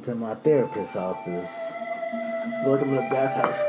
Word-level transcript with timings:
Into 0.00 0.14
my 0.14 0.34
therapist's 0.36 0.96
office. 0.96 1.50
Welcome 2.64 2.88
to 2.88 2.94
the 2.94 3.08
bathhouse. 3.10 3.60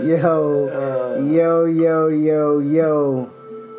Yo, 0.04 1.18
yo, 1.24 1.64
yo, 1.64 2.08
yo, 2.08 2.58
yo. 2.58 3.30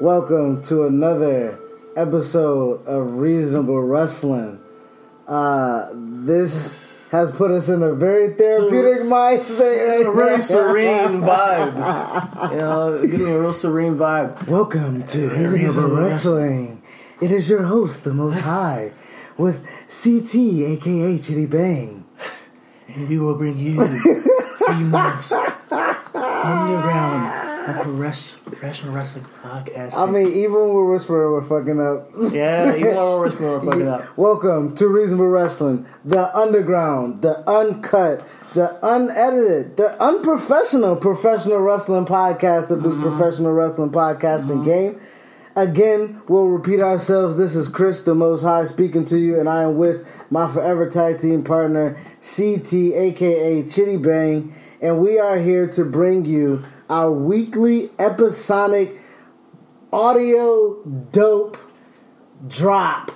Welcome 0.02 0.64
to 0.64 0.86
another 0.88 1.60
episode 1.96 2.84
of 2.88 3.12
Reasonable 3.14 3.82
Wrestling. 3.82 4.60
Uh, 5.28 5.90
this 5.94 7.08
has 7.12 7.30
put 7.32 7.52
us 7.52 7.70
in 7.70 7.84
a 7.84 7.94
very 7.94 8.34
therapeutic 8.34 9.04
mindset 9.04 10.12
right 10.16 10.34
A 10.34 10.38
now. 10.38 10.40
serene 10.40 11.22
vibe. 11.22 12.52
You 12.54 12.58
know, 12.58 13.02
give 13.06 13.20
me 13.22 13.32
a 13.32 13.40
real 13.40 13.54
serene 13.54 13.98
vibe. 13.98 14.48
Welcome 14.48 15.04
to 15.08 15.30
Reasonable 15.30 15.52
Reasonable 15.54 15.96
Wrestling. 15.98 16.82
It 17.22 17.32
is 17.32 17.48
your 17.52 17.64
host, 17.64 18.04
the 18.04 18.14
Most 18.16 18.40
High, 18.40 18.94
with 19.42 19.66
CT, 19.88 20.36
aka 20.36 21.18
Chidi 21.18 21.50
Bang. 21.50 22.06
And 22.94 23.08
we 23.08 23.18
will 23.18 23.38
bring 23.38 23.58
you 23.58 23.82
three 23.86 24.84
months 24.84 25.32
underground 25.32 27.70
of 27.70 27.76
professional 28.44 28.94
wrestling 28.94 29.26
podcast. 29.42 29.96
I 29.96 30.12
mean, 30.12 30.28
even 30.28 30.56
when 30.56 30.74
we're 30.74 30.86
we're 30.86 31.42
fucking 31.42 31.80
up. 31.80 32.10
yeah, 32.34 32.76
you 32.76 32.88
want 32.88 33.32
to 33.32 33.42
we're 33.42 33.62
fucking 33.62 33.88
up. 33.88 34.18
Welcome 34.18 34.76
to 34.76 34.90
Reasonable 34.90 35.28
Wrestling, 35.28 35.86
the 36.04 36.38
underground, 36.38 37.22
the 37.22 37.50
uncut, 37.50 38.28
the 38.56 38.78
unedited, 38.86 39.78
the 39.78 39.98
unprofessional 40.04 40.98
professional 40.98 41.60
wrestling 41.60 42.06
podcast 42.06 42.72
of 42.72 42.84
this 42.84 42.92
mm-hmm. 42.92 43.04
professional 43.04 43.54
wrestling 43.54 43.92
podcasting 43.92 44.48
mm-hmm. 44.48 44.66
game. 44.66 45.02
Again, 45.56 46.22
we'll 46.30 46.48
repeat 46.48 46.80
ourselves. 46.80 47.36
This 47.36 47.58
is 47.58 47.68
Chris, 47.68 48.04
the 48.04 48.16
Most 48.16 48.44
High, 48.44 48.64
speaking 48.66 49.04
to 49.06 49.20
you, 49.20 49.38
and 49.38 49.50
I 49.50 49.64
am 49.64 49.78
with 49.78 50.08
my 50.30 50.52
forever 50.52 50.90
tag 50.90 51.20
team 51.20 51.44
partner, 51.44 51.98
CT, 52.22 52.74
aka 52.74 53.64
Chidi 53.64 54.02
Bang, 54.02 54.56
and 54.82 55.02
we 55.02 55.20
are 55.20 55.38
here 55.38 55.68
to 55.72 55.84
bring 55.84 56.24
you 56.24 56.64
our 56.90 57.12
weekly 57.12 57.90
episonic 58.00 58.96
audio 59.92 60.82
dope 61.12 61.58
drop 62.48 63.12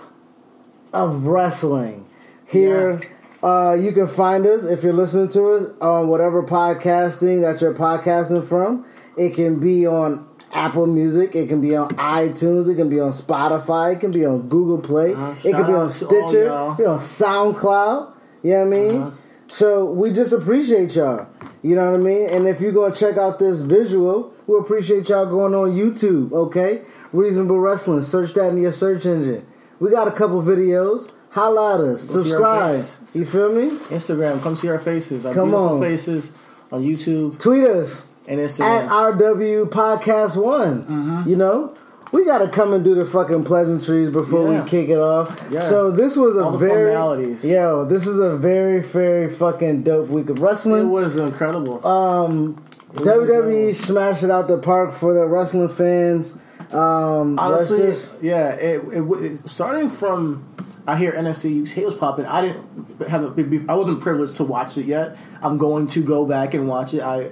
of 0.91 1.27
wrestling. 1.27 2.05
Here, 2.45 3.01
uh, 3.41 3.77
you 3.79 3.93
can 3.93 4.09
find 4.09 4.45
us 4.45 4.65
if 4.65 4.83
you're 4.83 4.91
listening 4.91 5.29
to 5.29 5.51
us 5.51 5.69
on 5.79 6.09
whatever 6.09 6.43
podcasting 6.43 7.41
that 7.41 7.61
you're 7.61 7.73
podcasting 7.73 8.45
from. 8.45 8.85
It 9.17 9.35
can 9.35 9.59
be 9.61 9.87
on 9.87 10.27
Apple 10.55 10.87
Music, 10.87 11.35
it 11.35 11.47
can 11.47 11.61
be 11.61 11.75
on 11.75 11.89
iTunes, 11.89 12.69
it 12.69 12.75
can 12.75 12.89
be 12.89 12.99
on 12.99 13.11
Spotify, 13.11 13.93
it 13.93 13.99
can 13.99 14.11
be 14.11 14.25
on 14.25 14.47
Google 14.47 14.77
Play, 14.79 15.13
Uh, 15.13 15.31
it 15.43 15.51
can 15.51 15.65
be 15.65 15.73
on 15.73 15.73
out 15.73 15.73
to 15.73 15.75
all 15.75 15.89
Stitcher, 15.89 16.45
it 16.45 16.77
be 16.77 16.85
on 16.85 16.99
SoundCloud. 16.99 18.13
You 18.41 18.51
know 18.51 18.59
what 18.59 18.65
I 18.65 18.69
mean? 18.69 19.01
Uh-huh. 19.01 19.11
So 19.47 19.85
we 19.85 20.11
just 20.11 20.33
appreciate 20.33 20.95
y'all. 20.95 21.27
You 21.61 21.75
know 21.75 21.91
what 21.91 21.99
I 21.99 22.03
mean? 22.03 22.29
And 22.29 22.47
if 22.47 22.61
you're 22.61 22.71
gonna 22.71 22.95
check 22.95 23.17
out 23.17 23.37
this 23.37 23.61
visual, 23.61 24.33
we 24.47 24.57
appreciate 24.57 25.09
y'all 25.09 25.25
going 25.25 25.53
on 25.53 25.71
YouTube, 25.71 26.31
okay? 26.31 26.81
Reasonable 27.11 27.59
Wrestling. 27.59 28.01
Search 28.01 28.33
that 28.33 28.49
in 28.49 28.61
your 28.61 28.71
search 28.71 29.05
engine. 29.05 29.45
We 29.79 29.91
got 29.91 30.07
a 30.07 30.11
couple 30.11 30.41
videos. 30.41 31.11
Holla 31.29 31.75
at 31.75 31.81
us. 31.81 32.01
Subscribe. 32.01 32.83
You 33.13 33.25
feel 33.25 33.51
me? 33.51 33.69
Instagram, 33.89 34.41
come 34.41 34.55
see 34.55 34.69
our 34.69 34.79
faces. 34.79 35.25
Our 35.25 35.33
Come 35.33 35.53
on. 35.53 35.81
faces 35.81 36.31
on 36.71 36.81
YouTube 36.81 37.37
Tweet 37.39 37.65
us 37.65 38.07
and 38.27 38.39
at 38.39 38.49
Instagram. 38.49 38.87
RW 38.87 39.65
Podcast 39.69 40.35
One. 40.41 41.23
You 41.27 41.35
know? 41.35 41.75
We 42.11 42.23
gotta 42.23 42.47
come 42.47 42.71
and 42.73 42.83
do 42.83 42.95
the 42.95 43.05
fucking 43.05 43.43
pleasantries 43.43 44.09
before 44.09 44.49
Yeah. 44.51 44.63
we 44.63 44.69
kick 44.69 44.87
it 44.89 44.97
off. 44.99 45.43
Yeah. 45.51 45.61
So 45.61 45.91
this 45.91 46.15
was 46.15 46.37
a 46.37 46.43
All 46.43 46.51
the 46.51 46.57
very 46.59 46.85
formalities. 46.85 47.43
yo. 47.43 47.83
This 47.83 48.07
is 48.07 48.19
a 48.19 48.37
very 48.37 48.79
very 48.81 49.27
fucking 49.33 49.83
dope 49.83 50.07
week 50.07 50.29
of 50.29 50.39
wrestling. 50.41 50.83
it 50.83 50.89
was 50.89 51.17
incredible. 51.17 51.85
Um, 51.85 52.63
was 52.93 53.05
WWE 53.05 53.73
smashed 53.75 54.23
it 54.23 54.31
out 54.31 54.47
the 54.47 54.57
park 54.59 54.93
for 54.93 55.13
the 55.13 55.25
wrestling 55.25 55.67
fans. 55.67 56.33
Um, 56.71 57.37
Honestly, 57.37 57.79
just 57.87 58.21
yeah. 58.23 58.51
It, 58.51 58.81
it, 58.93 59.01
it 59.01 59.49
starting 59.49 59.89
from 59.89 60.45
I 60.87 60.95
hear 60.97 61.11
NXT 61.11 61.83
was 61.83 61.95
popping. 61.95 62.25
I 62.27 62.41
didn't 62.41 63.09
have 63.09 63.23
a 63.23 63.29
big. 63.29 63.65
I 63.67 63.73
wasn't 63.75 63.99
privileged 63.99 64.35
to 64.35 64.43
watch 64.45 64.77
it 64.77 64.85
yet. 64.85 65.17
I'm 65.41 65.57
going 65.57 65.87
to 65.87 66.01
go 66.03 66.25
back 66.25 66.53
and 66.53 66.67
watch 66.67 66.93
it. 66.93 67.01
I 67.01 67.31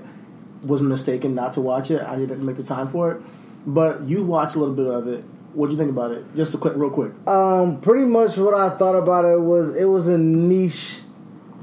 was 0.63 0.81
mistaken 0.81 1.35
not 1.35 1.53
to 1.53 1.61
watch 1.61 1.91
it. 1.91 2.01
I 2.01 2.15
didn't 2.17 2.45
make 2.45 2.55
the 2.55 2.63
time 2.63 2.87
for 2.87 3.11
it. 3.11 3.21
But 3.65 4.03
you 4.05 4.23
watched 4.23 4.55
a 4.55 4.59
little 4.59 4.75
bit 4.75 4.87
of 4.87 5.07
it. 5.07 5.23
What 5.53 5.67
do 5.67 5.73
you 5.73 5.77
think 5.77 5.91
about 5.91 6.11
it? 6.11 6.23
Just 6.35 6.53
a 6.53 6.57
quick, 6.57 6.73
real 6.75 6.89
quick. 6.89 7.11
um, 7.27 7.79
pretty 7.81 8.05
much 8.05 8.37
what 8.37 8.53
I 8.55 8.69
thought 8.75 8.95
about 8.95 9.25
it 9.25 9.39
was 9.39 9.75
it 9.75 9.85
was 9.85 10.07
a 10.07 10.17
niche 10.17 11.01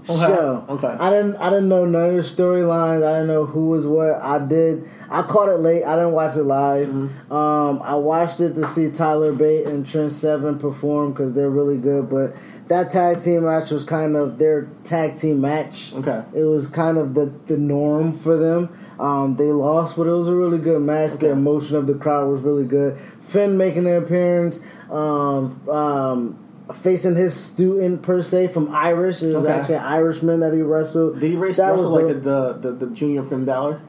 Okay, 0.08 0.16
show. 0.18 0.64
okay. 0.68 0.86
I 0.86 1.10
didn't 1.10 1.36
I 1.36 1.50
didn't 1.50 1.68
know 1.68 1.84
none 1.84 2.10
of 2.10 2.14
the 2.16 2.22
storylines. 2.22 3.04
I 3.06 3.12
didn't 3.20 3.26
know 3.26 3.44
who 3.44 3.68
was 3.70 3.86
what. 3.86 4.14
I 4.22 4.44
did. 4.46 4.88
I 5.10 5.22
caught 5.22 5.48
it 5.50 5.56
late. 5.58 5.84
I 5.84 5.96
didn't 5.96 6.12
watch 6.12 6.36
it 6.36 6.44
live. 6.44 6.88
Mm-hmm. 6.88 7.32
Um, 7.32 7.82
I 7.82 7.96
watched 7.96 8.40
it 8.40 8.54
to 8.54 8.66
see 8.66 8.90
Tyler 8.90 9.32
Bate 9.32 9.66
and 9.66 9.86
Trent 9.86 10.12
Seven 10.12 10.58
perform 10.58 11.12
because 11.12 11.34
they're 11.34 11.50
really 11.50 11.76
good. 11.78 12.08
But 12.08 12.34
that 12.70 12.88
tag 12.92 13.20
team 13.20 13.44
match 13.44 13.72
was 13.72 13.82
kind 13.82 14.14
of 14.14 14.38
their 14.38 14.68
tag 14.84 15.18
team 15.18 15.40
match. 15.40 15.92
Okay. 15.92 16.22
It 16.32 16.44
was 16.44 16.68
kind 16.68 16.98
of 16.98 17.14
the, 17.14 17.26
the 17.46 17.58
norm 17.58 18.12
for 18.16 18.36
them. 18.36 18.68
Um, 19.00 19.34
they 19.34 19.46
lost, 19.46 19.96
but 19.96 20.06
it 20.06 20.12
was 20.12 20.28
a 20.28 20.34
really 20.36 20.58
good 20.58 20.80
match. 20.80 21.18
The 21.18 21.30
emotion 21.30 21.74
of 21.74 21.88
the 21.88 21.94
crowd 21.94 22.28
was 22.28 22.42
really 22.42 22.64
good. 22.64 22.96
Finn 23.20 23.58
making 23.58 23.88
an 23.88 23.96
appearance, 23.96 24.60
um, 24.88 25.68
um, 25.68 26.38
facing 26.72 27.16
his 27.16 27.34
student 27.34 28.02
per 28.02 28.22
se 28.22 28.46
from 28.48 28.72
Irish. 28.72 29.20
It 29.20 29.34
was 29.34 29.44
Okay. 29.44 29.52
actually 29.52 29.74
an 29.74 29.84
Irishman 29.84 30.38
that 30.38 30.52
he 30.52 30.62
wrestled. 30.62 31.18
Did 31.18 31.32
he 31.32 31.36
race 31.36 31.56
That 31.56 31.72
wrestle 31.72 31.90
was 31.90 32.02
like 32.04 32.22
the, 32.22 32.52
the, 32.60 32.70
the, 32.72 32.86
the 32.86 32.94
junior 32.94 33.24
Finn 33.24 33.44
Balor? 33.44 33.80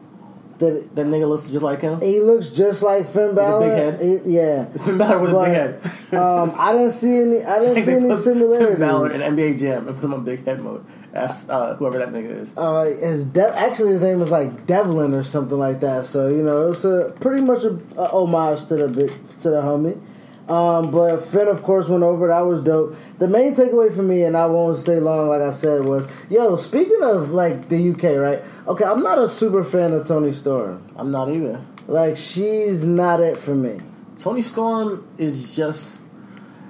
That 0.62 0.96
That 0.96 1.06
nigga 1.08 1.28
looks 1.28 1.50
just 1.50 1.62
like 1.64 1.82
him. 1.82 2.00
he 2.00 2.20
looks 2.22 2.48
just 2.48 2.82
like 2.84 3.06
Finn 3.08 3.36
Balor. 3.36 3.60
big 3.60 3.72
head? 4.00 4.02
He- 4.26 4.34
yeah. 4.38 4.66
Finn 4.86 4.98
Balor 4.98 5.20
with 5.20 5.32
a 5.32 5.44
big 5.44 5.54
head. 5.54 6.16
um, 6.20 6.54
I 6.58 6.72
didn't 6.74 6.92
see 6.92 7.18
any. 7.18 7.44
I 7.44 7.60
didn't 7.60 7.84
see 7.84 7.92
any 7.92 8.08
Finn 8.10 8.18
similarities. 8.18 8.80
Balor 8.80 9.12
in 9.12 9.22
NBA 9.22 9.60
Jam 9.60 9.88
and 9.88 9.96
put 9.98 10.06
him 10.06 10.14
on 10.14 10.24
big 10.24 10.46
head 10.46 10.62
mode. 10.62 10.86
Ask 11.14 11.46
uh, 11.50 11.76
whoever 11.76 11.98
that 11.98 12.10
nigga 12.14 12.32
is. 12.42 12.54
Uh, 12.56 12.86
his 12.86 13.26
de- 13.26 13.60
actually 13.60 13.92
his 13.92 14.02
name 14.02 14.22
was 14.22 14.32
like 14.32 14.66
Devlin 14.66 15.14
or 15.14 15.24
something 15.24 15.58
like 15.60 15.82
that. 15.82 16.06
So 16.06 16.30
you 16.30 16.42
know, 16.42 16.72
it's 16.72 16.86
a 16.86 17.14
pretty 17.20 17.44
much 17.44 17.64
a, 17.66 17.78
a 17.98 18.08
homage 18.08 18.66
to 18.70 18.76
the 18.78 18.88
big 18.88 19.12
to 19.42 19.50
the 19.50 19.62
homie. 19.62 20.00
Um, 20.50 20.92
but 20.92 21.18
Finn, 21.24 21.48
of 21.48 21.64
course, 21.64 21.88
went 21.88 22.04
over. 22.04 22.28
That 22.28 22.42
was 22.42 22.62
dope. 22.62 22.96
The 23.20 23.28
main 23.28 23.56
takeaway 23.56 23.96
for 23.96 24.02
me, 24.04 24.24
and 24.24 24.36
I 24.36 24.48
won't 24.48 24.78
stay 24.80 25.00
long, 25.00 25.28
like 25.28 25.42
I 25.42 25.52
said, 25.52 25.86
was 25.86 26.08
yo. 26.30 26.56
Speaking 26.56 27.00
of 27.04 27.32
like 27.32 27.70
the 27.70 27.92
UK, 27.92 28.18
right? 28.18 28.42
Okay, 28.68 28.84
I'm 28.84 29.02
not 29.02 29.18
a 29.18 29.30
super 29.30 29.64
fan 29.64 29.94
of 29.94 30.06
Toni 30.06 30.32
Storm. 30.32 30.84
I'm 30.96 31.12
not 31.12 31.30
either. 31.30 31.64
Like 31.88 32.18
she's 32.18 32.84
not 32.84 33.20
it 33.22 33.38
for 33.38 33.56
me. 33.56 33.80
Toni 34.18 34.42
Storm 34.42 35.08
is 35.18 35.56
just, 35.56 36.02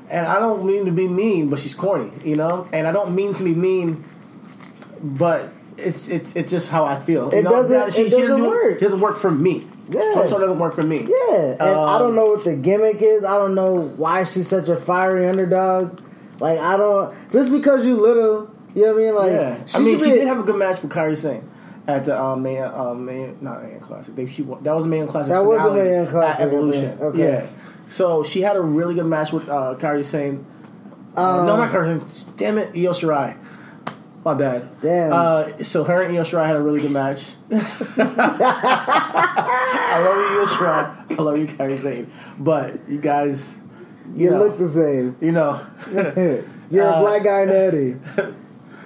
and 0.10 0.26
I 0.28 0.40
don't 0.40 0.66
mean 0.66 0.86
to 0.86 0.92
be 0.92 1.08
mean, 1.08 1.50
but 1.50 1.60
she's 1.60 1.74
corny, 1.74 2.12
you 2.24 2.36
know. 2.36 2.68
And 2.72 2.88
I 2.88 2.92
don't 2.92 3.16
mean 3.16 3.34
to 3.36 3.44
be 3.44 3.54
mean, 3.56 4.04
but 5.02 5.52
it's 5.78 6.08
it's 6.08 6.36
it's 6.36 6.52
just 6.52 6.70
how 6.70 6.86
I 6.86 7.00
feel. 7.00 7.30
It 7.30 7.38
you 7.38 7.44
know? 7.44 7.50
doesn't- 7.52 7.98
it 8.06 8.10
doesn't 8.10 8.38
do 8.38 8.48
work. 8.48 8.74
It 8.76 8.80
doesn't 8.82 9.00
work 9.00 9.18
for 9.18 9.32
me. 9.32 9.68
Yeah. 9.92 10.26
Storm 10.28 10.42
doesn't 10.42 10.60
work 10.60 10.74
for 10.74 10.84
me. 10.84 11.08
Yeah, 11.08 11.38
and 11.60 11.62
I 11.62 11.94
Um, 11.96 12.00
don't 12.00 12.16
know 12.16 12.28
what 12.28 12.44
the 12.44 12.56
gimmick 12.56 13.02
is. 13.02 13.24
I 13.24 13.38
don't 13.38 13.56
know 13.56 13.74
why 13.98 14.24
she's 14.24 14.48
such 14.48 14.70
a 14.70 14.78
fiery 14.78 15.28
underdog. 15.28 16.00
Like 16.40 16.60
I 16.60 16.78
don't 16.78 17.14
just 17.32 17.52
because 17.52 17.86
you 17.86 17.96
little, 17.98 18.50
you 18.74 18.84
know 18.86 18.94
what 18.94 19.02
I 19.02 19.06
mean? 19.06 19.16
Like 19.16 19.32
Yeah, 19.32 19.64
I 19.76 19.80
mean, 19.80 20.00
she 20.00 20.06
did 20.06 20.28
have 20.28 20.40
a 20.40 20.44
good 20.44 20.56
match 20.56 20.82
with 20.82 20.92
Kairi 20.92 21.18
Sane 21.18 21.48
at 21.88 22.06
the 22.06 22.20
um, 22.20 22.42
May, 22.42 22.60
um, 22.60 23.06
not 23.42 23.64
May 23.64 23.78
Classic. 23.80 24.16
They, 24.16 24.28
she, 24.28 24.44
that 24.44 24.74
was 24.74 24.84
the 24.84 24.90
May 24.90 25.06
Classic. 25.06 25.32
That 25.32 25.46
was 25.46 25.62
the 25.62 25.70
finale 25.70 26.08
Classic, 26.08 26.46
Evolution. 26.46 26.98
Okay. 27.02 27.20
Yeah, 27.20 27.48
so 27.88 28.24
she 28.24 28.42
had 28.42 28.56
a 28.56 28.62
really 28.62 28.96
good 28.96 29.06
match 29.08 29.32
with 29.34 29.48
uh, 29.50 29.76
Kairi 29.78 30.06
Sane. 30.06 30.46
Uh, 31.18 31.40
Um, 31.40 31.46
no, 31.48 31.58
not 31.58 31.70
Kairi 31.72 32.08
Sane. 32.14 32.34
Damn 32.38 32.58
it, 32.60 32.70
Io 32.76 32.92
Shirai. 32.92 33.36
My 34.24 34.34
bad. 34.36 34.68
Damn. 34.82 35.12
Uh, 35.14 35.64
so 35.64 35.84
her 35.84 36.04
and 36.04 36.16
Io 36.16 36.22
Shirai 36.24 36.46
had 36.46 36.56
a 36.56 36.62
really 36.62 36.82
good 36.82 36.92
match. 36.94 37.32
I 37.52 37.56
love 40.04 40.18
you, 40.18 40.40
Io 40.40 40.46
Shirai. 40.46 41.20
I 41.20 41.22
love 41.22 41.38
you, 41.40 41.48
Kairi 41.48 41.78
Sane. 41.80 42.12
But 42.40 42.80
you 42.88 43.00
guys, 43.00 43.58
you 44.16 44.30
know. 44.30 44.38
look 44.40 44.58
the 44.60 44.70
same. 44.70 45.16
you 45.22 45.32
know, 45.32 45.66
You're 46.70 46.86
a 46.86 46.90
Uh, 46.92 47.00
black 47.02 47.24
guy, 47.24 47.42
Eddie. 47.42 47.96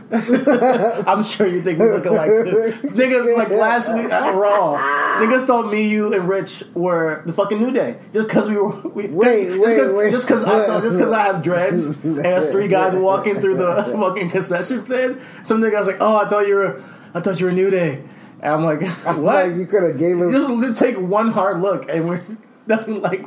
I'm 0.11 1.23
sure 1.23 1.47
you 1.47 1.61
think 1.61 1.79
we 1.79 1.89
look 1.89 2.05
alike 2.05 2.29
too. 2.29 2.73
Niggas, 2.89 3.35
like 3.35 3.49
last 3.49 3.91
week 3.91 4.05
at 4.05 4.35
Raw, 4.35 4.77
niggas 5.19 5.43
thought 5.43 5.71
me, 5.71 5.89
you, 5.89 6.13
and 6.13 6.27
Rich 6.29 6.63
were 6.75 7.23
the 7.25 7.33
fucking 7.33 7.59
New 7.59 7.71
Day 7.71 7.99
just 8.13 8.27
because 8.27 8.47
we 8.47 8.55
were. 8.55 8.81
We, 8.81 9.07
Wait, 9.07 9.47
just 9.47 9.59
wait, 9.59 9.77
cause, 9.77 9.91
wait. 9.91 10.11
Just 10.11 10.27
because 10.27 10.43
I 10.43 10.67
thought, 10.67 10.83
just 10.83 10.97
because 10.97 11.11
I 11.11 11.23
have 11.23 11.41
dreads 11.41 11.87
and 11.87 12.23
there's 12.23 12.51
three 12.51 12.67
guys 12.67 12.95
walking 12.95 13.41
through 13.41 13.55
the 13.55 13.83
fucking 13.99 14.29
concession 14.29 14.85
stand. 14.85 15.21
Some 15.43 15.59
niggas 15.59 15.87
like, 15.87 15.97
oh, 15.99 16.17
I 16.17 16.29
thought 16.29 16.47
you 16.47 16.55
were, 16.55 16.83
I 17.15 17.21
thought 17.21 17.39
you 17.39 17.47
were 17.47 17.51
New 17.51 17.71
Day. 17.71 18.03
And 18.41 18.53
I'm 18.53 18.63
like, 18.63 18.81
what? 19.05 19.17
Like 19.17 19.55
you 19.55 19.65
could 19.65 19.83
have 19.83 19.97
gave 19.97 20.17
him. 20.17 20.31
just, 20.31 20.77
take 20.77 20.97
one 20.97 21.31
hard 21.31 21.61
look 21.61 21.89
and 21.89 22.07
we're 22.07 22.23
nothing 22.67 23.01
like. 23.01 23.25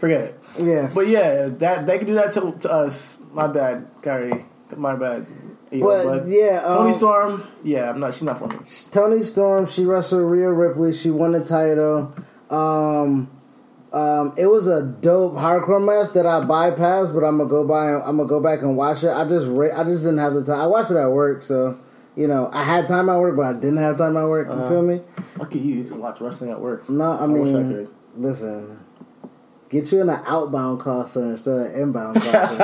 Forget 0.00 0.20
it. 0.22 0.40
Yeah. 0.58 0.90
But 0.92 1.06
yeah, 1.06 1.46
that 1.46 1.86
they 1.86 1.98
can 1.98 2.06
do 2.06 2.14
that 2.14 2.32
to, 2.32 2.52
to 2.60 2.70
us. 2.70 3.18
My 3.32 3.46
bad, 3.46 3.86
Kairi. 4.02 4.44
My 4.76 4.96
bad. 4.96 5.26
You 5.70 5.80
know, 5.80 5.86
But, 6.20 6.28
yeah, 6.28 6.60
Toni 6.62 6.90
um, 6.90 6.96
Storm. 6.96 7.46
Yeah, 7.64 7.90
I'm 7.90 7.98
not. 8.00 8.14
She's 8.14 8.22
not 8.22 8.38
for 8.38 8.46
me. 8.48 8.58
Toni 8.92 9.22
Storm, 9.22 9.66
she 9.66 9.84
wrestled 9.84 10.30
Rhea 10.30 10.50
Ripley. 10.50 10.92
She 10.92 11.10
won 11.10 11.32
the 11.32 11.44
title. 11.44 12.14
Um, 12.50 13.28
um, 13.92 14.34
it 14.36 14.46
was 14.46 14.68
a 14.68 14.82
dope 15.00 15.34
hardcore 15.34 15.84
match 15.84 16.12
that 16.14 16.24
I 16.26 16.40
bypassed, 16.40 17.12
but 17.14 17.24
I'm 17.24 17.38
gonna 17.38 17.50
go 17.50 17.64
by. 17.66 17.94
I'm 17.94 18.16
gonna 18.18 18.26
go 18.28 18.40
back 18.40 18.60
and 18.62 18.76
watch 18.76 19.02
it. 19.04 19.10
I 19.10 19.26
just 19.26 19.48
ra- 19.48 19.76
I 19.78 19.82
just 19.84 20.04
didn't 20.04 20.18
have 20.18 20.34
the 20.34 20.44
time. 20.44 20.60
I 20.60 20.66
watched 20.66 20.90
it 20.92 20.96
at 20.96 21.10
work, 21.10 21.42
so 21.42 21.78
you 22.14 22.28
know 22.28 22.48
I 22.52 22.62
had 22.62 22.86
time 22.86 23.08
at 23.08 23.18
work, 23.18 23.34
but 23.36 23.44
I 23.46 23.52
didn't 23.54 23.78
have 23.78 23.96
time 23.98 24.16
at 24.16 24.24
work. 24.24 24.46
You 24.48 24.52
Uh-huh. 24.54 24.68
feel 24.68 24.82
me? 24.82 25.00
At 25.40 25.52
you. 25.54 25.60
You 25.60 25.84
can 25.84 25.98
watch 26.00 26.20
wrestling 26.20 26.50
at 26.50 26.60
work. 26.60 26.88
No, 26.88 27.10
I 27.10 27.16
I 27.16 27.24
I 27.24 27.26
mean, 27.26 27.72
could. 27.72 27.90
listen. 28.16 28.78
Get 29.68 29.90
you 29.90 30.00
in 30.00 30.08
an 30.10 30.20
outbound 30.26 30.78
call 30.80 31.04
center 31.06 31.32
instead 31.32 31.66
of 31.72 31.74
inbound 31.76 32.20
call 32.20 32.32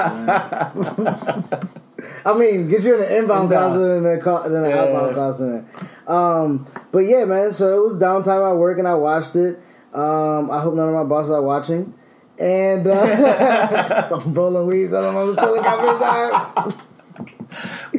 center. 1.08 1.68
I 2.24 2.34
mean, 2.34 2.68
get 2.68 2.82
you 2.82 2.94
in 2.96 3.02
an 3.02 3.12
inbound 3.12 3.50
call 3.50 3.72
and 3.74 3.82
then 3.82 4.02
than, 4.02 4.18
a 4.18 4.22
call, 4.22 4.42
than 4.48 4.64
an 4.64 4.70
Yeah. 4.70 4.76
outbound 4.82 5.36
center. 5.36 5.64
Um, 6.06 6.66
but 6.90 7.00
yeah, 7.00 7.24
man. 7.24 7.52
So 7.52 7.80
it 7.80 7.84
was 7.84 7.96
downtime 7.96 8.48
at 8.50 8.56
work, 8.56 8.78
and 8.78 8.86
I 8.88 8.94
watched 8.94 9.36
it. 9.36 9.60
Um, 9.94 10.50
I 10.50 10.60
hope 10.60 10.74
none 10.74 10.88
of 10.88 10.94
my 10.94 11.04
bosses 11.04 11.30
are 11.32 11.42
watching. 11.42 11.94
And 12.38 12.86
uh, 12.86 14.08
some 14.08 14.32
rolling 14.34 14.66
weeds. 14.66 14.92
I 14.94 15.02
don't 15.02 15.14
know. 15.14 15.34
Feeling 15.34 15.62
time. 15.62 16.72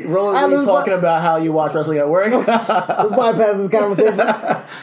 Roland 0.06 0.38
I 0.38 0.46
Lee 0.48 0.66
talking 0.66 0.94
about 0.94 1.22
how 1.22 1.38
you 1.38 1.52
watch 1.52 1.74
wrestling 1.74 2.00
at 2.00 2.10
work. 2.10 2.32
Let's 2.48 2.48
bypass 2.48 3.58
this 3.58 3.70
conversation. 3.70 4.20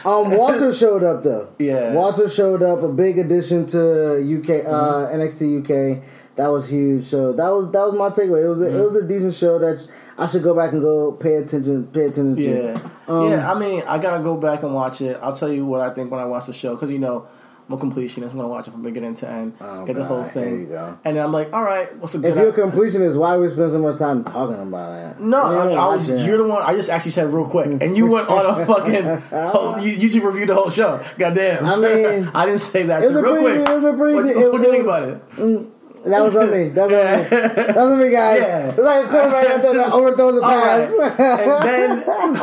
Um, 0.05 0.31
Walter 0.31 0.73
showed 0.73 1.03
up 1.03 1.23
though. 1.23 1.49
Yeah. 1.59 1.93
Walter 1.93 2.29
showed 2.29 2.63
up. 2.63 2.81
A 2.81 2.87
big 2.87 3.19
addition 3.19 3.65
to 3.67 3.79
UK 3.79 4.65
uh, 4.65 5.09
NXT 5.11 5.59
UK. 5.97 6.03
That 6.37 6.47
was 6.47 6.69
huge. 6.69 7.03
So 7.03 7.33
that 7.33 7.49
was 7.49 7.71
that 7.71 7.85
was 7.85 7.93
my 7.93 8.09
takeaway. 8.09 8.45
It 8.45 8.49
was 8.49 8.61
a, 8.61 8.65
it 8.79 8.85
was 8.87 8.95
a 8.95 9.07
decent 9.07 9.33
show 9.33 9.59
that 9.59 9.85
I 10.17 10.25
should 10.27 10.43
go 10.43 10.55
back 10.55 10.71
and 10.71 10.81
go 10.81 11.11
pay 11.11 11.35
attention 11.35 11.87
pay 11.87 12.05
attention 12.05 12.35
to. 12.37 12.41
yeah, 12.73 12.89
Um, 13.07 13.31
yeah. 13.31 13.51
I 13.51 13.57
mean, 13.59 13.83
I 13.85 13.97
gotta 13.99 14.23
go 14.23 14.37
back 14.37 14.63
and 14.63 14.73
watch 14.73 15.01
it. 15.01 15.19
I'll 15.21 15.35
tell 15.35 15.51
you 15.51 15.65
what 15.65 15.81
I 15.81 15.93
think 15.93 16.09
when 16.09 16.19
I 16.21 16.25
watch 16.25 16.45
the 16.47 16.53
show 16.53 16.73
because 16.75 16.89
you 16.89 16.99
know. 16.99 17.27
I'm 17.69 17.77
a 17.77 17.85
completionist. 17.85 18.31
I'm 18.31 18.35
gonna 18.37 18.49
watch 18.49 18.67
it 18.67 18.71
from 18.71 18.81
beginning 18.81 19.15
to 19.17 19.29
end, 19.29 19.53
Oh, 19.61 19.85
get 19.85 19.95
the 19.95 20.03
whole 20.03 20.25
thing, 20.25 20.43
here 20.49 20.59
you 20.59 20.65
go. 20.65 20.97
and 21.05 21.15
then 21.15 21.23
I'm 21.23 21.31
like, 21.31 21.53
"All 21.53 21.63
right, 21.63 21.95
what's 21.99 22.13
a 22.15 22.17
good?" 22.17 22.31
If 22.31 22.35
you're 22.35 22.49
a 22.49 22.51
completionist, 22.69 23.15
why 23.17 23.37
we 23.37 23.47
spend 23.47 23.69
so 23.71 23.79
much 23.79 23.97
time 23.97 24.25
talking 24.25 24.55
about 24.59 24.91
that? 25.17 25.21
No, 25.21 25.41
I, 25.41 25.69
ain't 25.69 25.79
I 25.79 25.95
was, 25.95 26.09
watching 26.09 26.21
it. 26.21 26.27
you're 26.27 26.37
the 26.39 26.47
one. 26.49 26.61
I 26.63 26.73
just 26.73 26.89
actually 26.89 27.11
said 27.11 27.31
real 27.31 27.47
quick, 27.47 27.81
and 27.81 27.95
you 27.95 28.07
went 28.07 28.27
on 28.27 28.59
a 28.61 28.65
fucking 28.73 29.05
whole, 29.51 29.79
you, 29.85 29.93
YouTube 29.95 30.23
reviewed 30.25 30.49
the 30.49 30.55
whole 30.55 30.69
show. 30.69 31.01
Goddamn. 31.17 31.63
I 31.65 31.75
mean, 31.77 32.31
I 32.35 32.45
didn't 32.45 32.59
say 32.59 32.83
that. 32.83 33.03
It's 33.03 33.13
was 33.13 33.17
a 33.17 33.21
real 33.23 33.35
pretty- 33.41 33.59
quick. 33.63 33.69
it 33.69 33.73
was 33.73 33.83
a 33.85 33.93
pretty- 33.93 34.15
What, 34.15 34.25
it- 34.25 34.51
what 34.51 34.57
do 34.61 34.67
you 34.67 34.71
think 34.73 34.83
about 34.83 35.03
it? 35.03 35.80
That 36.05 36.21
was 36.23 36.35
on 36.35 36.49
me. 36.51 36.69
That's 36.69 36.91
on 36.91 37.17
me. 37.19 37.53
That's 37.63 37.77
on 37.77 37.99
me, 37.99 38.09
guys. 38.11 38.39
Yeah. 38.39 38.69
It's 38.69 38.77
like 38.79 39.05
a 39.05 39.09
quarterback 39.09 39.49
out 39.51 39.61
there 39.61 39.73
that 39.75 39.91
overthrows 39.93 40.35
the 40.35 40.41
pass. 40.41 40.91
right. 40.97 41.19
and 41.19 42.01
then 42.01 42.29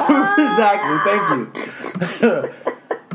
exactly, 0.52 0.99
thank 1.10 2.52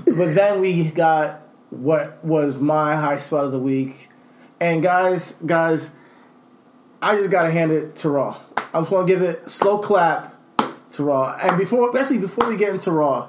you. 0.07 0.13
but 0.17 0.35
then 0.35 0.59
we 0.59 0.89
got 0.89 1.41
what 1.69 2.23
was 2.23 2.57
my 2.57 2.95
high 2.95 3.17
spot 3.17 3.45
of 3.45 3.51
the 3.51 3.59
week, 3.59 4.09
and 4.59 4.83
guys, 4.83 5.35
guys, 5.45 5.89
I 7.01 7.15
just 7.15 7.29
gotta 7.31 7.51
hand 7.51 7.71
it 7.71 7.95
to 7.97 8.09
Raw. 8.09 8.39
I 8.73 8.79
just 8.81 8.91
want 8.91 9.07
to 9.07 9.13
give 9.13 9.21
it 9.21 9.43
a 9.45 9.49
slow 9.49 9.77
clap 9.77 10.35
to 10.93 11.03
Raw. 11.03 11.37
And 11.41 11.57
before, 11.57 11.97
actually, 11.97 12.17
before 12.19 12.47
we 12.49 12.55
get 12.57 12.69
into 12.73 12.91
Raw, 12.91 13.25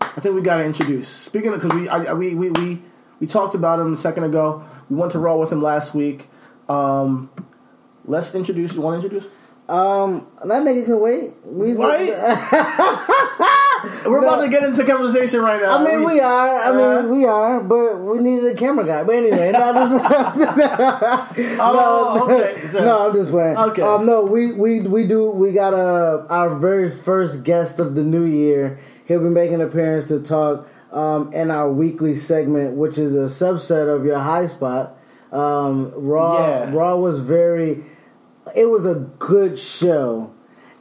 I 0.00 0.20
think 0.20 0.34
we 0.34 0.40
gotta 0.42 0.64
introduce. 0.64 1.08
Speaking 1.08 1.52
of, 1.52 1.60
because 1.62 1.78
we, 1.78 1.88
I- 1.88 2.12
we, 2.12 2.34
we, 2.34 2.50
we, 2.50 2.82
we 3.20 3.26
talked 3.26 3.54
about 3.54 3.78
him 3.78 3.94
a 3.94 3.96
second 3.96 4.24
ago. 4.24 4.64
We 4.90 4.96
went 4.96 5.12
to 5.12 5.18
Raw 5.18 5.36
with 5.36 5.50
him 5.52 5.62
last 5.62 5.94
week. 5.94 6.28
Um, 6.68 7.30
let's 8.04 8.34
introduce. 8.34 8.74
You 8.74 8.80
want 8.82 9.00
to 9.00 9.06
introduce? 9.06 9.30
Um, 9.68 10.26
that 10.44 10.62
nigga 10.62 10.84
can 10.84 11.00
wait. 11.00 11.32
We 11.44 11.72
Right? 11.72 12.10
We're 14.06 14.18
about 14.18 14.42
to 14.42 14.48
get 14.48 14.62
into 14.62 14.84
conversation 14.84 15.40
right 15.40 15.60
now. 15.60 15.78
I 15.78 15.84
mean, 15.84 16.04
we 16.04 16.20
are. 16.20 16.58
I 16.58 16.68
Uh, 16.70 17.02
mean, 17.02 17.10
we 17.10 17.24
are. 17.26 17.60
But 17.60 17.96
we 17.98 18.18
needed 18.18 18.54
a 18.54 18.54
camera 18.58 18.84
guy. 18.86 19.04
But 19.04 19.14
anyway, 19.16 19.52
no, 19.52 19.72
this, 19.72 20.02
Oh, 21.60 22.28
okay. 22.28 22.66
So- 22.68 22.84
no, 22.84 23.06
I'm 23.08 23.14
just 23.14 23.30
playing. 23.30 23.56
Okay. 23.56 23.82
Um, 23.82 24.04
no, 24.06 24.24
we 24.24 24.52
we 24.52 24.80
we 24.80 25.06
do. 25.06 25.30
We 25.30 25.52
got 25.52 25.72
a 25.74 26.26
our 26.28 26.54
very 26.54 26.90
first 26.90 27.42
guest 27.44 27.78
of 27.78 27.94
the 27.94 28.02
new 28.02 28.24
year. 28.24 28.78
He'll 29.06 29.20
be 29.22 29.28
making 29.28 29.56
an 29.56 29.60
appearance 29.62 30.08
to 30.08 30.20
talk 30.20 30.66
um, 30.94 31.32
in 31.32 31.50
our 31.50 31.70
weekly 31.70 32.14
segment, 32.14 32.76
which 32.76 32.96
is 32.98 33.12
a 33.14 33.26
subset 33.44 33.94
of 33.94 34.04
your 34.04 34.18
high 34.18 34.46
spot. 34.46 34.96
Um, 35.32 35.92
Raw. 35.96 36.38
Yeah. 36.38 36.72
Raw 36.72 36.96
was 36.96 37.20
very. 37.20 37.84
It 38.54 38.66
was 38.66 38.86
a 38.86 38.94
good 39.18 39.58
show. 39.58 40.30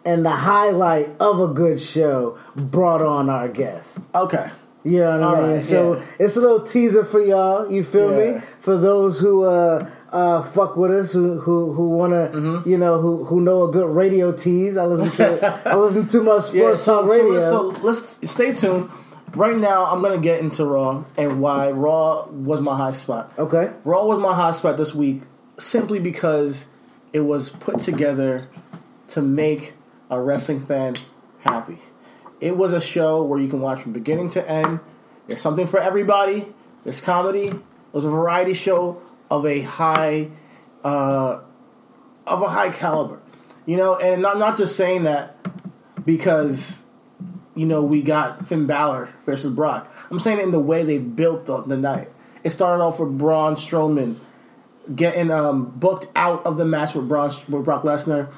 And 0.05 0.25
the 0.25 0.31
highlight 0.31 1.09
of 1.21 1.39
a 1.39 1.47
good 1.53 1.79
show 1.79 2.37
brought 2.55 3.01
on 3.01 3.29
our 3.29 3.47
guest. 3.47 3.99
Okay. 4.13 4.49
You 4.83 4.99
know 4.99 5.11
what 5.17 5.23
All 5.23 5.35
I 5.35 5.39
mean? 5.43 5.51
right, 5.53 5.63
so 5.63 5.95
yeah. 5.95 6.03
it's 6.19 6.35
a 6.35 6.41
little 6.41 6.59
teaser 6.67 7.05
for 7.05 7.21
y'all. 7.21 7.71
You 7.71 7.83
feel 7.85 8.11
Yeah. 8.11 8.33
me? 8.33 8.41
For 8.59 8.75
those 8.77 9.17
who 9.17 9.43
uh, 9.43 9.89
uh, 10.11 10.41
fuck 10.43 10.75
with 10.75 10.91
us, 10.91 11.13
who 11.13 11.39
who 11.39 11.71
who 11.71 11.87
wanna, 11.87 12.29
Mm-hmm. 12.33 12.69
you 12.69 12.77
know, 12.77 12.99
who 12.99 13.23
who 13.23 13.39
know 13.39 13.63
a 13.63 13.71
good 13.71 13.89
radio 13.95 14.33
tease. 14.33 14.75
I 14.75 14.85
listen 14.85 15.09
to 15.15 15.61
I 15.65 15.75
listen 15.77 16.05
to 16.09 16.21
much 16.21 16.43
sports 16.43 16.53
Yeah. 16.53 16.75
So, 16.75 17.01
talk 17.01 17.09
so, 17.09 17.23
radio. 17.23 17.39
so 17.39 17.59
let's 17.81 18.29
stay 18.29 18.53
tuned. 18.53 18.89
Right 19.35 19.57
now, 19.57 19.85
I'm 19.85 20.03
gonna 20.03 20.19
get 20.19 20.41
into 20.41 20.63
Raw 20.63 21.05
and 21.17 21.41
why 21.41 21.71
Raw 21.71 22.27
was 22.27 22.61
my 22.61 22.77
high 22.77 22.91
spot. 22.91 23.33
okay. 23.39 23.73
Raw 23.83 24.05
was 24.05 24.19
my 24.19 24.35
high 24.35 24.51
spot 24.51 24.77
this 24.77 24.93
week 24.93 25.23
simply 25.57 25.99
because 25.99 26.67
it 27.13 27.21
was 27.21 27.49
put 27.49 27.79
together 27.79 28.47
to 29.09 29.21
make 29.23 29.73
a 30.11 30.21
wrestling 30.21 30.63
fan 30.63 30.93
happy. 31.39 31.79
It 32.41 32.57
was 32.57 32.73
a 32.73 32.81
show 32.81 33.23
where 33.23 33.39
you 33.39 33.47
can 33.47 33.59
watch 33.59 33.81
from 33.81 33.93
beginning 33.93 34.29
to 34.31 34.47
end. 34.47 34.79
There's 35.27 35.41
something 35.41 35.65
for 35.65 35.79
everybody. 35.79 36.47
There's 36.83 37.01
comedy. 37.01 37.45
It 37.45 37.61
was 37.91 38.05
a 38.05 38.09
variety 38.09 38.53
show 38.53 39.01
of 39.31 39.47
a 39.47 39.61
high, 39.61 40.29
uh, 40.83 41.39
of 42.27 42.41
a 42.41 42.49
high 42.49 42.69
caliber. 42.69 43.19
You 43.65 43.77
know, 43.77 43.95
and 43.95 44.27
I'm 44.27 44.37
not 44.37 44.59
just 44.59 44.75
saying 44.75 45.03
that 45.03 45.37
because 46.05 46.82
you 47.55 47.65
know 47.65 47.83
we 47.83 48.01
got 48.01 48.47
Finn 48.47 48.65
Balor 48.65 49.13
versus 49.25 49.53
Brock. 49.53 49.93
I'm 50.09 50.19
saying 50.19 50.39
in 50.39 50.51
the 50.51 50.59
way 50.59 50.83
they 50.83 50.97
built 50.97 51.45
the, 51.45 51.61
the 51.61 51.77
night. 51.77 52.09
It 52.43 52.51
started 52.51 52.83
off 52.83 52.99
with 52.99 53.17
Braun 53.17 53.55
Strowman 53.55 54.17
getting 54.93 55.31
um, 55.31 55.65
booked 55.65 56.07
out 56.15 56.45
of 56.45 56.57
the 56.57 56.65
match 56.65 56.93
with 56.93 57.07
Braun 57.07 57.31
with 57.49 57.63
Brock 57.63 57.83
Lesnar. 57.83 58.31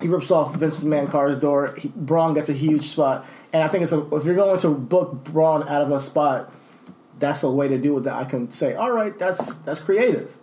He 0.00 0.08
rips 0.08 0.30
off 0.30 0.54
Vince 0.54 0.80
McMahon 0.80 1.08
Carter's 1.08 1.38
door. 1.38 1.74
He, 1.78 1.88
Braun 1.88 2.34
gets 2.34 2.50
a 2.50 2.52
huge 2.52 2.82
spot, 2.82 3.24
and 3.52 3.62
I 3.62 3.68
think 3.68 3.82
it's 3.82 3.92
a, 3.92 4.14
if 4.14 4.24
you're 4.24 4.34
going 4.34 4.60
to 4.60 4.70
book 4.70 5.24
Braun 5.24 5.66
out 5.66 5.80
of 5.80 5.90
a 5.90 6.00
spot, 6.00 6.52
that's 7.18 7.42
a 7.42 7.50
way 7.50 7.68
to 7.68 7.78
do 7.78 7.96
it. 7.96 8.04
That 8.04 8.14
I 8.14 8.24
can 8.24 8.52
say, 8.52 8.74
all 8.74 8.92
right, 8.92 9.18
that's 9.18 9.54
that's 9.56 9.80
creative. 9.80 10.36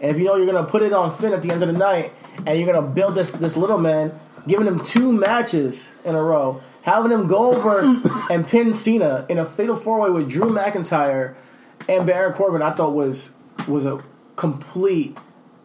And 0.00 0.10
if 0.10 0.18
you 0.18 0.24
know 0.24 0.36
you're 0.36 0.50
going 0.50 0.64
to 0.64 0.70
put 0.70 0.82
it 0.82 0.92
on 0.92 1.16
Finn 1.16 1.32
at 1.32 1.42
the 1.42 1.50
end 1.50 1.62
of 1.62 1.68
the 1.68 1.78
night, 1.78 2.12
and 2.44 2.58
you're 2.58 2.70
going 2.70 2.84
to 2.84 2.90
build 2.90 3.14
this 3.14 3.30
this 3.30 3.56
little 3.56 3.78
man, 3.78 4.18
giving 4.48 4.66
him 4.66 4.80
two 4.80 5.12
matches 5.12 5.94
in 6.04 6.16
a 6.16 6.22
row, 6.22 6.60
having 6.88 7.12
him 7.12 7.26
go 7.26 7.54
over 7.54 7.80
and 8.30 8.46
pin 8.46 8.74
Cena 8.74 9.26
in 9.28 9.38
a 9.38 9.44
fatal 9.44 9.76
four 9.76 10.00
way 10.00 10.10
with 10.10 10.30
Drew 10.30 10.50
McIntyre 10.50 11.36
and 11.88 12.06
Baron 12.06 12.32
Corbin, 12.32 12.62
I 12.62 12.72
thought 12.72 12.94
was 12.94 13.32
was 13.66 13.86
a 13.86 14.02
complete, 14.36 15.16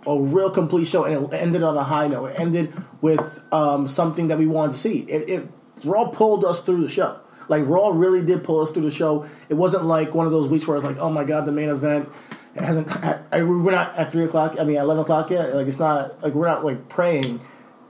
a 0.06 0.20
real 0.20 0.50
complete 0.50 0.86
show, 0.86 1.06
and 1.06 1.34
it 1.34 1.34
ended 1.34 1.64
on 1.64 1.78
a 1.78 1.84
high 1.84 2.08
note. 2.08 2.28
It 2.28 2.40
ended 2.40 2.74
with 3.02 3.44
um, 3.52 3.88
something 3.88 4.28
that 4.28 4.38
we 4.38 4.46
wanted 4.46 4.74
to 4.74 4.78
see. 4.78 5.00
It, 5.00 5.30
it 5.30 5.48
Raw 5.86 6.10
pulled 6.10 6.46
us 6.46 6.62
through 6.62 6.82
the 6.82 6.90
show. 6.90 7.20
Like 7.50 7.66
Raw 7.66 7.90
really 7.90 8.26
did 8.26 8.44
pull 8.44 8.62
us 8.62 8.72
through 8.72 8.84
the 8.84 8.92
show. 8.92 9.28
It 9.50 9.56
wasn't 9.56 9.86
like 9.86 10.14
one 10.14 10.26
of 10.26 10.32
those 10.32 10.50
weeks 10.50 10.68
where 10.68 10.78
it's 10.78 10.86
like, 10.86 10.98
oh 10.98 11.10
my 11.10 11.24
god, 11.24 11.46
the 11.46 11.52
main 11.52 11.70
event 11.70 12.10
it 12.56 12.64
hasn't. 12.64 12.88
I, 13.32 13.42
we're 13.44 13.72
not 13.72 13.96
at 13.98 14.12
three 14.12 14.26
o'clock. 14.26 14.58
I 14.60 14.64
mean, 14.64 14.78
at 14.78 14.84
eleven 14.84 15.04
o'clock 15.04 15.30
yet. 15.30 15.56
Like 15.56 15.68
it's 15.68 15.80
not 15.80 16.22
like 16.22 16.34
we're 16.34 16.48
not 16.48 16.64
like 16.64 16.88
praying 16.88 17.40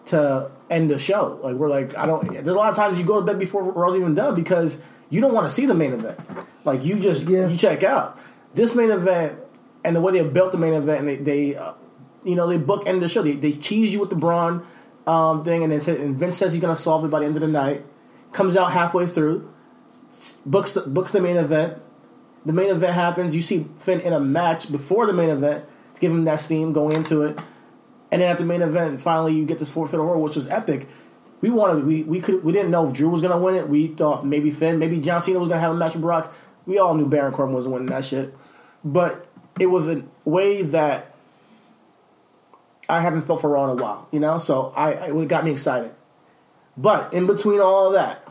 to 0.06 0.50
end 0.74 0.90
the 0.90 1.00
show. 1.00 1.40
Like 1.44 1.56
we're 1.56 1.70
like 1.70 1.96
I 1.98 2.06
don't. 2.06 2.28
There's 2.32 2.48
a 2.48 2.54
lot 2.54 2.70
of 2.70 2.76
times 2.76 3.00
you 3.00 3.06
go 3.06 3.20
to 3.20 3.26
bed 3.26 3.40
before 3.40 3.64
Raw's 3.72 3.96
even 3.96 4.16
done 4.16 4.36
because 4.36 4.80
you 5.10 5.22
don't 5.22 5.34
want 5.34 5.46
to 5.48 5.52
see 5.52 5.66
the 5.66 5.74
main 5.76 5.94
event. 5.94 6.20
Like 6.66 6.84
you 6.84 7.00
just 7.00 7.24
Yeah. 7.28 7.48
you 7.48 7.58
check 7.58 7.84
out 7.84 8.20
this 8.56 8.76
main 8.76 8.92
event 8.92 9.40
and 9.84 9.96
the 9.96 10.02
way 10.02 10.14
they 10.14 10.24
built 10.28 10.52
the 10.52 10.58
main 10.58 10.74
event 10.74 11.00
and 11.02 11.08
they, 11.08 11.16
they 11.52 11.56
uh, 11.56 11.74
you 12.24 12.36
know 12.36 12.48
they 12.48 12.58
book 12.58 12.84
end 12.88 13.02
the 13.02 13.08
show. 13.08 13.22
They, 13.22 13.34
they 13.34 13.52
tease 13.52 13.94
you 13.94 14.00
with 14.00 14.10
the 14.10 14.16
Braun 14.16 14.66
um, 15.08 15.44
thing 15.44 15.64
and 15.64 15.72
then 15.72 15.82
say, 15.82 16.00
and 16.02 16.16
Vince 16.16 16.38
says 16.38 16.54
he's 16.54 16.62
gonna 16.62 16.76
solve 16.76 17.06
it 17.06 17.10
by 17.10 17.20
the 17.20 17.26
end 17.26 17.36
of 17.36 17.42
the 17.42 17.48
night. 17.48 17.86
Comes 18.32 18.58
out 18.58 18.72
halfway 18.72 19.06
through, 19.06 19.54
books 20.46 20.72
the, 20.72 20.82
books 20.82 21.12
the 21.12 21.22
main 21.22 21.38
event. 21.38 21.80
The 22.46 22.54
main 22.54 22.70
event 22.70 22.94
happens. 22.94 23.36
You 23.36 23.42
see 23.42 23.68
Finn 23.78 24.02
in 24.02 24.12
a 24.12 24.20
match 24.20 24.72
before 24.72 25.06
the 25.06 25.14
main 25.14 25.30
event 25.30 25.66
to 25.96 26.02
give 26.02 26.12
him 26.12 26.26
that 26.26 26.40
steam 26.40 26.74
going 26.74 26.96
into 26.96 27.22
it. 27.22 27.40
And 28.14 28.22
then 28.22 28.30
at 28.30 28.38
the 28.38 28.46
main 28.46 28.62
event, 28.62 29.02
finally 29.02 29.34
you 29.34 29.44
get 29.44 29.58
this 29.58 29.72
fatal 29.72 30.06
roll, 30.06 30.22
which 30.22 30.36
was 30.36 30.46
epic. 30.46 30.88
We 31.42 31.50
wanted 31.50 31.84
we 31.84 32.04
we 32.04 32.22
could 32.22 32.44
we 32.44 32.52
didn't 32.52 32.70
know 32.70 32.88
if 32.88 32.94
Drew 32.94 33.10
was 33.10 33.24
gonna 33.24 33.40
win 33.40 33.56
it. 33.56 33.68
We 33.68 33.88
thought 33.88 34.24
maybe 34.24 34.52
Finn, 34.52 34.78
maybe 34.78 35.00
John 35.00 35.20
Cena 35.20 35.40
was 35.40 35.48
gonna 35.50 35.62
have 35.62 35.72
a 35.72 35.76
match 35.76 35.94
with 35.94 36.04
Brock. 36.04 36.32
We 36.68 36.78
all 36.78 36.94
knew 36.94 37.08
Baron 37.08 37.34
Corbin 37.34 37.56
wasn't 37.56 37.74
winning 37.74 37.88
that 37.88 38.06
shit, 38.06 38.38
but 38.86 39.26
it 39.60 39.66
was 39.66 39.88
a 39.88 40.04
way 40.26 40.62
that 40.62 41.16
I 42.88 43.02
haven't 43.02 43.24
felt 43.24 43.42
for 43.42 43.50
Raw 43.50 43.64
in 43.64 43.80
a 43.80 43.82
while, 43.82 44.08
you 44.12 44.20
know. 44.20 44.38
So 44.38 44.72
I 44.76 44.92
it 44.92 45.28
got 45.28 45.44
me 45.44 45.50
excited. 45.50 45.92
But 46.78 47.16
in 47.16 47.26
between 47.26 47.62
all 47.62 47.94
that, 47.94 48.22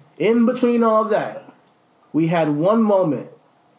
in 0.18 0.46
between 0.46 0.84
all 0.84 1.06
that, 1.06 1.52
we 2.12 2.28
had 2.28 2.50
one 2.50 2.84
moment 2.84 3.30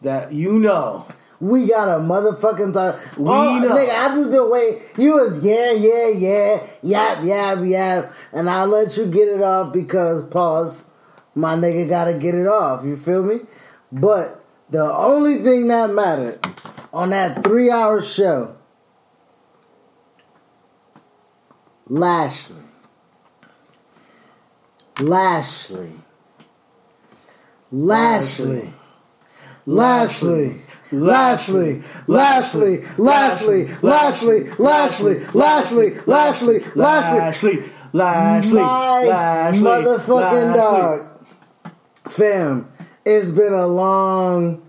that 0.02 0.34
you 0.34 0.58
know 0.58 1.06
We 1.40 1.66
got 1.68 1.88
a 1.88 2.02
motherfucking 2.02 2.74
time. 2.74 3.00
We 3.16 3.30
oh, 3.30 3.58
know. 3.58 3.74
nigga, 3.74 3.90
I 3.90 4.08
just 4.14 4.30
been 4.30 4.50
waiting. 4.50 4.82
You 4.98 5.14
was 5.14 5.42
yeah, 5.42 5.72
yeah, 5.72 6.08
yeah, 6.08 6.66
yap, 6.82 7.24
yap, 7.24 7.64
yap, 7.64 8.12
and 8.32 8.50
I'll 8.50 8.66
let 8.66 8.94
you 8.98 9.06
get 9.06 9.28
it 9.28 9.40
off 9.40 9.72
because 9.72 10.26
pause. 10.28 10.84
My 11.34 11.54
nigga 11.54 11.88
gotta 11.88 12.12
get 12.12 12.34
it 12.34 12.46
off. 12.46 12.84
You 12.84 12.96
feel 12.96 13.22
me? 13.22 13.40
But 13.90 14.44
the 14.68 14.82
only 14.82 15.38
thing 15.38 15.68
that 15.68 15.90
mattered 15.90 16.46
on 16.92 17.10
that 17.10 17.42
three 17.42 17.70
hour 17.70 18.02
show, 18.02 18.54
Lashley, 21.86 22.56
Lashley, 24.98 25.92
Lashley. 27.70 28.46
Lashley. 28.46 28.74
Lashley, 29.66 30.60
Lashley, 30.92 31.82
Lashley, 32.06 32.84
Lashley, 32.98 33.68
Lashley, 33.82 34.50
Lashley, 34.58 35.26
Lashley, 35.34 35.90
Lashley, 36.06 36.60
Lashley, 36.74 37.70
Lashley, 37.92 38.60
my 38.60 39.04
Lashley, 39.04 39.60
motherfucking 39.62 40.54
dog. 40.54 41.06
Fam, 42.08 42.72
it's 43.04 43.30
been 43.30 43.52
a 43.52 43.66
long 43.66 44.62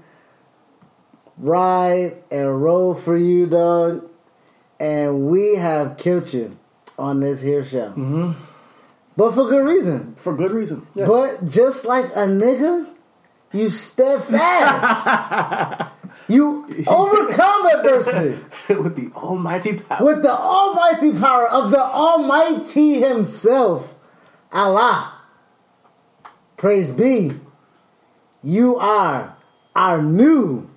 ride 1.37 2.17
and 2.29 2.61
road 2.61 2.95
for 2.95 3.17
you, 3.17 3.47
dog. 3.47 4.07
And 4.79 5.27
we 5.27 5.55
have 5.55 5.97
killed 5.97 6.33
you 6.33 6.57
on 6.97 7.19
this 7.19 7.41
here 7.41 7.63
show. 7.63 7.89
Mm-hmm. 7.89 8.31
But 9.17 9.33
for 9.33 9.47
good 9.49 9.63
reason. 9.65 10.15
for 10.15 10.35
good 10.35 10.51
reason. 10.51 10.87
Yes. 10.95 11.07
But 11.07 11.45
just 11.45 11.85
like 11.85 12.05
a 12.05 12.25
nigga, 12.27 12.87
you 13.53 13.69
steadfast. 13.69 14.31
you 16.31 16.85
overcome 16.88 17.65
adversity 17.67 18.39
with 18.69 18.95
the 18.95 19.11
almighty 19.15 19.79
power. 19.79 20.05
with 20.05 20.21
the 20.23 20.31
almighty 20.31 21.11
power 21.17 21.47
of 21.47 21.71
the 21.71 21.81
Almighty 21.81 23.01
Himself, 23.01 23.95
Allah. 24.51 25.13
Praise 26.57 26.91
be. 26.91 27.33
You 28.43 28.77
are 28.77 29.35
our 29.75 30.01
new 30.01 30.69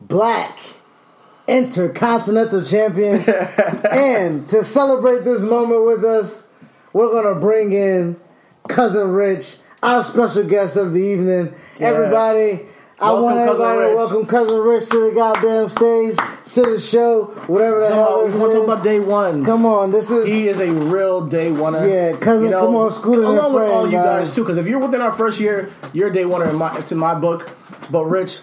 black 0.00 0.58
intercontinental 1.46 2.62
champion. 2.62 3.16
and 3.90 4.48
to 4.48 4.64
celebrate 4.64 5.24
this 5.24 5.42
moment 5.42 5.84
with 5.84 6.04
us, 6.04 6.44
we're 6.92 7.10
going 7.10 7.32
to 7.34 7.40
bring 7.40 7.72
in 7.72 8.18
Cousin 8.68 9.12
Rich, 9.12 9.58
our 9.82 10.02
special 10.02 10.44
guest 10.44 10.76
of 10.76 10.92
the 10.92 11.00
evening. 11.00 11.54
Yeah. 11.78 11.88
Everybody, 11.88 12.66
I 12.98 13.12
Welcome, 13.12 13.24
want 13.24 13.38
everybody 13.40 13.90
to 13.90 13.96
welcome 13.96 14.26
Cousin 14.26 14.58
Rich 14.58 14.88
to 14.88 15.10
the 15.10 15.14
goddamn 15.14 15.68
stage, 15.68 16.16
to 16.54 16.62
the 16.62 16.80
show, 16.80 17.24
whatever 17.46 17.80
the 17.80 17.88
Come 17.88 17.94
hell 17.98 18.20
on, 18.20 18.24
this 18.24 18.34
we 18.34 18.40
want 18.40 18.52
to 18.52 18.58
talk 18.58 18.64
about 18.68 18.84
day 18.84 19.00
one. 19.00 19.44
Come 19.44 19.66
on, 19.66 19.90
this 19.90 20.10
is 20.10 20.26
He 20.26 20.48
is 20.48 20.58
a 20.60 20.72
real 20.72 21.26
day 21.26 21.50
oneer. 21.50 22.12
Yeah, 22.12 22.18
cousin, 22.18 22.50
come 22.52 22.74
on, 22.74 22.90
Scooter 22.90 23.20
and 23.20 23.28
Along 23.32 23.52
with 23.52 23.62
friend, 23.64 23.72
all 23.74 23.86
you 23.86 23.92
guys. 23.98 24.28
guys 24.28 24.34
too, 24.34 24.44
because 24.44 24.56
if 24.56 24.66
you're 24.66 24.78
within 24.78 25.02
our 25.02 25.12
first 25.12 25.38
year, 25.40 25.70
you're 25.92 26.08
a 26.08 26.12
day 26.12 26.22
oneer 26.24 26.48
in 26.48 26.56
my 26.56 26.80
to 26.80 26.94
my 26.94 27.14
book. 27.14 27.50
But 27.90 28.04
Rich, 28.06 28.40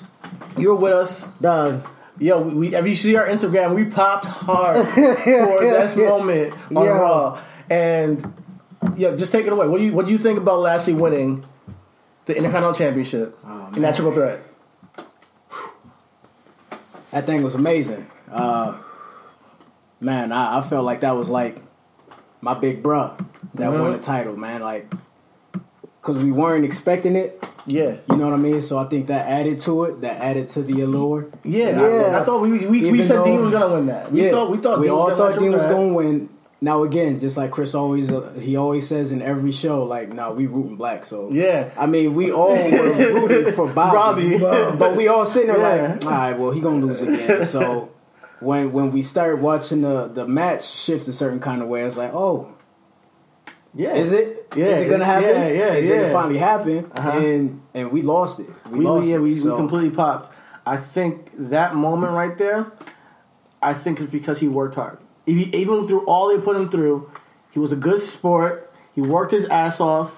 you're 0.55 0.75
with 0.75 0.93
us. 0.93 1.27
dog. 1.41 1.87
Yo, 2.19 2.39
we, 2.41 2.75
if 2.75 2.85
you 2.85 2.95
see 2.95 3.15
our 3.15 3.25
Instagram, 3.25 3.73
we 3.73 3.85
popped 3.85 4.25
hard 4.25 4.87
for 4.89 5.61
this 5.61 5.95
moment 5.95 6.53
on 6.75 6.85
Yeah. 6.85 6.91
Raw, 6.99 7.41
and 7.71 8.33
yeah, 8.95 9.15
just 9.15 9.31
take 9.31 9.47
it 9.47 9.51
away. 9.51 9.67
What 9.67 9.79
do 9.79 9.83
you 9.83 9.93
what 9.93 10.05
do 10.05 10.11
you 10.11 10.19
think 10.19 10.37
about 10.37 10.59
Lashley 10.59 10.93
winning 10.93 11.43
the 12.25 12.35
Intercontinental 12.37 12.73
Championship 12.73 13.37
Oh, 13.45 13.69
in 13.75 13.81
that 13.81 13.95
triple 13.95 14.13
threat? 14.13 14.41
That 17.11 17.25
thing 17.25 17.43
was 17.43 17.53
amazing. 17.55 18.07
Uh, 18.31 18.77
man, 19.99 20.31
I, 20.31 20.59
I 20.59 20.61
felt 20.61 20.83
like 20.85 21.01
that 21.01 21.15
was 21.15 21.29
like 21.29 21.57
my 22.41 22.53
big 22.55 22.81
bruh 22.81 23.17
that 23.55 23.71
won 23.71 23.81
Uh-huh. 23.81 23.91
the 23.97 23.99
title, 24.03 24.35
man. 24.35 24.61
Like, 24.61 24.91
because 26.01 26.23
we 26.23 26.31
weren't 26.31 26.65
expecting 26.65 27.15
it. 27.15 27.43
Yeah, 27.65 27.95
You 28.09 28.17
know 28.17 28.25
what 28.25 28.33
I 28.33 28.41
mean? 28.41 28.61
So 28.61 28.77
I 28.77 28.83
think 28.85 29.07
that 29.07 29.25
added 29.29 29.61
to 29.61 29.85
it. 29.85 30.01
That 30.01 30.17
added 30.21 30.49
to 30.49 30.63
the 30.63 30.81
allure. 30.81 31.27
yeah. 31.45 31.69
Yeah. 31.79 32.17
I, 32.17 32.21
I 32.21 32.25
thought 32.25 32.41
we 32.41 32.67
we, 32.67 32.91
we 32.91 33.03
said 33.03 33.19
though- 33.19 33.23
Dean 33.23 33.41
was 33.41 33.51
gonna 33.51 33.73
win 33.73 33.85
that. 33.85 34.11
We 34.11 34.25
yeah, 34.25 34.31
thought 34.31 34.49
we 34.51 34.57
thought 34.57 34.79
we 34.79 34.87
Dean 34.87 34.95
all 34.95 35.05
was 35.05 35.15
thought 35.17 35.39
Dean 35.39 35.51
was 35.53 35.61
going 35.67 35.89
to 35.89 35.93
win. 35.95 36.29
Now 36.63 36.83
again, 36.83 37.19
just 37.19 37.35
like 37.35 37.51
Chris 37.51 37.75
always, 37.75 38.09
uh, 38.09 38.31
he 38.39 38.55
always 38.55 38.87
says 38.87 39.11
in 39.11 39.21
every 39.21 39.51
show, 39.51 39.83
like, 39.83 40.13
"No, 40.13 40.31
we 40.31 40.45
rooting 40.47 40.77
black." 40.77 41.03
So 41.03 41.29
Yeah. 41.29 41.69
I 41.77 41.87
mean, 41.87 42.15
we 42.15 42.31
all 42.31 42.55
were 42.55 43.13
rooting 43.27 43.53
for 43.53 43.67
Bobby, 43.67 44.37
Bobby. 44.39 44.77
but 44.79 44.95
we 44.95 45.09
all 45.09 45.25
sitting 45.25 45.49
there 45.49 45.57
Yeah. 45.59 45.91
like, 45.95 46.05
"All 46.05 46.11
right, 46.11 46.39
well, 46.39 46.51
he 46.51 46.61
gonna 46.61 46.85
lose 46.85 47.01
again." 47.01 47.45
So 47.55 47.89
when 48.39 48.71
when 48.71 48.91
we 48.93 49.01
started 49.01 49.41
watching 49.41 49.81
the 49.81 50.07
the 50.07 50.25
match 50.25 50.63
shift 50.69 51.07
a 51.09 51.13
certain 51.13 51.41
kind 51.41 51.61
of 51.61 51.67
way, 51.67 51.81
I 51.81 51.85
was 51.85 51.97
like, 51.97 52.13
"Oh, 52.13 52.47
Yeah, 53.75 53.95
is 53.95 54.13
it? 54.13 54.53
Yeah, 54.55 54.67
is 54.67 54.81
it 54.81 54.89
gonna 54.89 55.03
happen?" 55.03 55.29
Yeah, 55.29 55.47
yeah, 55.49 55.73
and 55.73 55.85
yeah. 55.85 55.95
it 56.07 56.13
finally 56.13 56.37
happened, 56.39 56.91
Uh-huh. 56.95 57.09
and 57.19 57.61
and 57.73 57.91
we 57.91 58.01
lost 58.03 58.39
it. 58.39 58.47
We, 58.71 58.79
We, 58.79 58.85
lost 58.85 59.07
yeah, 59.07 59.17
we, 59.17 59.35
So- 59.35 59.51
we 59.51 59.57
completely 59.57 59.89
popped. 59.89 60.31
I 60.65 60.77
think 60.77 61.29
that 61.51 61.75
moment 61.75 62.13
right 62.13 62.37
there, 62.37 62.71
I 63.61 63.73
think 63.73 63.99
is 63.99 64.05
because 64.05 64.39
he 64.39 64.47
worked 64.47 64.75
hard. 64.75 64.97
Even 65.25 65.87
through 65.87 66.05
all 66.05 66.29
they 66.35 66.43
put 66.43 66.55
him 66.55 66.69
through, 66.69 67.09
he 67.51 67.59
was 67.59 67.71
a 67.71 67.75
good 67.77 67.99
sport. 67.99 68.71
He 68.93 69.01
worked 69.01 69.31
his 69.31 69.45
ass 69.45 69.79
off. 69.79 70.11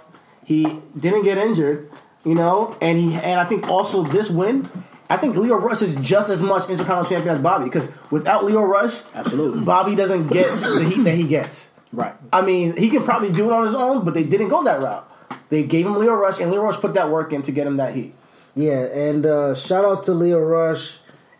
He 0.44 0.80
didn't 1.00 1.24
get 1.24 1.38
injured, 1.38 1.90
you 2.24 2.36
know, 2.36 2.76
and 2.82 2.98
he 2.98 3.16
and 3.16 3.40
I 3.40 3.46
think 3.46 3.68
also 3.68 4.04
this 4.04 4.30
win. 4.30 4.68
I 5.10 5.18
think 5.18 5.36
Lio 5.36 5.56
Rush 5.58 5.82
is 5.84 5.96
just 5.98 6.30
as 6.30 6.42
much 6.42 6.64
Intercontinental 6.70 7.06
champion 7.10 7.36
as 7.36 7.42
Bobby 7.42 7.66
because 7.66 7.90
without 8.10 8.44
Lio 8.44 8.62
Rush, 8.62 9.02
Absolutely. 9.14 9.64
Bobby 9.64 9.96
doesn't 9.96 10.28
get 10.28 10.48
the 10.60 10.84
heat 10.84 11.04
that 11.04 11.16
he 11.16 11.28
gets. 11.28 11.70
right. 11.92 12.16
I 12.34 12.42
mean, 12.42 12.76
he 12.76 12.90
can 12.90 13.04
probably 13.04 13.32
do 13.32 13.46
it 13.46 13.54
on 13.54 13.66
his 13.66 13.76
own, 13.76 14.04
but 14.04 14.14
they 14.16 14.24
didn't 14.24 14.50
go 14.50 14.64
that 14.64 14.82
route. 14.82 15.12
They 15.50 15.64
gave 15.64 15.86
him 15.86 15.96
Lio 15.98 16.14
Rush, 16.14 16.40
and 16.40 16.52
Lio 16.52 16.62
Rush 16.64 16.78
put 16.80 16.96
that 16.96 17.10
work 17.12 17.32
in 17.34 17.44
to 17.44 17.52
get 17.52 17.68
him 17.68 17.78
that 17.78 17.94
heat. 17.94 18.16
Yeah, 18.56 18.86
and 18.86 19.26
uh, 19.26 19.54
shout 19.54 19.86
out 19.86 20.04
to 20.06 20.14
Lio 20.14 20.40
Rush 20.40 20.98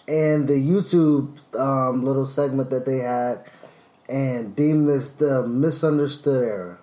and 0.08 0.48
the 0.48 0.54
YouTube 0.54 1.36
um, 1.60 2.06
little 2.06 2.28
segment 2.28 2.70
that 2.70 2.86
they 2.86 3.00
had 3.00 3.44
and 4.10 4.56
deemed 4.56 4.88
this 4.90 5.12
the 5.12 5.48
misunderstood 5.48 6.44
era. 6.44 6.78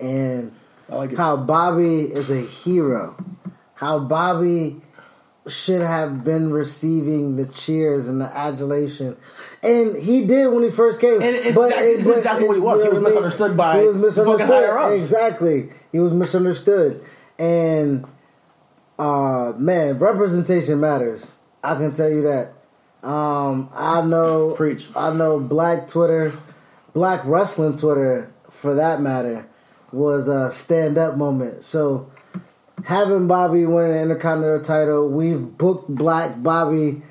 And 0.00 0.52
like 0.88 1.16
how 1.16 1.36
Bobby 1.36 2.02
is 2.02 2.30
a 2.30 2.40
hero. 2.40 3.16
How 3.74 3.98
Bobby 3.98 4.80
should 5.46 5.82
have 5.82 6.24
been 6.24 6.50
receiving 6.50 7.36
the 7.36 7.46
cheers 7.46 8.08
and 8.08 8.20
the 8.20 8.36
adulation. 8.36 9.16
And 9.62 9.94
he 9.96 10.24
did 10.24 10.48
when 10.48 10.64
he 10.64 10.70
first 10.70 11.00
came. 11.00 11.20
And 11.20 11.36
it's 11.36 11.48
exactly- 11.48 11.86
it's 11.86 12.08
exactly 12.08 12.48
what 12.48 12.54
he 12.54 12.60
was. 12.60 12.82
He 12.82 12.88
was 12.88 12.98
what 12.98 12.98
I 12.98 12.98
mean? 12.98 13.04
misunderstood 13.04 13.56
by 13.56 13.80
He 13.80 13.86
was 13.86 13.96
misunderstood. 13.96 14.92
Exactly. 14.94 15.68
He 15.92 16.00
was 16.00 16.12
misunderstood. 16.12 17.02
And 17.38 18.06
uh 18.98 19.52
man, 19.58 19.98
representation 19.98 20.80
matters. 20.80 21.34
I 21.62 21.74
can 21.74 21.92
tell 21.92 22.08
you 22.08 22.22
that. 22.22 22.53
Um 23.04 23.68
I 23.74 24.02
know 24.02 24.52
Preach. 24.56 24.88
I 24.96 25.12
know 25.12 25.38
black 25.40 25.88
Twitter, 25.88 26.32
black 26.92 27.20
wrestling 27.24 27.76
Twitter 27.76 28.32
for 28.50 28.74
that 28.74 29.00
matter 29.00 29.46
was 29.92 30.26
a 30.28 30.50
stand 30.50 30.98
up 30.98 31.16
moment. 31.16 31.62
So 31.62 32.10
having 32.84 33.26
Bobby 33.28 33.64
win 33.66 33.90
an 33.90 34.02
Intercontinental 34.02 34.62
title, 34.62 35.08
we've 35.08 35.56
booked 35.58 35.88
Black 35.88 36.42
Bobby 36.42 37.02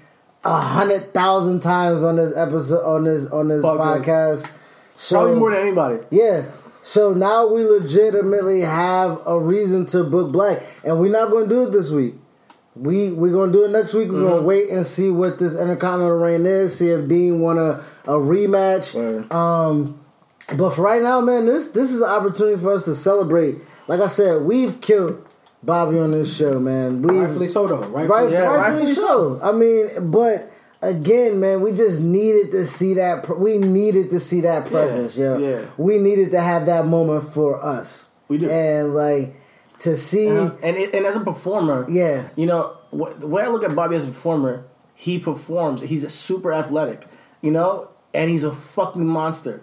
a 0.44 0.60
hundred 0.60 1.14
thousand 1.14 1.62
times 1.62 2.04
on 2.04 2.18
this 2.18 2.36
episode 2.36 2.84
on 2.84 3.04
this 3.06 3.28
on 3.28 3.48
this 3.48 3.62
Fucking- 3.62 4.04
podcast. 4.04 4.50
So 4.96 5.18
Probably 5.20 5.36
more 5.40 5.52
than 5.52 5.62
anybody. 5.62 6.00
yeah. 6.12 6.44
So 6.82 7.14
now 7.14 7.48
we 7.48 7.64
legitimately 7.64 8.60
have 8.62 9.22
a 9.26 9.40
reason 9.40 9.86
to 9.88 10.04
book 10.04 10.32
Black, 10.34 10.62
and 10.84 11.00
we're 11.00 11.12
not 11.12 11.32
going 11.32 11.48
to 11.48 11.50
do 11.50 11.64
it 11.64 11.72
this 11.72 11.90
week. 11.92 12.16
We 12.76 13.12
we're 13.12 13.32
gonna 13.32 13.52
do 13.52 13.66
it 13.66 13.72
next 13.72 13.94
week. 13.94 14.10
We're 14.10 14.16
Mm-hmm. 14.20 14.28
gonna 14.30 14.42
wait 14.42 14.70
and 14.70 14.86
see 14.88 15.10
what 15.12 15.38
this 15.40 15.56
Intercontinental 15.56 16.18
reign 16.18 16.46
is. 16.46 16.78
See 16.78 16.90
if 16.90 17.08
Dean 17.08 17.40
want 17.40 17.60
a, 17.60 17.84
a 18.06 18.16
rematch. 18.18 18.94
Word. 18.96 19.32
Um, 19.32 20.00
but 20.58 20.72
for 20.72 20.82
right 20.82 21.02
now, 21.02 21.22
man, 21.22 21.46
this 21.46 21.68
this 21.68 21.92
is 21.92 22.02
an 22.02 22.10
opportunity 22.10 22.60
for 22.62 22.74
us 22.74 22.86
to 22.86 22.96
celebrate. 22.96 23.58
Like 23.88 24.00
I 24.02 24.08
said, 24.08 24.42
we've 24.44 24.80
killed 24.82 25.26
Bobby 25.62 26.00
on 26.00 26.12
this 26.12 26.36
show, 26.36 26.60
man. 26.60 27.02
We 27.02 27.20
Rightfully 27.20 27.48
so, 27.48 27.68
though. 27.68 27.78
Rightfully, 27.78 28.08
Right, 28.08 28.32
Yeah, 28.32 28.46
rightfully, 28.48 28.86
rightfully 28.88 28.96
so. 28.96 29.40
I 29.44 29.52
mean, 29.52 30.10
but 30.12 30.52
again, 30.82 31.40
man, 31.40 31.62
we 31.62 31.74
just 31.74 32.02
needed 32.02 32.52
to 32.52 32.66
see 32.68 32.96
that. 32.96 33.38
We 33.40 33.58
needed 33.60 34.10
to 34.12 34.20
see 34.20 34.42
that 34.42 34.66
presence, 34.68 35.16
yo. 35.18 35.38
yeah. 35.38 35.66
We 35.78 35.98
needed 36.00 36.32
to 36.32 36.42
have 36.42 36.66
that 36.66 36.86
moment 36.88 37.24
for 37.26 37.64
us. 37.64 38.08
We 38.30 38.38
do. 38.40 38.50
and 38.50 38.96
like 38.96 39.36
to 39.84 39.96
see. 39.98 40.28
And 40.28 40.52
and, 40.64 40.78
it, 40.78 40.94
and 40.96 41.06
as 41.06 41.16
a 41.16 41.22
performer, 41.22 41.86
Yeah. 41.90 42.28
you 42.36 42.46
know, 42.46 42.76
wh- 42.92 43.14
the 43.20 43.28
way 43.28 43.44
I 43.44 43.48
look 43.48 43.64
at 43.64 43.76
Bobby 43.76 43.96
as 43.96 44.04
a 44.06 44.08
performer, 44.08 44.66
he 44.96 45.20
performs. 45.20 45.82
He's 45.82 46.04
a 46.04 46.10
super 46.10 46.52
athletic, 46.54 47.08
you 47.42 47.52
know, 47.52 47.88
and 48.14 48.30
he's 48.30 48.44
a 48.44 48.52
fucking 48.52 49.06
monster. 49.08 49.62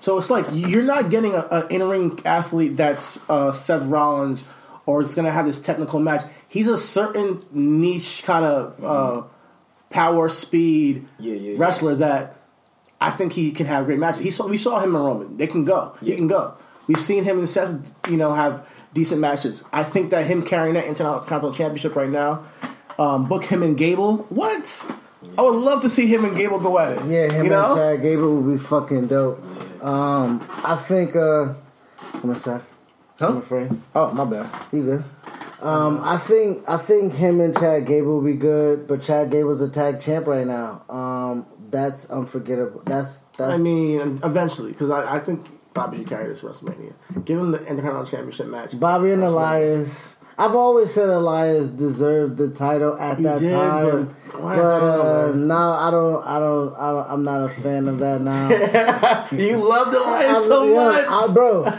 So 0.00 0.16
it's 0.16 0.30
like 0.30 0.46
you're 0.52 0.82
not 0.94 1.10
getting 1.10 1.34
a- 1.34 1.46
an 1.50 1.66
in 1.70 1.82
ring 1.88 2.18
athlete 2.24 2.76
that's 2.76 3.18
uh, 3.28 3.52
Seth 3.52 3.84
Rollins 3.84 4.44
or 4.86 5.02
is 5.02 5.14
going 5.14 5.26
to 5.26 5.30
have 5.32 5.44
this 5.46 5.60
technical 5.60 6.00
match. 6.00 6.22
He's 6.48 6.68
a 6.68 6.78
certain 6.78 7.42
niche 7.52 8.22
kind 8.24 8.44
of 8.46 8.82
uh, 8.82 9.22
power 9.90 10.28
speed 10.30 11.06
Yeah, 11.18 11.34
yeah, 11.34 11.50
yeah. 11.52 11.58
wrestler 11.58 11.94
that 11.96 12.36
I 13.00 13.10
think 13.10 13.32
he 13.34 13.52
can 13.52 13.66
have 13.66 13.84
great 13.84 13.98
matches. 13.98 14.22
He 14.22 14.30
saw, 14.30 14.46
we 14.46 14.56
saw 14.56 14.80
him 14.80 14.96
in 14.96 15.02
Roman. 15.02 15.36
They 15.36 15.46
can 15.46 15.64
go. 15.66 15.94
He 16.00 16.14
can 16.16 16.26
go. 16.28 16.54
We've 16.86 16.98
seen 17.00 17.22
him 17.24 17.38
and 17.38 17.48
Seth, 17.48 17.74
you 18.08 18.16
know, 18.16 18.32
have 18.32 18.66
decent 18.94 19.20
matches. 19.20 19.64
I 19.72 19.84
think 19.84 20.10
that 20.10 20.26
him 20.26 20.42
carrying 20.42 20.74
that 20.74 20.86
Intercontinental 20.86 21.52
Championship 21.52 21.96
right 21.96 22.08
now, 22.08 22.44
um, 22.98 23.28
book 23.28 23.44
him 23.44 23.62
and 23.62 23.76
Gable. 23.76 24.18
What? 24.28 24.84
I 25.36 25.42
would 25.42 25.54
love 25.56 25.82
to 25.82 25.88
see 25.88 26.06
him 26.06 26.24
and 26.24 26.36
Gable 26.36 26.58
go 26.58 26.78
at 26.78 26.92
it. 26.92 27.04
yeah, 27.06 27.32
him 27.32 27.44
you 27.44 27.50
know. 27.50 27.72
and 27.72 27.76
Chad 27.76 28.02
Gable 28.02 28.36
would 28.36 28.58
be 28.58 28.62
fucking 28.62 29.08
dope. 29.08 29.42
Um, 29.82 30.46
I 30.64 30.76
think. 30.76 31.16
uh 31.16 31.54
Seth. 32.34 32.64
Huh? 33.18 33.28
I'm 33.28 33.36
afraid. 33.38 33.70
Oh, 33.94 34.12
my 34.12 34.24
bad. 34.24 34.48
You 34.72 34.82
good? 34.84 35.04
Um, 35.60 36.00
I 36.04 36.18
think 36.18 36.68
I 36.68 36.76
think 36.76 37.14
him 37.14 37.40
and 37.40 37.52
Chad 37.56 37.84
Gable 37.86 38.14
will 38.14 38.22
be 38.22 38.34
good, 38.34 38.86
but 38.86 39.02
Chad 39.02 39.32
Gable's 39.32 39.60
a 39.60 39.68
tag 39.68 40.00
champ 40.00 40.28
right 40.28 40.46
now. 40.46 40.84
Um, 40.88 41.46
that's 41.68 42.08
unforgettable. 42.10 42.82
That's 42.86 43.20
that's. 43.36 43.54
I 43.54 43.56
mean, 43.56 44.20
eventually, 44.22 44.70
because 44.70 44.90
I, 44.90 45.16
I 45.16 45.18
think 45.18 45.44
Bobby 45.74 46.04
carry 46.04 46.28
this 46.28 46.40
WrestleMania. 46.40 46.92
Give 47.24 47.38
him 47.38 47.52
the 47.52 47.58
Intercontinental 47.60 48.06
Championship 48.06 48.46
match. 48.48 48.78
Bobby 48.78 49.10
and 49.12 49.22
Elias. 49.22 50.14
I've 50.40 50.54
always 50.54 50.94
said 50.94 51.08
Elias 51.08 51.68
deserved 51.68 52.36
the 52.36 52.50
title 52.50 52.96
at 52.96 53.20
that 53.24 53.40
did, 53.40 53.50
time, 53.50 54.14
but 54.30 54.32
but, 54.32 54.40
why- 54.42 54.52
I 54.52 54.56
don't 54.56 54.80
know, 54.80 55.28
uh, 55.30 55.32
now 55.34 55.70
I 55.72 55.90
don't, 55.90 56.24
I 56.24 56.38
don't, 56.38 56.74
I 56.76 56.90
don't, 56.92 57.10
I'm 57.10 57.24
not 57.24 57.44
a 57.44 57.48
fan 57.48 57.88
of 57.88 57.98
that 57.98 58.20
now. 58.20 58.48
You 59.36 59.56
loved 59.56 59.92
Elias 59.94 60.36
I- 60.36 60.40
so 60.42 60.64
yo, 60.64 60.74
much. 60.74 61.04
I- 61.08 61.32
bro. 61.32 61.64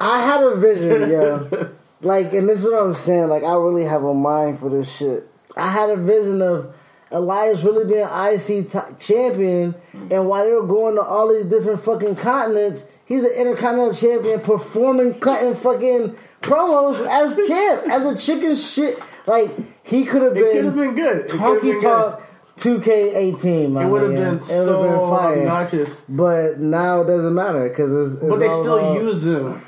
I 0.00 0.20
had 0.26 0.42
a 0.42 0.56
vision, 0.56 1.10
yo. 1.10 1.68
Like, 2.00 2.32
and 2.32 2.48
this 2.48 2.58
is 2.58 2.64
what 2.70 2.82
I'm 2.82 2.94
saying. 2.94 3.28
Like, 3.28 3.44
I 3.44 3.54
really 3.54 3.84
have 3.84 4.02
a 4.02 4.12
mind 4.14 4.58
for 4.58 4.68
this 4.68 4.90
shit. 4.90 5.28
I 5.56 5.70
had 5.70 5.90
a 5.90 5.96
vision 5.96 6.42
of 6.42 6.74
Elias 7.12 7.62
really 7.62 7.84
being 7.84 8.02
IC 8.04 8.68
t- 8.72 8.78
champion, 8.98 9.76
and 10.10 10.26
while 10.26 10.44
they 10.44 10.52
were 10.52 10.66
going 10.66 10.96
to 10.96 11.02
all 11.02 11.28
these 11.32 11.44
different 11.44 11.80
fucking 11.80 12.16
continents, 12.16 12.84
he's 13.06 13.22
the 13.22 13.40
Intercontinental 13.40 13.94
champion, 13.94 14.40
performing, 14.40 15.14
cutting 15.20 15.54
fucking 15.54 16.16
promos 16.40 17.06
as 17.08 17.36
champ, 17.48 17.82
as 17.88 18.04
a 18.04 18.18
chicken 18.18 18.54
shit. 18.56 18.98
Like, 19.26 19.50
he 19.84 20.04
could 20.04 20.22
have 20.22 20.36
it 20.36 20.40
could 20.40 20.52
been, 20.54 20.64
have 20.66 20.74
been 20.74 20.94
good. 20.94 21.16
It 21.24 21.30
could 21.30 21.38
Talkie 21.40 21.72
good. 21.72 21.80
Talk 21.82 22.22
2K18. 22.56 23.70
my 23.72 23.84
It 23.84 23.88
would 23.88 24.02
have 24.02 24.14
been 24.14 24.36
It 24.38 24.42
so 24.44 24.82
been 24.82 24.98
fire. 25.10 25.38
obnoxious. 25.40 26.00
But 26.08 26.58
now 26.60 27.02
it 27.02 27.06
doesn't 27.06 27.34
matter 27.34 27.68
because 27.68 28.12
it's, 28.12 28.20
it's 28.22 28.30
But 28.30 28.38
they 28.38 28.48
all 28.48 28.60
still 28.62 28.78
about- 28.78 29.00
used 29.02 29.26
him 29.26 29.62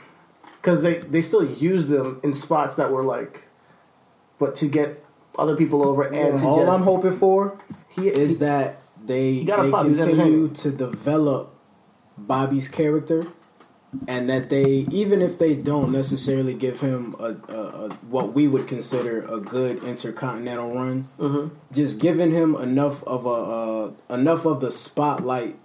because 0.57 0.83
they 0.83 0.99
they 0.99 1.23
still 1.23 1.45
used 1.45 1.91
him 1.91 2.21
in 2.23 2.35
spots 2.35 2.77
that 2.77 2.91
were 2.91 3.03
like, 3.05 3.43
but 4.39 4.57
to 4.57 4.67
get 4.67 5.05
other 5.39 5.57
people 5.57 5.87
over 5.87 6.03
and 6.03 6.39
to 6.39 6.45
All 6.47 6.59
just 6.59 6.71
I'm 6.73 6.83
hoping 6.83 7.17
for 7.17 7.59
he, 7.89 8.09
is 8.09 8.31
he- 8.33 8.37
that 8.37 8.81
they, 9.05 9.45
they 9.45 9.45
continue 9.71 10.49
to 10.49 10.71
develop 10.71 11.54
Bobby's 12.17 12.69
character, 12.69 13.27
and 14.09 14.29
that 14.29 14.49
they 14.51 14.87
even 14.91 15.23
if 15.23 15.39
they 15.39 15.55
don't 15.55 15.93
necessarily 15.93 16.55
give 16.55 16.81
him 16.81 17.15
a, 17.19 17.37
a, 17.53 17.57
a 17.87 17.89
what 18.11 18.33
we 18.35 18.49
would 18.49 18.67
consider 18.69 19.23
a 19.27 19.39
good 19.41 19.83
intercontinental 19.85 20.75
run, 20.75 21.09
Mm-hmm. 21.19 21.55
just 21.73 21.99
giving 21.99 22.31
him 22.31 22.55
enough 22.57 23.03
of 23.05 23.27
a 23.27 23.29
uh, 24.13 24.15
enough 24.15 24.45
of 24.47 24.61
the 24.61 24.71
spotlight 24.73 25.57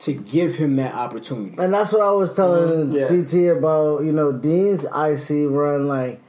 to 0.00 0.12
give 0.14 0.56
him 0.56 0.74
that 0.76 0.94
opportunity. 0.94 1.56
And 1.58 1.72
that's 1.72 1.92
what 1.92 2.02
I 2.02 2.10
was 2.10 2.34
telling 2.34 2.92
Yeah. 2.92 3.06
CT 3.06 3.56
about, 3.58 4.00
you 4.04 4.10
know, 4.12 4.32
Dean's 4.32 4.82
IC 4.84 5.46
run. 5.48 5.86
Like, 5.86 6.20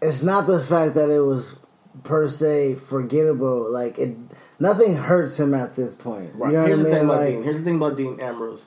it's 0.00 0.22
not 0.22 0.46
the 0.46 0.62
fact 0.62 0.94
that 0.94 1.10
it 1.10 1.22
was 1.22 1.58
per 2.04 2.28
se 2.28 2.76
forgettable. 2.76 3.68
Like, 3.72 3.98
it 3.98 4.16
nothing 4.60 4.94
hurts 4.94 5.40
him 5.40 5.54
at 5.54 5.74
this 5.74 5.92
point. 5.94 6.30
Right. 6.36 6.52
You 6.52 6.58
know 6.58 6.66
Here's 6.66 6.78
what 6.78 6.84
the 6.84 6.90
I 6.90 6.94
thing 6.94 7.00
mean? 7.00 7.10
about 7.10 7.20
Like, 7.24 7.34
Dean. 7.34 7.42
Here's 7.42 7.58
the 7.58 7.64
thing 7.64 7.76
about 7.76 7.96
Dean 7.96 8.20
Ambrose. 8.20 8.66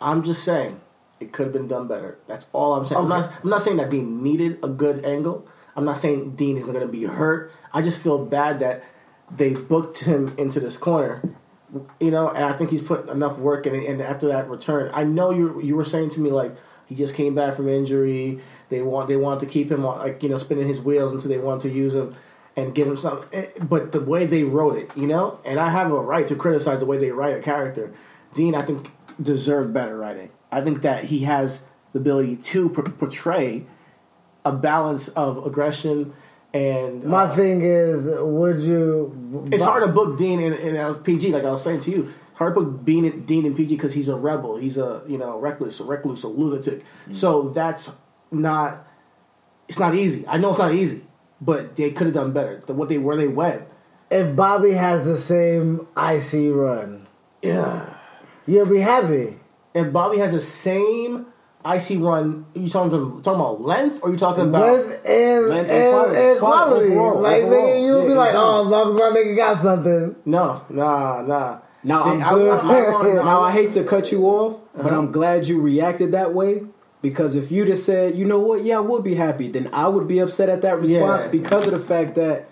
I'm 0.00 0.22
just 0.22 0.44
saying 0.44 0.80
it 1.20 1.32
could 1.32 1.46
have 1.46 1.52
been 1.52 1.68
done 1.68 1.88
better. 1.88 2.18
That's 2.26 2.46
all 2.52 2.74
I'm 2.74 2.86
saying. 2.86 3.00
I'm, 3.00 3.08
not, 3.08 3.32
I'm 3.42 3.50
not 3.50 3.62
saying 3.62 3.78
that 3.78 3.90
Dean 3.90 4.22
needed 4.22 4.58
a 4.62 4.68
good 4.68 5.04
angle. 5.04 5.46
I'm 5.74 5.84
not 5.84 5.98
saying 5.98 6.32
Dean 6.32 6.56
is 6.56 6.64
going 6.64 6.80
to 6.80 6.86
be 6.86 7.04
hurt. 7.04 7.52
I 7.72 7.82
just 7.82 8.00
feel 8.00 8.24
bad 8.24 8.60
that 8.60 8.84
they 9.34 9.54
booked 9.54 9.98
him 9.98 10.34
into 10.38 10.60
this 10.60 10.76
corner. 10.78 11.22
You 12.00 12.10
know, 12.10 12.28
and 12.30 12.44
I 12.44 12.52
think 12.56 12.70
he's 12.70 12.82
put 12.82 13.08
enough 13.08 13.38
work 13.38 13.66
in. 13.66 13.74
it. 13.74 13.88
And 13.88 14.00
after 14.00 14.28
that 14.28 14.48
return, 14.48 14.90
I 14.94 15.04
know 15.04 15.30
you 15.30 15.60
you 15.60 15.74
were 15.74 15.84
saying 15.84 16.10
to 16.10 16.20
me 16.20 16.30
like 16.30 16.54
he 16.86 16.94
just 16.94 17.14
came 17.14 17.34
back 17.34 17.54
from 17.54 17.68
injury. 17.68 18.40
They 18.68 18.82
want 18.82 19.08
they 19.08 19.16
want 19.16 19.40
to 19.40 19.46
keep 19.46 19.70
him 19.70 19.84
on 19.84 19.98
like 19.98 20.22
you 20.22 20.28
know 20.28 20.38
spinning 20.38 20.68
his 20.68 20.80
wheels 20.80 21.12
until 21.12 21.28
they 21.28 21.38
want 21.38 21.62
to 21.62 21.68
use 21.68 21.92
him 21.94 22.14
and 22.56 22.74
give 22.74 22.86
him 22.86 22.96
something. 22.96 23.28
Eh, 23.32 23.48
But 23.60 23.92
the 23.92 24.00
way 24.00 24.26
they 24.26 24.44
wrote 24.44 24.78
it, 24.78 24.96
you 24.96 25.06
know, 25.08 25.40
and 25.44 25.58
I 25.58 25.68
have 25.70 25.90
a 25.90 26.00
right 26.00 26.26
to 26.28 26.36
criticize 26.36 26.78
the 26.78 26.86
way 26.86 26.98
they 26.98 27.10
write 27.10 27.36
a 27.36 27.40
character. 27.40 27.92
Dean, 28.32 28.54
I 28.54 28.62
think, 28.62 28.90
deserved 29.20 29.72
better 29.72 29.96
writing. 29.96 30.30
I 30.50 30.60
think 30.60 30.82
that 30.82 31.04
he 31.04 31.20
has 31.20 31.62
the 31.92 31.98
ability 31.98 32.36
to 32.36 32.68
por- 32.68 32.84
portray 32.84 33.64
a 34.44 34.52
balance 34.52 35.08
of 35.08 35.44
aggression 35.44 36.14
and 36.56 37.04
my 37.04 37.24
uh, 37.24 37.36
thing 37.36 37.60
is, 37.60 38.08
would 38.18 38.60
you? 38.60 39.44
it's 39.52 39.62
hard 39.62 39.84
to 39.84 39.92
book 39.92 40.16
Dean 40.16 40.40
in, 40.40 40.54
in 40.54 40.94
PG, 40.96 41.30
like 41.32 41.44
I 41.44 41.50
was 41.50 41.62
saying 41.62 41.80
to 41.82 41.90
you. 41.90 42.14
Hard 42.36 42.54
to 42.54 42.60
book 42.62 42.84
Dean 42.84 43.04
in, 43.04 43.26
Dean 43.26 43.44
in 43.44 43.54
PG 43.54 43.76
because 43.76 43.92
he's 43.92 44.08
a 44.08 44.16
rebel. 44.16 44.56
He's 44.56 44.78
a 44.78 45.02
you 45.06 45.18
know 45.18 45.38
reckless, 45.38 45.80
a 45.80 45.84
recluse, 45.84 46.22
a 46.22 46.28
lunatic. 46.28 46.82
So 47.12 47.50
that's 47.50 47.92
not. 48.30 48.86
It's 49.68 49.78
not 49.78 49.94
easy. 49.94 50.26
I 50.26 50.38
know 50.38 50.50
it's 50.50 50.58
not 50.58 50.72
easy, 50.72 51.04
but 51.40 51.76
they 51.76 51.90
could 51.90 52.06
have 52.06 52.14
done 52.14 52.32
better. 52.32 52.62
The, 52.64 52.72
what 52.72 52.88
they 52.88 52.98
where 52.98 53.16
they 53.16 53.28
went. 53.28 53.62
If 54.10 54.34
Bobby 54.36 54.72
has 54.72 55.04
the 55.04 55.18
same 55.18 55.88
IC 55.96 56.54
run, 56.54 57.06
Yeah. 57.42 57.95
You'll 58.46 58.66
be 58.68 58.80
happy. 58.80 59.38
If 59.74 59.92
Bobby 59.92 60.18
has 60.18 60.32
the 60.34 60.40
same 60.42 61.26
IC 61.64 61.98
run, 62.00 62.46
you 62.54 62.68
talking 62.68 63.20
talking 63.22 63.40
about 63.40 63.60
length, 63.60 64.00
or 64.02 64.10
you 64.10 64.16
talking 64.16 64.48
about? 64.48 64.62
Length 64.86 65.06
and, 65.06 65.48
Length 65.48 65.70
and 65.70 65.82
and, 65.82 65.92
quality. 65.92 66.20
and 66.20 66.38
Quality 66.38 66.38
quality. 66.38 66.92
overall, 66.92 67.20
like 67.20 67.42
overall. 67.42 67.62
nigga, 67.66 67.84
you'll 67.84 68.06
be 68.06 68.14
like, 68.14 68.32
yeah. 68.32 68.40
oh, 68.40 68.60
as 68.62 68.66
long 68.68 68.94
as 68.94 69.00
my 69.00 69.20
nigga 69.20 69.36
got 69.36 69.58
something. 69.58 70.16
No, 70.24 70.64
nah, 70.70 71.22
nah. 71.22 71.58
Now 71.82 72.02
I'm 72.04 72.22
I 72.22 72.30
good. 72.34 72.48
want- 72.48 72.64
I 73.06 73.12
now 73.24 73.40
I 73.42 73.52
hate 73.52 73.72
to 73.74 73.84
cut 73.84 74.10
you 74.12 74.24
off, 74.26 74.60
but 74.74 74.86
Uh-huh. 74.86 74.96
I'm 74.98 75.12
glad 75.12 75.46
you 75.46 75.60
reacted 75.60 76.12
that 76.12 76.32
way 76.34 76.62
because 77.02 77.34
if 77.36 77.52
you'd 77.52 77.68
have 77.68 77.78
said, 77.78 78.16
you 78.16 78.24
know 78.24 78.38
what, 78.40 78.64
yeah, 78.64 78.78
I 78.78 78.80
would 78.80 79.04
be 79.04 79.14
happy, 79.14 79.48
then 79.48 79.68
I 79.72 79.86
would 79.88 80.08
be 80.08 80.18
upset 80.20 80.48
at 80.48 80.62
that 80.62 80.80
response 80.80 81.22
Yeah. 81.24 81.28
because 81.30 81.66
of 81.66 81.72
the 81.72 81.78
fact 81.78 82.14
that 82.16 82.48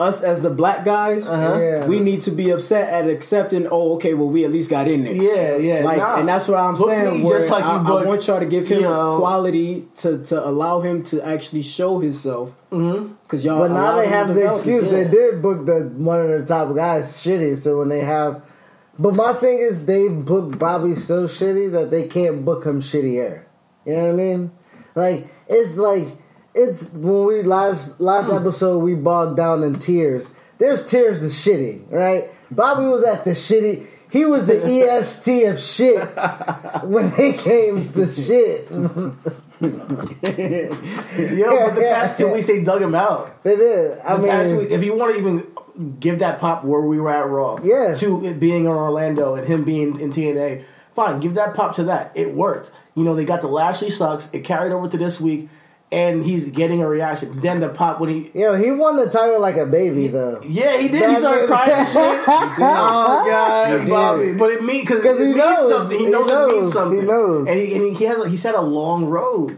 us 0.00 0.22
as 0.22 0.40
the 0.40 0.48
black 0.50 0.84
guys, 0.84 1.28
Uh-huh. 1.28 1.58
Yeah. 1.60 1.86
we 1.86 2.00
need 2.00 2.22
to 2.22 2.30
be 2.30 2.50
upset 2.50 2.88
at 2.88 3.08
accepting. 3.08 3.68
Oh, 3.70 3.94
okay, 3.96 4.14
well, 4.14 4.28
we 4.28 4.44
at 4.44 4.50
least 4.50 4.70
got 4.70 4.88
in 4.88 5.04
there. 5.04 5.12
Yeah, 5.12 5.56
yeah. 5.56 5.84
Like, 5.84 5.98
nah. 5.98 6.16
and 6.18 6.26
that's 6.28 6.48
what 6.48 6.58
I'm 6.58 6.74
Book 6.74 6.88
saying. 6.88 7.26
just 7.26 7.50
like 7.50 7.64
I, 7.64 7.82
you 7.82 7.96
I 7.98 8.04
want 8.06 8.26
y'all 8.26 8.40
to 8.40 8.46
give 8.46 8.66
him 8.66 8.78
you 8.78 8.82
know- 8.88 9.18
quality 9.18 9.86
to, 9.98 10.24
to 10.24 10.48
allow 10.48 10.80
him 10.80 11.04
to 11.04 11.20
actually 11.24 11.62
show 11.62 11.98
himself. 12.00 12.56
Because 12.70 13.44
y'all, 13.44 13.58
But 13.58 13.72
now 13.72 13.96
they 13.96 14.08
have 14.08 14.28
the 14.28 14.34
develop 14.34 14.56
excuse. 14.56 14.84
himself. 14.86 15.10
They 15.10 15.16
did 15.16 15.42
book 15.42 15.66
the 15.66 15.92
one 15.96 16.20
of 16.22 16.28
the 16.28 16.46
top 16.46 16.74
guys 16.74 17.20
shitty. 17.20 17.56
So 17.58 17.78
when 17.78 17.88
they 17.88 18.00
have, 18.00 18.42
but 18.98 19.14
my 19.14 19.32
thing 19.34 19.58
is 19.58 19.84
they 19.86 20.08
book 20.08 20.58
Bobby 20.58 20.94
so 20.94 21.24
shitty 21.24 21.72
that 21.72 21.90
they 21.90 22.06
can't 22.06 22.44
book 22.44 22.64
him 22.64 22.80
shittier. 22.80 23.42
You 23.84 23.92
know 23.96 24.04
what 24.06 24.08
I 24.10 24.12
mean? 24.12 24.50
Like 24.94 25.26
it's 25.48 25.76
like 25.76 26.06
it's 26.54 26.90
when 26.92 27.26
we 27.26 27.42
last 27.42 28.00
last 28.00 28.28
hmm. 28.28 28.36
episode 28.36 28.78
we 28.78 28.94
bogged 28.94 29.36
down 29.36 29.62
in 29.62 29.78
tears. 29.78 30.30
There's 30.58 30.86
tears 30.86 31.20
to 31.20 31.26
shitty, 31.26 31.90
right? 31.90 32.30
Bobby 32.50 32.84
was 32.84 33.02
at 33.04 33.24
the 33.24 33.30
shitty. 33.30 33.86
He 34.10 34.24
was 34.24 34.46
the 34.46 34.64
EST 34.98 35.44
of 35.44 35.60
shit 35.60 36.08
when 36.84 37.10
they 37.16 37.32
came 37.32 37.92
to 37.92 38.12
shit. 38.12 38.68
Yo, 38.70 39.14
but 39.60 41.74
the 41.74 41.80
past 41.92 42.18
two 42.18 42.32
weeks 42.32 42.46
they 42.46 42.64
dug 42.64 42.82
him 42.82 42.94
out. 42.94 43.42
They 43.42 43.56
did. 43.56 43.98
I 44.00 44.16
The 44.16 44.22
mean, 44.22 44.70
if 44.70 44.82
you 44.82 44.96
want 44.96 45.14
to 45.14 45.20
even 45.20 45.98
give 46.00 46.20
that 46.20 46.40
pop 46.40 46.64
where 46.64 46.80
we 46.80 47.00
were 47.00 47.10
at 47.10 47.28
Raw, 47.28 47.58
Yeah. 47.62 47.94
to 47.96 48.24
it 48.24 48.40
being 48.40 48.64
in 48.64 48.70
Orlando 48.70 49.34
and 49.34 49.46
him 49.46 49.64
being 49.64 50.00
in 50.00 50.12
TNA, 50.12 50.64
fine, 50.94 51.20
give 51.20 51.34
that 51.34 51.54
pop 51.54 51.76
to 51.76 51.84
that. 51.84 52.12
It 52.14 52.34
worked. 52.34 52.70
You 52.94 53.04
know, 53.04 53.14
they 53.14 53.24
got 53.24 53.40
the 53.40 53.48
Lashley 53.48 53.90
sucks. 53.90 54.28
It 54.32 54.44
carried 54.44 54.72
over 54.72 54.88
to 54.88 54.98
this 54.98 55.20
week, 55.20 55.48
and 55.92 56.24
he's 56.24 56.48
getting 56.50 56.80
a 56.82 56.86
reaction. 56.88 57.40
Then 57.40 57.60
the 57.60 57.68
pop 57.68 58.00
when 58.00 58.10
he. 58.10 58.30
yo, 58.34 58.54
he 58.54 58.70
won 58.70 58.96
the 58.96 59.10
title 59.10 59.40
like 59.40 59.56
a 59.56 59.66
baby 59.66 60.06
though. 60.08 60.40
Yeah, 60.46 60.76
he 60.78 60.88
did. 60.88 61.10
He 61.10 61.16
started 61.16 61.46
crying 61.48 61.72
and 61.72 61.86
shit. 61.88 61.96
oh 62.28 62.54
god. 63.28 63.88
Bobby! 63.88 64.32
But 64.34 64.50
it 64.52 64.62
means 64.64 64.88
because 64.88 65.18
it 65.18 65.22
he 65.22 65.24
means 65.26 65.36
knows. 65.36 65.70
something. 65.70 65.98
He, 65.98 66.04
He 66.04 66.10
knows, 66.10 66.30
it 66.30 66.54
means 66.56 66.72
something. 66.72 67.00
He 67.00 67.06
knows. 67.06 67.46
and 67.48 67.58
he, 67.58 67.74
and 67.74 67.84
he, 67.86 67.94
he 67.94 68.04
has. 68.04 68.26
He 68.26 68.36
said 68.36 68.54
a 68.54 68.60
long 68.62 69.06
road 69.06 69.56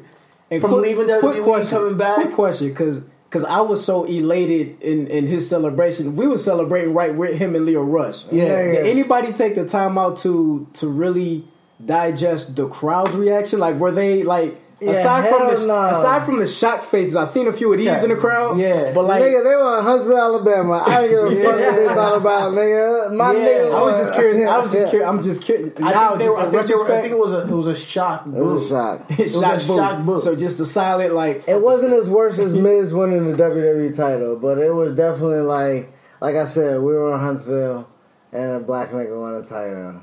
Hey, 0.51 0.61
from 0.61 0.71
quick- 0.73 0.83
leaving 0.83 1.07
quick 1.21 1.37
WWE 1.37 1.45
question, 1.45 1.79
coming 1.79 1.97
back. 1.99 2.17
Quick 2.17 2.33
question, 2.35 2.69
because 2.69 3.01
because 3.25 3.45
I 3.45 3.61
was 3.63 3.85
so 3.85 4.05
elated 4.05 4.81
in 4.83 5.07
in 5.09 5.27
his 5.27 5.49
celebration. 5.49 6.17
We 6.17 6.27
were 6.27 6.39
celebrating 6.39 6.95
right 6.95 7.15
with 7.15 7.35
him 7.37 7.55
and 7.55 7.65
Lio 7.67 7.83
Rush. 7.83 8.25
Yeah. 8.31 8.45
Yeah, 8.45 8.63
Did 8.73 8.87
anybody 8.87 9.33
take 9.33 9.55
the 9.55 9.67
time 9.67 9.99
out 9.99 10.17
to 10.19 10.67
to 10.75 10.89
really 10.89 11.45
digest 11.85 12.57
the 12.57 12.69
crowd's 12.69 13.15
reaction? 13.15 13.59
Like, 13.59 13.77
were 13.77 13.91
they 13.93 14.23
like? 14.23 14.59
Yeah, 14.83 14.91
aside 14.93 15.29
from 15.29 15.55
the 15.55 15.67
no. 15.67 15.81
aside 15.87 16.25
from 16.27 16.39
the 16.39 16.47
shocked 16.47 16.85
faces, 16.85 17.17
I've 17.17 17.29
seen 17.29 17.47
a 17.49 17.53
few 17.53 17.73
of 17.73 17.79
these 17.79 17.87
Yeah. 17.87 18.03
in 18.03 18.09
the 18.11 18.17
crowd. 18.17 18.59
Yeah. 18.59 18.93
but 18.93 19.05
like 19.05 19.23
nigga, 19.23 19.45
they 19.45 19.57
were 19.57 19.79
in 19.79 19.85
Huntsville, 19.85 20.19
Alabama. 20.19 20.85
I 20.87 21.07
didn't 21.07 21.31
give 21.31 21.39
a 21.39 21.45
fuck 21.45 21.61
what 21.61 21.77
they 21.77 21.87
thought 21.95 22.17
about, 22.17 22.53
nigga. 22.53 23.15
My 23.15 23.33
Yeah. 23.33 23.39
nigga, 23.49 23.75
I 23.75 23.83
was 23.83 23.99
just 23.99 24.15
curious. 24.15 24.49
I 24.49 24.59
was 24.59 24.73
just 24.73 24.85
Yeah. 24.85 24.91
curious. 24.91 25.09
I'm 25.09 25.23
just 25.23 25.43
curious. 25.43 25.73
I 25.83 25.91
Now, 25.93 26.17
think, 26.17 26.31
were, 26.31 26.39
I, 26.41 26.43
think 26.51 26.69
were, 26.81 26.93
I 26.93 27.01
think 27.01 27.13
it 27.13 27.19
was 27.19 27.33
a 27.33 27.41
it 27.43 27.51
was 27.51 27.67
a 27.67 27.75
shock. 27.77 28.25
It 28.27 28.43
was 28.43 28.67
a 28.67 28.69
shock. 28.69 29.01
it's 29.11 29.35
was 29.35 29.43
shock 29.43 29.63
a 29.63 29.67
boo. 29.67 29.77
shock 29.77 30.05
boo. 30.05 30.19
So 30.21 30.35
just 30.37 30.59
the 30.59 30.67
silent 30.67 31.15
like 31.15 31.45
It 31.49 31.63
wasn't 31.63 31.93
as 31.93 32.09
worse 32.09 32.39
as 32.39 32.55
Miz 32.55 32.93
winning 32.93 33.31
the 33.31 33.37
WWE 33.37 33.97
title, 33.97 34.37
but 34.37 34.59
it 34.59 34.75
was 34.75 34.93
definitely 34.95 35.41
like, 35.41 35.93
like 36.21 36.37
I 36.37 36.45
said, 36.47 36.81
we 36.81 36.93
were 36.95 37.13
in 37.15 37.21
Huntsville. 37.21 37.87
And 38.35 38.53
a 38.57 38.61
black 38.61 38.93
nigga 38.93 39.21
won 39.21 39.35
a 39.35 39.43
title. 39.43 40.03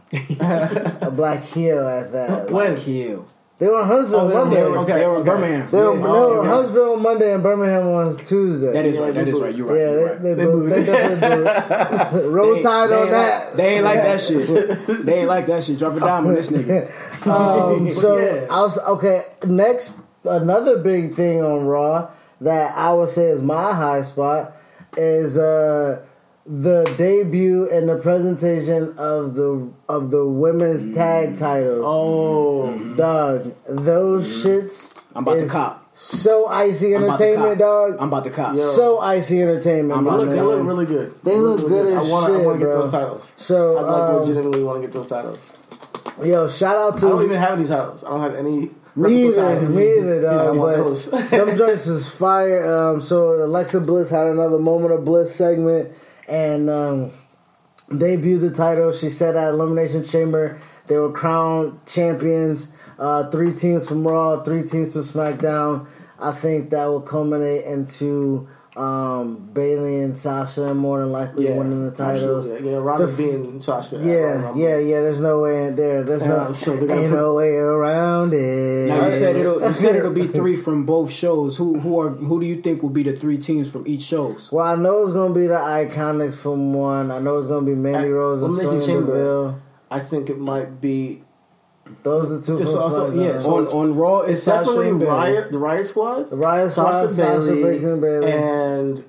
a 1.01 1.09
black 1.09 1.43
heel 1.45 1.87
at 1.87 2.11
that. 2.11 2.51
When? 2.51 2.77
kill. 2.77 3.25
They 3.59 3.67
were 3.67 3.81
in 3.81 3.87
Huntsville 3.87 4.19
Oh, 4.21 4.27
they 4.29 4.33
Monday. 4.35 4.55
they 4.55 4.61
They 4.61 4.67
were- 4.67 4.71
were, 4.71 4.77
Okay, 4.83 4.93
they 4.99 5.05
were 5.05 5.15
in 5.15 5.19
okay. 5.21 5.29
Birmingham. 5.29 5.67
They 5.69 5.77
were, 5.77 5.83
Yeah, 5.83 5.99
they 5.99 6.07
oh, 6.07 6.27
were 6.29 6.33
in 6.33 6.39
okay. 6.39 6.47
Huntsville 6.49 6.95
Monday 6.97 7.33
and 7.33 7.43
Birmingham 7.43 7.91
was 7.91 8.17
Tuesday. 8.17 8.71
That 8.71 8.85
is 8.85 8.95
Yeah, 8.95 9.01
right. 9.01 9.13
That 9.13 9.27
is 9.27 9.39
right. 9.41 9.55
You're 9.55 9.67
right. 9.67 9.77
yeah, 9.77 9.91
You're 9.91 10.05
right. 10.05 10.23
they, 10.23 10.29
they, 10.29 10.35
They 10.35 10.45
booed- 10.45 10.71
they 10.71 12.11
booed. 12.13 12.25
Roll 12.33 12.53
They- 12.55 12.61
Tide 12.63 12.89
they 12.89 13.01
on 13.01 13.09
that. 13.11 13.45
Like, 13.49 13.55
they 13.57 13.75
ain't 13.75 13.83
like 13.85 14.01
that 14.03 14.21
shit. 14.21 14.47
They 15.05 15.19
ain't 15.19 15.27
like 15.27 15.47
that 15.47 15.63
shit. 15.65 15.77
Drop 15.77 15.95
it 15.97 15.99
down 15.99 16.25
on 16.27 16.33
this 16.35 16.49
nigga. 16.51 16.89
Um, 17.27 17.91
so 17.91 18.17
Yeah. 18.17 18.47
I 18.49 18.61
was 18.61 18.77
okay. 18.79 19.25
Next, 19.45 19.99
another 20.23 20.77
big 20.77 21.15
thing 21.15 21.43
on 21.43 21.65
Raw 21.65 22.07
that 22.39 22.77
I 22.77 22.93
would 22.93 23.09
say 23.09 23.25
is 23.25 23.41
my 23.41 23.73
high 23.73 24.03
spot 24.03 24.53
is 24.95 25.37
uh, 25.37 25.99
the 26.51 26.83
debut 26.97 27.69
and 27.71 27.87
the 27.87 27.97
presentation 27.97 28.95
of 28.97 29.35
the 29.35 29.71
of 29.87 30.09
the 30.09 30.25
women's 30.27 30.95
tag 30.95 31.37
titles. 31.37 31.83
Oh, 31.85 32.75
Dog, 32.95 33.53
those 33.67 34.27
shits. 34.43 34.95
I'm 35.13 35.23
about 35.23 35.35
to 35.35 35.47
cop. 35.47 35.85
So 35.93 36.47
icy 36.47 36.95
I'm 36.95 37.03
entertainment, 37.03 37.59
cop. 37.59 37.89
dog. 37.91 37.97
I'm 37.99 38.07
about 38.07 38.23
to 38.23 38.29
cop. 38.31 38.57
so 38.57 38.99
icy 38.99 39.41
entertainment. 39.41 39.97
I'm 39.99 40.05
they 40.05 40.09
about 40.09 40.19
look, 40.21 40.29
to 40.29 40.35
they 40.35 40.41
look 40.41 40.65
really 40.67 40.85
good. 40.87 41.23
They 41.23 41.35
look 41.37 41.59
really 41.59 41.91
good 41.91 41.97
as 41.97 42.07
I 42.07 42.11
want, 42.11 42.25
I 42.33 42.37
shit, 42.37 42.45
want 42.45 42.55
to 42.59 42.65
get 42.65 42.71
bro. 42.71 42.81
those 42.83 42.91
titles. 42.91 43.33
So, 43.37 43.77
I 43.77 43.81
like 43.81 44.01
um, 44.09 44.15
legitimately 44.21 44.63
want 44.63 44.81
to 44.81 44.87
get 44.87 44.93
those 44.93 45.07
titles. 45.07 45.39
Yo, 46.23 46.47
shout 46.47 46.77
out 46.77 46.97
to 46.99 47.05
I 47.07 47.09
don't 47.09 47.23
even 47.25 47.37
have 47.37 47.59
any 47.59 47.67
titles. 47.67 48.03
I 48.03 48.09
don't 48.09 48.21
have 48.21 48.35
any. 48.35 48.71
Me 48.95 49.25
replica 49.25 49.27
either, 49.27 49.55
titles. 49.55 49.69
me 49.75 49.97
either, 49.97 50.21
Yeah, 50.21 50.29
I 50.29 50.33
dog. 50.45 50.57
want 50.57 50.77
but 50.77 50.83
those. 50.83 51.29
them 51.29 51.57
joints 51.57 51.87
is 51.87 52.09
fire. 52.09 52.65
Um, 52.73 53.01
so 53.01 53.33
Alexa 53.43 53.81
Bliss 53.81 54.09
had 54.09 54.27
another 54.27 54.57
moment 54.57 54.93
of 54.93 55.05
bliss 55.05 55.35
segment 55.35 55.91
and 56.29 56.69
um, 56.69 57.11
debuted 57.89 58.41
the 58.41 58.51
title. 58.51 58.91
She 58.91 59.09
said 59.09 59.35
at 59.35 59.49
Elimination 59.49 60.05
Chamber 60.05 60.59
they 60.87 60.97
were 60.97 61.11
crowned 61.11 61.85
champions. 61.85 62.71
Uh, 62.97 63.29
three 63.29 63.53
teams 63.53 63.87
from 63.87 64.05
Raw, 64.05 64.43
three 64.43 64.63
teams 64.63 64.93
from 64.93 65.03
SmackDown. 65.03 65.87
I 66.19 66.33
think 66.33 66.69
that 66.71 66.85
will 66.85 67.01
culminate 67.01 67.63
into 67.65 68.49
um, 68.79 69.49
Bayley 69.53 70.01
and 70.01 70.15
Sasha 70.15 70.73
more 70.73 70.99
than 70.99 71.11
likely 71.11 71.47
yeah, 71.49 71.55
winning 71.57 71.85
the 71.85 71.91
titles. 71.91 72.47
absolutely. 72.47 72.71
Yeah, 72.71 72.77
Ronda 72.77 73.05
The 73.07 73.11
f- 73.11 73.17
being 73.17 73.61
Sasha. 73.61 73.97
Yeah, 73.97 74.53
yeah, 74.55 74.77
yeah. 74.77 75.01
There's 75.01 75.19
no 75.19 75.41
way 75.41 75.67
in 75.67 75.75
there. 75.75 76.03
There's 76.03 76.23
no, 76.23 76.47
ain't 76.47 76.57
put- 76.79 77.11
no 77.11 77.33
way 77.35 77.55
around 77.55 78.33
it. 78.33 78.87
Now 78.87 79.05
you 79.07 79.17
said 79.17 79.35
it'll 79.35 79.61
you 79.61 79.73
said 79.73 79.95
it'll 79.97 80.13
be 80.13 80.27
three 80.39 80.55
from 80.55 80.85
both 80.85 81.11
shows. 81.11 81.57
Who 81.57 81.79
who 81.79 81.99
are 81.99 82.09
who 82.09 82.39
do 82.39 82.45
you 82.45 82.61
think 82.61 82.81
will 82.81 82.89
be 82.89 83.03
the 83.03 83.15
three 83.15 83.37
teams 83.37 83.69
from 83.69 83.85
each 83.85 84.01
shows? 84.01 84.51
Well, 84.51 84.65
I 84.65 84.75
know 84.75 85.03
it's 85.03 85.13
gonna 85.13 85.33
be 85.33 85.47
the 85.47 85.55
Iconics 85.55 86.35
from 86.35 86.73
one. 86.73 87.11
I 87.11 87.19
know 87.19 87.37
it's 87.37 87.47
gonna 87.47 87.65
be 87.65 87.75
Mandy 87.75 88.09
Rose 88.09 88.41
and 88.41 88.55
Sonya 88.55 88.85
Chamber. 88.85 89.05
Deville. 89.17 89.61
I 89.91 89.99
think 89.99 90.29
it 90.29 90.37
might 90.37 90.79
be. 90.79 91.23
Those 92.03 92.31
are 92.31 92.45
two 92.45 92.57
from 92.57 92.65
Just 92.65 92.77
also- 92.77 93.11
SmackDown. 93.11 93.25
yeah, 93.25 93.39
so- 93.39 93.55
on 93.57 93.67
on 93.67 93.95
Raw, 93.95 94.19
it's, 94.21 94.31
It's 94.39 94.45
definitely 94.45 94.75
Sasha 94.75 94.89
and 94.89 94.99
Bayley. 94.99 95.11
Riot, 95.11 95.51
the 95.51 95.57
Riot 95.57 95.85
Squad, 95.85 96.29
the 96.29 96.35
Riot 96.37 96.71
Squad, 96.71 97.09
Sasha 97.09 97.13
Sasha 97.15 97.39
Bayley, 97.51 97.63
Banks 97.63 97.83
and 97.85 98.01
Bayley, 98.01 98.31
and 98.31 99.03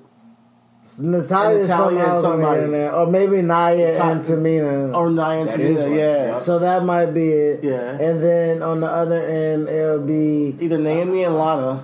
Natalya 0.99 1.59
and 1.59 1.67
Natalya 1.67 1.67
somehow 1.69 1.87
and 1.87 2.05
gonna 2.05 2.21
somebody. 2.21 2.63
in 2.63 2.71
there, 2.71 2.93
or 2.95 3.05
maybe 3.07 3.41
Nia 3.41 3.97
Ta- 3.97 4.09
and 4.11 4.21
Tamina. 4.25 4.95
or 4.95 5.09
Nia 5.09 5.23
and 5.25 5.49
That 5.49 5.59
is 5.59 5.77
Tamina. 5.77 5.81
right, 5.83 5.91
Yeah, 5.91 6.25
yeah. 6.25 6.35
so 6.37 6.59
that 6.59 6.83
might 6.83 7.11
be 7.13 7.31
it. 7.31 7.63
Yeah. 7.63 7.97
And 7.97 8.21
then 8.21 8.61
on 8.61 8.81
the 8.81 8.87
other 8.87 9.19
end, 9.21 9.69
it'll 9.69 9.99
be 10.05 10.55
either 10.59 10.77
Naomi 10.77 11.23
and 11.23 11.37
Lana, 11.37 11.83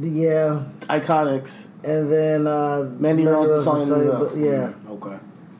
yeah. 0.00 0.60
Iconics. 0.88 1.66
And 1.82 2.10
then 2.10 2.46
uh, 2.46 2.88
Mandy 2.98 3.26
Rose 3.26 3.50
and 3.50 3.60
Sonya 3.60 3.86
Deville. 4.12 4.30
Yeah. 4.38 4.70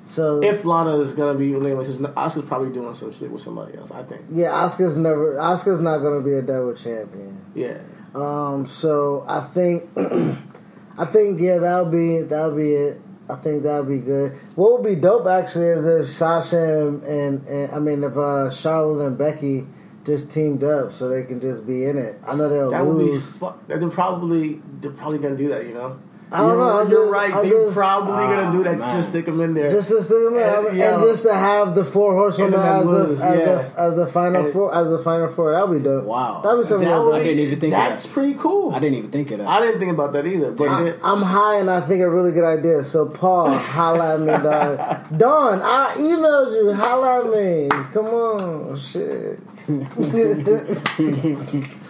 So 0.04 0.42
If 0.42 0.64
Lana 0.64 0.98
is 0.98 1.14
gonna 1.14 1.38
be 1.38 1.52
because 1.52 1.98
Asuka's 1.98 2.44
probably 2.46 2.72
doing 2.72 2.94
some 2.94 3.12
shit 3.18 3.30
with 3.30 3.42
somebody 3.42 3.78
else. 3.78 3.90
I 3.90 4.02
think. 4.02 4.22
yeah, 4.30 4.48
Asuka's 4.48 4.96
never. 4.96 5.34
Asuka's 5.34 5.80
not 5.80 5.98
gonna 5.98 6.20
be 6.20 6.34
a 6.34 6.42
double 6.42 6.74
champion. 6.74 7.40
Yeah. 7.54 7.80
Um, 8.14 8.66
so 8.66 9.24
I 9.26 9.40
think, 9.40 9.84
I 9.96 11.04
think 11.06 11.40
yeah, 11.40 11.58
that'll 11.58 11.90
be 11.90 12.20
that'll 12.20 12.54
be 12.54 12.74
it. 12.74 13.00
I 13.28 13.36
think 13.36 13.62
that'll 13.62 13.86
be 13.86 13.98
good. 13.98 14.32
What 14.54 14.72
would 14.72 14.88
be 14.88 15.00
dope 15.00 15.26
actually 15.26 15.68
is 15.68 15.86
if 15.86 16.10
Sasha 16.10 16.86
and, 16.88 17.02
and, 17.04 17.46
and 17.48 17.72
I 17.72 17.78
mean 17.78 18.04
if 18.04 18.16
uh, 18.16 18.50
Charlotte 18.50 19.06
and 19.06 19.16
Becky 19.16 19.66
just 20.04 20.30
teamed 20.30 20.62
up 20.62 20.92
so 20.92 21.08
they 21.08 21.24
can 21.24 21.40
just 21.40 21.66
be 21.66 21.86
in 21.86 21.96
it. 21.96 22.20
I 22.28 22.34
know 22.34 22.50
they'll 22.50 22.70
That 22.70 22.84
would 22.84 22.98
be 22.98 23.12
lose. 23.12 23.32
They're 23.66 23.88
probably 23.88 24.60
they're 24.80 24.90
probably 24.90 25.18
gonna 25.18 25.36
do 25.36 25.48
that. 25.48 25.66
You 25.66 25.72
know. 25.72 25.98
I 26.32 26.38
don't 26.38 26.48
you're, 26.48 26.56
know, 26.56 26.80
I'm 26.80 26.90
You're 26.90 27.04
just- 27.04 27.12
right. 27.12 27.34
I'm 27.34 27.48
They're 27.48 27.64
just- 27.64 27.76
probably 27.76 28.12
gonna 28.14 28.52
do 28.52 28.64
that. 28.64 28.70
Ah, 28.74 28.74
to 28.74 28.78
man. 28.80 28.96
just 28.96 29.08
stick 29.10 29.24
them 29.26 29.40
in 29.40 29.54
there. 29.54 29.70
just 29.70 29.88
to 29.90 30.02
stick 30.02 30.24
them 30.24 30.34
in, 30.34 30.40
And, 30.42 30.66
and, 30.66 30.76
yeah. 30.76 30.96
just 30.98 31.22
to 31.24 31.32
have 31.34 31.74
the 31.76 31.84
four 31.84 32.14
horsemen 32.14 32.54
And 32.54 32.62
as 32.62 32.84
lose, 32.86 33.18
the 33.18 33.24
as, 33.24 33.38
yeah. 33.38 33.44
the 33.44 33.80
as 33.80 33.94
the 33.96 34.06
final 34.08 34.44
And- 34.44 34.52
four 34.52 34.74
as 34.74 34.90
the 34.90 34.98
final 34.98 35.28
four. 35.28 35.52
That'd 35.52 35.70
be 35.70 35.78
dope. 35.80 36.04
Wow. 36.04 36.40
that'd 36.42 36.60
be 36.60 36.66
something. 36.66 36.88
That 36.88 37.00
would 37.02 37.10
do. 37.12 37.16
I 37.16 37.22
didn't 37.22 37.38
even 37.40 37.60
think 37.60 37.72
of 37.74 37.78
That's 37.78 38.06
that. 38.06 38.12
pretty 38.12 38.34
cool. 38.34 38.74
I 38.74 38.78
didn't 38.80 38.98
even 38.98 39.10
think 39.10 39.30
of 39.30 39.38
that. 39.38 39.46
I 39.48 39.60
didn't 39.60 39.78
think 39.78 39.92
about 39.92 40.12
that 40.14 40.26
either. 40.26 40.50
But 40.50 40.68
I, 40.68 40.86
it- 40.88 40.98
I'm 41.04 41.22
high 41.22 41.58
and 41.58 41.70
I 41.70 41.80
think 41.82 42.00
a 42.02 42.10
really 42.10 42.32
good 42.32 42.44
idea. 42.44 42.82
So 42.84 43.06
Paul, 43.06 43.52
holla 43.56 44.14
at 44.14 44.20
me, 44.20 44.26
dog. 44.42 44.78
Dawn, 45.16 45.60
I 45.62 45.94
emailed 45.98 46.52
you. 46.56 46.72
Holla 46.72 47.20
at 47.20 47.30
me. 47.30 47.68
Come 47.92 48.06
on, 48.06 48.76
shit. 48.76 49.38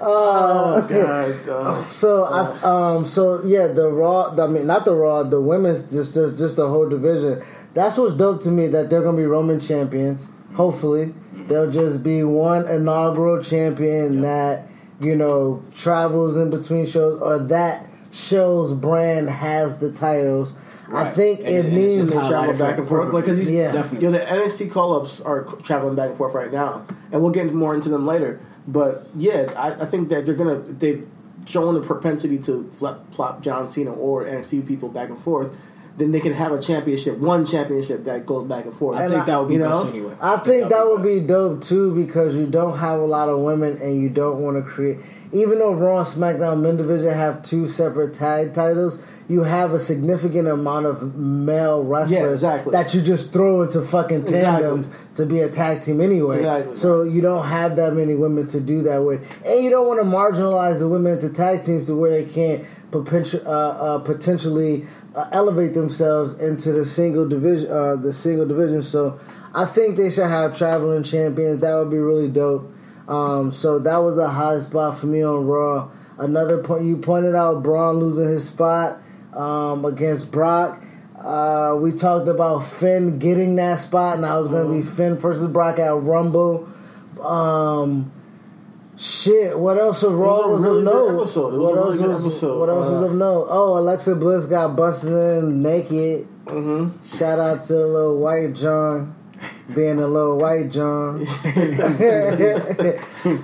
oh 0.00 0.86
god. 0.88 1.36
Uh, 1.48 1.88
So 1.88 2.24
I 2.24 2.94
um 2.96 3.06
so 3.06 3.42
yeah 3.44 3.66
the 3.68 3.90
raw 3.90 4.34
I 4.36 4.46
mean 4.46 4.66
not 4.66 4.84
the 4.84 4.94
raw 4.94 5.22
the 5.22 5.40
women's 5.40 5.90
just 5.92 6.14
just, 6.14 6.38
just 6.38 6.56
the 6.56 6.68
whole 6.68 6.88
division. 6.88 7.42
That's 7.74 7.96
what's 7.98 8.14
dope 8.14 8.42
to 8.42 8.50
me 8.50 8.68
that 8.68 8.88
they're 8.90 9.02
gonna 9.02 9.16
be 9.16 9.24
Roman 9.26 9.60
champions. 9.60 10.26
Hopefully 10.54 11.14
they'll 11.48 11.70
just 11.70 12.02
be 12.02 12.22
one 12.22 12.66
inaugural 12.68 13.42
champion 13.42 14.22
that 14.22 14.68
you 15.00 15.14
know 15.14 15.62
travels 15.74 16.36
in 16.36 16.50
between 16.50 16.86
shows 16.86 17.20
or 17.20 17.38
that 17.48 17.86
show's 18.12 18.72
brand 18.72 19.28
has 19.28 19.78
the 19.78 19.92
titles. 19.92 20.52
I 20.92 21.10
think 21.10 21.40
And- 21.40 21.48
it 21.48 21.64
and 21.66 21.74
means 21.74 22.10
they 22.10 22.16
travel 22.16 22.52
for- 22.54 22.58
back 22.58 22.78
and 22.78 22.86
for 22.88 23.02
forth 23.10 23.12
because 23.24 23.36
he's 23.38 23.50
Yeah. 23.50 23.72
definitely. 23.72 24.06
You 24.06 24.12
know, 24.12 24.18
the 24.18 24.24
NXT 24.24 24.70
call 24.70 24.94
ups 24.94 25.20
are 25.20 25.42
traveling 25.64 25.96
back 25.96 26.10
and 26.10 26.16
forth 26.16 26.32
right 26.32 26.52
now, 26.52 26.82
and 27.10 27.20
we'll 27.20 27.32
get 27.32 27.52
more 27.52 27.74
into 27.74 27.88
them 27.88 28.06
later. 28.06 28.38
But 28.68 29.06
yeah, 29.16 29.52
I, 29.56 29.82
I 29.82 29.84
think 29.86 30.08
that 30.08 30.26
they're 30.26 30.34
gonna 30.34 30.58
they've 30.58 31.06
shown 31.46 31.76
a 31.76 31.80
propensity 31.80 32.38
to 32.38 32.68
flip 32.72 32.96
flop 33.12 33.40
John 33.42 33.70
Cena 33.70 33.92
or 33.92 34.24
NXT 34.24 34.66
people 34.66 34.88
back 34.88 35.08
and 35.08 35.18
forth. 35.18 35.52
Then 35.98 36.12
they 36.12 36.20
can 36.20 36.34
have 36.34 36.52
a 36.52 36.60
championship, 36.60 37.16
one 37.16 37.46
championship 37.46 38.04
that 38.04 38.26
goes 38.26 38.46
back 38.46 38.66
and 38.66 38.74
forth. 38.76 38.98
I 38.98 39.04
And 39.04 39.10
think 39.12 39.22
I- 39.22 39.26
that 39.26 39.38
would 39.40 39.48
be 39.48 39.54
you 39.54 39.60
best 39.60 39.84
know, 39.84 39.88
anyway. 39.90 40.14
I 40.20 40.36
think 40.38 40.68
that 40.68 40.86
would 40.86 41.02
be 41.02 41.18
best. 41.20 41.28
dope 41.28 41.62
too 41.62 41.94
because 41.94 42.36
you 42.36 42.46
don't 42.46 42.76
have 42.76 43.00
a 43.00 43.04
lot 43.06 43.28
of 43.30 43.38
women 43.38 43.78
and 43.80 43.98
you 43.98 44.10
don't 44.10 44.40
want 44.42 44.56
to 44.56 44.62
create. 44.62 44.98
Even 45.32 45.58
though 45.58 45.72
Raw 45.72 45.98
and 46.00 46.06
SmackDown 46.06 46.60
Men 46.60 46.76
Division 46.76 47.14
have 47.14 47.42
two 47.42 47.66
separate 47.66 48.12
tag 48.14 48.52
titles, 48.52 48.98
you 49.28 49.42
have 49.42 49.72
a 49.72 49.80
significant 49.80 50.46
amount 50.46 50.86
of 50.86 51.16
male 51.16 51.82
wrestlers 51.82 52.12
Yeah, 52.12 52.32
exactly. 52.32 52.72
that 52.72 52.94
you 52.94 53.02
just 53.02 53.32
throw 53.32 53.62
into 53.62 53.82
fucking 53.82 54.24
tandems 54.24 54.86
to 55.16 55.26
be 55.26 55.40
a 55.40 55.50
tag 55.50 55.82
team 55.82 56.00
anyway. 56.00 56.38
Exactly. 56.38 56.76
So 56.76 57.02
you 57.02 57.20
don't 57.20 57.46
have 57.46 57.76
that 57.76 57.94
many 57.94 58.14
women 58.14 58.46
to 58.48 58.60
do 58.60 58.82
that 58.82 58.98
with, 58.98 59.20
and 59.44 59.64
you 59.64 59.70
don't 59.70 59.86
want 59.88 60.00
to 60.00 60.06
marginalize 60.06 60.78
the 60.78 60.88
women 60.88 61.14
into 61.14 61.28
tag 61.30 61.64
teams 61.64 61.86
to 61.86 61.96
where 61.96 62.10
they 62.10 62.24
can't 62.24 62.64
potential, 62.90 63.40
uh, 63.46 63.50
uh, 63.50 63.98
potentially 63.98 64.86
uh, 65.14 65.28
elevate 65.32 65.74
themselves 65.74 66.38
into 66.38 66.72
the 66.72 66.84
single 66.84 67.28
division. 67.28 67.70
Uh, 67.70 67.96
the 67.96 68.12
single 68.12 68.46
division. 68.46 68.82
So 68.82 69.18
I 69.54 69.64
think 69.64 69.96
they 69.96 70.10
should 70.10 70.28
have 70.28 70.56
traveling 70.56 71.02
champions. 71.02 71.60
That 71.62 71.74
would 71.74 71.90
be 71.90 71.98
really 71.98 72.28
dope. 72.28 72.72
Um, 73.08 73.52
so 73.52 73.78
that 73.80 73.98
was 73.98 74.18
a 74.18 74.28
high 74.28 74.60
spot 74.60 74.98
for 74.98 75.06
me 75.06 75.22
on 75.22 75.46
Raw. 75.46 75.90
Another 76.18 76.62
point 76.62 76.84
you 76.84 76.96
pointed 76.96 77.34
out, 77.34 77.62
Braun 77.62 77.98
losing 77.98 78.28
his 78.28 78.48
spot 78.48 79.00
um, 79.36 79.84
against 79.84 80.30
Brock. 80.30 80.82
Uh, 81.18 81.76
we 81.80 81.92
talked 81.92 82.28
about 82.28 82.60
Finn 82.66 83.18
getting 83.18 83.56
that 83.56 83.80
spot, 83.80 84.16
and 84.16 84.26
I 84.26 84.38
was 84.38 84.48
going 84.48 84.68
to 84.68 84.72
be 84.72 84.96
Finn 84.96 85.16
versus 85.16 85.50
Brock 85.50 85.78
at 85.78 85.94
Rumble. 85.94 86.68
Um, 87.20 88.12
shit, 88.98 89.58
what 89.58 89.78
else 89.78 90.02
of 90.02 90.12
Raw 90.12 90.48
was 90.48 90.60
was, 90.60 90.64
a 90.64 90.70
really 90.70 90.78
of 90.78 90.84
note? 90.84 91.20
episode. 91.20 91.54
It 91.54 91.58
was 91.58 91.68
what 91.68 92.10
else 92.10 92.22
was 92.22 92.42
what 92.42 92.68
else 92.68 92.90
was 92.90 93.02
of 93.10 93.14
note? 93.14 93.46
Oh, 93.50 93.78
Alexa 93.78 94.14
Bliss 94.14 94.46
got 94.46 94.76
busted 94.76 95.12
in 95.12 95.62
naked. 95.62 96.28
Mm-hmm. 96.44 97.16
Shout 97.16 97.38
out 97.38 97.64
to 97.64 97.74
little 97.74 98.18
white 98.18 98.54
John 98.54 99.14
being 99.74 99.98
a 99.98 100.06
little 100.06 100.38
white 100.38 100.70
John. 100.70 101.26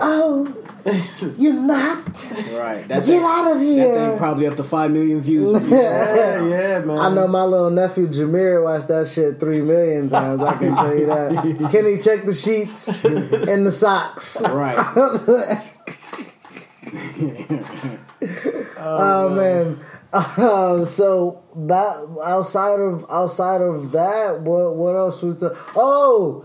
oh, 0.00 0.61
you're 1.38 1.52
not. 1.52 2.04
Right. 2.52 2.84
That 2.88 3.04
Get 3.04 3.04
thing, 3.06 3.22
out 3.22 3.52
of 3.52 3.60
here. 3.60 3.84
that 3.84 3.90
here. 4.00 4.08
thing 4.10 4.18
probably 4.18 4.46
up 4.46 4.56
to 4.56 4.64
five 4.64 4.90
million 4.90 5.20
views. 5.20 5.62
Yeah, 5.70 6.46
yeah, 6.48 6.78
man. 6.80 6.98
I 6.98 7.14
know 7.14 7.26
my 7.28 7.44
little 7.44 7.70
nephew 7.70 8.08
Jameer 8.08 8.62
watched 8.64 8.88
that 8.88 9.08
shit 9.08 9.38
three 9.40 9.60
million 9.62 10.08
times. 10.08 10.42
I 10.42 10.54
can 10.58 10.74
tell 10.74 10.96
you 10.96 11.06
that. 11.06 11.42
Can 11.42 11.68
Kenny, 11.70 11.98
check 12.02 12.24
the 12.24 12.34
sheets 12.34 12.88
and 13.04 13.66
the 13.66 13.72
socks. 13.72 14.42
right. 14.42 14.76
Oh 18.78 19.30
man. 19.34 19.80
Um, 20.12 20.84
so 20.86 21.42
that 21.56 21.96
outside 22.24 22.80
of 22.80 23.06
outside 23.10 23.60
of 23.62 23.92
that, 23.92 24.40
what 24.40 24.74
what 24.76 24.94
else 24.96 25.22
was 25.22 25.38
the? 25.38 25.56
Oh, 25.74 26.44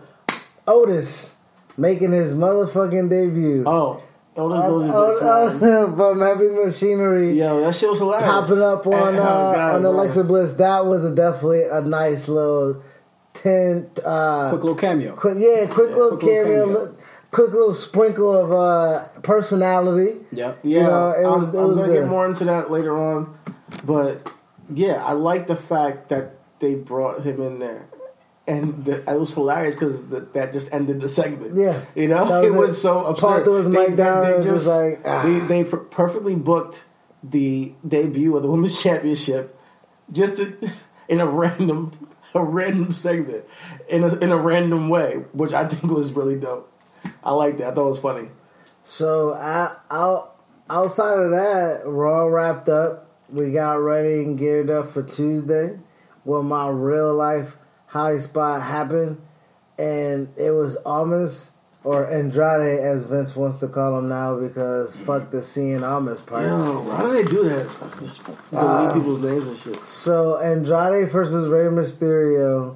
Otis 0.68 1.36
making 1.78 2.12
his 2.12 2.34
motherfucking 2.34 3.10
debut. 3.10 3.64
Oh, 3.68 4.02
Otis 4.38 4.60
Uh, 4.60 4.68
goes 4.68 4.84
his 4.84 4.92
uh, 4.92 5.66
uh, 5.66 5.96
from 5.96 6.22
Heavy 6.22 6.48
Machinery. 6.50 7.38
Yo, 7.38 7.60
that 7.62 7.76
shit 7.76 7.90
was 7.90 8.00
hilarious. 8.00 8.28
popping 8.30 8.62
up 8.62 8.86
on 8.88 8.94
Oh, 8.94 9.22
uh, 9.22 9.54
God, 9.54 9.76
on 9.76 9.82
bro. 9.82 9.92
Alexa 9.92 10.24
Bliss. 10.24 10.54
That 10.54 10.86
was 10.86 11.04
a 11.04 11.14
definitely 11.14 11.64
a 11.64 11.82
nice 11.82 12.28
little 12.28 12.84
ten. 13.34 13.90
Uh, 14.06 14.50
Quick 14.50 14.62
little 14.64 14.76
cameo. 14.76 15.16
quick, 15.16 15.38
yeah, 15.40 15.66
quick 15.68 15.90
little 15.90 16.18
quick 16.18 16.22
little 16.24 16.46
cameo, 16.46 16.66
cameo. 16.66 16.96
quick 17.32 17.52
little 17.52 17.74
sprinkle 17.74 18.36
of 18.36 18.52
uh, 18.52 19.06
personality. 19.22 20.18
Yep. 20.32 20.60
Yeah, 20.64 20.84
know, 20.84 21.10
it 21.12 21.24
was- 21.24 21.50
I'm, 21.50 21.56
it 21.56 21.62
I'm 21.64 21.76
gonna 21.76 21.88
good. 21.88 21.94
get 22.02 22.08
more 22.08 22.26
into 22.26 22.46
that 22.46 22.70
later 22.72 22.98
on, 22.98 23.38
but 23.86 24.32
yeah, 24.70 25.04
I 25.04 25.14
like 25.14 25.48
the 25.48 25.56
fact 25.56 26.10
that 26.10 26.34
they 26.60 26.76
brought 26.76 27.24
him 27.24 27.42
in 27.42 27.60
there, 27.60 27.87
and 28.48 28.86
the, 28.86 28.98
it 29.12 29.20
was 29.20 29.34
hilarious 29.34 29.76
because 29.76 30.02
that 30.08 30.54
just 30.54 30.72
ended 30.74 31.02
the 31.02 31.10
segment. 31.10 31.58
Yeah. 31.58 31.84
you 31.96 32.08
know, 32.08 32.24
was 32.24 32.46
it 32.46 32.54
was 32.54 32.70
it. 32.72 32.76
so 32.76 33.06
absurd. 33.06 33.22
Paul 33.22 33.44
threw 33.44 33.54
his 33.56 33.68
mic 33.68 33.96
down 33.96 34.26
and 34.26 34.36
was 34.38 34.46
just 34.46 34.68
like, 34.68 35.02
ah. 35.06 35.24
they 35.24 35.40
they 35.40 35.64
per- 35.64 35.78
perfectly 35.78 36.36
booked 36.36 36.86
the 37.22 37.74
debut 37.86 38.36
of 38.36 38.44
the 38.44 38.50
women's 38.50 38.82
championship 38.84 39.60
just 40.12 40.38
to, 40.38 40.72
in 41.10 41.20
a 41.20 41.28
random 41.28 41.92
a 42.34 42.44
random 42.44 42.94
segment 42.94 43.46
in 43.90 44.04
a 44.04 44.16
in 44.16 44.32
a 44.32 44.38
random 44.38 44.90
way, 44.90 45.26
which 45.34 45.54
I 45.54 45.68
think 45.68 45.92
was 45.92 46.14
really 46.14 46.40
dope. 46.40 46.72
I 47.24 47.32
liked 47.32 47.58
that. 47.60 47.72
I 47.72 47.76
thought 47.76 47.88
it 47.88 47.90
was 47.90 48.00
funny. 48.00 48.30
So 48.84 49.34
I, 49.34 49.76
out, 49.92 50.38
outside 50.70 51.20
of 51.20 51.32
that, 51.32 51.82
Raw 51.86 52.26
wrapped 52.26 52.70
up. 52.70 53.10
We 53.30 53.52
got 53.52 53.74
ready 53.74 54.24
and 54.24 54.38
geared 54.38 54.70
up 54.70 54.88
for 54.88 55.04
Tuesday, 55.04 55.78
where 56.24 56.42
my 56.42 56.70
real 56.70 57.14
life 57.14 57.58
high 57.88 58.20
spot 58.20 58.62
happened, 58.62 59.20
and 59.78 60.30
it 60.38 60.52
was 60.52 60.76
Almas 60.86 61.52
or 61.84 62.10
Andrade, 62.12 62.80
as 62.80 63.04
Vince 63.06 63.36
wants 63.36 63.58
to 63.58 63.68
call 63.68 63.98
him 64.00 64.10
now, 64.10 64.38
because 64.38 64.96
fuck 64.96 65.32
the 65.32 65.38
Cien 65.38 65.84
Almas 65.88 66.20
part. 66.22 66.44
Yo, 66.46 66.82
why 66.82 67.02
do 67.02 67.12
they 67.14 67.24
do 67.24 67.48
that? 67.48 67.70
Just 68.00 68.24
delete 68.26 68.38
uh, 68.54 68.94
people's 68.94 69.22
names 69.22 69.46
and 69.46 69.58
shit. 69.58 69.76
So 69.88 70.38
Andrade 70.40 71.10
versus 71.12 71.48
Rey 71.48 71.66
Mysterio, 71.70 72.76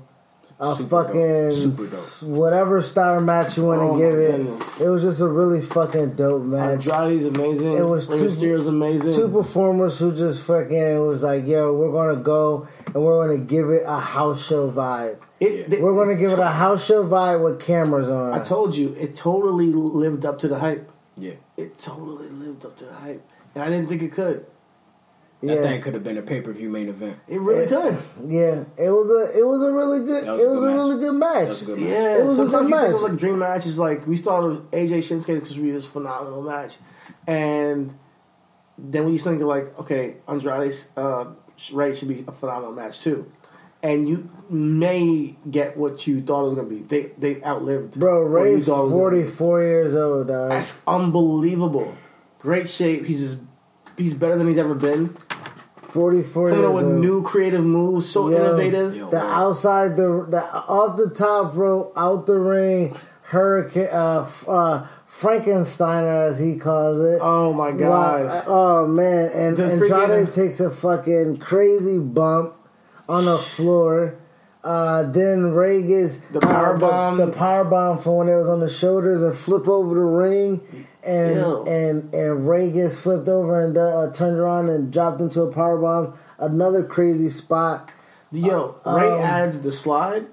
a 0.60 0.76
Super 0.76 1.04
fucking 1.04 1.50
dope. 1.50 1.54
Super 1.54 1.88
dope. 1.88 2.24
whatever 2.30 2.82
star 2.82 3.20
match 3.20 3.58
you 3.58 3.66
want 3.66 3.80
to 3.82 3.86
Oh, 3.86 3.98
give 3.98 4.18
it. 4.18 4.38
goodness. 4.46 4.80
It 4.80 4.88
was 4.90 5.02
just 5.04 5.20
a 5.20 5.28
really 5.28 5.60
fucking 5.62 6.14
dope 6.16 6.44
match. 6.44 6.88
Andrade's 6.88 7.26
amazing. 7.26 7.74
It 7.74 7.84
was 7.84 8.08
Rey 8.08 8.20
two- 8.20 8.26
Mysterio's 8.26 8.68
amazing. 8.68 9.14
two 9.14 9.28
performers 9.28 10.00
who 10.00 10.14
just 10.16 10.42
fucking 10.44 11.06
was 11.06 11.24
like, 11.24 11.48
yo, 11.48 11.74
we're 11.76 11.92
gonna 11.92 12.22
go 12.22 12.68
and 12.94 13.04
we're 13.04 13.26
gonna 13.28 13.40
give 13.40 13.70
it 13.70 13.84
a 13.86 13.98
house 14.00 14.46
show 14.46 14.72
vibe. 14.72 15.18
It- 15.40 15.70
they- 15.70 15.82
We're 15.82 15.96
gonna 15.96 16.16
give 16.16 16.32
it 16.32 16.40
a 16.40 16.46
house 16.48 16.84
show 16.86 17.04
vibe 17.08 17.44
with 17.44 17.60
cameras 17.60 18.10
on. 18.10 18.34
I 18.34 18.40
told 18.44 18.76
you, 18.76 18.96
it 19.00 19.16
totally 19.16 19.72
lived 19.74 20.26
up 20.26 20.40
to 20.40 20.48
the 20.48 20.60
hype. 20.60 20.90
Yeah. 21.18 21.34
It 21.58 21.78
totally 21.80 22.30
lived 22.30 22.66
up 22.66 22.78
to 22.78 22.86
the 22.86 22.94
hype, 22.94 23.24
and 23.56 23.64
I 23.64 23.70
didn't 23.70 23.88
think 23.90 24.02
it 24.02 24.12
could. 24.14 24.46
That 25.44 25.56
yeah, 25.56 25.62
thing 25.64 25.82
could 25.82 25.96
have 25.96 26.04
been 26.04 26.20
a 26.20 26.22
pay 26.22 26.40
per 26.40 26.52
view 26.54 26.70
main 26.70 26.88
event. 26.88 27.18
It 27.28 27.42
really 27.42 27.64
Yeah. 27.64 27.68
could. 27.82 27.98
yeah. 28.28 28.64
It 28.78 28.92
was 28.92 29.10
a 29.10 29.36
it 29.36 29.44
was 29.46 29.64
a 29.64 29.72
really 29.72 30.06
good 30.06 30.26
That 30.26 30.34
was 30.34 30.42
it 30.42 30.46
a 30.48 30.50
was 30.52 30.60
good 30.60 30.72
a 30.72 30.76
really 30.76 31.00
good 31.00 31.14
match. 31.16 31.34
That 31.42 31.48
was 31.50 31.62
a 31.64 31.66
good 31.66 31.80
match. 31.80 31.90
Yeah, 31.90 32.18
It 32.18 32.26
was 32.26 32.38
a 32.40 32.42
sometimes 32.44 32.52
good 32.52 32.70
you 32.70 32.76
think 32.78 32.92
match. 32.92 32.96
of 32.96 33.02
like 33.10 33.18
dream 33.20 33.40
matches. 33.40 33.80
Like 33.80 34.06
we 34.08 34.18
started 34.18 34.48
with 34.50 34.72
AJ 34.72 35.00
Shinsuke 35.00 35.40
because 35.40 35.58
we 35.58 35.72
was 35.72 35.86
a 35.86 35.90
phenomenal 35.90 36.44
match, 36.44 36.78
and 37.26 37.94
then 38.78 39.06
we 39.06 39.14
used 39.14 39.24
to 39.24 39.32
think 39.32 39.42
of 39.42 39.48
like, 39.48 39.78
okay, 39.80 40.18
Andrade's 40.28 40.90
uh, 40.96 41.26
Rey 41.72 41.96
should 41.96 42.08
be 42.08 42.24
a 42.28 42.32
phenomenal 42.32 42.74
match 42.74 43.02
too, 43.02 43.32
and 43.84 44.08
you 44.10 44.30
may 44.50 45.36
get 45.50 45.78
what 45.78 46.08
you 46.08 46.22
thought 46.22 46.46
it 46.46 46.50
was 46.50 46.56
gonna 46.58 46.70
be. 46.70 46.80
They 46.80 47.12
they 47.18 47.44
outlived. 47.44 48.00
Bro, 48.00 48.22
Rey's 48.24 48.66
thought 48.66 48.80
it 48.80 48.84
was 48.84 48.92
gonna 48.92 48.94
be. 48.94 48.98
forty 49.00 49.24
four 49.26 49.62
years 49.62 49.94
old, 49.94 50.28
dog. 50.28 50.50
That's 50.50 50.82
unbelievable. 50.88 51.94
Great 52.40 52.68
shape. 52.70 53.06
He's 53.06 53.20
just 53.20 53.38
he's 53.98 54.14
better 54.14 54.38
than 54.38 54.48
he's 54.48 54.58
ever 54.58 54.74
been. 54.76 55.16
Forty 55.84 56.24
four 56.24 56.50
Coming 56.50 56.64
years 56.64 56.70
up 56.70 56.76
with 56.76 56.86
old. 56.94 57.02
new 57.02 57.22
creative 57.24 57.66
moves, 57.66 58.10
so 58.10 58.30
Yo. 58.30 58.38
innovative. 58.38 58.96
Yo. 58.96 59.10
The 59.10 59.20
outside 59.22 59.96
the 59.98 60.26
the 60.30 60.42
off 60.54 60.96
the 60.98 61.10
top 61.10 61.56
rope, 61.56 61.92
out 61.98 62.26
the 62.28 62.40
ring, 62.40 62.98
hurricane, 63.24 63.90
uh, 63.92 64.26
uh, 64.48 64.88
Frankensteiner 65.12 66.28
as 66.30 66.40
he 66.40 66.56
calls 66.56 67.02
it. 67.02 67.20
Oh 67.22 67.54
my 67.54 67.72
god! 67.72 68.26
Wow. 68.26 68.44
Oh 68.48 68.88
man, 68.88 69.30
and 69.34 69.58
The 69.58 69.66
Andrade 69.66 69.92
freaking- 70.28 70.34
takes 70.34 70.60
a 70.60 70.72
fucking 70.72 71.38
crazy 71.38 72.00
bump 72.00 72.54
on 73.10 73.26
the 73.26 73.38
floor. 73.38 74.16
Uh, 74.64 75.04
then 75.12 75.52
Rey 75.54 75.82
gets 75.82 76.18
The 76.32 76.40
power 76.40 76.76
uh, 76.76 76.80
bomb. 76.80 77.18
the, 77.18 77.28
power 77.32 77.64
bomb 77.64 77.98
from 77.98 78.14
when 78.18 78.30
it 78.30 78.36
was 78.36 78.48
on 78.48 78.60
the 78.60 78.70
shoulders 78.70 79.24
and 79.24 79.36
flip 79.36 79.68
over 79.68 79.96
the 79.96 80.02
ring, 80.02 80.62
and 81.04 81.36
Ew. 81.36 81.66
and 81.68 82.14
and 82.14 82.48
Rey 82.48 82.72
gets 82.72 82.96
flipped 82.98 83.28
over 83.28 83.60
and 83.62 83.78
uh, 83.78 84.12
turned 84.14 84.38
around 84.38 84.70
and 84.70 84.94
dropped 84.94 85.20
into 85.20 85.42
a 85.42 85.52
power 85.52 85.78
bomb. 85.78 86.14
Another 86.40 86.84
crazy 86.84 87.30
spot. 87.30 87.92
Yo, 88.32 88.76
Rey 88.86 89.10
um, 89.12 89.20
adds 89.20 89.60
the 89.62 89.72
slide. 89.72 90.26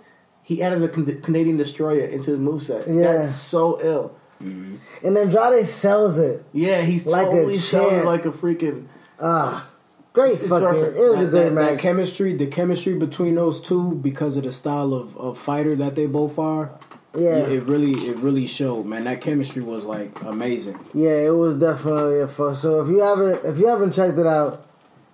He 0.42 0.62
added 0.62 0.80
the 0.80 1.14
Canadian 1.16 1.56
destroyer 1.58 2.04
into 2.06 2.30
his 2.30 2.38
moveset. 2.38 2.86
Yeah. 2.86 3.12
That's 3.18 3.34
so 3.34 3.80
ill. 3.82 4.17
And 4.40 4.78
Andrade 5.16 5.66
sells 5.66 6.18
it. 6.18 6.44
Yeah, 6.52 6.82
he's 6.82 7.06
Like 7.06 7.26
a 7.26 7.30
totally 7.30 7.58
selling 7.58 8.04
like 8.04 8.24
a 8.26 8.30
freaking. 8.30 8.86
Ah, 9.20 9.66
great 10.12 10.26
It's- 10.32 10.40
it's 10.42 10.48
fucking. 10.50 10.68
perfect. 10.68 10.96
It 10.96 11.08
was 11.08 11.20
a 11.20 11.24
That, 11.24 11.30
great 11.30 11.42
that, 11.48 11.54
that 11.54 11.72
match. 11.72 11.78
chemistry, 11.80 12.32
the 12.36 12.46
chemistry 12.46 12.94
between 12.98 13.34
those 13.34 13.60
two, 13.60 13.94
because 13.96 14.36
of 14.36 14.44
the 14.44 14.52
style 14.52 14.94
of, 14.94 15.16
of 15.16 15.38
fighter 15.38 15.74
that 15.76 15.94
they 15.96 16.06
both 16.06 16.38
are, 16.38 16.70
yeah, 17.16 17.38
it 17.38 17.64
really 17.64 17.92
it 17.92 18.16
really 18.18 18.46
showed. 18.46 18.86
Man, 18.86 19.04
that 19.04 19.20
chemistry 19.20 19.62
was 19.62 19.84
like 19.84 20.22
amazing. 20.22 20.78
Yeah, 20.94 21.16
it 21.16 21.34
was 21.34 21.56
definitely 21.56 22.20
a 22.20 22.28
fun. 22.28 22.54
So 22.54 22.80
if 22.82 22.88
you 22.88 23.00
haven't 23.00 23.44
if 23.44 23.58
you 23.58 23.66
haven't 23.66 23.92
checked 23.92 24.18
it 24.18 24.26
out, 24.26 24.64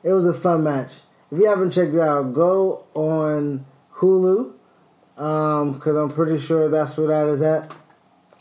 it 0.02 0.12
was 0.12 0.26
a 0.26 0.34
fun 0.34 0.64
match. 0.64 0.92
If 1.30 1.38
you 1.38 1.46
haven't 1.48 1.70
checked 1.70 1.94
it 1.94 2.00
out, 2.00 2.34
go 2.34 2.84
on 2.94 3.64
Hulu 3.96 4.52
because 5.16 5.96
I'm 5.96 6.10
pretty 6.10 6.38
sure 6.38 6.68
that's 6.68 6.96
where 6.98 7.06
that 7.08 7.28
is 7.28 7.40
at, 7.42 7.72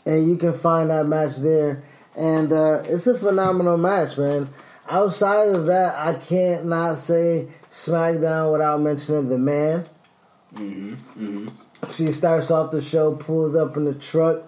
and 0.06 0.28
you 0.28 0.36
can 0.36 0.52
find 0.52 0.90
that 0.90 1.06
match 1.06 1.36
there. 1.36 1.82
And 2.16 2.52
uh, 2.52 2.82
it's 2.84 3.06
a 3.06 3.18
phenomenal 3.18 3.76
match, 3.76 4.16
man. 4.18 4.48
Outside 4.88 5.48
of 5.48 5.66
that, 5.66 5.96
I 5.96 6.14
can't 6.14 6.66
not 6.66 6.98
say 6.98 7.48
SmackDown 7.70 8.52
without 8.52 8.80
mentioning 8.80 9.28
the 9.28 9.38
man. 9.38 9.86
Mm-hmm. 10.54 10.94
Mm-hmm. 10.94 11.88
She 11.90 12.12
starts 12.12 12.50
off 12.50 12.70
the 12.70 12.80
show, 12.80 13.14
pulls 13.14 13.56
up 13.56 13.76
in 13.76 13.84
the 13.84 13.94
truck. 13.94 14.42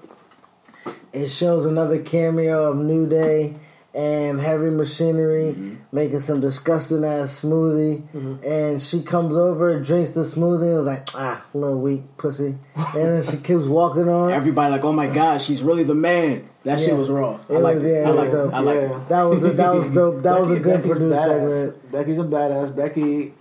It 1.13 1.29
shows 1.29 1.67
another 1.67 2.03
cameo 2.03 2.71
of 2.71 2.77
New 2.77 3.09
Day 3.09 3.57
and 3.97 4.39
Heavy 4.39 4.69
Machinery 4.69 5.55
mm-hmm. 5.55 5.75
making 5.91 6.21
some 6.21 6.41
disgusting 6.41 7.03
ass 7.03 7.41
smoothie. 7.43 8.03
Mm-hmm. 8.13 8.47
And 8.47 8.83
she 8.83 9.01
comes 9.03 9.37
over, 9.39 9.81
drinks 9.81 10.11
the 10.11 10.21
smoothie, 10.21 10.67
and 10.69 10.77
was 10.77 10.85
like, 10.85 11.09
ah, 11.15 11.43
little 11.55 11.81
weak 11.81 12.03
pussy. 12.19 12.59
and 12.75 12.95
then 12.95 13.23
she 13.23 13.39
keeps 13.39 13.65
walking 13.65 14.07
on. 14.09 14.33
Everybody 14.33 14.73
like, 14.73 14.85
oh 14.85 14.93
my 14.93 15.09
uh, 15.09 15.15
god, 15.15 15.41
she's 15.43 15.63
really 15.63 15.83
the 15.83 15.95
man. 15.95 16.47
That 16.65 16.79
Yeah. 16.79 16.87
shit 16.87 16.97
was 16.97 17.09
raw. 17.09 17.39
I 17.49 17.55
It 17.55 17.59
like 17.61 17.75
was- 17.77 17.85
it. 17.87 17.93
yeah, 18.03 18.09
I 18.09 18.11
like 18.11 18.19
was 18.19 18.29
it. 18.29 18.33
dope. 18.33 18.55
I 18.55 18.59
like 18.61 18.75
Yeah. 18.75 18.97
it. 18.97 19.09
that 19.09 19.23
was 19.23 19.45
a, 19.45 19.51
that 19.53 19.75
was 19.75 19.93
dope. 19.93 20.23
That 20.23 20.41
was 20.41 20.51
a 20.51 20.61
good 20.61 20.65
Becky's 20.83 20.93
produced 20.93 21.17
badass. 21.17 21.27
segment. 21.29 21.93
Becky's 21.93 22.19
a 22.19 22.23
badass. 22.25 22.77
Becky, 22.77 23.35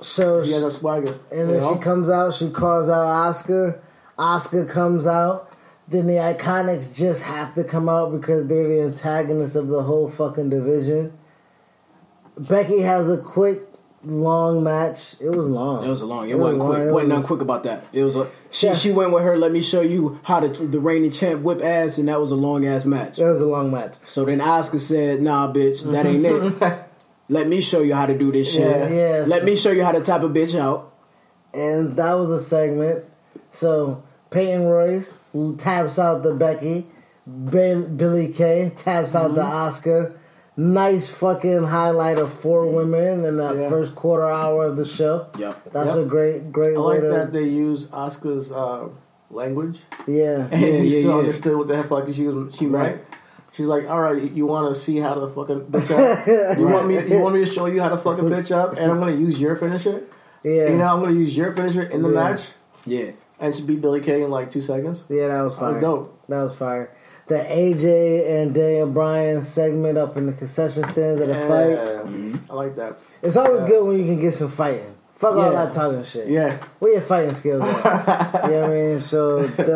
So 0.00 0.44
she 0.44 0.52
has 0.52 0.62
a 0.62 0.70
swagger. 0.70 1.18
And 1.32 1.48
you 1.48 1.58
then 1.58 1.74
she 1.74 1.80
comes 1.80 2.10
out, 2.10 2.34
she 2.34 2.50
calls 2.50 2.90
out 2.90 3.06
Asuka. 3.32 3.78
Asuka 4.18 4.68
comes 4.68 5.06
out. 5.06 5.50
Then 5.88 6.06
the 6.06 6.14
Iconics 6.14 6.94
just 6.94 7.22
have 7.22 7.54
to 7.56 7.64
come 7.64 7.88
out 7.88 8.12
because 8.12 8.46
they're 8.46 8.66
the 8.68 8.82
antagonists 8.84 9.54
of 9.54 9.68
the 9.68 9.82
whole 9.82 10.08
fucking 10.10 10.48
division. 10.50 11.12
Becky 12.38 12.80
has 12.80 13.10
a 13.10 13.18
quick, 13.18 13.60
long 14.02 14.64
match. 14.64 15.14
It 15.20 15.28
was 15.30 15.46
long. 15.46 15.84
It 15.84 15.88
was 15.88 16.00
a 16.02 16.06
long. 16.06 16.28
It, 16.28 16.32
It 16.32 16.34
was 16.36 16.42
wasn't 16.54 16.58
long. 16.60 16.68
quick. 16.70 16.80
It 16.80 16.84
wasn't 16.92 16.94
was- 16.94 17.08
nothing 17.08 17.26
quick 17.26 17.40
about 17.42 17.62
that. 17.64 17.84
It 17.92 18.02
was 18.02 18.16
a 18.16 18.28
she. 18.50 18.66
Yeah. 18.68 18.74
She 18.74 18.90
went 18.92 19.12
with 19.12 19.22
her. 19.24 19.36
Let 19.36 19.52
me 19.52 19.60
show 19.60 19.82
you 19.82 20.18
how 20.22 20.40
to 20.40 20.48
the 20.48 20.80
reigning 20.80 21.10
champ 21.10 21.42
whip 21.42 21.62
ass, 21.62 21.98
and 21.98 22.08
that 22.08 22.20
was 22.20 22.30
a 22.30 22.34
long 22.36 22.66
ass 22.66 22.84
match. 22.86 23.16
That 23.18 23.30
was 23.32 23.40
a 23.42 23.46
long 23.46 23.70
match. 23.70 23.94
So 24.06 24.24
then 24.24 24.38
Asuka 24.40 24.80
said, 24.80 25.20
"Nah, 25.22 25.52
bitch, 25.52 25.82
that 25.92 26.06
ain't 26.06 26.24
it. 26.24 26.84
Let 27.28 27.46
me 27.48 27.60
show 27.62 27.80
you 27.80 27.94
how 27.94 28.06
to 28.06 28.16
do 28.18 28.32
this 28.32 28.50
shit. 28.50 28.60
Yeah. 28.60 28.88
Yes. 28.88 29.28
Let 29.28 29.44
me 29.44 29.56
show 29.56 29.70
you 29.70 29.84
how 29.84 29.92
to 29.92 30.00
tap 30.00 30.22
a 30.22 30.28
bitch 30.28 30.58
out." 30.58 30.92
And 31.52 31.94
that 31.96 32.14
was 32.14 32.30
a 32.30 32.42
segment. 32.42 33.04
So 33.50 34.02
Peyton 34.30 34.66
Royce 34.66 35.16
taps 35.58 35.98
out 35.98 36.22
the 36.22 36.34
Becky. 36.34 36.86
Ba- 37.26 37.88
Billie 37.96 38.32
Kay 38.32 38.72
taps 38.76 39.14
out 39.14 39.34
the 39.34 39.42
Mm-hmm. 39.42 39.88
Asuka. 39.88 40.12
Nice 40.56 41.10
fucking 41.10 41.64
highlight 41.64 42.16
of 42.18 42.32
four 42.32 42.66
women 42.68 43.24
in 43.24 43.38
that 43.38 43.56
Yeah. 43.56 43.68
first 43.68 43.94
quarter 43.96 44.28
hour 44.28 44.66
of 44.66 44.76
the 44.76 44.84
show. 44.84 45.26
Yep. 45.38 45.72
That's 45.72 45.96
Yep. 45.96 46.04
a 46.04 46.08
great, 46.08 46.52
great 46.52 46.76
I 46.76 46.80
way 46.80 46.84
like 46.94 47.00
to. 47.00 47.08
that 47.08 47.32
they 47.32 47.42
use 47.44 47.86
Asuka's 47.86 48.52
uh, 48.52 48.88
language, 49.30 49.80
yeah. 50.06 50.46
and 50.52 50.60
Yeah, 50.60 50.68
you 50.68 50.82
yeah, 50.82 50.98
still 51.00 51.10
yeah. 51.12 51.18
understood 51.18 51.56
what 51.56 51.68
the 51.68 51.82
fuck 51.84 52.06
she 52.14 52.26
was. 52.28 52.54
She 52.54 52.66
Right. 52.66 52.92
right. 52.92 53.04
She's 53.56 53.66
like, 53.66 53.88
all 53.88 54.00
right, 54.00 54.30
you 54.32 54.46
want 54.46 54.72
to 54.72 54.80
see 54.80 54.98
how 54.98 55.14
to 55.14 55.28
fucking 55.28 55.62
bitch 55.70 55.90
up? 55.90 56.26
You 56.58 56.68
want 56.68 56.86
me? 56.88 57.04
You 57.08 57.20
want 57.20 57.34
me 57.36 57.44
to 57.44 57.50
show 57.50 57.66
you 57.66 57.80
how 57.82 57.88
to 57.88 57.96
fucking 57.96 58.26
bitch 58.26 58.50
up, 58.54 58.76
and 58.76 58.90
I'm 58.92 58.98
gonna 59.00 59.12
use 59.12 59.40
your 59.40 59.56
finisher. 59.56 60.02
Yeah. 60.44 60.68
You 60.70 60.76
know, 60.78 60.86
I'm 60.86 61.00
gonna 61.00 61.14
use 61.18 61.36
your 61.36 61.52
finisher 61.52 61.82
in 61.82 62.02
the 62.02 62.10
Yeah. 62.10 62.14
match, 62.14 62.42
Yeah. 62.86 63.10
And 63.44 63.54
she 63.54 63.62
beat 63.62 63.80
Billie 63.82 64.00
Kay 64.00 64.22
in 64.22 64.30
like 64.30 64.50
two 64.50 64.62
seconds. 64.62 65.04
yeah, 65.10 65.28
that 65.28 65.42
was 65.42 65.52
That 65.54 65.60
fire. 65.60 65.72
was 65.74 65.80
dope. 65.82 66.26
That 66.28 66.42
was 66.44 66.54
fire. 66.56 66.90
The 67.26 67.36
AJ 67.38 68.40
and 68.42 68.54
Daniel 68.54 68.88
Bryan 68.88 69.42
segment 69.42 69.98
up 69.98 70.16
in 70.16 70.26
the 70.26 70.32
concession 70.32 70.84
stands 70.84 71.20
at 71.20 71.28
a 71.28 71.34
fight. 71.48 71.70
Yeah, 71.70 72.38
I 72.50 72.54
like 72.54 72.76
that. 72.76 72.96
It's 73.22 73.36
always 73.36 73.62
Yeah. 73.62 73.68
good 73.68 73.84
when 73.86 73.98
you 73.98 74.04
can 74.06 74.18
get 74.20 74.32
some 74.34 74.48
fighting. 74.48 74.94
Fuck 75.16 75.36
all 75.36 75.42
Yeah. 75.52 75.64
that 75.64 75.72
talking 75.74 76.02
shit. 76.04 76.26
Yeah, 76.28 76.56
Where 76.80 76.92
your 76.92 77.00
fighting 77.02 77.34
skills 77.34 77.62
at? 77.62 77.70
you 78.44 78.50
know 78.50 78.60
what 78.62 78.70
I 78.70 78.74
mean? 78.74 79.00
So, 79.00 79.38
th- 79.46 79.56
th- 79.56 79.66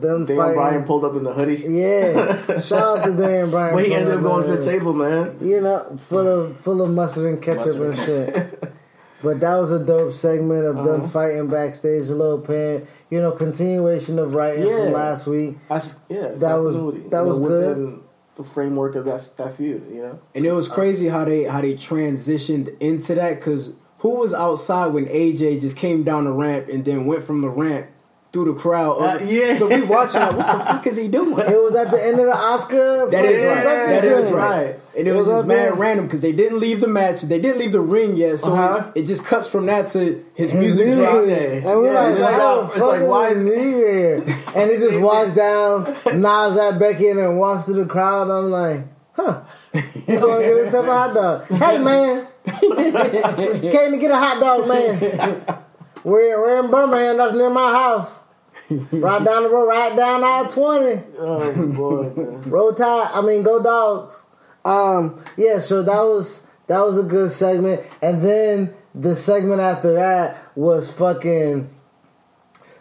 them 0.00 0.24
Daniel 0.24 0.36
fighting. 0.44 0.54
Bryan 0.56 0.84
pulled 0.84 1.04
up 1.04 1.14
in 1.16 1.22
the 1.24 1.32
hoodie, 1.32 1.64
Yeah. 1.68 2.60
Shout 2.60 2.98
out 2.98 3.04
to 3.04 3.10
Dan 3.12 3.50
Bryan. 3.54 3.74
but 3.74 3.84
he 3.84 3.92
ended 3.94 4.14
up 4.14 4.22
going 4.22 4.46
to 4.50 4.56
the 4.56 4.64
table, 4.64 4.92
man. 4.94 5.36
You 5.40 5.60
know, 5.60 5.96
full 6.08 6.26
of 6.26 6.56
full 6.58 6.80
of 6.82 6.90
mustard 6.90 7.26
and 7.26 7.42
ketchup 7.42 7.76
Mustard 7.76 7.82
and 7.82 8.36
and 8.36 8.50
shit. 8.54 8.72
But 9.22 9.40
that 9.40 9.56
was 9.56 9.70
a 9.72 9.78
dope 9.84 10.14
segment 10.14 10.64
of 10.64 10.76
them 10.84 11.00
Uh-huh. 11.02 11.08
fighting 11.08 11.46
backstage, 11.48 12.08
a 12.08 12.14
little 12.14 12.38
pan, 12.38 12.86
you 13.10 13.20
know, 13.20 13.32
continuation 13.32 14.18
of 14.18 14.34
writing 14.34 14.66
Yeah. 14.66 14.84
from 14.84 14.92
last 14.94 15.26
week. 15.26 15.58
I 15.70 15.76
s 15.76 15.94
yeah, 16.08 16.28
That 16.38 16.54
was- 16.56 16.76
that 16.76 16.82
you 16.82 17.08
know, 17.10 17.24
was 17.24 17.38
good. 17.40 17.68
within 17.76 18.00
The 18.36 18.44
framework 18.44 18.96
of 18.96 19.04
that 19.04 19.28
that 19.36 19.52
feud, 19.54 19.82
you 19.92 20.00
know. 20.00 20.18
And 20.34 20.46
it 20.46 20.52
was 20.52 20.66
crazy 20.68 21.08
how 21.08 21.24
they 21.26 21.42
how 21.44 21.60
they 21.60 21.74
transitioned 21.74 22.70
into 22.80 23.14
that 23.16 23.34
because 23.38 23.72
who 23.98 24.10
was 24.10 24.32
outside 24.32 24.94
when 24.94 25.06
AJ 25.08 25.58
just 25.60 25.76
came 25.76 26.02
down 26.04 26.24
the 26.24 26.32
ramp 26.32 26.66
and 26.72 26.82
then 26.84 27.04
went 27.04 27.22
from 27.22 27.42
the 27.42 27.50
ramp 27.50 27.86
through 28.32 28.52
the 28.54 28.60
crowd? 28.60 28.92
Uh, 29.00 29.24
yeah. 29.24 29.56
So 29.56 29.68
we 29.68 29.82
watching 29.82 30.20
like, 30.20 30.36
what 30.36 30.46
the 30.46 30.64
fuck 30.64 30.86
is 30.86 30.96
he 30.96 31.08
doing? 31.08 31.32
It 31.32 31.62
was 31.62 31.74
at 31.74 31.90
the 31.90 32.00
end 32.02 32.18
of 32.20 32.26
the 32.26 32.32
Asuka. 32.32 33.10
That 33.10 33.24
is 33.24 33.42
fucking 33.42 33.64
right. 33.66 33.86
That 33.86 34.04
is 34.04 34.28
joint. 34.28 34.36
right. 34.36 34.80
And 34.96 35.06
it 35.06 35.10
It 35.10 35.16
was, 35.16 35.26
was 35.26 35.36
just 35.38 35.48
mad 35.48 35.56
there. 35.56 35.74
random 35.74 36.06
because 36.06 36.20
they 36.20 36.32
didn't 36.32 36.60
leave 36.60 36.80
the 36.80 36.88
match. 36.88 37.22
They 37.22 37.40
didn't 37.40 37.58
leave 37.58 37.72
the 37.72 37.80
ring 37.80 38.16
yet. 38.16 38.38
So 38.38 38.52
Uh-huh. 38.54 38.90
it, 38.94 39.00
it 39.02 39.06
just 39.06 39.24
cuts 39.24 39.48
from 39.48 39.66
that 39.66 39.88
to 39.88 39.98
his 40.34 40.50
His 40.50 40.54
music 40.54 40.86
music. 40.86 41.04
drop. 41.04 41.26
Yeah. 41.26 41.36
And 41.36 41.64
we're 41.64 41.92
Yeah, 41.92 42.00
like, 42.00 42.10
it's 42.12 42.20
like, 42.20 42.34
oh, 42.38 42.64
it's 42.66 42.74
fuck 42.74 42.88
like, 42.88 43.08
why 43.08 43.28
is 43.30 43.38
is- 43.38 43.48
he 43.48 43.64
here? 43.72 44.14
And 44.56 44.70
he 44.70 44.76
just 44.78 45.00
walks 45.00 45.32
down, 45.34 45.96
nods 46.20 46.56
at 46.56 46.78
Becky, 46.78 47.08
and 47.08 47.18
then 47.18 47.36
walks 47.36 47.64
through 47.66 47.82
the 47.82 47.86
crowd. 47.86 48.30
I'm 48.30 48.50
like, 48.50 48.80
huh. 49.12 49.42
He's 49.72 50.18
going 50.20 50.40
to 50.42 50.46
get 50.48 50.56
himself 50.58 50.86
a 50.86 50.92
hot 50.92 51.14
dog. 51.14 51.46
Hey, 51.46 51.78
man. 51.78 52.26
Just 52.46 53.62
came 53.62 53.90
to 53.92 53.98
get 53.98 54.10
a 54.10 54.16
hot 54.16 54.40
dog, 54.40 54.66
man. 54.66 55.44
We're, 56.04 56.40
we're 56.40 56.64
in 56.64 56.70
Birmingham. 56.70 57.18
That's 57.18 57.34
near 57.34 57.50
my 57.50 57.72
house. 57.72 58.20
Right 58.92 59.24
down 59.24 59.42
the 59.42 59.48
road, 59.48 59.66
right 59.66 59.96
down 59.96 60.22
I 60.22 60.48
20. 60.48 61.02
Oh 61.18 61.66
boy. 61.66 62.08
Roll 62.48 62.72
Tide, 62.72 63.10
I 63.12 63.20
mean, 63.20 63.42
go 63.42 63.60
dogs. 63.60 64.22
Um, 64.64 65.24
yeah, 65.36 65.58
so 65.58 65.82
that 65.82 66.02
was 66.02 66.46
that 66.68 66.78
was 66.80 66.98
a 66.98 67.02
good 67.02 67.32
segment, 67.32 67.82
and 68.00 68.22
then 68.22 68.74
the 68.94 69.16
segment 69.16 69.60
after 69.60 69.94
that 69.94 70.36
was 70.54 70.90
fucking 70.90 71.68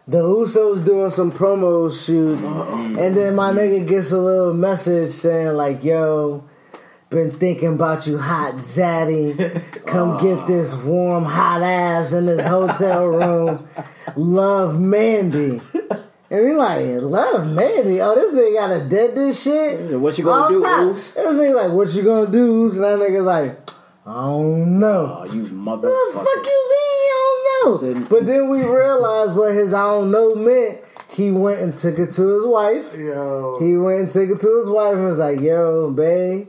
the 0.08 0.21
Usos 0.21 0.86
doing 0.86 1.10
some 1.10 1.32
promo 1.32 1.91
shoots, 1.91 2.43
and 2.43 3.17
then 3.17 3.36
my 3.36 3.51
nigga 3.51 3.88
gets 3.88 4.12
a 4.12 4.19
little 4.19 4.53
message 4.53 5.12
saying 5.12 5.55
like, 5.55 5.84
"Yo." 5.84 6.43
Been 7.09 7.31
thinking 7.31 7.73
about 7.73 8.05
you, 8.05 8.19
hot 8.19 8.57
zaddy. 8.57 9.35
Come 9.87 10.21
get 10.21 10.45
this 10.45 10.75
warm, 10.75 11.25
hot 11.25 11.63
ass 11.63 12.13
in 12.13 12.27
this 12.27 12.45
hotel 12.45 13.07
room. 13.07 13.67
Love 14.15 14.79
Mandy. 14.79 15.59
And 16.29 16.45
we 16.45 16.53
like, 16.53 16.85
love 17.01 17.49
Mandy. 17.49 17.99
Oh, 17.99 18.13
this 18.13 18.35
nigga 18.35 18.53
got 18.53 18.85
a 18.85 18.87
dead 18.87 19.15
this 19.15 19.41
shit. 19.41 19.99
What 19.99 20.19
you 20.19 20.23
gonna 20.23 20.43
All 20.43 20.49
do, 20.49 20.61
time. 20.61 20.87
Oos? 20.89 21.13
This 21.15 21.25
nigga 21.25 21.55
like, 21.55 21.71
what 21.71 21.91
you 21.95 22.03
gonna 22.03 22.31
do? 22.31 22.65
Oos? 22.65 22.75
And 22.75 22.83
that 22.83 22.99
nigga's 22.99 23.25
like, 23.25 23.57
I 24.05 24.13
don't 24.27 24.77
know. 24.79 25.21
Oh, 25.21 25.25
you 25.25 25.43
What 25.45 25.81
the 25.81 26.11
fuck 26.13 26.45
you 26.45 26.69
mean 26.69 27.07
you 27.07 27.61
don't 27.63 27.95
know? 27.95 28.07
But 28.07 28.27
then 28.27 28.49
we 28.49 28.61
realized 28.63 29.35
what 29.35 29.55
his 29.55 29.73
I 29.73 29.81
don't 29.81 30.11
know 30.11 30.35
meant. 30.35 30.81
He 31.09 31.31
went 31.31 31.59
and 31.59 31.75
took 31.75 31.97
it 31.97 32.11
to 32.13 32.27
his 32.35 32.45
wife. 32.45 32.95
Yo, 32.95 33.57
He 33.59 33.75
went 33.77 33.99
and 33.99 34.11
took 34.11 34.29
it 34.29 34.39
to 34.41 34.57
his 34.59 34.69
wife 34.69 34.93
and 34.93 35.07
was 35.07 35.17
like, 35.17 35.39
yo, 35.39 35.89
babe, 35.89 36.47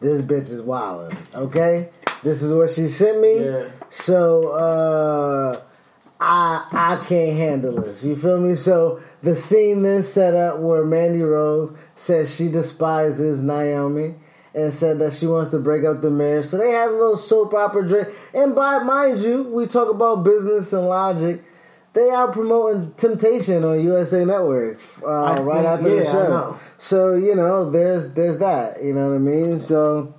this 0.00 0.22
bitch 0.22 0.50
is 0.50 0.60
wildin', 0.60 1.16
okay? 1.34 1.88
This 2.22 2.42
is 2.42 2.52
what 2.52 2.70
she 2.70 2.88
sent 2.88 3.20
me. 3.20 3.44
Yeah. 3.44 3.68
So, 3.88 4.48
uh, 4.48 5.60
I 6.20 6.66
I 6.70 7.04
can't 7.06 7.36
handle 7.36 7.80
this. 7.80 8.04
You 8.04 8.14
feel 8.14 8.38
me? 8.38 8.54
So 8.54 9.00
the 9.22 9.34
scene 9.34 9.82
then 9.82 10.02
set 10.02 10.34
up 10.34 10.58
where 10.58 10.84
Mandy 10.84 11.22
Rose 11.22 11.74
says 11.94 12.34
she 12.34 12.48
despises 12.48 13.42
Naomi 13.42 14.16
and 14.54 14.72
said 14.72 14.98
that 14.98 15.12
she 15.12 15.26
wants 15.26 15.50
to 15.52 15.58
break 15.58 15.84
up 15.84 16.02
the 16.02 16.10
marriage. 16.10 16.46
So 16.46 16.58
they 16.58 16.72
had 16.72 16.90
a 16.90 16.92
little 16.92 17.16
soap 17.16 17.54
opera 17.54 17.86
drink. 17.86 18.08
And 18.34 18.54
by 18.54 18.78
mind 18.80 19.20
you, 19.20 19.44
we 19.44 19.66
talk 19.66 19.88
about 19.88 20.24
business 20.24 20.72
and 20.72 20.86
logic. 20.88 21.42
They 21.92 22.10
are 22.10 22.30
promoting 22.30 22.92
Temptation 22.96 23.64
on 23.64 23.82
USA 23.82 24.24
Network 24.24 24.80
uh, 25.02 25.42
right 25.42 25.64
after 25.64 25.88
the 25.88 26.04
yeah, 26.04 26.08
I 26.08 26.12
show. 26.12 26.58
So 26.78 27.14
you 27.14 27.34
know, 27.34 27.68
there's 27.68 28.12
there's 28.12 28.38
that. 28.38 28.82
You 28.82 28.94
know 28.94 29.08
what 29.08 29.16
I 29.16 29.18
mean? 29.18 29.58
So 29.58 30.14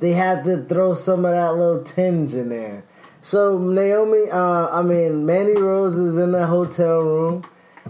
they 0.00 0.12
had 0.12 0.42
to 0.44 0.64
throw 0.64 0.94
some 0.94 1.24
of 1.24 1.30
that 1.30 1.54
little 1.54 1.84
tinge 1.84 2.34
in 2.34 2.48
there. 2.48 2.84
So 3.20 3.56
Naomi, 3.58 4.28
uh, 4.30 4.68
I 4.68 4.82
mean 4.82 5.24
Mandy 5.24 5.54
Rose 5.60 5.96
is 5.96 6.18
in 6.18 6.32
the 6.32 6.46
hotel 6.46 7.00
room, 7.00 7.44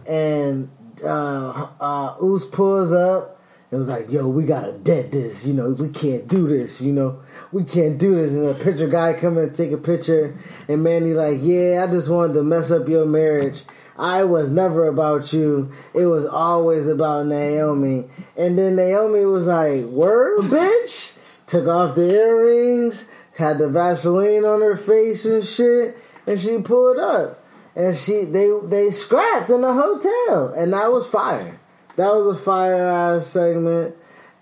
and 0.07 0.71
uh, 1.03 1.69
uh, 1.81 2.17
Oos 2.23 2.45
pulls 2.45 2.93
up. 2.93 3.41
It 3.71 3.77
was 3.77 3.89
like, 3.89 4.11
yo, 4.11 4.29
we 4.29 4.45
gotta 4.45 4.73
dead 4.73 5.11
this. 5.11 5.45
You 5.47 5.55
know, 5.55 5.71
we 5.71 5.89
can't 5.89 6.29
do 6.29 6.47
this. 6.47 6.81
You 6.81 6.93
know, 6.93 7.23
we 7.55 7.63
can't 7.63 7.99
do 7.99 8.17
this. 8.17 8.33
And 8.33 8.49
a 8.49 8.53
picture 8.53 8.89
guy 8.89 9.15
come 9.15 9.39
and 9.39 9.55
take 9.55 9.71
a 9.71 9.79
picture, 9.79 10.37
and 10.69 10.83
Mandy 10.83 11.15
like, 11.15 11.39
yeah, 11.41 11.87
I 11.89 11.91
just 11.91 12.09
wanted 12.09 12.35
to 12.35 12.43
mess 12.43 12.73
up 12.73 12.89
your 12.89 13.07
marriage. 13.07 13.63
I 13.97 14.25
was 14.25 14.51
never 14.51 14.89
about 14.89 15.33
you. 15.33 15.73
It 15.95 16.07
was 16.07 16.27
always 16.27 16.89
about 16.89 17.27
Naomi. 17.27 18.07
And 18.37 18.59
then 18.59 18.75
Naomi 18.75 19.25
was 19.25 19.47
like, 19.47 19.85
word, 19.85 20.43
bitch. 20.47 21.17
Took 21.47 21.69
off 21.69 21.95
the 21.95 22.11
earrings, 22.11 23.07
had 23.37 23.59
the 23.59 23.69
Vaseline 23.69 24.45
on 24.45 24.61
her 24.61 24.77
face 24.77 25.25
and 25.25 25.45
shit, 25.45 25.97
and 26.27 26.41
she 26.41 26.59
pulled 26.59 26.99
up. 26.99 27.45
And 27.77 27.97
she 27.97 28.25
they 28.25 28.51
they 28.65 28.91
scrapped 28.91 29.51
in 29.51 29.61
the 29.61 29.73
hotel, 29.73 30.55
and 30.57 30.73
that 30.73 30.91
was 30.91 31.07
fire. 31.07 31.61
That 31.97 32.15
was 32.15 32.27
a 32.27 32.35
fire 32.35 32.87
ass 32.87 33.27
segment, 33.27 33.95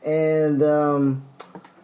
and 0.06 0.62
um, 0.62 1.26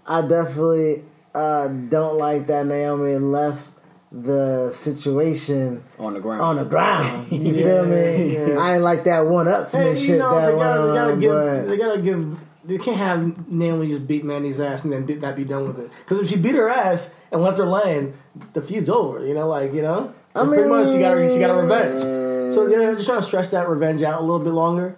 I 0.07 0.23
definitely 0.23 1.05
uh, 1.35 1.69
don't 1.69 2.19
like 2.19 2.47
that 2.47 2.67
Naomi 2.67 3.17
left 3.19 3.69
the 4.11 4.73
situation 4.73 5.85
on 5.99 6.15
the 6.15 6.21
ground. 6.21 6.41
on 6.41 6.57
the 6.57 6.65
ground. 6.65 7.31
You 7.33 7.55
feel 7.55 7.85
me? 7.85 8.35
yeah. 8.35 8.59
I 8.59 8.75
ain't 8.75 8.83
like 8.83 9.05
that 9.05 9.27
one 9.27 9.49
up 9.49 9.71
Hey, 9.71 9.99
you 9.99 10.17
know, 10.19 10.35
that 10.41 10.51
they 10.51 10.59
gotta, 10.59 10.81
went 10.83 10.93
they 10.93 10.97
gotta 10.99 11.13
on, 11.13 11.21
give, 11.21 11.33
but 11.33 11.69
they 11.69 11.77
gotta 11.77 12.03
give. 12.03 12.39
They 12.65 12.79
can't 12.79 12.97
have 12.99 13.51
Naomi 13.51 13.89
just 13.89 14.07
beat 14.07 14.25
Mandy's 14.25 14.61
ass 14.61 14.85
and 14.85 14.93
then 14.93 15.07
be, 15.07 15.15
not 15.15 15.37
be 15.37 15.45
done 15.45 15.65
with 15.67 15.79
it. 15.79 15.91
Because 16.01 16.21
if 16.21 16.29
she 16.29 16.37
beat 16.37 16.55
her 16.55 16.69
ass 16.69 17.11
and 17.33 17.41
left 17.41 17.59
her 17.59 17.65
laying, 17.65 18.15
the 18.53 18.61
feud's 18.61 18.91
over. 18.91 19.27
You 19.27 19.35
know, 19.35 19.49
like 19.49 19.73
you 19.73 19.83
know, 19.83 20.13
I 20.35 20.43
mean, 20.43 20.55
pretty 20.55 20.69
much 20.69 20.89
she 20.89 20.99
got 20.99 21.17
she 21.31 21.39
got 21.39 21.51
a 21.51 21.63
revenge. 21.63 22.55
So 22.55 22.69
they're 22.69 22.95
just 22.95 23.07
trying 23.07 23.21
to 23.21 23.27
stretch 23.27 23.51
that 23.51 23.69
revenge 23.69 24.03
out 24.03 24.21
a 24.21 24.25
little 24.25 24.41
bit 24.41 24.53
longer. 24.53 24.97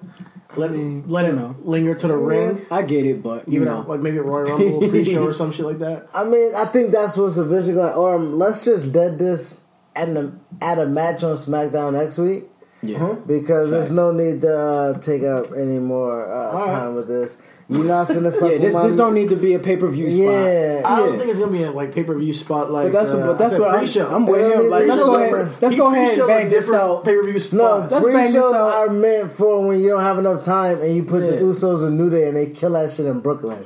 Let 0.57 0.71
him 0.73 1.09
let 1.09 1.27
you 1.27 1.33
it 1.33 1.37
know. 1.37 1.57
linger 1.63 1.95
to 1.95 2.07
the 2.09 2.17
ring. 2.17 2.67
I 2.71 2.83
get 2.83 3.07
it, 3.07 3.23
but 3.23 3.47
you 3.49 3.57
Even 3.57 3.69
know, 3.69 3.79
out, 3.79 3.89
like 3.89 4.01
maybe 4.01 4.19
a 4.19 4.23
Royal 4.23 4.57
Rumble 4.57 4.89
pre-show 4.89 5.25
or 5.27 5.33
some 5.33 5.53
shit 5.53 5.65
like 5.65 5.79
that. 5.79 6.09
I 6.15 6.25
mean, 6.25 6.55
I 6.55 6.65
think 6.67 6.91
that's 6.93 7.17
what's 7.17 7.37
eventually 7.37 7.75
going. 7.75 7.95
Or 7.95 8.17
um, 8.17 8.39
let's 8.39 8.65
just 8.65 8.91
dead 8.93 9.19
this 9.19 9.65
at 9.95 10.13
the 10.15 10.33
at 10.61 10.79
a 10.79 10.87
match 10.87 11.23
on 11.23 11.37
SmackDown 11.37 11.93
next 11.95 12.19
week 12.19 12.45
yeah. 12.83 13.15
because 13.27 13.71
there's 13.71 13.87
Facts. 13.87 13.95
no 13.95 14.13
need 14.13 14.41
to 14.43 14.59
uh, 14.59 14.99
take 15.01 15.23
up 15.23 15.53
any 15.53 15.79
more 15.79 16.33
uh, 16.33 16.51
All 16.53 16.59
right. 16.59 16.73
time 16.73 16.95
with 16.95 17.09
this. 17.09 17.37
You're 17.71 17.85
not 17.85 18.09
finna 18.09 18.33
fuck 18.33 18.43
Yeah, 18.43 18.49
with 18.49 18.62
this 18.62 18.75
my 18.75 18.87
this 18.89 18.97
don't 18.97 19.14
need 19.14 19.29
to 19.29 19.37
be 19.37 19.55
a 19.55 19.61
pay 19.61 19.77
per 19.77 19.87
view 19.89 20.11
spot. 20.11 20.25
Yeah. 20.25 20.83
I 20.85 20.97
don't 20.97 21.12
Yeah. 21.12 21.18
think 21.18 21.31
it's 21.31 21.39
gonna 21.39 21.53
be 21.53 21.62
a 21.62 21.71
like 21.71 21.95
pay-per-view 21.95 22.33
spot 22.33 22.73
like. 22.73 22.91
But 22.91 22.93
that's 23.05 23.11
uh, 23.11 23.27
but 23.29 23.39
that's 23.39 23.55
what 23.55 23.71
I'm, 23.71 23.79
pre-show. 23.79 24.09
I'm 24.12 24.27
with 24.27 24.41
They 24.43 24.49
don't 24.49 24.64
him. 24.64 24.71
Like, 24.71 24.87
let's 24.89 25.01
go 25.03 25.14
ahead, 25.14 25.53
let's 25.62 25.77
go 25.77 25.87
ahead 25.93 26.18
and 26.18 26.27
bang 26.27 26.49
this 26.49 26.73
out. 26.73 27.05
Pay-per-view 27.05 27.33
No, 27.33 27.39
spot. 27.39 27.93
Let's 27.93 28.05
bang 28.05 28.14
this 28.14 28.33
pre-shows 28.33 28.55
out. 28.55 28.71
are 28.75 28.91
meant 28.91 29.31
for 29.33 29.64
when 29.68 29.81
you 29.81 29.91
don't 29.91 30.01
have 30.03 30.18
enough 30.18 30.43
time 30.45 30.81
and 30.83 30.97
you 30.97 31.05
put 31.05 31.21
the 31.21 31.37
Usos 31.37 31.87
in 31.87 31.97
New 31.97 32.11
Day 32.11 32.27
and 32.27 32.37
they 32.37 32.47
kill 32.51 32.73
that 32.73 32.91
shit 32.91 33.07
in 33.07 33.21
Brooklyn. 33.21 33.64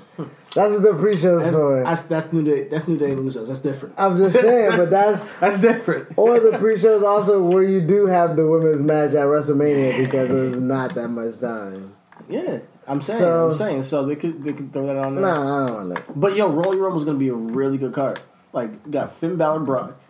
That's 0.54 0.72
what 0.72 0.82
the 0.82 0.94
pre-shows 0.94 1.52
for. 1.52 1.82
That's, 1.82 2.02
that's 2.02 2.32
new 2.32 2.44
day. 2.44 2.68
That's 2.68 2.86
new 2.86 2.96
day 2.98 3.10
and 3.12 3.20
Usos. 3.28 3.48
That's 3.48 3.58
different. 3.60 3.94
I'm 3.98 4.16
just 4.18 4.38
saying, 4.38 4.76
but 4.76 4.90
that's 4.90 5.24
That's 5.40 5.60
different. 5.60 6.08
or 6.16 6.38
the 6.38 6.58
pre-shows 6.58 7.02
also 7.02 7.42
where 7.42 7.62
you 7.64 7.80
do 7.80 8.06
have 8.06 8.36
the 8.36 8.46
women's 8.46 8.82
match 8.82 9.10
at 9.12 9.24
WrestleMania 9.26 10.04
because 10.04 10.28
there's 10.28 10.60
not 10.60 10.94
that 10.94 11.08
much 11.08 11.40
time. 11.40 11.94
Yeah, 12.28 12.58
I'm 12.86 13.00
saying. 13.00 13.18
So- 13.20 13.46
I'm 13.48 13.52
saying. 13.54 13.82
So 13.84 14.04
they 14.06 14.16
could 14.16 14.42
they 14.42 14.52
could 14.52 14.72
throw 14.72 14.86
that 14.86 14.96
on 14.96 15.14
there. 15.14 15.24
Nah, 15.24 15.64
I 15.64 15.66
don't 15.66 15.76
want 15.76 15.94
that. 15.94 16.20
But 16.20 16.36
yo, 16.36 16.48
Royal 16.48 16.76
Rumble's 16.78 17.04
gonna 17.04 17.18
be 17.18 17.28
a 17.28 17.34
really 17.34 17.78
good 17.78 17.92
card. 17.92 18.20
Like 18.52 18.70
you 18.86 18.92
got 18.92 19.16
Finn 19.16 19.36
Balor, 19.36 19.60
Brock. 19.60 20.00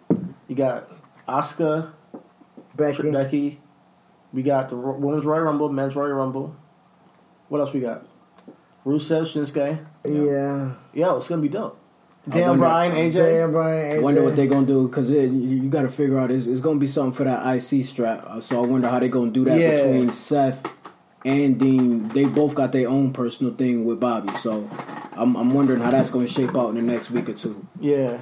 You 0.49 0.55
got 0.57 0.89
Asuka, 1.29 1.93
Becky. 2.77 3.11
Becky. 3.11 3.61
We 4.33 4.43
got 4.43 4.69
the 4.69 4.77
Ro- 4.77 4.97
Women's 4.97 5.25
Royal 5.25 5.43
Rumble, 5.45 5.69
Men's 5.69 5.95
Royal 5.95 6.13
Rumble. 6.15 6.57
What 7.49 7.61
else 7.61 7.73
we 7.73 7.81
got? 7.81 8.05
Rusev, 8.85 9.23
Shinsuke. 9.23 9.79
Yeah. 10.05 10.73
Yo, 10.93 11.17
it's 11.17 11.29
gonna 11.29 11.41
be 11.41 11.49
dope. 11.49 11.79
I 12.27 12.31
Dan 12.31 12.49
wonder- 12.49 12.59
Bryan, 12.65 12.93
AJ. 12.97 13.13
Dan 13.15 13.53
Bryan, 13.53 13.93
AJ. 13.93 13.99
I 13.99 14.03
wonder 14.03 14.23
what 14.25 14.35
they 14.37 14.47
gonna 14.47 14.67
do 14.67 14.89
because 14.89 15.09
you, 15.11 15.21
you 15.21 15.69
got 15.71 15.83
to 15.83 15.89
figure 15.89 16.19
out 16.19 16.31
it's, 16.31 16.47
it's 16.47 16.61
gonna 16.61 16.79
be 16.79 16.87
something 16.87 17.13
for 17.13 17.25
that 17.25 17.47
IC 17.47 17.85
strap. 17.85 18.25
Uh, 18.27 18.41
So 18.41 18.63
I 18.63 18.67
wonder 18.67 18.89
how 18.89 18.99
they 18.99 19.09
gonna 19.09 19.31
do 19.31 19.45
that 19.45 19.59
Yeah. 19.59 19.77
between 19.77 20.11
Seth 20.11 20.67
and 21.25 21.59
Dean. 21.59 22.09
They 22.09 22.25
both 22.25 22.55
got 22.55 22.73
their 22.73 22.89
own 22.89 23.13
personal 23.13 23.55
thing 23.55 23.85
with 23.85 24.01
Bobby, 24.01 24.35
so 24.37 24.69
I'm, 25.13 25.37
I'm 25.37 25.55
wondering 25.55 25.81
how 25.81 25.91
that's 25.91 26.11
gonna 26.11 26.29
shape 26.29 26.57
out 26.57 26.69
in 26.71 26.75
the 26.77 26.83
next 26.83 27.11
week 27.11 27.29
or 27.29 27.35
two. 27.35 27.67
Yeah, 27.81 28.21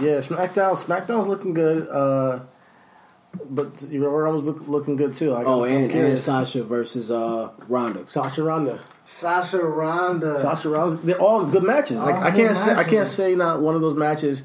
yeah. 0.00 0.18
SmackDown, 0.18 0.76
SmackDown's 0.82 1.26
looking 1.26 1.54
good. 1.54 1.88
Uh, 1.88 2.40
but 3.50 3.82
Royal 3.82 4.10
Rumble's 4.20 4.48
look, 4.48 4.66
looking 4.66 4.96
good 4.96 5.12
too. 5.14 5.30
Like, 5.30 5.46
Oh, 5.46 5.64
I'm 5.64 5.84
and, 5.84 5.92
and. 5.92 6.18
Sasha 6.18 6.64
versus 6.64 7.10
uh, 7.10 7.50
Ronda. 7.68 8.08
Sasha 8.08 8.42
Ronda. 8.42 8.80
Sasha 9.04 9.58
Ronda. 9.62 10.40
Sasha 10.40 10.68
Ronda. 10.70 10.96
They're 10.96 11.20
all 11.20 11.44
good 11.46 11.62
matches. 11.62 12.00
Like 12.02 12.14
All 12.16 12.22
I 12.24 12.30
can't 12.30 12.56
say 12.56 12.74
I 12.74 12.84
can't 12.84 13.06
say 13.06 13.34
not 13.34 13.60
one 13.60 13.74
of 13.74 13.82
those 13.82 13.96
matches. 13.96 14.44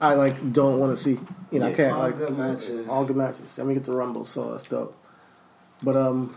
I 0.00 0.14
like 0.14 0.52
don't 0.52 0.78
want 0.80 0.94
to 0.96 1.02
see. 1.02 1.18
You 1.52 1.60
know, 1.60 1.68
I 1.68 1.72
can't 1.72 1.92
All 1.94 2.00
like 2.00 2.18
good 2.18 2.36
matches. 2.36 2.88
all 2.88 3.06
good 3.06 3.16
matches. 3.16 3.58
And 3.58 3.68
we 3.68 3.74
get 3.74 3.84
the 3.84 3.92
Rumble, 3.92 4.24
so 4.24 4.50
that's 4.50 4.64
dope. 4.68 4.94
But 5.82 5.96
um, 5.96 6.36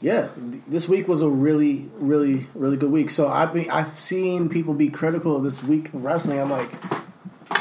yeah, 0.00 0.28
this 0.66 0.88
week 0.88 1.08
was 1.08 1.22
a 1.22 1.28
really, 1.28 1.88
really, 1.94 2.46
really 2.54 2.76
good 2.76 2.90
week. 2.90 3.10
So 3.10 3.28
I've 3.28 3.52
been 3.54 3.70
I've 3.70 3.98
seen 3.98 4.48
people 4.48 4.74
be 4.74 4.88
critical 4.88 5.36
of 5.36 5.42
this 5.42 5.62
week 5.62 5.88
of 5.94 6.04
wrestling. 6.04 6.38
I'm 6.38 6.50
like, 6.50 6.72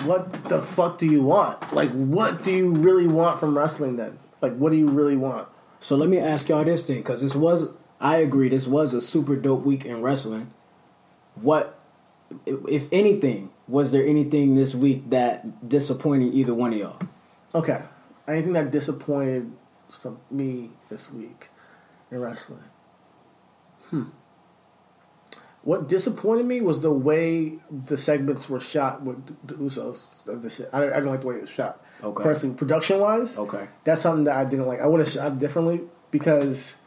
what 0.03 0.49
the 0.49 0.61
fuck 0.61 0.97
do 0.97 1.07
you 1.07 1.23
want? 1.23 1.73
Like, 1.73 1.91
what 1.91 2.43
do 2.43 2.51
you 2.51 2.73
really 2.75 3.07
want 3.07 3.39
from 3.39 3.57
wrestling? 3.57 3.95
Then, 3.95 4.19
like, 4.41 4.55
what 4.55 4.71
do 4.71 4.77
you 4.77 4.89
really 4.89 5.15
want? 5.15 5.47
So 5.79 5.95
let 5.95 6.09
me 6.09 6.17
ask 6.17 6.49
y'all 6.49 6.63
this 6.65 6.83
thing, 6.83 6.97
because 6.97 7.21
this 7.21 7.35
was, 7.35 7.69
I 8.01 8.17
agree, 8.17 8.49
this 8.49 8.67
was 8.67 8.93
a 8.93 9.01
super 9.01 9.35
dope 9.35 9.63
week 9.63 9.85
in 9.85 10.01
wrestling. 10.01 10.49
What, 11.35 11.79
if 12.45 12.91
anything, 12.91 13.51
was 13.67 13.91
there 13.91 14.05
anything 14.05 14.55
this 14.55 14.73
week 14.73 15.09
that 15.11 15.67
disappointed 15.67 16.33
either 16.33 16.53
one 16.53 16.73
of 16.73 16.79
y'all? 16.79 16.99
Okay. 17.53 17.83
Anything 18.27 18.53
that 18.53 18.71
disappointed 18.71 19.51
me 20.31 20.71
this 20.89 21.11
week 21.11 21.49
in 22.11 22.19
wrestling? 22.19 22.63
Hmm. 23.89 24.03
What 25.63 25.89
disappointed 25.89 26.45
me 26.45 26.61
was 26.61 26.81
the 26.81 26.91
way 26.91 27.57
the 27.71 27.97
segments 27.97 28.47
were 28.47 28.59
shot 28.59 29.01
with 29.01 29.47
the 29.47 29.55
Usos. 29.55 30.27
Of 30.27 30.43
the 30.43 30.49
shit. 30.49 30.69
I, 30.71 30.77
I 30.77 30.89
didn't 30.89 31.07
like 31.07 31.21
the 31.21 31.27
way 31.27 31.35
it 31.35 31.41
was 31.41 31.49
shot. 31.49 31.83
Okay. 32.03 32.23
Personally, 32.23 32.55
production 32.55 32.99
wise, 32.99 33.37
Okay. 33.37 33.67
that's 33.83 34.01
something 34.01 34.25
that 34.25 34.35
I 34.35 34.45
didn't 34.45 34.67
like. 34.67 34.79
I 34.79 34.85
would 34.85 34.99
have 34.99 35.09
shot 35.09 35.39
differently 35.39 35.81
because 36.11 36.77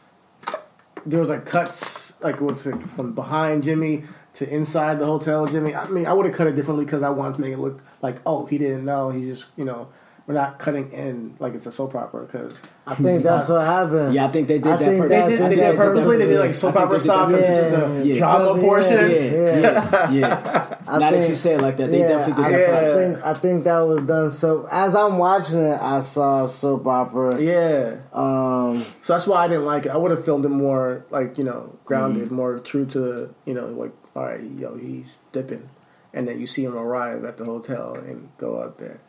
there 1.05 1.19
was 1.19 1.29
like 1.29 1.45
cuts, 1.45 2.13
like 2.21 2.35
it 2.35 2.41
was 2.41 2.65
like 2.65 2.87
from 2.87 3.13
behind 3.13 3.63
Jimmy 3.63 4.03
to 4.35 4.47
inside 4.49 4.99
the 4.99 5.05
hotel 5.05 5.45
Jimmy. 5.45 5.75
I 5.75 5.87
mean, 5.89 6.05
I 6.05 6.13
would 6.13 6.25
have 6.25 6.35
cut 6.35 6.47
it 6.47 6.55
differently 6.55 6.85
because 6.85 7.03
I 7.03 7.09
wanted 7.09 7.35
to 7.35 7.41
make 7.41 7.51
it 7.51 7.59
look 7.59 7.81
like, 8.01 8.21
oh, 8.25 8.45
he 8.45 8.57
didn't 8.57 8.85
know. 8.85 9.09
He 9.09 9.21
just, 9.21 9.45
you 9.57 9.65
know, 9.65 9.89
we're 10.29 10.35
not 10.35 10.59
cutting 10.59 10.91
in 10.91 11.35
like 11.39 11.55
it's 11.55 11.65
a 11.65 11.71
soap 11.71 11.95
opera 11.95 12.23
because 12.23 12.53
I 12.85 12.93
think 12.93 13.23
that's 13.23 13.49
what 13.49 13.65
happened. 13.65 14.13
Yeah, 14.13 14.27
I 14.27 14.31
think 14.31 14.47
they 14.47 14.59
did 14.59 14.67
I 14.67 14.75
that 14.77 14.85
think 14.85 15.01
purposely. 15.01 15.07
they 15.09 15.17
that- 15.17 15.29
did, 15.29 15.41
I 15.41 15.49
they 15.49 15.55
did 15.55 15.73
it 15.73 15.75
purposely. 15.75 16.17
They 16.17 16.25
did 16.27 16.39
like 16.39 16.53
soap 16.53 16.75
opera 16.75 16.99
they 16.99 17.03
style 17.03 17.27
that 17.27 17.35
because 17.35 17.41
this 17.47 17.65
is 17.65 17.73
purposely. 17.73 17.99
the 18.01 18.05
Yeah. 18.05 18.17
drama 18.19 18.45
So, 18.45 18.61
portion. 18.61 19.09
Yeah, 19.09 19.17
Yeah. 19.17 19.59
yeah, 19.59 20.11
yeah. 20.11 20.75
I 20.87 20.91
now 20.93 20.99
that 20.99 21.13
think- 21.13 21.29
you 21.29 21.35
say 21.35 21.53
it 21.55 21.61
like 21.61 21.77
that, 21.77 21.89
they 21.89 21.99
yeah, 22.01 22.07
definitely 22.09 22.43
I, 22.43 22.49
did 22.51 22.69
that. 22.69 22.83
I 22.83 22.93
think 22.93 23.25
I 23.25 23.33
think 23.33 23.63
that 23.63 23.79
was 23.79 24.01
done. 24.03 24.29
So 24.29 24.67
as 24.71 24.93
I'm 24.93 25.17
watching 25.17 25.65
it, 25.65 25.81
I 25.81 25.99
saw 26.01 26.45
soap 26.45 26.85
opera. 26.85 27.41
Yeah. 27.41 27.95
Um, 28.13 28.83
So 29.01 29.13
that's 29.13 29.25
why 29.25 29.45
I 29.45 29.47
didn't 29.47 29.65
like 29.65 29.87
it. 29.87 29.91
I 29.91 29.97
would 29.97 30.11
have 30.11 30.23
filmed 30.23 30.45
it 30.45 30.49
more 30.49 31.05
like 31.09 31.39
you 31.39 31.43
know 31.43 31.73
grounded, 31.85 32.25
Mm-hmm. 32.27 32.35
more 32.35 32.59
true 32.59 32.85
to 32.85 33.33
you 33.45 33.53
know 33.55 33.65
like 33.65 33.93
all 34.15 34.25
right, 34.25 34.41
yo, 34.43 34.75
he's 34.77 35.17
dipping, 35.31 35.69
and 36.13 36.27
then 36.27 36.39
you 36.39 36.45
see 36.45 36.65
him 36.65 36.75
arrive 36.77 37.25
at 37.25 37.37
the 37.37 37.45
hotel 37.45 37.95
and 37.95 38.29
go 38.37 38.61
out 38.61 38.77
there, 38.77 38.99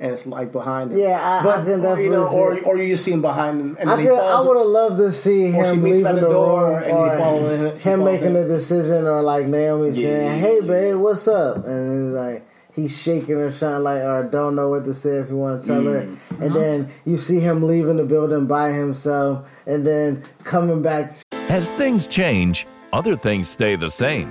and 0.00 0.12
it's 0.12 0.26
like 0.26 0.52
behind 0.52 0.92
him. 0.92 0.98
Yeah, 0.98 1.18
I- 1.20 1.40
I 1.40 1.42
but 1.44 1.64
can 1.64 1.98
you 2.04 2.10
know, 2.10 2.26
or 2.28 2.58
or 2.64 2.76
you 2.78 2.94
just 2.94 3.04
see 3.04 3.12
him 3.12 3.22
behind 3.22 3.60
him, 3.60 3.76
and 3.80 3.90
I 3.90 3.96
then 3.96 4.06
think 4.06 4.20
he 4.20 4.26
I 4.26 4.40
would 4.40 4.56
have 4.56 4.66
loved 4.66 4.98
to 4.98 5.10
see 5.12 5.46
Or 5.54 5.64
him 5.64 5.82
meets 5.82 5.96
leaving 5.96 6.06
at 6.06 6.14
the, 6.16 6.20
the 6.22 6.28
door 6.28 6.66
room 6.70 6.74
and 6.76 6.84
he 6.86 6.92
or 6.92 7.18
following 7.18 7.58
her- 7.60 7.70
he 7.76 7.78
him 7.90 7.98
follows 8.00 8.12
making 8.20 8.34
her. 8.34 8.42
a 8.42 8.48
decision, 8.48 9.06
or 9.06 9.22
like 9.22 9.46
Naomi 9.46 9.88
Yeah, 9.90 9.94
saying, 10.08 10.40
"Hey, 10.40 10.54
yeah. 10.60 10.66
babe, 10.72 10.96
what's 10.96 11.26
up?" 11.28 11.66
And 11.66 12.08
it's 12.08 12.14
like 12.16 12.42
he's 12.74 12.96
shaking 12.96 13.36
or 13.36 13.50
something 13.50 13.82
like, 13.82 14.02
or 14.02 14.28
don't 14.30 14.54
know 14.54 14.68
what 14.68 14.84
to 14.84 14.94
say 14.94 15.16
if 15.16 15.28
you 15.30 15.36
want 15.36 15.62
to 15.64 15.68
tell 15.68 15.82
her. 15.82 16.02
Mm-hmm. 16.02 16.42
And 16.42 16.54
then 16.54 16.90
you 17.04 17.16
see 17.16 17.40
him 17.40 17.62
leaving 17.64 17.96
the 17.96 18.04
building 18.04 18.46
by 18.46 18.70
himself, 18.70 19.48
and 19.66 19.84
then 19.86 20.22
coming 20.44 20.80
back. 20.82 21.12
As 21.48 21.70
things 21.72 22.06
change, 22.06 22.66
other 22.92 23.16
things 23.16 23.48
stay 23.48 23.74
the 23.74 23.90
same. 23.90 24.30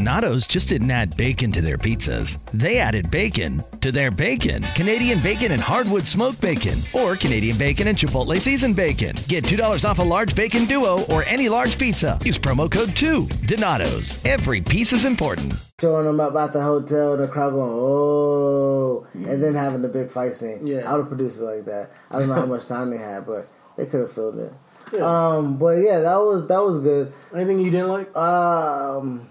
Donato's 0.00 0.46
just 0.46 0.68
didn't 0.68 0.92
add 0.92 1.16
bacon 1.16 1.50
to 1.50 1.60
their 1.60 1.76
pizzas. 1.76 2.38
They 2.52 2.78
added 2.78 3.10
bacon 3.10 3.60
to 3.80 3.90
their 3.90 4.12
bacon. 4.12 4.62
Canadian 4.76 5.20
bacon 5.20 5.50
and 5.50 5.60
hardwood 5.60 6.06
smoked 6.06 6.40
bacon, 6.40 6.78
or 6.94 7.16
Canadian 7.16 7.58
bacon 7.58 7.88
and 7.88 7.98
Chipotle 7.98 8.38
seasoned 8.40 8.76
bacon. 8.76 9.16
Get 9.26 9.42
$2 9.42 9.84
off 9.84 9.98
a 9.98 10.02
large 10.02 10.36
bacon 10.36 10.66
duo 10.66 11.02
or 11.06 11.24
any 11.24 11.48
large 11.48 11.76
pizza. 11.76 12.16
Use 12.24 12.38
promo 12.38 12.70
code 12.70 12.94
2. 12.94 13.26
Donato's. 13.46 14.24
Every 14.24 14.60
piece 14.60 14.92
is 14.92 15.04
important. 15.04 15.54
Showing 15.80 16.06
them 16.06 16.20
up 16.20 16.36
at 16.36 16.52
the 16.52 16.62
hotel, 16.62 17.16
the 17.16 17.26
crowd 17.26 17.50
going, 17.50 17.72
oh, 17.74 19.08
and 19.14 19.42
then 19.42 19.56
having 19.56 19.82
the 19.82 19.88
big 19.88 20.08
fight 20.08 20.34
scene. 20.34 20.64
Yeah. 20.64 20.88
I 20.88 20.92
would 20.92 21.00
have 21.00 21.08
produced 21.08 21.40
it 21.40 21.42
like 21.42 21.64
that. 21.64 21.90
I 22.12 22.20
don't 22.20 22.28
know 22.28 22.34
how 22.34 22.46
much 22.46 22.68
time 22.68 22.90
they 22.90 22.98
had, 22.98 23.26
but 23.26 23.48
they 23.76 23.86
could 23.86 24.02
have 24.02 24.12
filled 24.12 24.38
it. 24.38 24.52
Yeah. 24.92 25.00
Um, 25.00 25.56
but 25.58 25.78
yeah, 25.78 25.98
that 25.98 26.16
was 26.16 26.46
that 26.46 26.62
was 26.62 26.78
good. 26.78 27.12
Anything 27.34 27.58
you 27.58 27.70
didn't 27.70 27.88
like? 27.88 28.16
Um, 28.16 29.29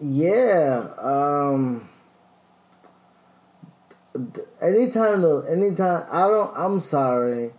yeah. 0.00 0.88
Um, 0.98 1.88
anytime 4.62 5.22
though, 5.22 5.40
anytime 5.40 6.04
I 6.10 6.26
don't. 6.26 6.52
I'm 6.56 6.80
sorry. 6.80 7.52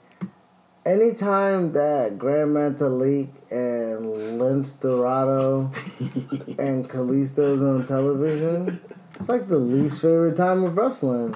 Anytime 0.85 1.71
that 1.71 2.19
Gran 2.19 2.49
Metalik 2.49 3.29
and 3.49 4.05
Lince 4.39 4.79
Dorado 4.79 5.71
and 6.59 6.87
Kalisto's 6.87 7.59
on 7.59 7.87
television, 7.87 8.79
it's 9.15 9.27
like 9.27 9.47
the 9.47 9.57
least 9.57 9.99
favorite 9.99 10.37
time 10.37 10.63
of 10.63 10.77
wrestling. 10.77 11.33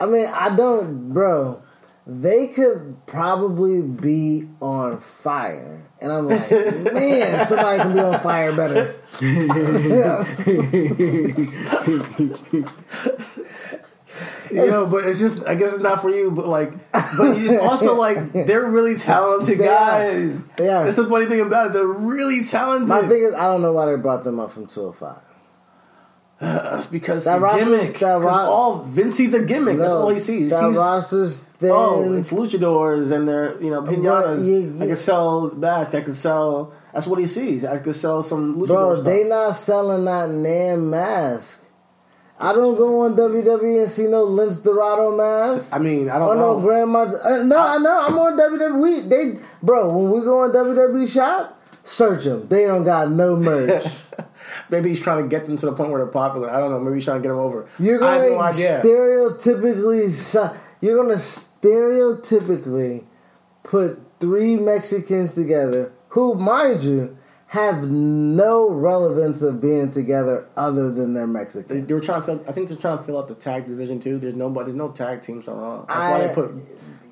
I 0.00 0.06
mean, 0.06 0.26
I 0.26 0.56
don't, 0.56 1.12
bro. 1.12 1.62
They 2.04 2.48
could 2.48 2.96
probably 3.06 3.80
be 3.80 4.48
on 4.60 4.98
fire, 4.98 5.82
and 6.00 6.10
I'm 6.12 6.26
like, 6.28 6.50
man, 6.50 7.46
somebody 7.46 7.78
can 7.80 7.92
be 7.92 8.00
on 8.00 8.18
fire 8.20 8.52
better. 8.52 8.92
You 14.50 14.66
know, 14.66 14.86
but 14.86 15.06
it's 15.06 15.18
just 15.18 15.42
I 15.46 15.54
guess 15.54 15.72
it's 15.72 15.82
not 15.82 16.02
for 16.02 16.10
you. 16.10 16.30
But 16.30 16.46
like, 16.46 16.72
but 16.92 17.38
it's 17.38 17.62
also 17.62 17.96
like 17.96 18.32
they're 18.32 18.70
really 18.70 18.96
talented 18.96 19.58
They 19.58 19.66
are. 19.66 19.74
guys. 19.74 20.44
They 20.56 20.68
are. 20.68 20.84
That's 20.84 20.96
the 20.96 21.08
funny 21.08 21.26
thing 21.26 21.40
about 21.40 21.68
it. 21.68 21.72
They're 21.72 21.86
really 21.86 22.44
talented. 22.44 22.88
My 22.88 23.02
thing 23.02 23.22
is, 23.22 23.32
I 23.32 23.44
don't 23.44 23.62
know 23.62 23.72
why 23.72 23.86
they 23.86 23.96
brought 23.96 24.24
them 24.24 24.38
up 24.38 24.50
from 24.52 24.66
205. 24.66 25.16
It's 26.44 26.86
because 26.98 27.24
That 27.24 27.38
the 27.40 27.48
gimmick. 27.64 27.98
that 28.00 28.20
ro- 28.20 28.28
all 28.28 28.78
Vince 28.82 29.16
sees 29.16 29.32
a 29.32 29.44
gimmick. 29.44 29.78
That's 29.78 29.90
all 29.90 30.08
he 30.08 30.18
sees. 30.18 30.50
That 30.50 30.60
sees 30.68 30.76
roster's 30.76 31.38
thin. 31.38 31.70
oh, 31.72 32.12
it's 32.14 32.30
luchadors 32.30 33.12
and 33.12 33.28
they're 33.28 33.62
you 33.62 33.70
know 33.70 33.82
pinatas. 33.82 34.44
you- 34.46 34.76
I 34.82 34.86
could 34.88 34.98
sell 34.98 35.50
masks. 35.54 35.94
I 35.94 36.00
could 36.00 36.16
sell. 36.16 36.72
That's 36.92 37.06
what 37.06 37.18
he 37.20 37.26
sees. 37.26 37.64
I 37.64 37.78
could 37.78 37.94
sell 37.94 38.22
some 38.22 38.56
luchador 38.56 38.66
Bro, 38.66 38.94
stuff. 38.96 39.06
they 39.06 39.24
not 39.24 39.52
selling 39.56 40.04
that 40.06 40.30
name 40.30 40.90
mask. 40.90 41.60
I 42.40 42.52
don't 42.54 42.76
go 42.76 43.02
on 43.02 43.14
WWE 43.14 43.82
and 43.82 43.90
see 43.90 44.08
no 44.08 44.26
Lince 44.26 44.64
Dorado 44.64 45.16
mask. 45.16 45.72
I 45.72 45.78
mean, 45.78 46.10
I 46.10 46.18
don't 46.18 46.28
Oh 46.30 46.34
know. 46.34 46.58
no, 46.58 46.60
grandma. 46.60 47.02
Uh, 47.02 47.44
no, 47.44 47.56
I 47.56 47.78
know. 47.78 48.04
I'm 48.08 48.18
on 48.18 48.36
WWE. 48.36 49.08
They, 49.08 49.38
bro, 49.62 49.96
when 49.96 50.10
we 50.10 50.24
go 50.24 50.40
on 50.42 50.50
WWE 50.52 51.08
shop, 51.08 51.62
search 51.84 52.24
them. 52.24 52.48
They 52.48 52.64
don't 52.66 52.82
got 52.82 53.12
no 53.12 53.36
merch. 53.36 53.84
Maybe 54.72 54.88
he's 54.88 55.00
trying 55.00 55.22
to 55.22 55.28
get 55.28 55.44
them 55.44 55.58
to 55.58 55.66
the 55.66 55.72
point 55.72 55.90
where 55.90 56.02
they're 56.02 56.10
popular. 56.10 56.50
I 56.50 56.58
don't 56.58 56.70
know. 56.70 56.80
Maybe 56.80 56.96
he's 56.96 57.04
trying 57.04 57.18
to 57.18 57.22
get 57.22 57.28
them 57.28 57.38
over. 57.38 57.68
You're 57.78 57.98
gonna 57.98 58.22
have 58.22 58.30
no 58.32 58.38
idea. 58.40 58.80
stereotypically. 58.82 60.58
You're 60.80 60.96
gonna 60.96 61.16
stereotypically 61.16 63.04
put 63.62 64.00
three 64.18 64.56
Mexicans 64.56 65.34
together, 65.34 65.92
who, 66.08 66.34
mind 66.34 66.80
you, 66.82 67.16
have 67.48 67.90
no 67.90 68.70
relevance 68.70 69.42
of 69.42 69.60
being 69.60 69.90
together 69.90 70.48
other 70.56 70.90
than 70.90 71.12
they're 71.12 71.26
Mexican. 71.26 71.86
they 71.86 71.92
were 71.92 72.00
trying 72.00 72.22
to 72.22 72.26
fill. 72.26 72.42
I 72.48 72.52
think 72.52 72.68
they're 72.68 72.78
trying 72.78 72.96
to 72.96 73.04
fill 73.04 73.18
out 73.18 73.28
the 73.28 73.34
tag 73.34 73.66
division 73.66 74.00
too. 74.00 74.18
There's 74.18 74.34
nobody. 74.34 74.70
There's 74.70 74.74
no 74.74 74.90
tag 74.90 75.20
teams 75.20 75.46
wrong. 75.48 75.84
That's 75.86 75.98
why 75.98 76.26
they 76.26 76.34
put 76.34 76.56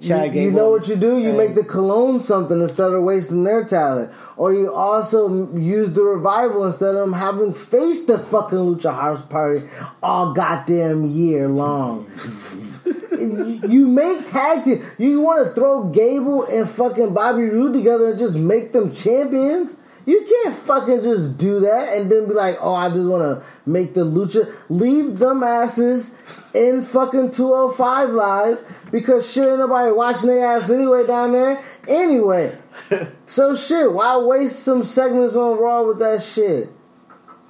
Chad 0.00 0.26
you 0.26 0.32
Gable 0.32 0.56
know 0.56 0.70
what 0.70 0.88
you 0.88 0.96
do? 0.96 1.18
You 1.18 1.32
make 1.32 1.54
the 1.54 1.64
cologne 1.64 2.20
something 2.20 2.60
instead 2.60 2.92
of 2.92 3.02
wasting 3.02 3.44
their 3.44 3.64
talent. 3.64 4.10
Or 4.36 4.52
you 4.52 4.72
also 4.72 5.54
use 5.54 5.92
the 5.92 6.02
revival 6.02 6.64
instead 6.64 6.94
of 6.94 7.02
them 7.02 7.12
having 7.12 7.52
faced 7.52 8.06
the 8.06 8.18
fucking 8.18 8.58
Lucha 8.58 8.94
House 8.94 9.20
Party 9.22 9.68
all 10.02 10.32
goddamn 10.32 11.06
year 11.06 11.48
long. 11.48 12.10
you 13.20 13.86
make 13.86 14.30
tag 14.30 14.64
team. 14.64 14.84
You 14.96 15.20
want 15.20 15.46
to 15.46 15.54
throw 15.54 15.84
Gable 15.88 16.44
and 16.44 16.68
fucking 16.68 17.12
Bobby 17.12 17.42
Roode 17.42 17.74
together 17.74 18.10
and 18.10 18.18
just 18.18 18.36
make 18.36 18.72
them 18.72 18.92
champions? 18.92 19.76
You 20.10 20.26
can't 20.28 20.56
fucking 20.56 21.02
just 21.02 21.38
do 21.38 21.60
that 21.60 21.96
and 21.96 22.10
then 22.10 22.26
be 22.26 22.34
like, 22.34 22.56
oh, 22.60 22.74
I 22.74 22.88
just 22.88 23.08
want 23.08 23.22
to 23.22 23.46
make 23.64 23.94
the 23.94 24.00
lucha. 24.00 24.52
Leave 24.68 25.20
them 25.20 25.44
asses 25.44 26.16
in 26.52 26.82
fucking 26.82 27.30
205 27.30 28.10
live 28.10 28.88
because 28.90 29.30
shit 29.30 29.46
ain't 29.46 29.60
nobody 29.60 29.92
watching 29.92 30.30
their 30.30 30.44
ass 30.44 30.68
anyway 30.68 31.06
down 31.06 31.30
there. 31.30 31.62
Anyway. 31.86 32.58
so 33.26 33.54
shit, 33.54 33.92
why 33.92 34.18
waste 34.18 34.64
some 34.64 34.82
segments 34.82 35.36
on 35.36 35.56
Raw 35.60 35.84
with 35.84 36.00
that 36.00 36.20
shit? 36.24 36.70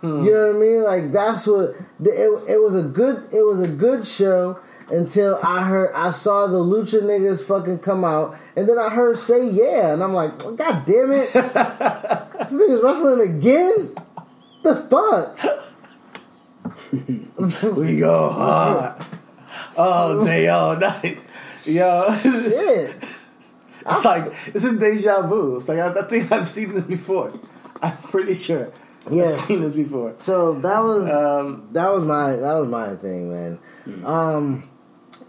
You 0.03 0.09
hmm. 0.11 0.25
know 0.27 0.47
what 0.49 0.57
I 0.57 0.59
mean? 0.59 0.83
Like 0.83 1.13
that's 1.13 1.47
what 1.47 1.71
it, 2.05 2.45
it 2.47 2.63
was 2.63 2.75
a 2.75 2.83
good 2.83 3.27
it 3.33 3.41
was 3.41 3.61
a 3.61 3.69
good 3.69 4.07
show 4.07 4.61
until 4.91 5.39
I 5.43 5.63
heard 5.65 5.93
I 5.95 6.11
saw 6.11 6.47
the 6.47 6.59
lucha 6.59 7.01
niggas 7.03 7.43
fucking 7.47 7.79
come 7.81 8.05
out 8.05 8.37
and 8.57 8.69
then 8.69 8.79
I 8.79 8.89
heard 8.91 9.19
say 9.19 9.49
yeah 9.51 9.93
and 9.93 10.03
I'm 10.03 10.13
like 10.15 10.39
god 10.39 10.85
damn 10.87 11.13
it 11.13 11.33
this 11.33 12.53
niggas 12.53 12.83
wrestling 12.83 13.21
again 13.29 13.95
the 14.63 14.75
fuck 14.91 15.39
We 17.77 17.99
go 18.01 18.31
hard 18.31 19.03
all 19.77 20.25
day, 20.25 20.49
all 20.49 20.77
night. 20.77 21.19
Yo, 21.65 22.17
shit 22.23 22.97
it's 23.87 24.05
like 24.05 24.45
this 24.53 24.65
is 24.65 24.79
deja 24.79 25.27
vu. 25.27 25.57
It's 25.57 25.69
like 25.69 25.79
I, 25.79 25.93
I 26.01 26.03
think 26.03 26.31
I've 26.33 26.49
seen 26.49 26.75
this 26.75 26.85
before. 26.85 27.33
I'm 27.83 27.97
pretty 27.99 28.35
sure 28.35 28.73
Yeah. 29.11 29.25
I've 29.25 29.31
seen 29.31 29.63
this 29.63 29.75
before. 29.75 30.15
so 30.19 30.55
that 30.61 30.81
was 30.81 31.09
Um, 31.09 31.69
that 31.73 31.93
was 31.93 32.07
my 32.07 32.33
that 32.37 32.55
was 32.55 32.69
my 32.69 32.97
thing 32.97 33.31
man 33.31 33.59
um 34.05 34.69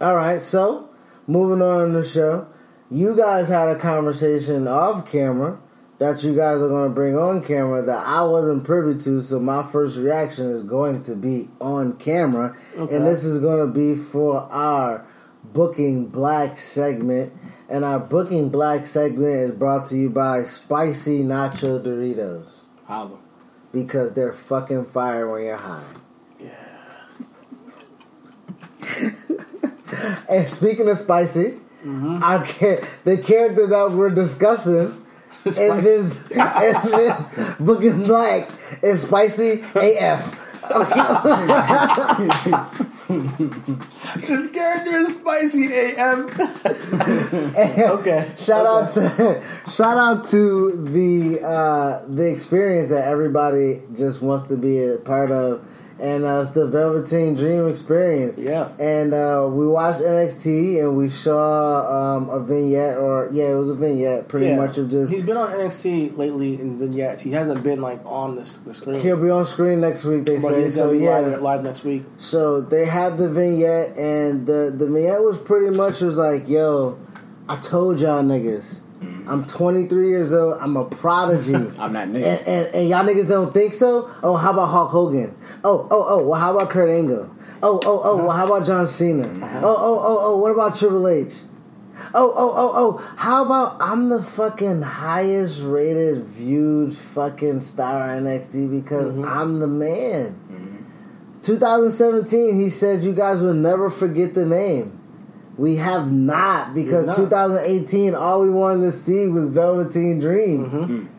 all 0.02 0.16
right 0.16 0.42
so 0.42 0.90
moving 1.28 1.62
on 1.62 1.86
in 1.86 1.94
the 1.94 2.04
show 2.04 2.48
you 2.90 3.16
guys 3.16 3.48
had 3.48 3.70
a 3.70 3.80
conversation 3.80 4.68
off 4.68 5.10
camera 5.10 5.58
that 6.00 6.24
you 6.24 6.36
guys 6.36 6.60
are 6.62 6.68
going 6.68 6.90
to 6.90 6.94
bring 6.96 7.16
on 7.16 7.44
camera 7.44 7.84
that 7.86 8.06
I 8.08 8.24
wasn't 8.24 8.64
privy 8.64 9.00
to 9.04 9.22
so 9.22 9.40
my 9.40 9.64
first 9.64 9.98
reaction 9.98 10.50
is 10.50 10.64
going 10.64 11.04
to 11.04 11.16
be 11.16 11.48
on 11.62 11.96
camera 11.98 12.58
Okay. 12.76 12.96
and 12.96 13.06
this 13.06 13.24
is 13.24 13.40
going 13.40 13.66
to 13.68 13.72
be 13.74 13.96
for 13.96 14.40
our 14.52 15.06
booking 15.44 16.08
black 16.08 16.58
segment 16.58 17.32
and 17.70 17.86
our 17.86 18.00
booking 18.00 18.50
black 18.50 18.86
segment 18.86 19.32
is 19.32 19.52
brought 19.52 19.86
to 19.90 19.96
you 19.96 20.10
by 20.10 20.44
spicy 20.44 21.22
nacho 21.22 21.80
doritos 21.82 22.48
Holla. 22.86 23.18
because 23.72 24.14
they're 24.14 24.34
fucking 24.34 24.86
fire 24.88 25.30
when 25.32 25.44
you're 25.44 25.56
high. 25.58 25.84
and 30.30 30.48
speaking 30.48 30.88
of 30.90 30.98
spicy, 30.98 31.60
I 31.86 32.44
care 32.48 32.88
the 33.04 33.18
character 33.18 33.68
that 33.68 33.92
we're 33.92 34.12
discussing 34.12 35.06
in 35.46 35.84
this 35.84 36.16
in 36.30 36.92
this 36.92 37.58
book 37.60 37.82
is 37.82 37.96
black 37.96 38.50
is 38.84 39.02
spicy 39.04 39.64
AF. 39.76 40.38
this 44.18 44.52
character 44.52 44.92
is 44.92 45.18
spicy 45.18 45.74
AM. 45.74 46.30
okay. 48.00 48.32
Shout 48.38 48.66
out 48.66 48.94
to 48.94 49.44
shout 49.72 49.98
out 49.98 50.30
to 50.30 50.72
the 50.86 51.42
uh, 51.42 52.06
the 52.08 52.30
experience 52.32 52.90
that 52.90 53.08
everybody 53.08 53.82
just 53.98 54.22
wants 54.22 54.48
to 54.50 54.56
be 54.56 54.84
a 54.84 54.98
part 54.98 55.32
of 55.32 55.66
and 56.02 56.26
uh, 56.26 56.42
it's 56.42 56.52
the 56.52 56.66
Velveteen 56.68 57.36
Dream 57.36 57.68
experience. 57.70 58.38
Yeah. 58.38 58.70
And 58.80 59.14
uh, 59.14 59.48
we 59.50 59.68
watched 59.68 60.00
NXT, 60.02 60.80
and 60.82 60.98
we 60.98 61.08
saw 61.10 62.16
um, 62.18 62.30
a 62.30 62.44
vignette, 62.44 62.98
or 62.98 63.30
yeah, 63.32 63.52
it 63.52 63.54
was 63.56 63.70
a 63.70 63.76
vignette, 63.76 64.28
pretty 64.28 64.48
Yeah. 64.48 64.58
much 64.58 64.78
of 64.78 64.90
just. 64.90 65.14
He's 65.14 65.24
been 65.24 65.38
on 65.38 65.50
NXT 65.52 66.18
lately 66.18 66.56
in 66.60 66.78
vignettes. 66.80 67.22
He 67.22 67.32
hasn't 67.32 67.64
been 67.64 67.82
like 67.82 68.02
on 68.06 68.36
the, 68.36 68.42
the 68.66 68.74
screen. 68.74 69.00
He'll 69.00 69.22
be 69.22 69.30
on 69.30 69.46
screen 69.46 69.80
next 69.80 70.04
week. 70.04 70.26
They 70.26 70.36
but 70.40 70.50
say 70.50 70.70
so. 70.72 70.92
be 70.92 71.00
Yeah, 71.00 71.20
live, 71.20 71.42
live 71.42 71.64
next 71.64 71.84
week. 71.84 72.04
So 72.18 72.60
they 72.62 72.86
had 72.86 73.18
the 73.18 73.30
vignette, 73.30 73.96
and 73.98 74.46
the 74.46 74.74
the 74.76 74.88
vignette 74.88 75.22
was 75.22 75.38
pretty 75.38 75.76
much 75.78 76.02
was 76.02 76.18
like, 76.18 76.50
"Yo, 76.50 76.98
I 77.48 77.56
told 77.58 78.00
y'all 78.00 78.24
niggas, 78.24 78.81
I'm 79.02 79.46
23 79.46 80.10
years 80.10 80.34
old. 80.34 80.58
I'm 80.60 80.78
a 80.78 80.86
prodigy. 80.86 81.56
I'm 81.80 81.94
not 81.94 82.04
and, 82.04 82.16
nigga. 82.16 82.44
and 82.46 82.76
and 82.76 82.90
y'all 82.90 83.04
niggas 83.04 83.28
don't 83.28 83.54
think 83.54 83.74
so? 83.74 84.10
Oh, 84.22 84.36
how 84.36 84.52
about 84.52 84.68
Hulk 84.68 84.92
Hogan? 84.92 85.36
Oh, 85.64 85.88
oh, 85.90 86.06
oh. 86.10 86.28
Well, 86.28 86.40
how 86.40 86.56
about 86.56 86.70
Kurt 86.70 86.90
Angle? 86.90 87.30
Oh, 87.64 87.80
oh, 87.84 88.02
oh. 88.04 88.18
Well, 88.18 88.32
how 88.32 88.46
about 88.46 88.66
John 88.68 88.88
Cena? 88.88 89.28
Uh-huh. 89.28 89.62
Oh, 89.64 89.76
oh, 89.78 90.00
oh, 90.04 90.20
oh. 90.22 90.38
What 90.40 90.52
about 90.52 90.76
Triple 90.76 91.08
H? 91.08 91.34
Oh, 92.14 92.34
oh, 92.36 92.54
oh, 92.56 92.72
oh. 92.76 93.14
How 93.18 93.46
about 93.46 93.78
I'm 93.80 94.10
the 94.10 94.24
fucking 94.24 94.82
highest 94.82 95.62
rated, 95.62 96.26
viewed 96.26 96.96
fucking 96.96 97.62
star 97.62 98.02
on 98.02 98.24
NXT 98.24 98.84
because 98.84 99.14
mm-hmm. 99.14 99.26
I'm 99.26 99.60
the 99.60 99.68
man. 99.68 100.40
Mm-hmm. 100.52 101.42
2017, 101.42 102.56
he 102.56 102.70
said 102.70 103.04
you 103.04 103.14
guys 103.14 103.42
will 103.42 103.54
never 103.54 103.90
forget 103.90 104.34
the 104.34 104.46
name. 104.46 105.01
We 105.58 105.76
have 105.76 106.12
not 106.12 106.74
because 106.74 107.08
not. 107.08 107.16
2018, 107.18 108.16
all 108.16 108.42
we 108.44 108.50
wanted 108.50 108.86
to 108.86 108.92
see 108.92 109.28
was 109.28 109.50
Velveteen 109.50 110.20
Dream. 110.20 111.10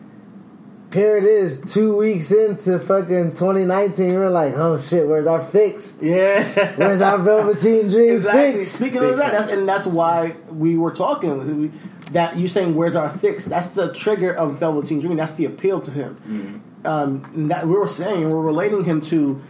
Here 0.91 1.17
it 1.17 1.23
is, 1.23 1.59
two 1.61 1.95
weeks 1.97 2.31
into 2.31 2.77
fucking 2.79 3.31
2019. 3.31 4.13
We're 4.13 4.29
like, 4.29 4.53
oh 4.55 4.79
shit, 4.79 5.07
where's 5.07 5.25
our 5.25 5.41
fix? 5.41 5.95
Yeah. 5.99 6.75
Where's 6.75 7.01
our 7.01 7.17
Velveteen 7.17 7.89
Dream 7.89 8.13
Exactly. 8.17 8.51
fix? 8.59 8.67
Speaking 8.67 9.03
of 9.03 9.17
that, 9.17 9.31
that's, 9.31 9.51
and 9.51 9.67
that's 9.67 9.87
why 9.87 10.35
we 10.51 10.77
were 10.77 10.91
talking. 10.91 11.61
We- 11.61 11.71
That 12.11 12.37
you 12.37 12.47
saying, 12.47 12.75
"Where's 12.75 12.95
our 12.95 13.09
fix?" 13.09 13.45
That's 13.45 13.67
the 13.67 13.91
trigger 13.91 14.33
of 14.35 14.59
Velveteen 14.59 14.99
Dream. 14.99 15.15
That's 15.17 15.31
the 15.31 15.45
appeal 15.45 15.79
to 15.81 15.89
him. 15.89 16.15
Mm-hmm. 16.27 16.85
Um, 16.85 17.47
that 17.47 17.65
we 17.65 17.73
were 17.73 17.87
saying, 17.87 18.29
we're 18.29 18.41
relating 18.41 18.83
him 18.83 19.01
to. 19.09 19.41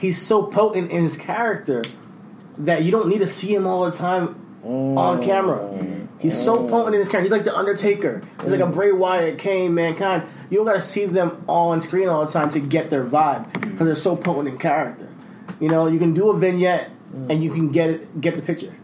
He's 0.00 0.22
so 0.22 0.44
potent 0.44 0.90
in 0.90 1.02
his 1.02 1.16
character 1.16 1.82
that 2.58 2.82
you 2.82 2.90
don't 2.90 3.08
need 3.08 3.18
to 3.18 3.26
see 3.26 3.54
him 3.54 3.66
all 3.66 3.84
the 3.84 3.96
time 3.96 4.28
on 4.64 5.20
mm. 5.20 5.24
camera. 5.24 6.06
He's 6.18 6.42
so 6.42 6.56
mm. 6.56 6.70
potent 6.70 6.94
in 6.94 7.00
his 7.00 7.08
character. 7.08 7.24
He's 7.24 7.32
like 7.32 7.44
the 7.44 7.54
Undertaker. 7.54 8.22
He's 8.40 8.50
like 8.50 8.60
a 8.60 8.64
mm. 8.64 8.72
Bray 8.72 8.92
Wyatt, 8.92 9.38
Kane, 9.38 9.74
Mankind. 9.74 10.24
You 10.50 10.58
don't 10.58 10.66
got 10.66 10.74
to 10.74 10.80
see 10.80 11.04
them 11.04 11.44
all 11.46 11.70
on 11.70 11.82
screen 11.82 12.08
all 12.08 12.24
the 12.24 12.32
time 12.32 12.50
to 12.50 12.60
get 12.60 12.90
their 12.90 13.04
vibe 13.04 13.52
because 13.52 13.86
they're 13.86 13.94
so 13.94 14.16
potent 14.16 14.48
in 14.48 14.58
character. 14.58 15.08
You 15.60 15.68
know, 15.68 15.86
you 15.86 15.98
can 15.98 16.14
do 16.14 16.30
a 16.30 16.38
vignette 16.38 16.90
and 17.28 17.42
you 17.42 17.50
can 17.50 17.70
get 17.70 17.90
it, 17.90 18.20
get 18.20 18.36
the 18.36 18.42
picture 18.42 18.74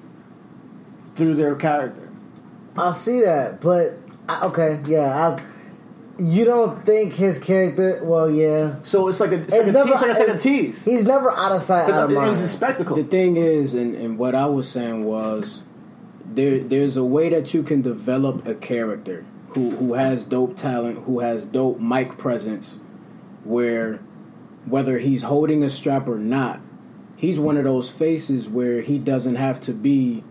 through 1.14 1.34
their 1.34 1.54
character. 1.54 2.10
I'll 2.76 2.94
see 2.94 3.20
that, 3.20 3.60
but 3.60 3.98
I, 4.28 4.46
okay, 4.46 4.80
yeah. 4.86 5.38
I, 6.22 6.30
you 6.30 6.44
don't 6.44 6.84
think 6.84 7.14
his 7.14 7.38
character? 7.38 8.00
Well, 8.02 8.30
yeah. 8.30 8.76
So 8.82 9.08
it's 9.08 9.20
like 9.20 9.32
a, 9.32 9.42
it's 9.42 9.52
like 9.52 9.62
a, 9.62 9.72
tease, 9.72 9.76
it's 9.76 10.02
like 10.02 10.28
a, 10.28 10.34
it's 10.34 10.42
tease. 10.42 10.84
He's 10.84 11.04
never 11.04 11.30
out 11.30 11.52
of 11.52 11.62
sight, 11.62 11.90
out 11.90 12.10
of 12.10 12.10
mind. 12.10 12.30
it's 12.32 12.40
a 12.40 12.48
spectacle. 12.48 12.96
The 12.96 13.04
thing 13.04 13.36
is, 13.36 13.74
and, 13.74 13.94
and 13.94 14.18
what 14.18 14.34
I 14.34 14.46
was 14.46 14.68
saying 14.68 15.04
was, 15.04 15.62
there 16.24 16.60
there's 16.60 16.96
a 16.96 17.04
way 17.04 17.28
that 17.30 17.52
you 17.54 17.62
can 17.62 17.82
develop 17.82 18.46
a 18.46 18.54
character 18.54 19.24
who 19.48 19.70
who 19.70 19.94
has 19.94 20.24
dope 20.24 20.56
talent, 20.56 21.04
who 21.04 21.20
has 21.20 21.44
dope 21.44 21.80
mic 21.80 22.16
presence, 22.18 22.78
where 23.44 24.00
whether 24.64 24.98
he's 24.98 25.24
holding 25.24 25.62
a 25.62 25.70
strap 25.70 26.08
or 26.08 26.18
not, 26.18 26.60
he's 27.16 27.38
one 27.38 27.56
of 27.56 27.64
those 27.64 27.90
faces 27.90 28.48
where 28.48 28.80
he 28.80 28.98
doesn't 28.98 29.36
have 29.36 29.60
to 29.60 29.72
be 29.72 30.24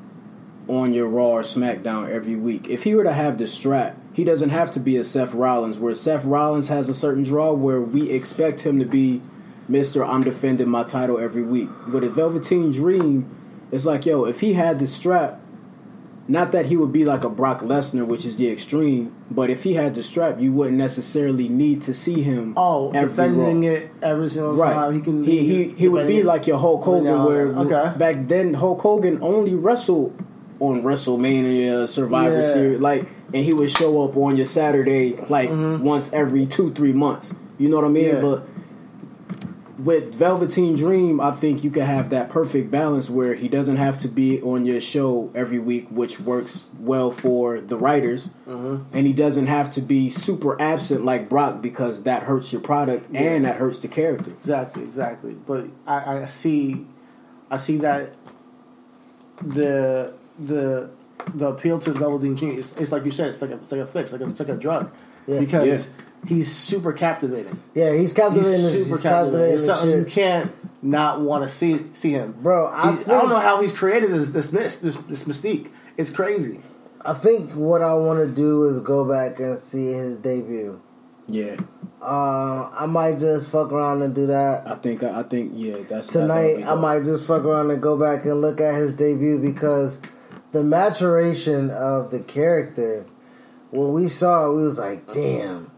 on 0.68 0.94
your 0.94 1.08
Raw 1.08 1.32
or 1.32 1.42
SmackDown 1.42 2.10
every 2.10 2.36
week. 2.36 2.70
If 2.70 2.84
he 2.84 2.96
were 2.96 3.04
to 3.04 3.14
have 3.14 3.38
the 3.38 3.48
strap, 3.48 4.01
he 4.14 4.24
doesn't 4.24 4.50
have 4.50 4.72
to 4.72 4.80
be 4.80 4.98
a 4.98 5.04
Seth 5.04 5.34
Rollins, 5.34 5.78
where 5.80 5.96
Seth 5.96 6.26
Rollins 6.26 6.68
has 6.68 6.90
a 6.90 6.94
certain 6.94 7.24
draw 7.24 7.54
where 7.54 7.82
we 7.82 8.10
expect 8.10 8.62
him 8.62 8.80
to 8.80 8.86
be 8.86 9.22
Mr. 9.70 10.08
I'm 10.08 10.24
defending 10.24 10.70
my 10.70 10.84
title 10.84 11.18
every 11.18 11.44
week. 11.44 11.70
But 11.88 12.04
at 12.04 12.12
Velveteen 12.12 12.72
Dream, 12.72 13.30
it's 13.72 13.86
like, 13.86 14.06
yo, 14.06 14.26
if 14.26 14.42
he 14.42 14.54
had 14.54 14.80
the 14.80 14.88
strap, 14.88 15.40
not 16.28 16.52
that 16.52 16.68
he 16.68 16.78
would 16.78 16.92
be 16.94 17.04
like 17.06 17.24
a 17.24 17.30
Brock 17.30 17.62
Lesnar, 17.62 18.06
which 18.06 18.26
is 18.26 18.38
the 18.38 18.50
extreme, 18.50 19.14
but 19.30 19.50
if 19.50 19.64
he 19.64 19.74
had 19.74 19.96
the 19.96 20.04
strap, 20.04 20.40
you 20.40 20.54
wouldn't 20.54 20.78
necessarily 20.78 21.48
need 21.50 21.82
to 21.84 21.94
see 21.94 22.22
him. 22.22 22.54
oh, 22.58 22.92
defending 22.92 23.62
Raw. 23.64 23.70
it 23.72 23.92
every 24.02 24.30
single 24.30 24.56
Right. 24.56 24.74
time. 24.74 24.94
He 24.94 25.02
can. 25.02 25.24
He 25.24 25.40
he, 25.46 25.64
he 25.70 25.88
would 25.90 26.08
be 26.08 26.20
it. 26.20 26.26
like 26.26 26.48
your 26.48 26.58
Hulk 26.58 26.84
Hogan, 26.84 27.06
No, 27.06 27.28
where 27.28 27.48
okay. 27.48 27.98
back 27.98 28.28
then 28.28 28.54
Hulk 28.56 28.82
Hogan 28.82 29.20
only 29.22 29.56
wrestled 29.56 30.14
on 30.62 30.84
WrestleMania, 30.84 31.88
Survivor 31.88 32.42
Yeah. 32.42 32.54
Series, 32.54 32.80
like, 32.80 33.06
and 33.34 33.44
he 33.44 33.52
would 33.54 33.72
show 33.72 34.04
up 34.04 34.16
on 34.16 34.38
your 34.38 34.46
Saturday 34.46 35.16
like 35.28 35.50
once 35.52 36.14
every 36.14 36.46
two 36.46 36.72
three 36.74 36.94
months. 36.94 37.34
You 37.58 37.68
know 37.70 37.78
what 37.78 37.86
I 37.86 37.90
mean? 37.90 38.06
Mm-hmm. 38.06 38.16
Yeah. 38.16 38.22
But 38.22 38.48
with 39.84 40.14
Velveteen 40.14 40.76
Dream, 40.76 41.20
I 41.20 41.32
think 41.32 41.64
you 41.64 41.72
can 41.72 41.82
have 41.82 42.12
that 42.12 42.30
perfect 42.30 42.70
balance 42.70 43.10
where 43.10 43.34
he 43.34 43.48
doesn't 43.48 43.78
have 43.78 43.98
to 44.00 44.08
be 44.08 44.40
on 44.42 44.64
your 44.64 44.80
show 44.80 45.32
every 45.34 45.58
week, 45.58 45.88
which 45.90 46.20
works 46.20 46.66
well 46.80 47.10
for 47.10 47.60
the 47.60 47.78
writers, 47.78 48.30
Mm-hmm. 48.48 48.96
and 48.96 49.08
he 49.08 49.14
doesn't 49.14 49.48
have 49.48 49.72
to 49.74 49.82
be 49.82 50.10
super 50.10 50.62
absent 50.62 51.04
like 51.04 51.30
Brock 51.30 51.62
because 51.64 52.04
that 52.04 52.24
hurts 52.24 52.52
your 52.52 52.62
product 52.62 53.08
and 53.16 53.46
that 53.46 53.56
hurts 53.56 53.80
the 53.80 53.88
character. 53.88 54.30
Exactly, 54.32 54.84
exactly. 54.84 55.34
But 55.34 55.66
I, 55.88 56.18
I 56.20 56.26
see, 56.28 56.86
I 57.50 57.58
see 57.58 57.78
that 57.78 58.14
the 59.42 60.14
the 60.46 60.90
the 61.36 61.48
appeal 61.48 61.80
to 61.80 61.92
Velveteen 61.92 62.36
Dream 62.36 62.58
is 62.58 62.74
it's 62.78 62.92
like 62.92 63.06
you 63.06 63.12
said, 63.12 63.30
it's 63.30 63.42
like 63.42 63.52
a 63.52 63.56
it's 63.56 63.72
like 63.72 63.82
a 63.82 63.86
fix, 63.88 64.12
like 64.12 64.22
a, 64.22 64.30
it's 64.30 64.40
like 64.40 64.50
a 64.50 64.56
drug, 64.58 64.92
Yeah. 65.28 65.40
because 65.40 65.68
Yeah. 65.68 65.84
he's 66.28 66.52
super 66.52 66.94
captivating. 66.94 67.60
yeah, 67.76 67.94
he's 67.94 68.14
captivating. 68.14 68.52
He's 68.60 68.84
super 68.86 68.96
he's 68.96 69.02
captivating. 69.04 69.54
It's 69.56 69.66
captivating. 69.66 69.68
something 69.68 70.00
you 70.00 70.06
can't 70.06 70.52
not 70.82 71.22
want 71.22 71.44
to 71.44 71.50
see 71.56 71.86
see 71.94 72.12
him, 72.12 72.34
Bro, 72.42 72.68
I 72.68 72.92
He's- 72.92 73.08
I, 73.08 73.12
don't 73.20 73.30
know 73.30 73.40
how 73.40 73.62
he's 73.62 73.72
created 73.72 74.12
this 74.12 74.30
this 74.30 74.48
this, 74.48 74.78
this, 74.78 74.96
this 75.08 75.24
mystique. 75.26 75.70
It's 75.98 76.10
crazy. 76.10 76.62
I 77.04 77.14
think 77.14 77.52
what 77.54 77.82
I 77.82 77.94
want 77.96 78.20
to 78.20 78.28
do 78.28 78.66
is 78.66 78.80
go 78.80 79.06
back 79.06 79.40
and 79.40 79.58
see 79.58 79.88
his 79.92 80.18
debut. 80.18 80.80
Yeah, 81.28 81.56
Uh, 82.02 82.70
I 82.78 82.86
might 82.88 83.20
just 83.20 83.48
fuck 83.50 83.72
around 83.72 84.02
and 84.02 84.14
do 84.14 84.28
that. 84.28 84.68
I 84.68 84.76
think 84.76 85.04
I 85.04 85.22
think 85.24 85.54
yeah. 85.56 85.78
That's 85.88 86.08
tonight 86.08 86.64
I 86.66 86.74
might 86.76 87.04
just 87.04 87.26
fuck 87.28 87.44
around 87.46 87.70
and 87.72 87.82
go 87.82 87.96
back 87.98 88.26
and 88.26 88.42
look 88.42 88.60
at 88.60 88.74
his 88.76 88.96
debut 88.96 89.38
because 89.40 90.00
the 90.52 90.64
maturation 90.64 91.70
of 91.70 92.12
the 92.12 92.20
character 92.20 93.06
when 93.72 93.94
we 93.94 94.08
saw 94.08 94.50
it 94.52 94.56
we 94.56 94.64
was 94.64 94.78
like 94.78 95.12
damn 95.14 95.72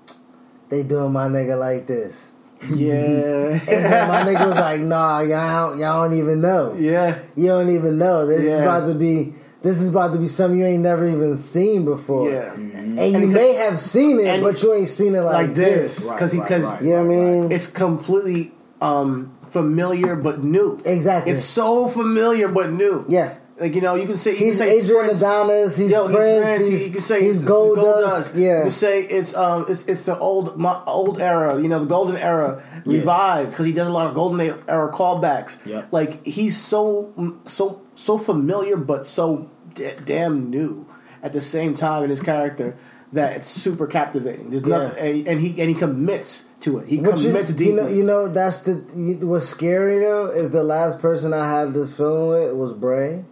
they 0.69 0.83
doing 0.83 1.11
my 1.11 1.27
nigga 1.27 1.57
like 1.59 1.85
this 1.87 2.31
Yeah, 2.69 3.59
and 3.59 3.59
then 3.67 4.07
my 4.07 4.21
nigga 4.23 4.47
was 4.47 4.57
like 4.69 4.81
nah 4.81 5.19
y'all 5.21 5.69
don't, 5.71 5.79
y'all 5.79 6.07
don't 6.09 6.17
even 6.17 6.41
know 6.41 6.75
yeah. 6.79 7.19
you 7.35 7.47
don't 7.47 7.69
even 7.75 7.97
know 7.97 8.25
this 8.25 8.39
is 8.41 8.61
about 8.61 8.87
to 8.87 8.93
be 8.95 9.33
this 9.61 9.79
is 9.79 9.89
about 9.89 10.11
to 10.13 10.19
be 10.19 10.27
something 10.27 10.59
you 10.59 10.65
ain't 10.65 10.83
never 10.83 11.05
even 11.07 11.37
seen 11.37 11.85
before 11.85 12.31
Yeah. 12.31 12.53
and 12.53 12.97
you 13.13 13.27
may 13.27 13.53
have 13.53 13.79
seen 13.79 14.19
it 14.19 14.41
but 14.41 14.61
you 14.63 14.73
ain't 14.73 14.87
seen 14.89 15.13
it 15.15 15.21
like, 15.21 15.47
like 15.47 15.55
this 15.55 15.95
this, 15.97 16.05
Right, 16.05 16.15
because 16.15 16.35
right, 16.35 16.43
because 16.43 16.63
right. 16.65 16.81
you 16.83 16.89
know 16.89 16.95
what 16.97 17.05
I 17.05 17.07
mean 17.07 17.51
it's 17.51 17.67
completely 17.67 18.51
um, 18.81 19.37
familiar 19.47 20.15
but 20.17 20.43
new. 20.43 20.77
Exactly. 20.83 21.31
It's 21.31 21.43
so 21.45 21.87
familiar 21.87 22.47
but 22.49 22.71
new. 22.71 23.05
yeah 23.07 23.35
Like 23.59 23.75
you 23.75 23.81
know, 23.81 23.93
you 23.95 24.07
can 24.07 24.17
say 24.17 24.31
you 24.31 24.37
He's 24.37 24.57
can 24.57 24.67
say 24.67 24.79
Adrian 24.79 25.05
Prince. 25.05 25.21
Adonis. 25.21 25.77
He's 25.77 25.91
Yo, 25.91 26.07
he's 26.07 26.15
Prince. 26.15 26.43
Prince. 26.43 26.69
He's, 26.69 26.85
you 26.87 26.91
can 26.91 27.01
say 27.01 27.23
he's 27.23 27.39
Gold 27.39 27.75
Dust. 27.77 28.35
Yeah. 28.35 28.57
You 28.57 28.61
can 28.63 28.71
say 28.71 29.03
it's 29.03 29.35
um 29.35 29.65
it's 29.69 29.83
it's 29.85 30.01
the 30.05 30.17
old 30.17 30.57
mo- 30.57 30.81
old 30.87 31.21
era. 31.21 31.61
You 31.61 31.67
know, 31.67 31.79
the 31.79 31.85
golden 31.85 32.17
era 32.17 32.63
revived 32.85 33.51
because 33.51 33.65
he 33.67 33.71
does 33.71 33.87
a 33.87 33.91
lot 33.91 34.07
of 34.07 34.15
golden 34.15 34.41
era 34.41 34.91
callbacks. 34.91 35.57
Yeah. 35.67 35.85
Like 35.91 36.25
he's 36.25 36.57
so 36.59 37.37
so 37.45 37.81
so 37.95 38.17
familiar 38.17 38.75
but 38.75 39.07
so 39.07 39.51
d- 39.75 39.91
damn 40.03 40.49
new 40.49 40.87
at 41.21 41.31
the 41.33 41.41
same 41.41 41.75
time 41.75 42.03
in 42.03 42.09
his 42.09 42.21
character 42.21 42.75
that 43.11 43.37
it's 43.37 43.47
super 43.47 43.85
captivating. 43.85 44.49
There's 44.49 44.63
Yeah. 44.63 44.77
nothing, 44.87 45.27
and, 45.27 45.39
he 45.39 45.49
and 45.61 45.69
he 45.69 45.75
commits 45.75 46.45
to 46.61 46.79
it. 46.79 46.87
He 46.87 46.95
you, 46.95 47.03
commits 47.03 47.51
deeply. 47.51 47.65
you 47.67 47.73
know, 47.75 47.87
you 47.87 48.03
know 48.03 48.27
that's 48.29 48.61
the 48.61 48.73
what's 49.21 49.47
scary 49.47 49.99
though 49.99 50.25
is 50.27 50.49
the 50.49 50.63
last 50.63 50.99
person 50.99 51.33
I 51.33 51.47
had 51.47 51.75
this 51.75 51.95
feeling 51.95 52.47
with 52.49 52.53
was 52.57 52.73
Bray. 52.73 53.25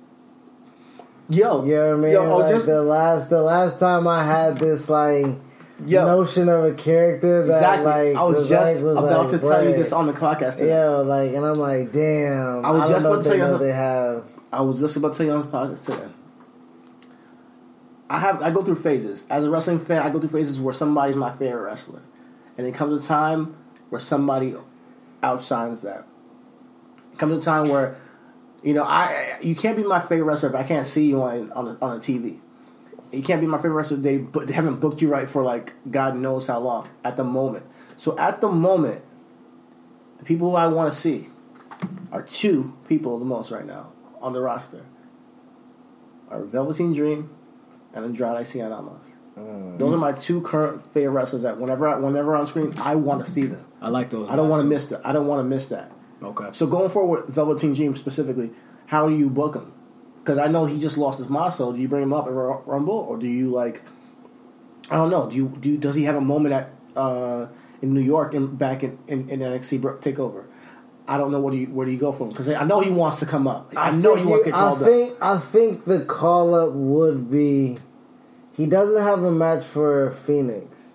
Yo, 1.32 1.66
You 1.66 1.76
know 1.76 1.90
what 1.90 1.98
I 1.98 2.02
mean? 2.02 2.12
Yo, 2.12 2.32
oh, 2.32 2.38
like 2.38 2.54
just 2.54 2.66
the 2.66 2.82
last 2.82 3.30
the 3.30 3.42
last 3.42 3.80
time 3.80 4.08
I 4.08 4.24
had 4.24 4.58
this 4.58 4.90
like 4.90 5.26
Yo. 5.86 6.06
notion 6.06 6.50
of 6.50 6.64
a 6.64 6.74
character 6.74 7.48
that 7.48 7.56
exactly. 7.56 7.86
like 7.86 8.16
I 8.16 8.24
was 8.24 8.38
was 8.38 8.50
just 8.50 8.76
like, 8.76 8.84
was 8.84 8.98
about 8.98 9.32
like 9.32 9.42
to 9.42 9.48
tell 9.48 9.64
you 9.64 9.72
this 9.72 9.92
on 9.92 10.08
the 10.08 10.14
podcast 10.14 10.58
today. 10.58 10.70
Yeah, 10.70 10.88
like, 10.88 11.34
and 11.34 11.46
I'm 11.46 11.58
like, 11.58 11.92
damn. 11.92 12.66
I 12.66 12.72
was 12.72 12.82
don't 12.82 12.92
just 12.92 13.06
about 13.06 13.24
to 13.24 13.30
tell 13.30 13.38
you 13.38 13.44
know 13.44 13.58
they 13.58 13.72
have. 13.72 14.32
I 14.54 14.62
was 14.62 14.80
just 14.80 14.96
about 14.96 15.14
to 15.14 15.18
tell 15.18 15.26
you 15.26 15.34
on 15.34 15.42
this 15.42 15.52
podcast 15.52 15.86
today. 15.86 16.12
I 18.12 18.20
have 18.20 18.42
I 18.42 18.52
go 18.52 18.62
through 18.62 18.76
phases. 18.76 19.26
As 19.30 19.46
a 19.46 19.50
wrestling 19.50 19.80
fan, 19.80 20.02
I 20.02 20.10
go 20.10 20.20
through 20.20 20.30
phases 20.30 20.60
where 20.60 20.74
somebody's 20.74 21.16
my 21.16 21.32
favorite 21.38 21.64
wrestler. 21.64 22.02
And 22.58 22.68
it 22.68 22.76
comes 22.76 23.04
a 23.04 23.08
time 23.08 23.56
where 23.90 24.02
somebody 24.02 24.54
outshines 25.24 25.82
that. 25.82 26.06
It 27.14 27.18
comes 27.18 27.32
a 27.32 27.42
time 27.42 27.70
where, 27.70 27.98
you 28.64 28.74
know, 28.74 28.84
I 28.84 29.38
you 29.42 29.56
can't 29.56 29.76
be 29.76 29.84
my 29.84 30.00
favorite 30.00 30.24
wrestler 30.24 30.50
if 30.50 30.56
I 30.56 30.64
can't 30.64 30.88
see 30.88 31.08
you 31.08 31.22
on 31.22 31.52
on 31.52 31.78
on 31.82 32.00
the 32.00 32.06
TV. 32.06 32.40
You 33.12 33.22
can't 33.22 33.42
be 33.42 33.48
my 33.48 33.58
favorite 33.58 33.76
wrestler. 33.76 33.98
if 33.98 34.04
They 34.04 34.18
but 34.18 34.48
they 34.48 34.54
haven't 34.54 34.80
booked 34.80 35.02
you 35.02 35.12
right 35.12 35.30
for 35.30 35.44
like 35.44 35.74
God 35.90 36.16
knows 36.16 36.48
how 36.48 36.60
long 36.60 36.88
at 37.04 37.18
the 37.18 37.24
moment. 37.24 37.66
So 37.98 38.18
at 38.18 38.42
the 38.42 38.50
moment, 38.50 39.04
the 40.18 40.26
people 40.26 40.52
who 40.52 40.56
I 40.56 40.68
want 40.68 40.92
to 40.94 40.98
see 40.98 41.30
are 42.12 42.22
two 42.22 42.78
people 42.88 43.18
the 43.20 43.26
most 43.26 43.52
right 43.52 43.66
now 43.66 43.92
on 44.22 44.34
the 44.34 44.42
roster. 44.42 44.86
Are 46.30 46.44
Velveteen 46.46 46.94
Dream 46.94 47.30
and 47.94 48.06
Andrade 48.06 48.46
Cien 48.46 48.72
Almas. 48.72 49.06
Mm. 49.38 49.78
Those 49.80 49.94
are 49.94 49.98
my 49.98 50.12
two 50.12 50.42
current 50.42 50.94
favorite 50.94 51.14
wrestlers 51.14 51.42
that 51.42 51.58
whenever 51.58 51.88
I, 51.88 51.98
whenever 51.98 52.36
on 52.36 52.46
screen 52.46 52.74
I 52.78 52.96
want 52.96 53.26
to 53.26 53.32
see 53.32 53.44
them. 53.44 53.66
I 53.82 53.90
like 53.90 54.10
those. 54.10 54.30
I 54.30 54.36
don't 54.36 54.50
want 54.50 54.62
to 54.62 54.68
miss 54.68 54.86
that. 54.86 55.06
I 55.06 55.12
don't 55.12 55.28
want 55.28 55.40
to 55.40 55.44
miss 55.44 55.68
that. 55.68 55.92
Too. 56.22 56.28
Okay. 56.28 56.50
So 56.52 56.68
going 56.68 56.90
forward, 56.90 57.26
with 57.26 57.36
Velveteen 57.36 57.74
Dream 57.74 57.96
specifically, 57.96 58.52
how 58.86 59.10
do 59.10 59.18
you 59.18 59.30
book 59.30 59.56
him? 59.56 59.74
Because 60.24 60.38
I 60.38 60.48
know 60.48 60.66
he 60.66 60.80
just 60.80 60.98
lost 60.98 61.18
his 61.18 61.28
muscle. 61.30 61.74
Do 61.74 61.80
you 61.80 61.88
bring 61.88 62.04
him 62.04 62.14
up 62.14 62.28
at 62.28 62.32
Ru- 62.34 62.62
Rumble, 62.66 62.94
or 62.94 63.18
do 63.18 63.28
you 63.28 63.50
like? 63.52 63.82
I 64.90 64.96
don't 64.96 65.10
know. 65.10 65.30
Do 65.30 65.36
you 65.36 65.50
do? 65.60 65.72
You, 65.72 65.78
does 65.78 65.96
he 65.96 66.04
have 66.04 66.16
a 66.16 66.22
moment 66.22 66.54
at 66.54 66.70
uh, 66.96 67.48
in 67.82 67.94
New 67.94 68.02
York 68.02 68.34
and 68.34 68.58
back 68.58 68.84
in, 68.84 69.00
in, 69.08 69.30
in 69.30 69.40
NXT 69.40 69.82
bro- 69.82 69.98
Takeover? 69.98 70.46
I 71.08 71.18
don't 71.18 71.32
know. 71.32 71.40
What 71.40 71.52
do 71.52 71.58
you 71.58 71.68
where 71.68 71.86
do 71.86 71.92
you 71.92 71.98
go 71.98 72.12
from? 72.12 72.30
Because 72.30 72.48
I 72.50 72.64
know 72.64 72.82
he 72.82 72.92
wants 72.92 73.20
to 73.20 73.26
come 73.26 73.48
up. 73.48 73.74
I, 73.76 73.92
know 73.92 74.16
he 74.16 74.26
wants 74.26 74.46
to 74.46 74.52
get 74.52 74.58
I 74.58 74.62
called 74.62 74.82
up. 74.84 74.88
think 74.88 75.18
I 75.22 75.38
think 75.40 75.86
the 75.86 76.06
call 76.06 76.54
up 76.54 76.72
would 76.74 77.32
be 77.32 77.78
he 78.56 78.68
doesn't 78.68 79.02
have 79.02 79.24
a 79.24 79.32
match 79.32 79.66
for 79.66 80.12
Phoenix. 80.12 80.92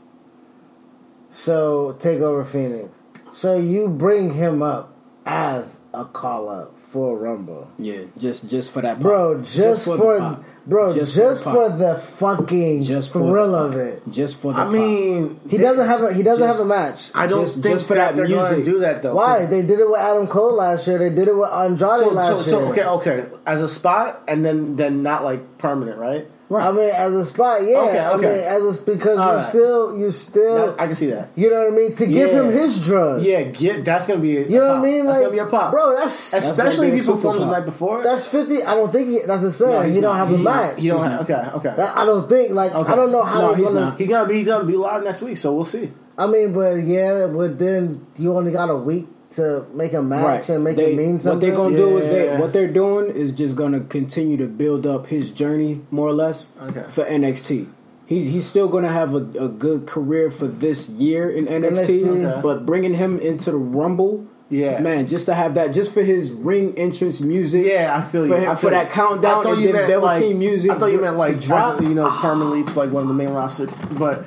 So 1.28 1.96
take 1.98 2.20
over 2.20 2.44
Phoenix. 2.44 2.96
So 3.32 3.58
you 3.58 3.88
bring 3.88 4.34
him 4.34 4.62
up 4.62 4.95
as 5.26 5.80
a 5.92 6.04
call 6.04 6.48
up 6.48 6.78
for 6.78 7.18
Rumble. 7.18 7.68
Yeah, 7.78 8.02
just 8.16 8.48
just 8.48 8.70
for 8.70 8.80
that, 8.82 8.94
pop. 8.94 9.02
Bro, 9.02 9.42
just, 9.42 9.84
the 9.84 9.96
for, 9.96 10.18
pop. 10.18 10.44
bro, 10.66 10.94
Just 10.94 11.16
just, 11.16 11.42
for 11.42 11.68
the 11.68 11.70
for, 11.70 11.76
the 11.78 11.98
fucking 11.98 12.82
Just 12.84 13.12
for 13.12 13.18
the 13.18 13.26
thrill 13.28 13.52
pop. 13.52 13.74
of 13.74 13.76
it. 13.76 14.02
just 14.08 14.36
for 14.36 14.52
the. 14.52 14.58
I 14.60 14.64
pop. 14.64 14.72
mean, 14.72 15.40
He 15.48 15.58
doesn't 15.58 15.86
have 15.86 16.02
a 16.02 16.14
he 16.14 16.22
doesn't 16.22 16.46
Just- 16.46 16.58
have 16.58 16.64
a 16.66 16.68
match. 16.68 17.10
I 17.14 17.26
don't 17.26 17.44
just- 17.44 17.60
think 17.60 17.74
just 17.74 17.86
for 17.88 17.94
that, 17.94 18.14
that 18.14 18.16
they're 18.16 18.28
going 18.28 18.48
to 18.50 18.56
music. 18.56 18.72
do 18.72 18.78
that 18.80 19.02
though. 19.02 19.16
Why? 19.16 19.46
They 19.46 19.62
did 19.62 19.80
it 19.80 19.90
with 19.90 19.98
Adam 19.98 20.28
Cole 20.28 20.54
last 20.54 20.86
year. 20.86 20.98
They 20.98 21.10
did 21.10 21.26
it 21.28 21.36
with 21.36 21.50
Andrade 21.50 21.98
So, 21.98 22.08
so, 22.08 22.14
last 22.14 22.44
so 22.44 22.58
year. 22.62 22.70
okay, 22.70 22.84
okay, 22.84 23.28
as 23.46 23.60
a 23.60 23.68
spot, 23.68 24.22
and 24.28 24.44
then 24.44 24.76
then 24.76 25.02
not 25.02 25.24
like 25.24 25.58
permanent, 25.58 25.98
right? 25.98 26.28
I 26.48 26.70
mean, 26.70 26.90
as 26.90 27.12
a 27.12 27.24
spot, 27.26 27.62
yeah. 27.66 27.78
Okay, 27.80 27.98
I 27.98 28.16
mean, 28.16 28.24
as 28.44 28.78
a 28.78 28.82
because 28.82 29.18
All 29.18 29.26
you 29.30 29.36
right. 29.38 29.48
still 29.48 29.98
you 29.98 30.10
still 30.12 30.54
That- 30.76 30.80
I 30.80 30.86
can 30.86 30.94
see 30.94 31.06
that. 31.10 31.30
you 31.34 31.50
know 31.50 31.64
what 31.64 31.72
I 31.72 31.76
mean 31.76 31.92
to 31.96 32.06
give 32.06 32.30
Yeah. 32.30 32.42
him 32.42 32.50
his 32.52 32.78
drug. 32.80 33.22
Yeah, 33.22 33.42
get 33.42 33.84
that's 33.84 34.06
gonna 34.06 34.20
be. 34.20 34.36
A, 34.36 34.40
You 34.42 34.60
know 34.60 34.66
a 34.66 34.68
what. 34.68 34.76
I 34.78 34.82
mean? 34.82 35.06
That's 35.06 35.18
Like, 35.18 35.24
gonna 35.26 35.32
be 35.32 35.38
a 35.40 35.46
pop, 35.46 35.72
bro. 35.72 35.96
That's 35.98 36.30
that's, 36.30 36.46
Especially 36.48 36.88
if 36.88 36.94
he 36.94 37.00
performs 37.10 37.40
the 37.40 37.46
night 37.46 37.64
before. 37.64 38.04
That's 38.04 38.26
fifty. 38.28 38.62
I 38.62 38.74
don't 38.76 38.92
think 38.92 39.08
he, 39.08 39.18
that's 39.26 39.42
a 39.42 39.50
saying. 39.50 39.72
No, 39.72 39.82
he 39.82 40.00
don't 40.00 40.14
have 40.16 40.30
a 40.32 40.38
match. 40.38 40.80
He 40.80 40.86
don't 40.88 41.02
have. 41.02 41.22
Okay, 41.22 41.34
okay. 41.56 41.72
That- 41.76 41.96
I 41.96 42.04
don't 42.06 42.28
think 42.28 42.52
like 42.52 42.72
Okay. 42.74 42.92
I 42.92 42.94
don't 42.94 43.10
know 43.10 43.22
how 43.24 43.40
No, 43.40 43.54
he's 43.54 43.66
gonna. 43.66 43.80
not. 43.80 43.98
He 43.98 44.06
gonna 44.06 44.28
be 44.28 44.42
gonna 44.44 44.64
be 44.64 44.76
live 44.76 45.02
next 45.02 45.22
week, 45.22 45.36
so 45.38 45.52
we'll 45.52 45.64
see. 45.64 45.90
I 46.16 46.26
mean, 46.28 46.52
but 46.52 46.76
yeah, 46.76 47.26
but 47.26 47.58
then 47.58 48.06
you 48.16 48.36
only 48.36 48.52
got 48.52 48.70
a 48.70 48.76
week 48.76 49.08
to 49.32 49.64
make 49.74 49.92
a 49.92 50.02
match 50.02 50.24
right. 50.24 50.48
and 50.50 50.64
make 50.64 50.76
They- 50.76 50.92
it 50.92 50.96
mean 50.96 51.20
something. 51.20 51.32
What 51.34 51.40
they're 51.40 51.56
gonna 51.56 51.76
do 51.76 51.98
is 51.98 52.08
they 52.08 52.36
what 52.38 52.52
they're 52.52 52.68
doing 52.72 53.10
is 53.14 53.32
just 53.32 53.56
gonna 53.56 53.80
continue 53.80 54.36
to 54.38 54.46
build 54.46 54.86
up 54.86 55.08
his 55.08 55.30
journey 55.30 55.80
more 55.90 56.08
or 56.08 56.12
less 56.12 56.48
Okay. 56.68 56.84
for 56.88 57.04
NXT. 57.04 57.66
He's 58.06 58.26
he's 58.26 58.46
still 58.46 58.68
gonna 58.68 58.88
have 58.92 59.14
a, 59.14 59.26
a 59.38 59.48
good 59.48 59.86
career 59.86 60.30
for 60.30 60.46
this 60.46 60.88
year 60.88 61.28
in 61.28 61.46
NXT, 61.46 62.00
NXT. 62.02 62.24
Okay. 62.26 62.40
but 62.42 62.64
bringing 62.64 62.94
him 62.94 63.18
into 63.18 63.50
the 63.50 63.56
Rumble, 63.56 64.24
Yeah. 64.48 64.78
man, 64.80 65.08
just 65.08 65.26
to 65.26 65.34
have 65.34 65.54
that, 65.54 65.72
just 65.72 65.92
for 65.92 66.02
his 66.04 66.30
ring 66.30 66.74
entrance 66.76 67.20
music, 67.20 67.66
Yeah, 67.66 67.92
I 67.98 68.02
feel 68.02 68.26
you. 68.26 68.32
for, 68.32 68.38
him, 68.40 68.50
I 68.50 68.54
for 68.54 68.70
that 68.70 68.86
you. 68.86 68.92
countdown 68.92 69.40
I 69.40 69.42
thought 69.42 69.52
and 69.54 69.60
you 69.62 69.72
then 69.72 69.88
meant 69.88 70.02
like 70.02 70.20
Velveteen 70.20 70.38
music. 70.38 70.70
I 70.70 70.78
thought 70.78 70.92
you 70.92 71.00
meant 71.00 71.16
like 71.16 71.40
to 71.40 71.42
drop. 71.46 71.80
you 71.82 71.94
know 71.94 72.08
permanently 72.08 72.62
to 72.72 72.78
like 72.78 72.92
one 72.92 73.02
of 73.02 73.08
the 73.08 73.14
main 73.14 73.30
roster, 73.30 73.66
but. 73.98 74.24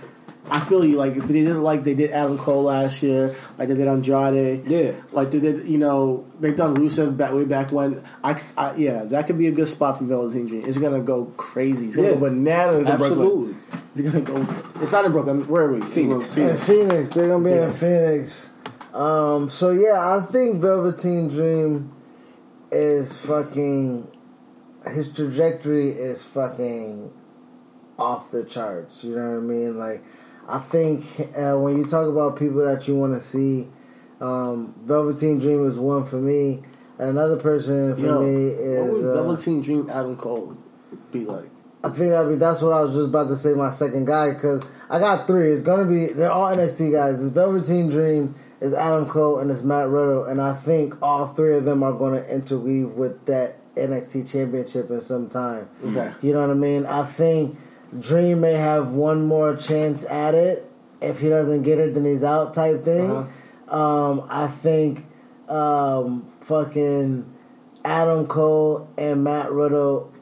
I 0.51 0.59
feel 0.61 0.83
you. 0.85 0.97
Like 0.97 1.15
if 1.15 1.27
they 1.27 1.33
did 1.43 1.55
like 1.57 1.83
they 1.83 1.93
did 1.93 2.11
Adam 2.11 2.37
Cole 2.37 2.63
last 2.63 3.03
year, 3.03 3.35
like 3.57 3.67
they 3.67 3.75
did 3.75 3.87
Andrade, 3.87 4.65
Yeah. 4.65 4.93
like 5.11 5.31
they 5.31 5.39
did. 5.39 5.67
You 5.67 5.77
know, 5.77 6.25
they've 6.39 6.55
done 6.55 6.75
Rusev 6.75 7.15
back 7.17 7.33
way 7.33 7.45
back 7.45 7.71
when. 7.71 8.03
I, 8.23 8.41
I 8.57 8.75
yeah, 8.75 9.03
that 9.05 9.27
could 9.27 9.37
be 9.37 9.47
a 9.47 9.51
good 9.51 9.67
spot 9.67 9.97
for 9.97 10.05
Velveteen 10.05 10.47
Dream. 10.47 10.65
It's 10.65 10.77
gonna 10.77 11.01
go 11.01 11.25
crazy. 11.37 11.87
It's 11.87 11.95
gonna 11.95 12.09
Yeah. 12.09 12.13
go 12.15 12.19
bananas 12.21 12.87
in 12.87 12.93
Absolutely. 12.93 13.53
Brooklyn. 13.53 13.85
It's 13.95 14.09
gonna 14.09 14.45
go. 14.45 14.55
It's 14.81 14.91
not 14.91 15.05
in 15.05 15.11
Brooklyn. 15.11 15.47
Where 15.47 15.63
are 15.65 15.73
we? 15.73 15.81
Phoenix. 15.81 16.35
in 16.37 16.57
Phoenix. 16.57 17.09
They're 17.09 17.27
gonna 17.27 17.43
be 17.43 17.51
in 17.51 17.71
Phoenix. 17.71 17.79
Phoenix. 17.79 18.49
Um, 18.93 19.49
so 19.49 19.71
yeah, 19.71 20.15
I 20.17 20.21
think 20.21 20.61
Velveteen 20.61 21.27
Dream 21.29 21.91
is 22.71 23.19
fucking. 23.21 24.07
His 24.93 25.13
trajectory 25.13 25.89
is 25.91 26.23
fucking 26.23 27.11
off 27.97 28.31
the 28.31 28.43
charts. 28.45 29.03
You 29.03 29.15
know 29.15 29.31
what 29.31 29.37
I 29.37 29.41
mean? 29.41 29.77
Like, 29.77 30.03
I 30.49 30.59
think 30.59 31.05
uh, 31.37 31.57
when 31.57 31.77
you 31.77 31.85
talk 31.85 32.07
about 32.07 32.37
people 32.37 32.65
that 32.65 32.87
you 32.87 32.95
want 32.95 33.19
to 33.21 33.25
see, 33.25 33.67
um, 34.19 34.73
Velveteen 34.83 35.39
Dream 35.39 35.67
is 35.67 35.77
one 35.77 36.05
for 36.05 36.17
me. 36.17 36.61
And 36.97 37.09
another 37.11 37.37
person 37.37 37.95
for 37.95 38.01
Yo, 38.01 38.21
me 38.21 38.45
what 38.49 38.59
is. 38.59 38.91
would 38.91 39.05
uh, 39.05 39.23
Velveteen 39.23 39.61
Dream 39.61 39.89
Adam 39.89 40.17
Cole 40.17 40.57
be 41.11 41.23
like? 41.25 41.49
I 41.83 41.89
think 41.89 42.13
I 42.13 42.23
mean 42.23 42.39
that's 42.39 42.61
what 42.61 42.73
I 42.73 42.81
was 42.81 42.93
just 42.93 43.07
about 43.07 43.29
to 43.29 43.37
say. 43.37 43.53
My 43.53 43.69
second 43.69 44.05
guy 44.05 44.33
because 44.33 44.61
I 44.89 44.99
got 44.99 45.27
three. 45.27 45.51
It's 45.51 45.61
gonna 45.61 45.85
be 45.85 46.07
they're 46.07 46.31
all 46.31 46.53
NXT 46.53 46.91
guys. 46.91 47.23
It's 47.23 47.33
Velveteen 47.33 47.89
Dream, 47.89 48.35
it's 48.59 48.75
Adam 48.75 49.05
Cole, 49.05 49.39
and 49.39 49.49
it's 49.49 49.61
Matt 49.61 49.87
Riddle. 49.87 50.25
And 50.25 50.41
I 50.41 50.53
think 50.55 51.01
all 51.01 51.27
three 51.27 51.55
of 51.55 51.63
them 51.63 51.83
are 51.83 51.93
going 51.93 52.21
to 52.21 52.29
interweave 52.29 52.89
with 52.89 53.25
that 53.27 53.55
NXT 53.75 54.29
Championship 54.29 54.89
in 54.89 54.99
some 54.99 55.29
time. 55.29 55.69
Okay. 55.85 56.11
You 56.21 56.33
know 56.33 56.41
what 56.41 56.49
I 56.49 56.55
mean? 56.55 56.85
I 56.85 57.05
think 57.05 57.57
Dream 57.97 58.41
may 58.41 58.53
have 58.53 58.89
one 58.89 59.25
more 59.25 59.55
chance 59.55 60.05
at 60.05 60.35
it. 60.35 60.69
If 61.01 61.19
he 61.19 61.29
doesn't 61.29 61.63
get 61.63 61.79
it, 61.79 61.93
then 61.93 62.05
he's 62.05 62.23
out 62.23 62.53
type 62.53 62.83
thing. 62.83 63.27
Um, 63.69 64.27
I 64.29 64.47
think 64.47 65.05
um, 65.47 66.29
fucking 66.41 67.33
Adam 67.85 68.27
Cole 68.27 68.89
and 68.97 69.23
Matt 69.23 69.51
Riddle. 69.51 70.13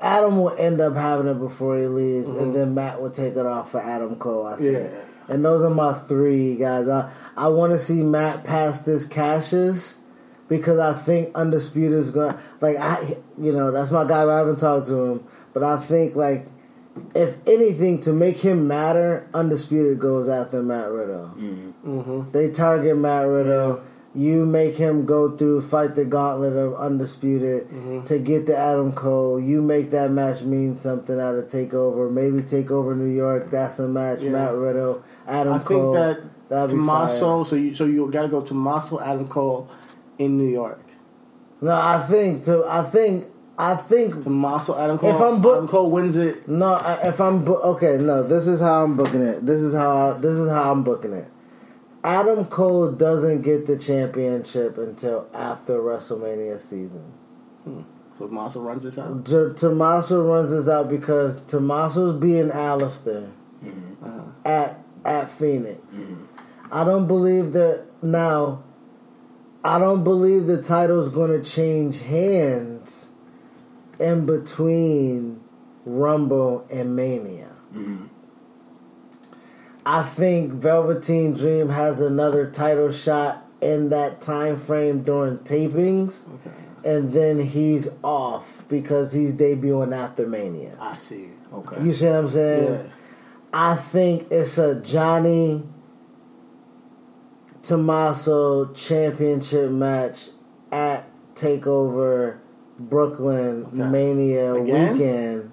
Adam 0.00 0.38
will 0.40 0.56
end 0.56 0.80
up 0.80 0.94
having 0.94 1.26
it 1.26 1.38
before 1.38 1.78
he 1.78 1.86
leaves, 1.86 2.28
and 2.28 2.54
then 2.54 2.74
Matt 2.74 3.02
will 3.02 3.10
take 3.10 3.34
it 3.34 3.44
off 3.46 3.72
for 3.72 3.80
Adam 3.80 4.16
Cole. 4.16 4.46
I 4.46 4.56
think. 4.56 4.72
Yeah. 4.72 5.00
And 5.28 5.44
those 5.44 5.62
are 5.62 5.70
my 5.70 5.92
three 5.92 6.56
guys. 6.56 6.88
I 6.88 7.10
I 7.36 7.48
want 7.48 7.72
to 7.72 7.78
see 7.78 8.02
Matt 8.02 8.44
pass 8.44 8.80
this 8.82 9.04
Cassius 9.04 9.98
because 10.48 10.78
I 10.78 10.94
think 10.94 11.34
Undisputed 11.34 11.98
is 11.98 12.10
going. 12.10 12.36
Like 12.60 12.76
I, 12.76 13.16
you 13.36 13.52
know, 13.52 13.70
that's 13.70 13.90
my 13.90 14.04
guy. 14.04 14.24
But 14.24 14.34
I 14.34 14.38
haven't 14.38 14.58
talked 14.58 14.86
to 14.86 15.04
him, 15.04 15.24
but 15.52 15.62
I 15.62 15.78
think 15.78 16.14
like 16.14 16.46
if 17.14 17.36
anything 17.46 18.00
to 18.02 18.12
make 18.12 18.38
him 18.38 18.68
matter, 18.68 19.28
Undisputed 19.34 19.98
goes 19.98 20.28
after 20.28 20.62
Matt 20.62 20.90
Riddle. 20.90 21.32
Mm-hmm. 21.36 22.30
They 22.32 22.50
target 22.50 22.96
Matt 22.96 23.26
Riddle. 23.26 23.82
You 24.14 24.46
make 24.46 24.74
him 24.76 25.04
go 25.06 25.36
through, 25.36 25.62
fight 25.62 25.94
the 25.94 26.04
gauntlet 26.04 26.54
of 26.56 26.74
Undisputed 26.74 27.68
Mm-hmm. 27.68 28.04
to 28.04 28.18
get 28.18 28.46
the 28.46 28.56
Adam 28.56 28.92
Cole. 28.92 29.38
You 29.38 29.60
make 29.62 29.90
that 29.90 30.10
match 30.10 30.42
mean 30.42 30.74
something 30.76 31.20
out 31.20 31.34
of 31.34 31.46
Takeover. 31.46 32.10
Maybe 32.10 32.42
Takeover 32.42 32.96
New 32.96 33.12
York. 33.14 33.50
That's 33.50 33.78
a 33.78 33.86
match. 33.86 34.22
Yeah. 34.22 34.30
Matt 34.30 34.54
Riddle, 34.54 35.02
Adam 35.26 35.60
Cole. 35.60 35.96
I 35.96 36.14
think 36.14 36.18
that 36.22 36.48
that'd 36.48 36.70
be 36.70 36.76
Tommaso. 36.76 37.44
So 37.44 37.56
you 37.56 37.74
so 37.74 37.84
you 37.84 38.10
got 38.10 38.22
to 38.22 38.28
go 38.28 38.40
to 38.40 38.48
Tommaso 38.48 38.98
Adam 39.00 39.28
Cole 39.28 39.68
in 40.18 40.36
New 40.38 40.48
York. 40.48 40.84
No, 41.60 41.72
I 41.72 42.04
think 42.08 42.44
to. 42.44 42.64
I 42.66 42.82
think. 42.84 43.26
I 43.60 43.74
think. 43.74 44.22
Tommaso 44.22 44.78
Adam 44.78 44.98
Cole. 44.98 45.10
If 45.14 45.20
I'm 45.20 45.42
book- 45.42 45.56
Adam 45.56 45.68
Cole 45.68 45.90
wins 45.90 46.16
it. 46.16 46.46
No, 46.48 46.74
I- 46.74 47.00
if 47.08 47.20
I'm 47.20 47.44
bo- 47.44 47.60
okay, 47.74 47.96
no. 47.98 48.22
This 48.22 48.46
is 48.46 48.60
how 48.60 48.84
I'm 48.84 48.96
booking 48.96 49.20
it. 49.22 49.44
This 49.44 49.60
is 49.60 49.74
how. 49.74 49.96
I, 49.96 50.18
this 50.18 50.36
is 50.36 50.48
how 50.48 50.70
I'm 50.70 50.84
booking 50.84 51.12
it. 51.12 51.26
Adam 52.04 52.44
Cole 52.44 52.92
doesn't 52.92 53.42
get 53.42 53.66
the 53.66 53.76
championship 53.76 54.78
until 54.78 55.26
after 55.34 55.78
WrestleMania 55.80 56.60
season. 56.60 57.12
So 58.18 58.26
Tommaso 58.26 58.60
runs 58.60 58.84
this 58.84 58.96
out. 58.98 59.24
T- 59.26 59.52
Tommaso 59.56 60.24
runs 60.24 60.50
this 60.50 60.68
out 60.68 60.88
because 60.88 61.40
Tommaso's 61.48 62.14
being 62.18 62.48
Aleister 62.50 63.28
Uh-huh. 63.64 64.20
at 64.44 64.82
at 65.04 65.28
Phoenix. 65.30 66.06
I 66.70 66.84
don't 66.84 67.06
believe 67.08 67.52
that 67.54 67.82
now. 68.02 68.62
I 69.64 69.78
don't 69.78 70.04
believe 70.04 70.46
the 70.46 70.62
title's 70.62 71.08
going 71.08 71.30
to 71.32 71.42
change 71.48 72.00
hands 72.00 72.97
in 73.98 74.26
between 74.26 75.40
Rumble 75.84 76.66
and 76.70 76.94
Mania. 76.94 77.50
Mm-hmm. 77.74 78.06
I 79.84 80.02
think 80.02 80.52
Velveteen 80.52 81.34
Dream 81.34 81.70
has 81.70 82.00
another 82.00 82.50
title 82.50 82.92
shot 82.92 83.44
in 83.60 83.90
that 83.90 84.20
time 84.20 84.58
frame 84.58 85.02
during 85.02 85.38
tapings, 85.38 86.28
and 86.84 87.12
then 87.12 87.40
he's 87.40 87.88
off 88.02 88.64
because 88.68 89.12
he's 89.12 89.32
debuting 89.32 89.96
after 89.96 90.26
Mania. 90.26 90.76
I 90.78 90.96
see. 90.96 91.30
Okay. 91.52 91.82
You 91.82 91.94
see 91.94 92.06
what 92.06 92.14
I'm 92.16 92.28
saying? 92.28 92.74
Yeah. 92.74 92.82
I 93.52 93.76
think 93.76 94.28
it's 94.30 94.58
a 94.58 94.80
Johnny 94.82 95.62
Tommaso 97.62 98.72
championship 98.74 99.70
match 99.70 100.28
at 100.70 101.06
Takeover 101.34 102.38
Brooklyn 102.78 103.64
Okay. 103.66 103.76
Mania 103.90 104.54
Again? 104.54 104.92
weekend. 104.92 105.52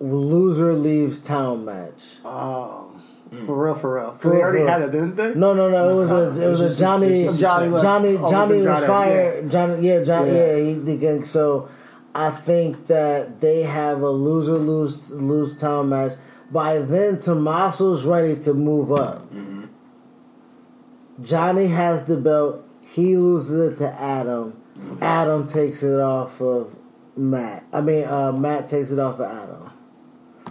Loser 0.00 0.72
leaves 0.74 1.20
town 1.20 1.64
match. 1.64 2.24
Um, 2.24 3.02
for 3.46 3.64
real, 3.64 3.74
for 3.74 3.94
real. 3.96 4.12
For 4.14 4.28
they 4.30 4.36
real, 4.36 4.44
already 4.44 4.64
for 4.64 4.70
had 4.70 4.82
it, 4.82 4.92
didn't 4.92 5.16
they? 5.16 5.34
No, 5.34 5.52
no, 5.54 5.68
no. 5.68 5.90
It 5.90 5.94
was 5.94 6.10
a 6.10 6.42
it 6.42 6.48
was 6.50 6.60
a 6.60 6.68
just- 6.68 6.80
Johnny 6.80 7.22
it's 7.22 7.38
just 7.38 7.40
Johnny. 7.40 7.70
Johnny 7.82 8.16
Oh, 8.16 8.30
Johnny 8.30 8.62
was 8.66 8.84
fired. 8.86 9.50
Johnny, 9.50 9.86
yeah, 9.86 10.02
Johnny, 10.02 10.32
Yeah. 10.32 10.56
yeah. 10.56 11.18
he, 11.18 11.24
so 11.24 11.68
I 12.14 12.30
think 12.30 12.86
that 12.88 13.40
they 13.40 13.62
have 13.62 14.00
a 14.02 14.10
loser 14.10 14.58
lose 14.58 15.10
lose 15.12 15.60
town 15.60 15.90
match. 15.90 16.12
By 16.50 16.78
then, 16.78 17.18
Tommaso's 17.18 18.04
ready 18.04 18.34
to 18.40 18.52
move 18.54 18.90
up. 18.90 19.30
Johnny 21.22 21.66
has 21.68 22.06
the 22.06 22.16
belt. 22.16 22.64
He 22.80 23.16
loses 23.16 23.72
it 23.72 23.76
to 23.78 24.00
Adam. 24.00 24.59
Adam 25.00 25.46
takes 25.46 25.82
it 25.82 26.00
off 26.00 26.40
of 26.40 26.74
Matt. 27.16 27.64
I 27.72 27.80
mean, 27.80 28.04
uh, 28.04 28.32
Matt 28.32 28.68
takes 28.68 28.90
it 28.90 28.98
off 28.98 29.20
of 29.20 29.30
Adam. 29.30 29.70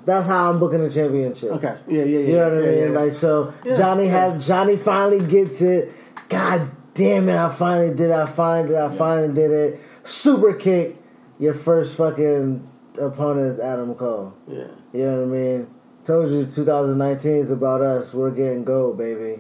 That's 0.06 0.28
how 0.28 0.50
I'm 0.50 0.60
booking 0.60 0.82
the 0.84 0.90
championship. 0.90 1.52
Okay. 1.52 1.78
Yeah, 1.88 2.04
yeah, 2.04 2.06
yeah. 2.06 2.20
You 2.20 2.34
know 2.36 2.50
what 2.50 2.64
yeah, 2.64 2.70
I 2.70 2.72
mean? 2.74 2.94
yeah. 2.94 3.00
Like 3.00 3.14
so, 3.14 3.54
Yeah, 3.66 3.78
Johnny 3.78 4.06
yeah. 4.06 4.12
has 4.34 4.48
Johnny 4.48 4.78
finally 4.78 5.26
gets 5.26 5.62
it. 5.62 5.92
God 6.30 6.72
damn 6.94 7.28
it! 7.30 7.36
I 7.36 7.50
finally 7.50 7.90
did. 7.96 8.10
it, 8.10 8.12
I 8.12 8.26
finally 8.26 8.70
did. 8.70 8.78
it, 8.78 8.82
I 8.92 8.96
finally 8.96 9.34
did 9.34 9.52
it. 9.52 9.80
Super 10.04 10.54
kick. 10.54 10.96
Your 11.40 11.54
first 11.54 11.96
fucking 11.98 12.68
opponent 13.02 13.48
is 13.48 13.60
Adam 13.60 13.94
Cole. 13.96 14.34
yeah. 14.48 14.68
You 14.94 15.04
know 15.06 15.18
what 15.20 15.24
I 15.24 15.28
mean? 15.28 15.74
Told 16.04 16.32
you 16.32 16.46
2019 16.46 17.32
is 17.32 17.52
about 17.52 17.82
us. 17.82 18.14
We're 18.14 18.32
getting 18.32 18.64
gold, 18.64 18.98
baby. 18.98 19.40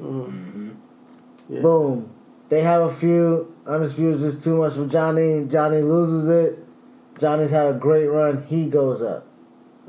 Yeah. 1.50 1.62
Boom. 1.62 2.12
They 2.50 2.62
have 2.62 2.84
a 2.84 2.94
few. 2.94 3.56
Undisputed 3.70 4.16
is 4.22 4.34
just 4.34 4.44
too 4.44 4.58
much 4.58 4.74
for 4.74 4.88
Johnny. 4.88 5.46
Johnny 5.46 5.82
loses 5.82 6.28
it. 6.28 6.60
Johnny's 7.20 7.52
had 7.52 7.68
a 7.76 7.78
great 7.78 8.08
run. 8.08 8.44
He 8.48 8.68
goes 8.70 9.02
up. 9.04 9.28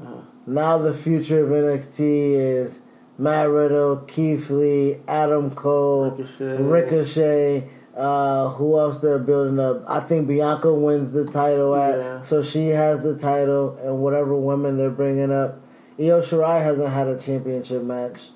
Uh-huh. 0.02 0.16
Now 0.46 0.78
the 0.78 0.92
future 0.92 1.42
of 1.44 1.50
NXT 1.50 1.98
is 2.00 2.80
Matt 3.16 3.48
Riddle, 3.48 3.96
Keith 3.98 4.50
Lee, 4.50 4.96
Adam 5.08 5.50
Cole, 5.54 6.10
Ricochet. 6.10 6.56
Ricochet. 6.62 7.68
Uh, 7.96 8.48
who 8.50 8.78
else 8.78 9.00
they're 9.00 9.18
building 9.18 9.58
up? 9.58 9.82
I 9.88 10.00
think 10.00 10.28
Bianca 10.28 10.72
wins 10.72 11.12
the 11.12 11.24
title 11.26 11.74
at, 11.74 11.98
Yeah. 11.98 12.20
so 12.22 12.40
she 12.42 12.68
has 12.68 13.02
the 13.02 13.16
title, 13.16 13.76
and 13.82 14.00
whatever 14.00 14.34
women 14.36 14.76
they're 14.78 14.90
bringing 14.90 15.32
up. 15.32 15.58
Io 15.98 16.20
Shirai 16.22 16.62
hasn't 16.62 16.88
had 16.88 17.08
a 17.08 17.18
championship 17.18 17.82
match, 17.82 18.30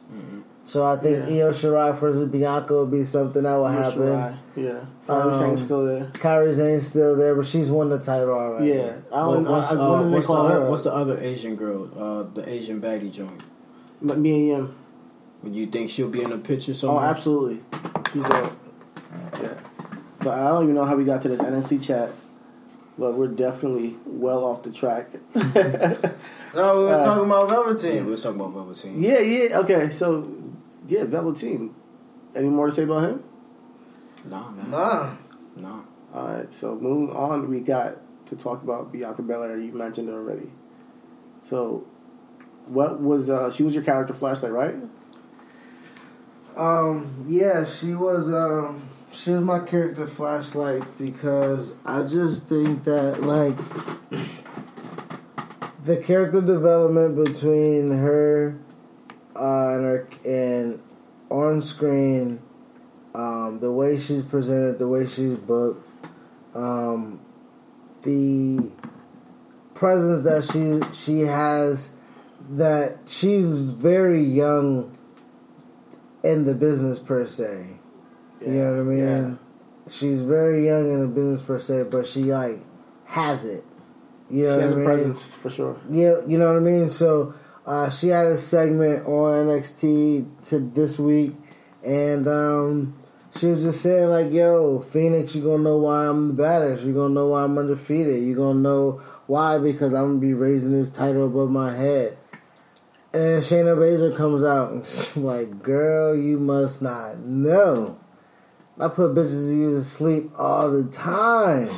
so 0.65 0.85
I 0.85 0.97
think 0.97 1.29
Yeah. 1.29 1.45
Io 1.47 1.53
Shirai 1.53 1.99
versus 1.99 2.29
Bianca 2.29 2.75
would 2.81 2.91
be 2.91 3.05
something 3.05 3.43
that 3.43 3.55
will 3.57 3.65
Yeah, 3.73 3.83
happen. 3.83 3.99
Shirai. 4.01 4.35
Yeah. 4.57 4.73
Kairi 5.09 5.33
Um, 5.33 5.35
Sane's 5.39 5.62
still 5.62 5.85
there. 5.85 6.11
Kairi 6.15 6.55
Sane's 6.57 6.87
still 6.87 7.17
there, 7.17 7.35
but 7.35 7.45
she's 7.47 7.69
won 7.69 7.91
the 7.91 7.99
title 7.99 8.31
already. 8.35 8.69
Yeah. 8.69 8.93
I 9.12 9.21
don't 9.21 9.45
know. 9.45 9.51
what's, 9.53 9.71
I, 9.71 9.75
uh, 9.77 9.93
when 9.93 10.03
did 10.05 10.12
what's, 10.12 10.27
the 10.27 10.33
call 10.33 10.47
other, 10.47 10.61
her? 10.62 10.71
what's 10.71 10.83
the 10.83 10.93
other 10.95 11.19
Asian 11.21 11.57
girl? 11.57 11.89
Uh, 11.99 12.23
the 12.35 12.49
Asian 12.49 12.81
baddie 12.81 13.12
joint. 13.12 13.43
But 14.03 14.19
Mia 14.19 14.55
Yim. 14.57 14.75
Would 15.43 15.55
you 15.55 15.67
think 15.67 15.91
she'll 15.91 16.09
be 16.09 16.23
in 16.23 16.31
the 16.31 16.39
picture 16.39 16.73
Oh, 16.85 16.99
absolutely. 16.99 17.61
She's 18.12 18.23
dope. 18.23 18.53
Yeah. 19.43 19.49
But 20.21 20.39
I 20.39 20.49
don't 20.49 20.62
even 20.65 20.75
know 20.75 20.85
how 20.87 20.97
we 20.97 21.05
got 21.05 21.21
to 21.23 21.29
this 21.29 21.41
NSC 21.41 21.85
chat. 21.87 22.11
But 22.97 23.15
we're 23.15 23.27
definitely 23.29 23.97
well 24.07 24.45
off 24.45 24.62
the 24.62 24.71
track. 24.73 25.11
No, 26.55 26.79
we 26.79 26.85
were 26.85 26.95
Uh, 26.95 27.05
talking 27.05 27.25
about 27.27 27.51
Yeah, 27.51 27.59
we 27.59 27.65
Velveteen. 27.73 28.07
was 28.07 28.23
talking 28.23 28.41
about 28.41 28.53
Velveteen. 28.55 29.03
yeah, 29.03 29.19
yeah. 29.19 29.59
Okay, 29.59 29.91
so 29.91 30.29
yeah, 30.87 31.05
Velveteen. 31.05 31.74
Any 32.35 32.49
more 32.49 32.66
to 32.66 32.72
say 32.72 32.82
about 32.82 33.09
him? 33.09 33.24
Nah, 34.24 34.51
man. 34.51 34.70
Nah. 34.70 35.16
Nah. 35.57 35.80
All 36.12 36.28
right, 36.28 36.53
so 36.53 36.74
moving 36.76 37.14
on, 37.14 37.49
we 37.49 37.61
got 37.61 37.97
to 38.26 38.37
talk 38.37 38.62
about 38.62 38.93
Bianca 38.93 39.22
Belair. 39.22 39.59
You 39.59 39.72
mentioned 39.72 40.09
her 40.09 40.14
already. 40.14 40.51
So, 41.43 41.87
what 42.66 43.01
was 43.01 43.28
uh, 43.28 43.51
she 43.51 43.62
was 43.62 43.74
your 43.74 43.85
character 43.85 44.14
flashlight, 44.14 44.53
right? 44.53 44.76
Um, 46.57 47.26
yeah, 47.28 47.64
she 47.64 47.95
was 47.95 48.32
um 48.32 48.89
she 49.11 49.30
was 49.30 49.43
my 49.43 49.61
character 49.61 50.07
flashlight 50.07 50.85
because 50.99 51.74
I 51.85 52.05
just 52.05 52.49
think 52.49 52.85
that 52.85 53.22
like 53.22 53.57
the 55.85 55.97
character 55.97 56.41
development 56.41 57.24
between 57.24 57.91
her 57.91 58.57
uh, 59.37 59.68
and 59.74 59.85
her 59.85 60.09
and 60.24 60.82
on 61.30 61.61
screen, 61.62 62.41
um, 63.14 63.59
the 63.61 63.70
way 63.72 63.97
she's 63.99 64.22
presented, 64.22 64.78
the 64.78 64.89
way 64.89 65.07
she's 65.07 65.37
booked, 65.37 65.87
um, 66.55 67.20
the 68.03 68.70
presence 69.74 70.22
that 70.22 70.45
she 70.45 70.95
she 70.97 71.20
has, 71.20 71.91
that 72.51 72.99
she's 73.07 73.55
very 73.70 74.22
young 74.22 74.97
in 76.22 76.45
the 76.47 76.55
business 76.55 76.99
per 76.99 77.26
se. 77.26 77.66
You 78.41 78.49
know 78.53 78.70
what 78.72 78.80
I 78.80 78.82
mean? 78.82 78.99
Yeah. 78.99 79.35
She's 79.91 80.22
very 80.22 80.66
young 80.66 80.91
in 80.93 81.01
the 81.01 81.07
business 81.07 81.43
per 81.43 81.59
se, 81.59 81.85
but 81.91 82.07
she 82.07 82.24
like 82.24 82.61
has 83.07 83.45
it. 83.45 83.64
You 84.30 84.47
know 84.47 84.57
She 84.59 84.62
has 84.62 84.70
what 84.72 84.72
I 84.72 84.72
a 84.72 84.76
mean? 84.76 84.85
presence 84.85 85.24
for 85.24 85.51
sure. 85.51 85.76
Yeah, 85.91 86.20
you 86.26 86.39
know 86.39 86.49
what 86.49 86.57
I 86.57 86.61
mean. 86.61 86.89
So 86.91 87.35
uh, 87.67 87.91
she 87.91 88.09
had 88.09 88.27
a 88.27 88.37
segment 88.37 89.07
on 89.07 89.47
NXT 89.47 90.49
to 90.49 90.59
this 90.59 90.99
week, 90.99 91.35
and 91.83 92.29
um, 92.29 92.95
she 93.39 93.47
was 93.47 93.62
just 93.62 93.81
saying 93.81 94.11
like, 94.11 94.31
"Yo, 94.31 94.81
Phoenix, 94.81 95.35
you're 95.35 95.45
gonna 95.45 95.62
know 95.62 95.79
why 95.79 96.07
I'm 96.07 96.29
the 96.29 96.35
baddest. 96.35 96.85
You're 96.85 96.95
gonna 96.95 97.15
know 97.15 97.29
why 97.29 97.45
I'm 97.45 97.57
undefeated. 97.57 98.23
You're 98.23 98.37
gonna 98.37 98.61
know 98.61 99.03
why 99.27 99.59
because 99.59 99.95
I'm 99.95 100.09
gonna 100.09 100.19
be 100.19 100.35
raising 100.35 100.73
this 100.73 100.91
title 100.91 101.27
above 101.27 101.51
my 101.51 101.75
head." 101.75 102.19
And 103.15 103.43
Shayna 103.43 103.79
Baszler 103.79 104.15
comes 104.15 104.45
out 104.45 104.73
and 104.73 104.85
she's 104.87 105.17
like, 105.17 105.62
"Girl, 105.62 106.15
you 106.15 106.39
must 106.39 106.83
not 106.83 107.21
know. 107.21 107.99
I 108.79 108.89
put 108.89 109.15
bitches 109.15 109.51
to 109.51 109.83
sleep 109.85 110.33
all 110.39 110.71
the 110.71 110.85
time, 110.91 111.71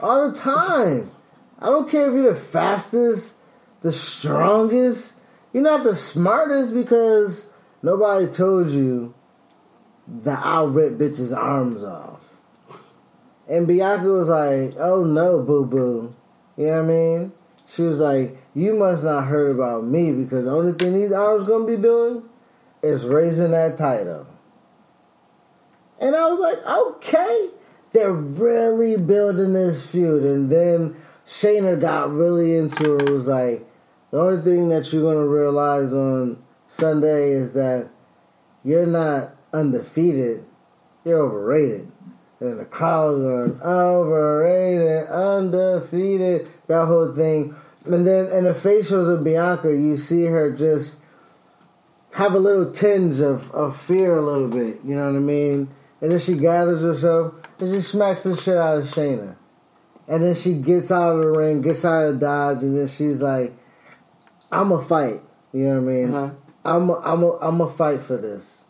all 0.00 0.30
the 0.30 0.36
time." 0.36 1.12
I 1.58 1.66
don't 1.66 1.90
care 1.90 2.08
if 2.08 2.14
you're 2.14 2.34
the 2.34 2.38
fastest, 2.38 3.35
the 3.86 3.92
strongest. 3.92 5.14
You're 5.52 5.62
not 5.62 5.84
the 5.84 5.94
smartest 5.94 6.74
because 6.74 7.48
nobody 7.82 8.26
told 8.26 8.70
you 8.70 9.14
that 10.08 10.44
I'll 10.44 10.66
rip 10.66 10.94
bitches' 10.94 11.34
arms 11.34 11.84
off. 11.84 12.18
And 13.48 13.68
Bianca 13.68 14.08
was 14.08 14.28
like, 14.28 14.74
oh 14.76 15.04
no, 15.04 15.40
boo 15.40 15.66
boo. 15.66 16.14
You 16.56 16.66
know 16.66 16.72
what 16.72 16.78
I 16.78 16.88
mean? 16.88 17.32
She 17.68 17.82
was 17.82 18.00
like, 18.00 18.36
you 18.54 18.74
must 18.74 19.04
not 19.04 19.26
heard 19.26 19.52
about 19.52 19.84
me 19.84 20.10
because 20.10 20.46
the 20.46 20.50
only 20.50 20.72
thing 20.72 20.94
these 20.94 21.12
arms 21.12 21.46
gonna 21.46 21.64
be 21.64 21.76
doing 21.76 22.24
is 22.82 23.04
raising 23.04 23.52
that 23.52 23.78
title. 23.78 24.26
And 26.00 26.16
I 26.16 26.26
was 26.26 26.40
like, 26.40 26.66
okay. 26.66 27.50
They're 27.92 28.12
really 28.12 28.96
building 29.00 29.52
this 29.52 29.86
feud. 29.86 30.24
And 30.24 30.50
then 30.50 30.96
Shayna 31.26 31.80
got 31.80 32.12
really 32.12 32.56
into 32.56 32.96
it. 32.96 33.02
It 33.02 33.10
was 33.10 33.26
like, 33.26 33.65
the 34.16 34.22
only 34.22 34.42
thing 34.42 34.70
that 34.70 34.90
you're 34.90 35.02
going 35.02 35.18
to 35.18 35.28
realize 35.28 35.92
on 35.92 36.42
Sunday 36.66 37.32
is 37.32 37.52
that 37.52 37.90
you're 38.64 38.86
not 38.86 39.36
undefeated, 39.52 40.42
you're 41.04 41.20
overrated. 41.20 41.92
And 42.40 42.58
the 42.58 42.64
crowd 42.64 43.18
going, 43.18 43.60
overrated, 43.60 45.08
undefeated, 45.08 46.48
that 46.66 46.86
whole 46.86 47.12
thing. 47.12 47.54
And 47.84 48.06
then 48.06 48.32
in 48.32 48.44
the 48.44 48.54
facials 48.54 49.12
of 49.12 49.22
Bianca, 49.22 49.68
you 49.68 49.98
see 49.98 50.24
her 50.24 50.50
just 50.50 50.98
have 52.14 52.32
a 52.32 52.38
little 52.38 52.70
tinge 52.70 53.20
of, 53.20 53.50
of 53.50 53.78
fear 53.78 54.16
a 54.16 54.22
little 54.22 54.48
bit, 54.48 54.80
you 54.82 54.96
know 54.96 55.12
what 55.12 55.16
I 55.16 55.20
mean? 55.20 55.68
And 56.00 56.10
then 56.10 56.18
she 56.20 56.38
gathers 56.38 56.80
herself 56.80 57.34
and 57.58 57.70
she 57.70 57.82
smacks 57.82 58.22
the 58.22 58.34
shit 58.34 58.56
out 58.56 58.78
of 58.78 58.84
Shayna. 58.84 59.36
And 60.08 60.22
then 60.22 60.34
she 60.34 60.54
gets 60.54 60.90
out 60.90 61.16
of 61.16 61.22
the 61.22 61.32
ring, 61.32 61.60
gets 61.60 61.84
out 61.84 62.04
of 62.04 62.18
Dodge, 62.18 62.62
and 62.62 62.78
then 62.78 62.88
she's 62.88 63.20
like, 63.20 63.52
I'm 64.60 64.72
a 64.72 64.82
fight. 64.82 65.20
You 65.52 65.64
know 65.64 65.80
what 65.80 65.90
I 65.90 65.94
mean? 65.94 66.14
Uh-huh. 66.14 66.34
I'm 66.64 66.90
a, 66.90 66.94
I'm 67.00 67.22
a, 67.22 67.30
I'm 67.38 67.60
a 67.60 67.70
fight 67.70 68.02
for 68.02 68.16
this. 68.16 68.62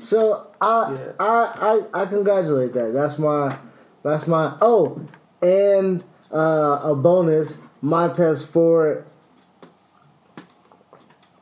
So 0.00 0.48
I, 0.60 0.92
Yeah. 0.92 1.12
I 1.20 1.82
I 1.94 2.02
I 2.02 2.06
congratulate 2.06 2.72
that. 2.74 2.92
That's 2.92 3.18
my 3.18 3.56
that's 4.02 4.26
my 4.26 4.56
oh, 4.60 5.00
and 5.40 6.02
uh, 6.32 6.80
a 6.82 6.94
bonus 6.96 7.60
Montez 7.80 8.44
Ford 8.44 9.06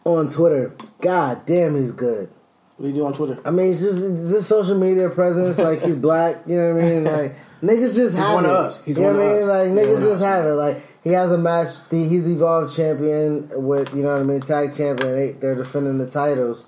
on 0.04 0.30
Twitter. 0.30 0.74
God 1.00 1.46
damn, 1.46 1.76
he's 1.80 1.92
good. 1.92 2.28
What 2.76 2.84
do 2.86 2.88
you 2.88 2.94
do 2.94 3.06
on 3.06 3.12
Twitter? 3.14 3.40
I 3.44 3.50
mean, 3.50 3.76
just 3.76 3.98
just 4.30 4.48
social 4.48 4.76
media 4.78 5.08
presence. 5.08 5.58
Like 5.58 5.82
he's 5.82 5.96
black. 6.08 6.42
You 6.46 6.56
know 6.56 6.74
what 6.74 6.84
I 6.84 6.88
mean? 6.88 7.04
Like 7.04 7.36
niggas 7.62 7.94
just 7.94 8.16
have 8.16 8.34
one 8.34 8.44
it. 8.44 8.50
of 8.50 8.56
us. 8.66 8.80
He's 8.84 8.96
you 8.98 9.04
know 9.04 9.12
what 9.12 9.22
I 9.22 9.36
mean? 9.36 9.48
Like 9.48 9.86
niggas 9.86 10.00
just 10.00 10.22
us. 10.22 10.22
have 10.22 10.44
it. 10.44 10.54
Like 10.54 10.82
he 11.04 11.10
has 11.10 11.32
a 11.32 11.38
match. 11.38 11.68
the- 11.88 12.04
He's 12.08 12.28
evolved 12.28 12.74
champion 12.74 13.48
with 13.54 13.94
you 13.94 14.02
know 14.02 14.12
what 14.14 14.20
I 14.20 14.24
mean, 14.24 14.40
tag 14.40 14.74
champion. 14.74 15.14
They, 15.14 15.32
they're 15.32 15.54
defending 15.54 15.98
the 15.98 16.08
titles. 16.08 16.66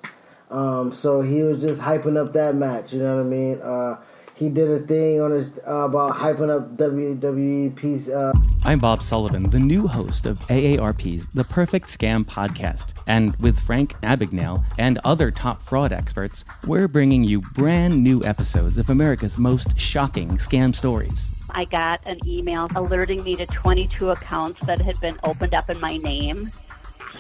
Um, 0.50 0.92
so 0.92 1.20
he 1.22 1.42
was 1.42 1.60
just 1.60 1.80
hyping 1.80 2.16
up 2.16 2.32
that 2.34 2.54
match. 2.54 2.92
You 2.92 3.00
know 3.00 3.16
what 3.16 3.22
I 3.26 3.28
mean? 3.28 3.60
Uh, 3.62 3.96
he 4.34 4.48
did 4.48 4.68
a 4.68 4.80
thing 4.80 5.20
on 5.20 5.30
his 5.30 5.58
uh, 5.66 5.84
about 5.84 6.16
hyping 6.16 6.50
up 6.54 6.76
WWE 6.76 7.74
piece. 7.76 8.08
Uh, 8.08 8.32
I'm 8.64 8.80
Bob 8.80 9.02
Sullivan, 9.02 9.48
the 9.50 9.58
new 9.58 9.86
host 9.86 10.26
of 10.26 10.38
AARP's 10.40 11.28
The 11.34 11.44
Perfect 11.44 11.88
Scam 11.88 12.24
podcast. 12.24 12.92
And 13.06 13.36
with 13.36 13.60
Frank 13.60 13.92
Abagnale 14.02 14.64
and 14.78 14.98
other 15.04 15.30
top 15.30 15.62
fraud 15.62 15.92
experts, 15.92 16.44
we're 16.66 16.88
bringing 16.88 17.22
you 17.22 17.40
brand 17.40 18.02
new 18.02 18.24
episodes 18.24 18.76
of 18.76 18.90
America's 18.90 19.38
most 19.38 19.78
shocking 19.78 20.38
scam 20.38 20.74
stories. 20.74 21.28
I 21.50 21.66
got 21.66 22.00
an 22.06 22.18
email 22.26 22.68
alerting 22.74 23.22
me 23.22 23.36
to 23.36 23.46
22 23.46 24.10
accounts 24.10 24.66
that 24.66 24.80
had 24.80 24.98
been 25.00 25.16
opened 25.22 25.54
up 25.54 25.70
in 25.70 25.78
my 25.80 25.96
name. 25.98 26.50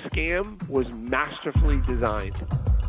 Scam 0.04 0.68
was 0.68 0.88
masterfully 0.92 1.80
designed. 1.86 2.34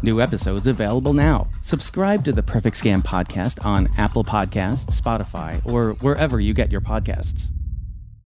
New 0.01 0.21
episodes 0.21 0.67
available 0.67 1.13
now. 1.13 1.47
Subscribe 1.61 2.23
to 2.25 2.31
the 2.31 2.43
Perfect 2.43 2.75
Scam 2.81 3.01
podcast 3.03 3.63
on 3.65 3.89
Apple 3.97 4.23
Podcasts, 4.23 4.85
Spotify, 4.99 5.61
or 5.65 5.93
wherever 6.01 6.39
you 6.39 6.53
get 6.53 6.71
your 6.71 6.81
podcasts. 6.81 7.51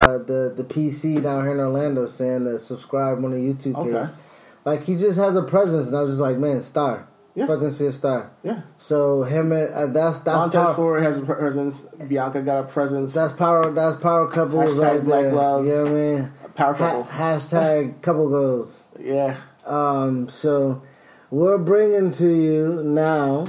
uh, 0.02 0.18
the 0.20 0.54
the 0.56 0.64
PC 0.64 1.22
down 1.22 1.44
here 1.44 1.54
in 1.54 1.60
Orlando 1.60 2.08
saying 2.08 2.46
to 2.46 2.58
subscribe 2.60 3.24
on 3.24 3.32
the 3.32 3.38
YouTube 3.38 3.76
page. 3.84 3.94
Okay. 3.94 4.12
Like 4.66 4.84
he 4.84 4.96
just 4.96 5.18
has 5.20 5.36
a 5.36 5.44
presence, 5.44 5.88
and 5.88 5.96
I 5.98 6.02
was 6.02 6.12
just 6.14 6.22
like, 6.22 6.38
man, 6.38 6.62
star, 6.62 7.08
Yeah. 7.36 7.48
fucking 7.48 7.72
see 7.72 7.88
a 7.88 7.94
star. 7.94 8.32
Yeah. 8.44 8.62
So 8.78 9.24
him 9.24 9.52
and 9.52 9.74
uh, 9.74 9.88
that's 9.88 10.20
that's 10.20 10.36
Montez 10.38 10.54
power, 10.66 10.74
Ford 10.76 11.04
has 11.04 11.18
a 11.18 11.22
presence. 11.26 11.82
Bianca 12.08 12.42
got 12.42 12.60
a 12.60 12.64
presence. 12.64 13.14
that's 13.14 13.34
power 13.34 13.72
that's 13.72 13.98
power 13.98 14.28
couples 14.30 14.76
Hashtag 14.78 14.82
right 14.82 15.04
Black 15.06 15.24
there. 15.24 15.34
Love. 15.34 15.66
You 15.66 15.72
know 15.74 15.84
what 15.84 15.92
I 15.92 15.94
mean? 15.94 16.34
Power 16.58 16.74
Ha- 16.74 17.04
hashtag 17.04 18.02
couple 18.02 18.30
goals. 18.30 18.88
yeah. 19.00 19.38
Um, 19.66 20.28
so 20.30 20.82
we're 21.30 21.58
bringing 21.60 22.12
to 22.14 22.28
you 22.34 22.82
now 22.84 23.46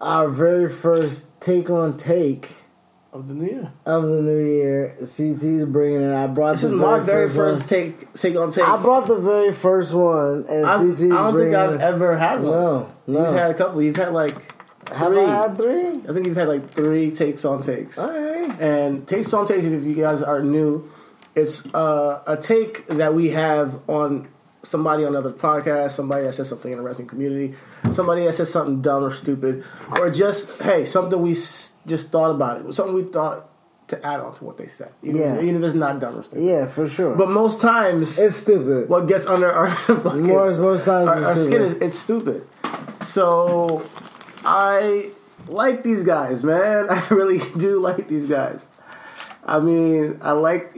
our 0.00 0.28
very 0.28 0.68
first 0.70 1.26
take 1.40 1.68
on 1.68 1.96
take 1.96 2.48
Of 3.12 3.26
the 3.28 3.34
new 3.34 3.46
year. 3.46 3.72
of 3.84 4.02
the 4.04 4.22
new 4.22 4.38
year. 4.38 4.94
CT's 5.00 5.64
bringing 5.64 6.02
it. 6.02 6.14
I 6.14 6.26
brought 6.28 6.52
This 6.52 6.62
the 6.62 6.68
is 6.68 6.80
my 6.80 7.00
very 7.00 7.26
one. 7.26 7.34
first 7.34 7.68
take 7.68 8.14
take 8.14 8.36
on 8.36 8.50
take. 8.52 8.64
I 8.68 8.76
brought 8.80 9.06
the 9.06 9.18
very 9.18 9.52
first 9.52 9.92
one, 9.92 10.44
and 10.48 10.64
I, 10.66 10.76
I 10.76 10.78
CT's 10.78 11.00
don't 11.08 11.36
think 11.36 11.54
I've 11.54 11.74
it. 11.74 11.80
ever 11.80 12.16
had 12.16 12.40
one. 12.42 12.52
No, 12.52 12.92
no. 13.08 13.26
You've 13.26 13.34
had 13.38 13.50
a 13.50 13.54
couple. 13.54 13.82
You've 13.82 13.96
had 13.96 14.12
like 14.12 14.36
Have. 14.92 15.12
I 15.16 15.24
had 15.48 15.56
three? 15.58 15.88
I 16.08 16.12
think 16.12 16.26
you've 16.26 16.36
had 16.36 16.48
like 16.48 16.70
three 16.70 17.10
takes 17.10 17.44
on 17.44 17.62
takes. 17.64 17.98
All 17.98 18.06
right. 18.08 18.37
And 18.60 19.06
takes 19.06 19.32
on 19.32 19.46
takes, 19.46 19.64
if 19.64 19.84
you 19.84 19.94
guys 19.94 20.22
are 20.22 20.42
new, 20.42 20.90
it's 21.34 21.64
uh, 21.74 22.22
a 22.26 22.36
take 22.36 22.86
that 22.88 23.14
we 23.14 23.28
have 23.30 23.80
on 23.88 24.28
somebody 24.62 25.04
on 25.04 25.10
another 25.14 25.32
podcast, 25.32 25.92
somebody 25.92 26.24
that 26.24 26.34
says 26.34 26.48
something 26.48 26.72
in 26.72 26.78
the 26.78 26.84
wrestling 26.84 27.06
community, 27.08 27.54
somebody 27.92 28.24
that 28.24 28.34
says 28.34 28.50
something 28.50 28.82
dumb 28.82 29.04
or 29.04 29.10
stupid, 29.10 29.64
or 29.98 30.10
just 30.10 30.60
hey, 30.62 30.84
something 30.84 31.20
we 31.22 31.32
s- 31.32 31.72
just 31.86 32.10
thought 32.10 32.30
about 32.30 32.60
it, 32.60 32.74
something 32.74 32.94
we 32.94 33.04
thought 33.04 33.48
to 33.86 34.04
add 34.06 34.20
on 34.20 34.34
to 34.34 34.44
what 34.44 34.58
they 34.58 34.66
said, 34.66 34.90
even, 35.02 35.16
Yeah. 35.20 35.40
even 35.40 35.56
if 35.56 35.62
it's 35.62 35.74
not 35.74 35.98
dumb 36.00 36.18
or 36.18 36.22
stupid. 36.22 36.44
Yeah, 36.44 36.66
for 36.66 36.88
sure. 36.88 37.14
But 37.14 37.30
most 37.30 37.60
times, 37.60 38.18
it's 38.18 38.36
stupid. 38.36 38.88
what 38.88 39.06
gets 39.06 39.26
under 39.26 39.50
our 39.50 39.68
More- 40.16 40.52
most 40.52 40.84
times 40.84 41.08
our, 41.08 41.24
our 41.24 41.36
skin 41.36 41.62
is 41.62 41.72
it's 41.74 41.98
stupid. 41.98 42.46
So 43.02 43.84
I 44.44 45.10
like 45.48 45.82
these 45.82 46.02
guys, 46.02 46.44
man. 46.44 46.86
I 46.90 47.06
really 47.08 47.38
do 47.58 47.80
like 47.80 48.08
these 48.08 48.26
guys. 48.26 48.64
I 49.44 49.60
mean, 49.60 50.18
I 50.22 50.32
like 50.32 50.76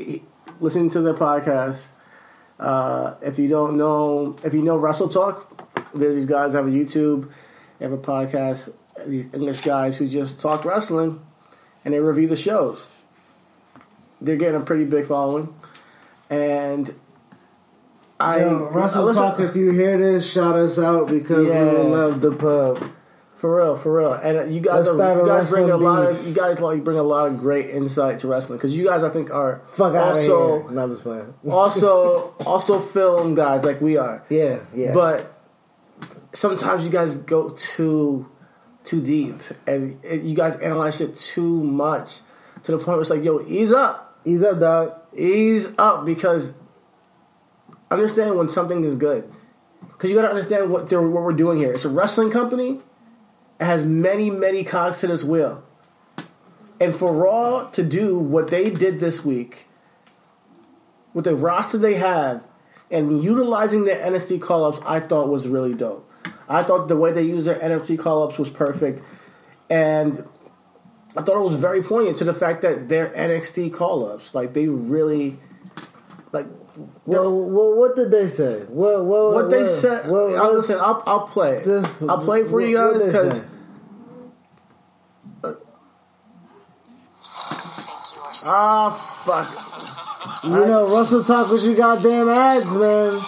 listening 0.60 0.90
to 0.90 1.00
their 1.00 1.14
podcast. 1.14 1.86
Uh, 2.58 3.14
if 3.22 3.38
you 3.38 3.48
don't 3.48 3.76
know, 3.76 4.36
if 4.44 4.52
you 4.54 4.62
know 4.62 4.78
WrestleTalk, 4.78 5.44
there's 5.94 6.14
these 6.14 6.26
guys 6.26 6.52
have 6.52 6.66
a 6.66 6.70
YouTube, 6.70 7.30
they 7.78 7.86
have 7.86 7.92
a 7.92 7.98
podcast. 7.98 8.72
These 9.06 9.32
English 9.32 9.62
guys 9.62 9.96
who 9.98 10.06
just 10.06 10.40
talk 10.40 10.64
wrestling, 10.66 11.20
and 11.84 11.94
they 11.94 12.00
review 12.00 12.26
the 12.28 12.36
shows. 12.36 12.88
They're 14.20 14.36
getting 14.36 14.60
a 14.60 14.64
pretty 14.64 14.84
big 14.84 15.06
following, 15.06 15.54
and 16.28 16.94
I 18.20 18.40
Yo, 18.40 18.66
I 18.66 18.70
Russell 18.70 19.04
listen- 19.06 19.22
Talk, 19.22 19.40
if 19.40 19.56
you 19.56 19.70
hear 19.70 19.96
this, 19.96 20.30
shout 20.30 20.54
us 20.56 20.78
out 20.78 21.08
because 21.08 21.48
Yeah. 21.48 21.72
we 21.72 21.78
love 21.90 22.20
the 22.20 22.32
pub. 22.32 22.84
For 23.40 23.56
real, 23.56 23.74
for 23.74 23.96
real, 23.96 24.12
and 24.12 24.36
uh, 24.36 24.44
you 24.44 24.60
guys, 24.60 24.86
are, 24.86 24.92
you 24.92 25.26
guys 25.26 25.48
bring 25.48 25.70
a 25.70 25.78
wrestling 25.78 25.82
lot 25.82 26.04
of, 26.04 26.28
you 26.28 26.34
guys 26.34 26.60
like 26.60 26.84
bring 26.84 26.98
a 26.98 27.02
lot 27.02 27.26
of 27.26 27.38
great 27.38 27.70
insight 27.70 28.18
to 28.18 28.28
wrestling 28.28 28.58
because 28.58 28.76
you 28.76 28.84
guys, 28.84 29.02
I 29.02 29.08
think, 29.08 29.30
are 29.30 29.62
Fuck 29.64 29.94
out 29.94 30.10
of 30.10 30.16
also. 30.18 30.68
No, 30.68 30.82
I'm 30.82 30.90
just 30.90 31.02
playing. 31.02 31.32
also 31.50 32.34
also 32.44 32.80
film 32.80 33.34
guys 33.34 33.64
like 33.64 33.80
we 33.80 33.96
are. 33.96 34.22
Yeah, 34.28 34.58
yeah. 34.74 34.92
But 34.92 35.40
sometimes 36.34 36.84
you 36.84 36.90
guys 36.90 37.16
go 37.16 37.48
too 37.48 38.30
too 38.84 39.00
deep, 39.00 39.36
and, 39.66 39.98
you 40.04 40.34
guys 40.34 40.56
analyze 40.56 40.98
shit 40.98 41.16
too 41.16 41.64
much 41.64 42.20
to 42.64 42.72
the 42.72 42.76
point 42.76 42.88
where 42.88 43.00
it's 43.00 43.08
like, 43.08 43.24
yo, 43.24 43.42
ease 43.46 43.72
up, 43.72 44.20
Ease 44.26 44.42
up, 44.42 44.60
dog. 44.60 44.92
ease 45.16 45.66
up, 45.78 46.04
because 46.04 46.52
understand 47.90 48.36
when 48.36 48.50
something 48.50 48.84
is 48.84 48.96
good. 48.96 49.32
Because 49.92 50.10
you 50.10 50.16
got 50.16 50.22
to 50.22 50.28
understand 50.28 50.70
what 50.70 50.90
they're, 50.90 51.00
what 51.00 51.22
we're 51.22 51.32
doing 51.32 51.56
here. 51.58 51.72
It's 51.72 51.86
a 51.86 51.88
wrestling 51.88 52.30
company. 52.30 52.80
Has 53.60 53.84
many 53.84 54.30
many 54.30 54.64
cogs 54.64 54.96
to 54.98 55.06
this 55.06 55.22
wheel, 55.22 55.62
and 56.80 56.96
for 56.96 57.12
Raw 57.12 57.68
to 57.72 57.82
do 57.82 58.18
what 58.18 58.48
they 58.48 58.70
did 58.70 59.00
this 59.00 59.22
week, 59.22 59.68
with 61.12 61.26
the 61.26 61.36
roster 61.36 61.76
they 61.76 61.94
have, 61.94 62.42
and 62.90 63.22
utilizing 63.22 63.84
their 63.84 63.98
NXT 63.98 64.40
call 64.40 64.64
ups, 64.64 64.78
I 64.86 64.98
thought 64.98 65.28
was 65.28 65.46
really 65.46 65.74
dope. 65.74 66.10
I 66.48 66.62
thought 66.62 66.88
the 66.88 66.96
way 66.96 67.12
they 67.12 67.22
used 67.22 67.46
their 67.46 67.58
NXT 67.58 67.98
call 67.98 68.22
ups 68.22 68.38
was 68.38 68.48
perfect, 68.48 69.02
and 69.68 70.24
I 71.16 71.22
thought 71.22 71.36
it 71.36 71.46
was 71.46 71.56
very 71.56 71.82
poignant 71.82 72.16
to 72.18 72.24
the 72.24 72.34
fact 72.34 72.62
that 72.62 72.88
their 72.88 73.10
NXT 73.10 73.74
call 73.74 74.10
ups, 74.10 74.34
like 74.34 74.54
they 74.54 74.68
really, 74.68 75.38
Well, 77.06 77.30
well, 77.50 77.74
what 77.74 77.96
did 77.96 78.10
they 78.10 78.26
say? 78.28 78.60
What, 78.68 79.04
what, 79.04 79.34
what 79.34 79.50
they 79.50 79.62
what- 79.62 79.70
said. 79.70 80.10
what- 80.10 80.34
I'll 80.36 80.44
what- 80.46 80.54
listen. 80.54 80.78
I'll, 80.78 81.02
I'll 81.06 81.26
play. 81.26 81.62
Just- 81.64 81.90
I'll 82.08 82.18
play 82.22 82.42
it 82.42 82.48
for 82.48 82.60
you 82.60 82.76
what- 82.76 82.92
what 82.94 82.98
guys 83.00 83.06
because 83.06 83.40
say? 83.40 83.46
ah 88.46 88.90
fuck 89.24 90.44
You 90.44 90.50
know, 90.50 90.86
WrestleTalk 90.86 91.50
with 91.50 91.64
you 91.64 91.74
goddamn 91.74 92.28
ads, 92.28 92.66
man. 92.74 93.20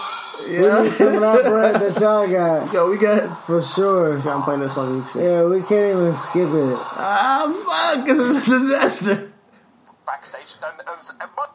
We 0.47 0.55
yeah. 0.67 0.83
need 0.83 0.93
some 0.93 1.15
of 1.15 1.21
that 1.21 1.45
bread 1.45 1.75
that 1.77 2.01
y'all 2.01 2.27
got. 2.29 2.73
Yo, 2.75 2.91
we 2.91 2.99
got. 2.99 3.39
For 3.47 3.63
sure. 3.63 4.19
See, 4.19 4.29
I'm 4.29 4.43
playing 4.43 4.61
this 4.61 4.77
on 4.77 5.01
YouTube. 5.03 5.23
Yeah, 5.23 5.45
we 5.49 5.63
can't 5.63 5.97
even 5.99 6.13
skip 6.15 6.49
it. 6.49 6.77
Ah 6.99 7.47
fuck! 7.67 8.05
This 8.07 8.19
is 8.19 8.49
a 8.49 8.59
disaster. 8.59 9.33
backstage. 10.07 10.55
And, 10.63 10.81
and, 10.81 11.11
and 11.21 11.31
my- 11.37 11.47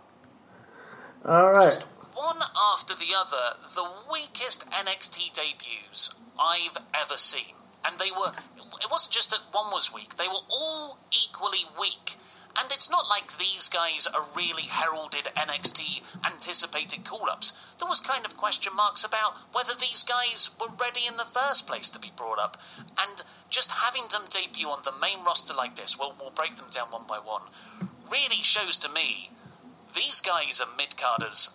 All 1.28 1.52
right. 1.52 1.66
just 1.66 1.86
one 2.16 2.40
after 2.74 2.96
the 2.96 3.12
other, 3.14 3.60
the 3.76 3.86
weakest 4.10 4.70
NXT 4.72 5.34
debuts 5.34 6.16
I've 6.40 6.78
ever 6.96 7.18
seen. 7.18 7.54
And 7.86 8.00
they 8.00 8.12
were, 8.12 8.32
it 8.80 8.90
wasn't 8.90 9.14
just 9.14 9.32
that 9.32 9.42
one 9.52 9.70
was 9.72 9.94
weak, 9.94 10.16
they 10.16 10.30
were 10.30 10.48
all 10.50 11.00
equally 11.12 11.68
weak. 11.78 12.16
And 12.58 12.72
it's 12.72 12.90
not 12.90 13.10
like 13.10 13.38
these 13.38 13.68
guys 13.68 14.08
are 14.08 14.24
really 14.36 14.64
heralded 14.64 15.26
NXT 15.36 16.16
anticipated 16.26 17.04
call 17.04 17.30
ups. 17.30 17.52
There 17.78 17.90
was 17.90 18.00
kind 18.00 18.26
of 18.26 18.38
question 18.38 18.74
marks 18.74 19.04
about 19.04 19.36
whether 19.52 19.74
these 19.78 20.04
guys 20.04 20.50
were 20.62 20.74
ready 20.80 21.02
in 21.06 21.18
the 21.18 21.26
first 21.26 21.68
place 21.68 21.90
to 21.90 22.00
be 22.00 22.12
brought 22.16 22.40
up. 22.40 22.58
And 22.98 23.22
just 23.50 23.72
having 23.72 24.04
them 24.12 24.24
debut 24.30 24.70
on 24.70 24.80
the 24.86 24.94
main 25.02 25.26
roster 25.26 25.54
like 25.54 25.76
this, 25.76 26.00
we'll, 26.00 26.16
we'll 26.20 26.32
break 26.32 26.56
them 26.56 26.72
down 26.72 26.88
one 26.88 27.06
by 27.06 27.18
one, 27.18 27.44
really 28.10 28.42
shows 28.42 28.78
to 28.80 28.90
me 28.90 29.30
these 29.98 30.22
guys 30.22 30.62
are 30.62 30.68
mid 30.78 30.96
carders. 30.98 31.50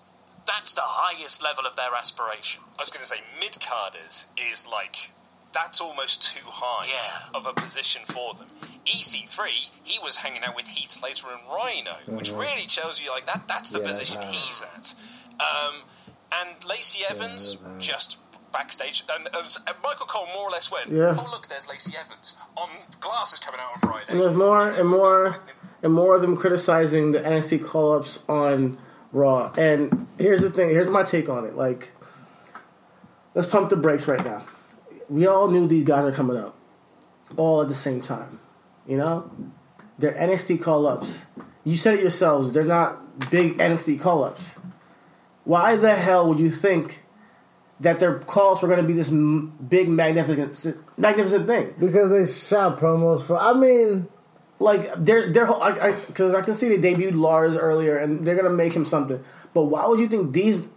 That's 0.47 0.75
the 0.75 0.83
highest 0.85 1.43
level 1.43 1.65
of 1.67 1.77
their 1.77 1.95
aspiration. 1.97 2.63
I 2.79 2.83
was 2.83 2.91
going 2.91 3.01
to 3.01 3.07
say 3.07 3.21
mid 3.41 3.53
carders 3.61 4.27
is 4.37 4.67
like 4.69 5.13
that's 5.55 5.81
almost 5.81 6.23
too 6.35 6.45
high 6.47 6.87
Yeah. 6.89 7.39
of 7.39 7.47
a 7.47 7.53
position 7.53 8.03
for 8.07 8.35
them. 8.35 8.49
EC3, 8.87 9.71
he 9.85 9.99
was 10.03 10.17
hanging 10.17 10.43
out 10.45 10.57
with 10.57 10.67
Heath 10.67 10.93
Slater 10.93 11.27
and 11.31 11.41
Rhino, 11.49 11.93
which 12.17 12.33
really 12.33 12.67
tells 12.67 13.01
you 13.03 13.11
like 13.11 13.27
that 13.27 13.47
that's 13.49 13.71
the 13.71 13.81
Yeah, 13.81 13.87
position 13.87 14.19
uh, 14.23 14.33
he's 14.33 14.63
at. 14.63 14.95
Um, 15.41 15.75
and 16.35 16.65
Lacey 16.69 17.05
Evans 17.09 17.59
just 17.79 18.19
backstage, 18.53 19.05
and 19.15 19.29
uh, 19.35 19.43
Michael 19.85 20.07
Cole 20.07 20.27
more 20.35 20.49
or 20.49 20.51
less 20.51 20.73
went. 20.73 20.89
Yeah. 20.91 21.15
Oh 21.19 21.29
look, 21.31 21.49
there's 21.49 21.69
Lacey 21.69 21.93
Evans 21.99 22.35
on 22.57 22.69
Glass 23.01 23.33
is 23.35 23.39
coming 23.39 23.61
out 23.61 23.73
on 23.75 23.79
Friday. 23.91 24.07
And 24.11 24.21
there's 24.21 24.35
more 24.35 24.69
and 24.71 24.89
more 24.89 25.41
and 25.83 25.93
more 25.93 26.15
of 26.15 26.23
them 26.23 26.37
criticizing 26.37 27.13
the 27.13 27.21
NXT 27.21 27.65
call 27.65 27.93
ups 27.93 28.21
on 28.29 28.79
Raw. 29.13 29.53
And 29.57 30.07
here's 30.19 30.41
the 30.41 30.51
thing, 30.51 30.71
here's 30.71 30.89
my 30.89 31.03
take 31.03 31.29
on 31.29 31.45
it. 31.45 31.57
Like, 31.57 31.91
let's 33.35 33.49
pump 33.49 33.71
the 33.71 33.77
brakes 33.77 34.07
right 34.07 34.25
now. 34.25 34.47
We 35.09 35.27
all 35.27 35.49
knew 35.49 35.67
these 35.67 35.85
guys 35.85 36.05
are 36.05 36.13
coming 36.13 36.37
up. 36.37 36.57
All 37.37 37.63
at 37.63 37.69
the 37.69 37.75
same 37.75 38.01
time. 38.01 38.41
You 38.87 38.97
know? 38.97 39.31
They're 39.99 40.13
NXT 40.13 40.63
call 40.63 40.87
ups. 40.87 41.27
You 41.65 41.77
said 41.77 41.95
it 41.95 42.01
yourselves, 42.01 42.53
they're 42.53 42.65
not 42.65 43.31
big 43.31 43.59
NXT 43.59 44.01
call 44.01 44.25
ups. 44.25 44.59
Why 45.45 45.77
the 45.77 45.95
hell 45.95 46.29
would 46.29 46.39
you 46.39 46.51
think 46.51 47.03
that 47.83 47.99
their 47.99 48.19
calls 48.19 48.63
were 48.63 48.69
going 48.69 48.81
to 48.81 48.87
be 48.87 48.93
this 48.93 49.11
m- 49.11 49.53
big 49.69 49.89
magnificent 49.89 50.79
magnificent 50.97 51.47
thing. 51.47 51.75
Because 51.79 52.11
they 52.11 52.33
shot 52.33 52.79
promos 52.79 53.25
for. 53.25 53.37
I 53.37 53.53
mean, 53.53 54.09
Like 54.59 54.93
they're 54.97 55.33
they're 55.33 55.51
i 55.51 55.93
because 56.07 56.35
I, 56.35 56.43
can 56.43 56.55
see 56.55 56.77
they 56.77 56.95
debuted 56.95 57.19
Lars 57.19 57.57
earlier 57.57 57.97
and 57.97 58.25
they're 58.25 58.37
gonna 58.37 58.51
make 58.51 58.73
him 58.73 58.85
something. 58.85 59.23
But 59.55 59.65
why 59.65 59.87
would 59.87 59.99
you 59.99 60.09
think 60.09 60.33
these? 60.33 60.69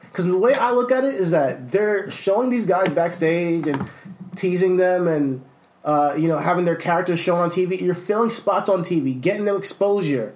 Because 0.00 0.24
the 0.26 0.38
way 0.38 0.54
I 0.54 0.72
look 0.72 0.90
at 0.90 1.04
it 1.04 1.14
is 1.14 1.32
that 1.32 1.70
they're 1.70 2.10
showing 2.10 2.48
these 2.48 2.64
guys 2.64 2.88
backstage 2.88 3.66
and 3.66 3.90
teasing 4.36 4.78
them 4.78 5.06
and 5.06 5.44
uh, 5.84 6.14
you 6.16 6.28
know 6.28 6.38
having 6.38 6.64
their 6.64 6.76
characters 6.76 7.20
shown 7.20 7.40
on 7.40 7.50
TV. 7.50 7.80
You're 7.80 7.94
filling 7.94 8.30
spots 8.30 8.68
on 8.68 8.84
TV, 8.84 9.20
getting 9.20 9.44
them 9.44 9.56
exposure, 9.56 10.34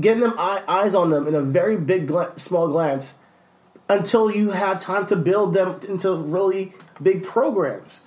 getting 0.00 0.22
them 0.22 0.34
eye, 0.38 0.62
eyes 0.66 0.94
on 0.94 1.10
them 1.10 1.26
in 1.26 1.34
a 1.34 1.42
very 1.42 1.76
big 1.76 2.08
gla- 2.08 2.38
small 2.38 2.68
glance 2.68 3.14
until 3.88 4.30
you 4.30 4.50
have 4.50 4.80
time 4.80 5.06
to 5.06 5.16
build 5.16 5.52
them 5.52 5.78
into 5.88 6.14
really 6.14 6.72
big 7.00 7.22
programs 7.22 8.00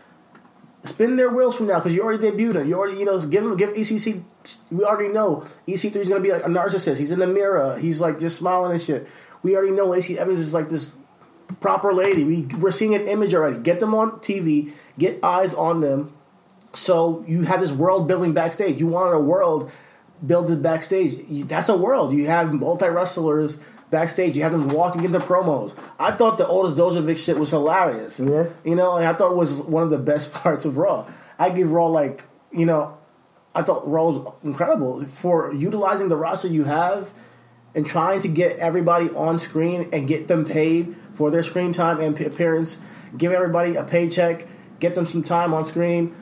spin 0.86 1.16
their 1.16 1.32
wheels 1.32 1.56
from 1.56 1.68
now 1.68 1.80
because 1.80 1.94
you 1.94 2.02
already 2.02 2.30
debuted 2.30 2.56
him. 2.56 2.68
You 2.68 2.78
already, 2.78 3.00
you 3.00 3.06
know, 3.06 3.20
give 3.26 3.44
him, 3.44 3.56
give 3.58 3.72
EC3. 3.74 4.24
We 4.72 4.84
already 4.84 5.14
know 5.14 5.48
EC3 5.68 5.96
is 5.96 6.08
going 6.08 6.22
to 6.22 6.28
be 6.28 6.32
like 6.32 6.44
a 6.44 6.50
narcissist. 6.50 6.98
He's 6.98 7.12
in 7.12 7.20
the 7.20 7.28
mirror. 7.28 7.78
He's 7.78 8.00
like 8.00 8.20
just 8.20 8.38
smiling 8.38 8.72
and 8.72 8.82
shit. 8.82 9.08
We 9.44 9.56
already 9.56 9.72
know 9.72 9.88
Lacey 9.88 10.18
Evans 10.18 10.40
is 10.40 10.54
like 10.54 10.70
this 10.70 10.96
proper 11.60 11.94
lady. 11.94 12.24
We 12.24 12.42
we're 12.58 12.72
seeing 12.72 12.96
an 12.96 13.08
image 13.08 13.34
already. 13.34 13.60
Get 13.60 13.80
them 13.80 13.96
on 13.96 14.12
TV. 14.20 14.72
Get 14.98 15.24
eyes 15.24 15.54
on 15.54 15.82
them. 15.82 16.14
So 16.74 17.24
you 17.28 17.44
have 17.44 17.60
this 17.60 17.72
world 17.72 18.08
building 18.08 18.34
backstage. 18.34 18.80
You 18.80 18.88
wanted 18.88 19.16
a 19.16 19.20
world 19.20 19.72
built 20.26 20.62
backstage. 20.62 21.14
You, 21.28 21.44
that's 21.46 21.70
a 21.70 21.78
world. 21.78 22.14
You 22.14 22.28
have 22.28 22.54
multi 22.54 22.88
wrestlers 22.88 23.60
backstage. 23.90 24.36
You 24.36 24.44
have 24.44 24.52
them 24.52 24.70
walking 24.70 25.04
in 25.04 25.12
the 25.12 25.20
promos. 25.20 25.76
I 26.00 26.12
thought 26.12 26.38
the 26.38 26.48
Otis 26.48 26.78
Dozovic 26.78 27.18
shit 27.18 27.38
was 27.38 27.50
hilarious. 27.50 28.20
Yeah. 28.20 28.48
You 28.64 28.76
know, 28.76 28.98
and 28.98 29.06
I 29.06 29.14
thought 29.14 29.32
it 29.32 29.38
was 29.38 29.62
one 29.62 29.84
of 29.84 29.90
the 29.90 29.98
best 29.98 30.34
parts 30.34 30.66
of 30.66 30.78
Raw. 30.78 31.08
I 31.38 31.50
give 31.50 31.72
Raw 31.72 31.88
like, 31.88 32.24
you 32.52 32.66
know, 32.66 32.98
I 33.56 33.62
thought 33.64 33.88
Raw 33.88 34.06
was 34.06 34.34
incredible 34.44 35.06
for 35.06 35.54
utilizing 35.54 36.08
the 36.08 36.16
roster 36.16 36.48
you 36.48 36.66
have 36.66 37.12
and 37.76 37.86
trying 37.86 38.22
to 38.22 38.28
get 38.28 38.58
everybody 38.58 39.10
on 39.12 39.38
screen 39.38 39.90
and 39.92 40.08
get 40.08 40.28
them 40.28 40.46
paid 40.46 40.96
for 41.14 41.32
their 41.32 41.44
screen 41.44 41.72
time 41.72 42.00
and 42.00 42.20
appearance. 42.20 42.78
Give 43.18 43.32
everybody 43.32 43.76
a 43.76 43.84
paycheck. 43.84 44.48
Get 44.80 44.96
them 44.96 45.06
some 45.06 45.24
time 45.24 45.54
on 45.54 45.66
screen, 45.66 46.16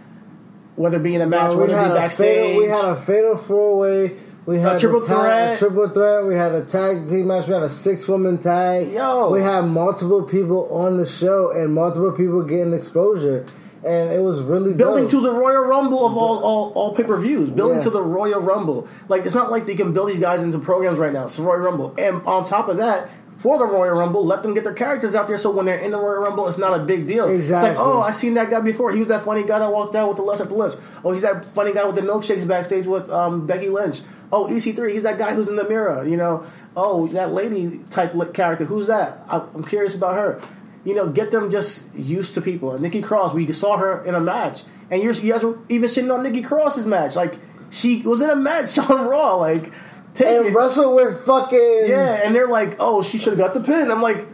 whether 0.75 0.97
it 0.97 1.03
be 1.03 1.13
in 1.13 1.21
a 1.21 1.27
match, 1.27 1.51
we 1.51 1.57
whether 1.57 1.79
it 1.79 1.89
be 1.89 1.93
backstage. 1.93 2.55
fatal, 2.55 2.61
we 2.61 2.67
had 2.67 2.85
a 2.85 2.95
fatal 2.95 3.37
four 3.37 3.77
way. 3.77 4.17
We 4.47 4.59
had 4.59 4.79
triple 4.79 5.03
a 5.03 5.07
tag, 5.07 5.17
threat. 5.19 5.55
a 5.55 5.59
triple 5.59 5.89
threat. 5.89 6.25
We 6.25 6.35
had 6.35 6.53
a 6.53 6.63
tag 6.63 7.07
team 7.09 7.27
match. 7.27 7.47
We 7.47 7.53
had 7.53 7.63
a 7.63 7.69
six 7.69 8.07
woman 8.07 8.37
tag. 8.37 8.91
Yo. 8.91 9.29
we 9.29 9.41
had 9.41 9.61
multiple 9.65 10.23
people 10.23 10.69
on 10.71 10.97
the 10.97 11.05
show 11.05 11.51
and 11.51 11.73
multiple 11.73 12.13
people 12.13 12.41
getting 12.43 12.73
exposure, 12.73 13.45
and 13.85 14.09
it 14.11 14.21
was 14.21 14.39
really 14.39 14.73
building 14.73 15.03
dope. 15.03 15.11
to 15.11 15.21
the 15.21 15.31
Royal 15.33 15.65
Rumble 15.65 16.05
of 16.05 16.15
all 16.15 16.39
all, 16.39 16.71
all 16.75 16.95
pay 16.95 17.03
per 17.03 17.19
views. 17.19 17.49
Building 17.49 17.77
Yeah. 17.79 17.83
to 17.83 17.89
the 17.89 18.01
Royal 18.01 18.39
Rumble. 18.41 18.87
Like 19.09 19.25
it's 19.25 19.35
not 19.35 19.51
like 19.51 19.65
they 19.65 19.75
can 19.75 19.91
build 19.91 20.09
these 20.09 20.19
guys 20.19 20.41
into 20.41 20.59
programs 20.59 20.97
right 20.97 21.11
now. 21.11 21.25
It's 21.25 21.35
the 21.35 21.43
Royal 21.43 21.59
Rumble, 21.59 21.93
and 21.97 22.25
on 22.25 22.45
top 22.45 22.69
of 22.69 22.77
that. 22.77 23.09
For 23.37 23.59
the 23.59 23.67
Royal 23.67 23.95
Rumble, 23.95 24.25
let 24.25 24.41
them 24.41 24.55
get 24.55 24.63
their 24.63 24.73
characters 24.73 25.13
out 25.13 25.27
there 25.27 25.37
so 25.37 25.51
when 25.51 25.67
they're 25.67 25.77
in 25.77 25.91
the 25.91 25.99
Royal 25.99 26.23
Rumble, 26.23 26.47
it's 26.47 26.57
not 26.57 26.73
a 26.73 26.83
big 26.83 27.05
deal. 27.05 27.27
Exactly. 27.29 27.69
It's 27.69 27.77
like, 27.77 27.87
oh, 27.87 28.01
I 28.01 28.09
seen 28.09 28.33
that 28.33 28.49
guy 28.49 28.61
before. 28.61 28.91
He 28.91 28.97
was 28.97 29.09
that 29.09 29.23
funny 29.23 29.43
guy 29.43 29.59
that 29.59 29.71
walked 29.71 29.95
out 29.95 30.07
with 30.07 30.17
the 30.17 30.23
list 30.23 30.41
at 30.41 30.49
the 30.49 30.55
list. 30.55 30.79
Oh, 31.05 31.11
he's 31.11 31.21
that 31.21 31.45
funny 31.45 31.71
guy 31.71 31.85
with 31.85 31.93
the 31.93 32.01
milkshakes 32.01 32.47
backstage 32.47 32.87
with 32.87 33.07
um, 33.11 33.45
Becky 33.45 33.69
Lynch. 33.69 33.99
Oh, 34.31 34.45
EC3, 34.47 34.91
he's 34.91 35.03
that 35.03 35.17
guy 35.17 35.33
who's 35.33 35.47
in 35.47 35.55
the 35.55 35.67
mirror. 35.67 36.05
You 36.07 36.17
know, 36.17 36.45
oh, 36.75 37.07
that 37.07 37.33
lady 37.33 37.79
type 37.89 38.13
character. 38.33 38.65
Who's 38.65 38.87
that? 38.87 39.23
I- 39.29 39.45
I'm 39.53 39.63
curious 39.63 39.95
about 39.95 40.15
her. 40.15 40.41
You 40.83 40.95
know, 40.95 41.09
get 41.09 41.31
them 41.31 41.49
just 41.51 41.83
used 41.95 42.33
to 42.35 42.41
people. 42.41 42.71
And 42.73 42.81
Nikki 42.81 43.01
Cross, 43.01 43.33
we 43.33 43.51
saw 43.51 43.77
her 43.77 44.03
in 44.05 44.15
a 44.15 44.21
match, 44.21 44.63
and 44.89 45.01
you're, 45.01 45.13
you 45.13 45.33
guys 45.33 45.43
were 45.43 45.59
even 45.69 45.89
sitting 45.89 46.11
on 46.11 46.23
Nikki 46.23 46.41
Cross's 46.41 46.85
match. 46.85 47.15
Like 47.15 47.35
she 47.69 48.01
was 48.03 48.21
in 48.21 48.29
a 48.29 48.35
match 48.35 48.77
on 48.89 49.05
Raw. 49.07 49.35
Like 49.35 49.71
take 50.13 50.27
and 50.27 50.47
it. 50.47 50.53
Russell 50.53 50.95
with 50.95 51.25
fucking 51.25 51.85
Yeah, 51.87 52.21
and 52.23 52.33
they're 52.33 52.47
like, 52.47 52.77
"Oh, 52.79 53.03
she 53.03 53.17
should 53.17 53.33
have 53.33 53.37
got 53.37 53.53
the 53.53 53.61
pin." 53.61 53.91
I'm 53.91 54.01
like, 54.01 54.25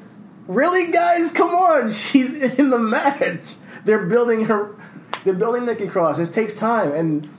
"Really, 0.47 0.91
guys? 0.91 1.31
Come 1.31 1.55
on! 1.55 1.91
She's 2.03 2.33
in 2.33 2.69
the 2.69 2.79
match. 2.79 3.55
They're 3.85 4.05
building 4.05 4.45
her. 4.45 4.75
They're 5.23 5.33
building 5.33 5.65
Nikki 5.65 5.87
Cross. 5.87 6.19
It 6.19 6.31
takes 6.33 6.53
time, 6.53 6.91
and 6.91 7.29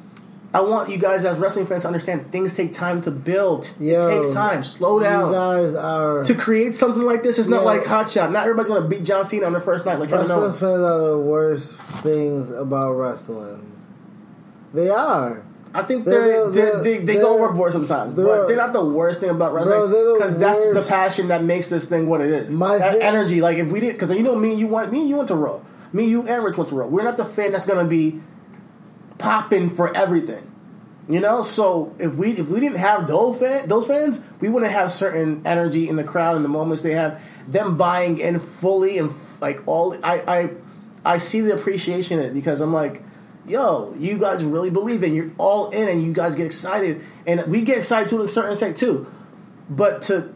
I 0.55 0.61
want 0.61 0.89
you 0.89 0.97
guys 0.99 1.25
as 1.25 1.37
wrestling 1.39 1.67
fans 1.67 1.83
to 1.83 1.89
understand 1.89 2.31
things 2.31 2.53
take 2.55 2.73
time 2.73 3.03
to 3.03 3.11
build. 3.11 3.69
Yo, 3.81 4.07
it 4.09 4.15
takes 4.23 4.29
time. 4.33 4.63
Slow 4.63 5.01
down. 5.01 5.27
You 5.33 5.35
guys 5.35 5.75
are 5.75 6.25
to 6.25 6.35
create 6.35 6.77
something 6.77 7.03
like 7.03 7.25
this, 7.25 7.39
is 7.39 7.49
not 7.49 7.63
Yeah. 7.63 7.67
like 7.67 7.85
Hot 7.87 8.09
Shot. 8.09 8.31
Not 8.31 8.43
everybody's 8.45 8.69
gonna 8.69 8.87
beat 8.87 9.03
John 9.03 9.27
Cena 9.27 9.47
on 9.47 9.53
the 9.53 9.61
first 9.61 9.85
night 9.85 9.99
like 9.99 10.11
wrestling 10.13 10.53
fans 10.53 10.63
are 10.63 11.01
the 11.11 11.19
worst 11.19 11.73
things 11.75 12.51
about 12.51 12.93
wrestling. 12.93 13.63
They 14.73 14.89
are. 14.91 15.43
I 15.77 15.83
think 15.83 16.05
They're- 16.05 16.21
they're, 16.21 16.51
they're- 16.51 16.51
they're, 16.71 16.83
they, 16.83 16.99
they 16.99 17.15
go 17.17 17.35
overboard 17.35 17.73
sometimes, 17.73 18.15
they're- 18.15 18.25
but 18.25 18.47
they're 18.47 18.57
not 18.57 18.73
the 18.73 18.85
worst 18.85 19.19
thing 19.19 19.31
about 19.31 19.53
wrestling 19.55 19.91
because 20.15 20.39
that's 20.39 20.59
the 20.59 20.85
passion 20.89 21.29
that 21.29 21.43
makes 21.43 21.67
this 21.67 21.85
thing 21.85 22.09
what 22.09 22.21
it 22.21 22.31
is. 22.31 22.53
My 22.55 22.79
that 22.79 22.93
thing- 22.93 23.03
energy, 23.03 23.41
like 23.41 23.59
if 23.59 23.73
we 23.73 23.81
did, 23.81 23.95
because 23.95 24.13
you 24.13 24.23
know 24.23 24.37
me 24.37 24.53
and 24.53 24.61
you 24.61 24.69
want 24.69 24.93
me 24.93 25.01
and 25.01 25.09
you 25.09 25.17
went 25.17 25.27
to 25.29 25.35
Raw, 25.35 25.59
me, 25.93 26.07
you, 26.07 26.23
and 26.29 26.45
Rich 26.45 26.57
went 26.59 26.69
to 26.71 26.77
Raw. 26.77 26.87
We're 26.87 27.03
not 27.03 27.17
the 27.17 27.25
fan 27.25 27.51
that's 27.53 27.67
gonna 27.67 27.85
be 27.85 28.21
popping 29.25 29.69
for 29.69 29.95
everything, 29.97 30.51
you 31.09 31.21
know. 31.21 31.43
So 31.43 31.95
if 31.99 32.15
we 32.15 32.33
if 32.33 32.49
we 32.49 32.61
didn't 32.61 32.79
have 32.79 33.07
those 33.07 33.39
fan, 33.39 33.69
those 33.69 33.87
fans, 33.87 34.21
we 34.41 34.49
wouldn't 34.49 34.73
have 34.73 34.93
certain 34.93 35.47
energy 35.47 35.89
in 35.89 35.97
the 35.97 36.05
crowd 36.05 36.37
in 36.37 36.43
the 36.43 36.49
moments 36.49 36.83
they 36.83 36.93
have 36.93 37.23
them 37.49 37.77
buying 37.77 38.19
in 38.19 38.39
fully 38.39 38.99
and 38.99 39.15
like 39.41 39.67
all. 39.67 39.95
I 40.05 40.23
I 40.27 40.51
I 41.05 41.19
see 41.19 41.41
the 41.41 41.55
appreciation 41.55 42.19
in 42.19 42.27
it 42.27 42.35
because 42.35 42.61
I'm 42.61 42.73
like 42.73 43.03
yo, 43.47 43.95
you 43.99 44.19
guys 44.19 44.43
really 44.43 44.71
believe 44.71 45.03
it. 45.03 45.13
You're 45.13 45.31
all 45.39 45.71
in, 45.71 45.89
and 45.89 46.03
you 46.03 46.13
guys 46.13 46.35
get 46.35 46.47
excited, 46.47 47.05
and 47.27 47.45
we 47.47 47.63
get 47.63 47.79
excited 47.79 48.09
to 48.11 48.23
a 48.23 48.29
certain 48.29 48.53
extent 48.53 48.79
too. 48.79 49.07
But 49.69 50.03
to 50.03 50.35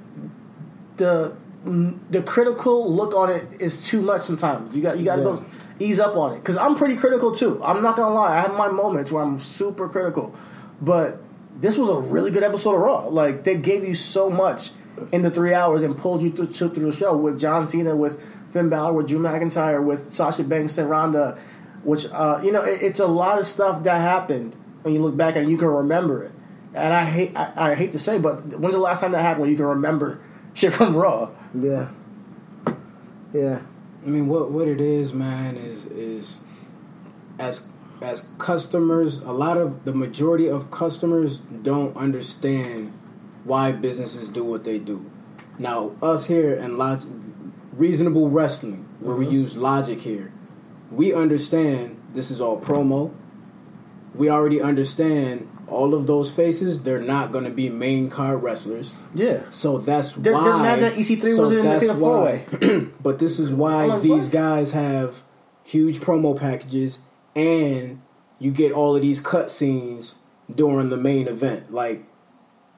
the 0.96 1.36
the 1.64 2.22
critical 2.22 2.90
look 2.92 3.14
on 3.14 3.30
it 3.30 3.60
is 3.60 3.84
too 3.84 4.00
much 4.00 4.22
sometimes. 4.22 4.76
You 4.76 4.82
got 4.82 4.98
you 4.98 5.04
got 5.04 5.16
to 5.16 5.22
go 5.22 5.44
ease 5.78 5.98
up 5.98 6.16
on 6.16 6.34
it 6.34 6.36
because 6.36 6.56
I'm 6.56 6.74
pretty 6.74 6.96
critical 6.96 7.34
too. 7.34 7.60
I'm 7.62 7.82
not 7.82 7.96
gonna 7.96 8.14
lie. 8.14 8.38
I 8.38 8.40
have 8.40 8.54
my 8.54 8.68
moments 8.68 9.12
where 9.12 9.22
I'm 9.22 9.38
super 9.38 9.88
critical, 9.88 10.34
but 10.80 11.22
this 11.58 11.76
was 11.76 11.88
a 11.88 11.98
really 11.98 12.30
good 12.30 12.42
episode 12.42 12.74
of 12.74 12.80
Raw. 12.80 13.06
Like 13.06 13.44
they 13.44 13.56
gave 13.56 13.84
you 13.84 13.94
so 13.94 14.30
much 14.30 14.70
in 15.12 15.22
the 15.22 15.30
three 15.30 15.54
hours 15.54 15.82
and 15.82 15.96
pulled 15.96 16.22
you 16.22 16.30
through, 16.30 16.48
through 16.48 16.90
the 16.90 16.96
show 16.96 17.16
with 17.16 17.38
John 17.38 17.66
Cena, 17.66 17.94
with 17.96 18.22
Finn 18.52 18.68
Balor, 18.68 18.92
with 18.92 19.08
Drew 19.08 19.18
McIntyre, 19.18 19.82
with 19.82 20.14
Sasha 20.14 20.42
Banks 20.42 20.78
and 20.78 20.90
Ronda 20.90 21.38
which 21.82 22.06
uh, 22.12 22.40
you 22.42 22.52
know 22.52 22.62
it, 22.62 22.82
it's 22.82 23.00
a 23.00 23.06
lot 23.06 23.38
of 23.38 23.46
stuff 23.46 23.82
that 23.84 24.00
happened 24.00 24.54
when 24.82 24.94
you 24.94 25.00
look 25.00 25.16
back 25.16 25.36
and 25.36 25.50
you 25.50 25.56
can 25.56 25.68
remember 25.68 26.24
it. 26.24 26.32
And 26.74 26.92
I 26.92 27.04
hate 27.04 27.36
I, 27.36 27.70
I 27.70 27.74
hate 27.74 27.92
to 27.92 27.98
say, 27.98 28.18
but 28.18 28.58
when's 28.58 28.74
the 28.74 28.80
last 28.80 29.00
time 29.00 29.12
that 29.12 29.22
happened 29.22 29.42
when 29.42 29.50
you 29.50 29.56
can 29.56 29.66
remember 29.66 30.20
shit 30.54 30.72
from 30.72 30.96
Raw? 30.96 31.30
Yeah. 31.54 31.90
Yeah. 33.32 33.60
I 34.08 34.10
mean, 34.10 34.26
what 34.26 34.50
what 34.50 34.66
it 34.66 34.80
is, 34.80 35.12
man, 35.12 35.58
is 35.58 35.84
is 35.84 36.40
as 37.38 37.66
as 38.00 38.26
customers, 38.38 39.18
a 39.20 39.32
lot 39.32 39.58
of 39.58 39.84
the 39.84 39.92
majority 39.92 40.48
of 40.48 40.70
customers 40.70 41.40
don't 41.62 41.94
understand 41.94 42.94
why 43.44 43.70
businesses 43.70 44.26
do 44.28 44.44
what 44.44 44.64
they 44.64 44.78
do. 44.78 45.04
Now, 45.58 45.90
us 46.00 46.24
here 46.24 46.54
in 46.54 46.78
log- 46.78 47.04
reasonable 47.76 48.30
wrestling, 48.30 48.86
where 49.00 49.14
we 49.14 49.26
Mhm. 49.26 49.32
use 49.32 49.56
logic 49.58 50.00
here, 50.00 50.32
we 50.90 51.12
understand 51.12 51.96
this 52.14 52.30
is 52.30 52.40
all 52.40 52.58
promo. 52.58 53.10
We 54.14 54.30
already 54.30 54.62
understand 54.62 55.48
all 55.70 55.94
of 55.94 56.06
those 56.06 56.30
faces. 56.30 56.82
They're 56.82 57.00
not 57.00 57.32
going 57.32 57.44
to 57.44 57.50
be 57.50 57.68
main 57.68 58.10
card 58.10 58.42
wrestlers. 58.42 58.92
Yeah. 59.14 59.42
So 59.50 59.78
that's 59.78 60.12
They're- 60.14 60.32
they're 60.32 60.34
why 60.34 60.62
mad 60.62 60.80
that 60.80 60.94
EC3 60.94 61.36
so 61.36 61.42
wasn't 61.42 61.82
in 61.82 61.88
the 61.88 61.94
four 61.94 62.22
way. 62.22 62.44
but 63.02 63.18
this 63.18 63.38
is 63.38 63.52
why 63.52 63.84
like, 63.86 64.02
these 64.02 64.24
what? 64.24 64.32
guys 64.32 64.72
have 64.72 65.22
huge 65.64 65.98
promo 66.00 66.38
packages, 66.38 67.00
and 67.36 68.00
you 68.38 68.50
get 68.50 68.72
all 68.72 68.96
of 68.96 69.02
these 69.02 69.20
cut 69.20 69.50
scenes 69.50 70.16
during 70.54 70.88
the 70.88 70.96
main 70.96 71.28
event. 71.28 71.72
Like 71.72 72.04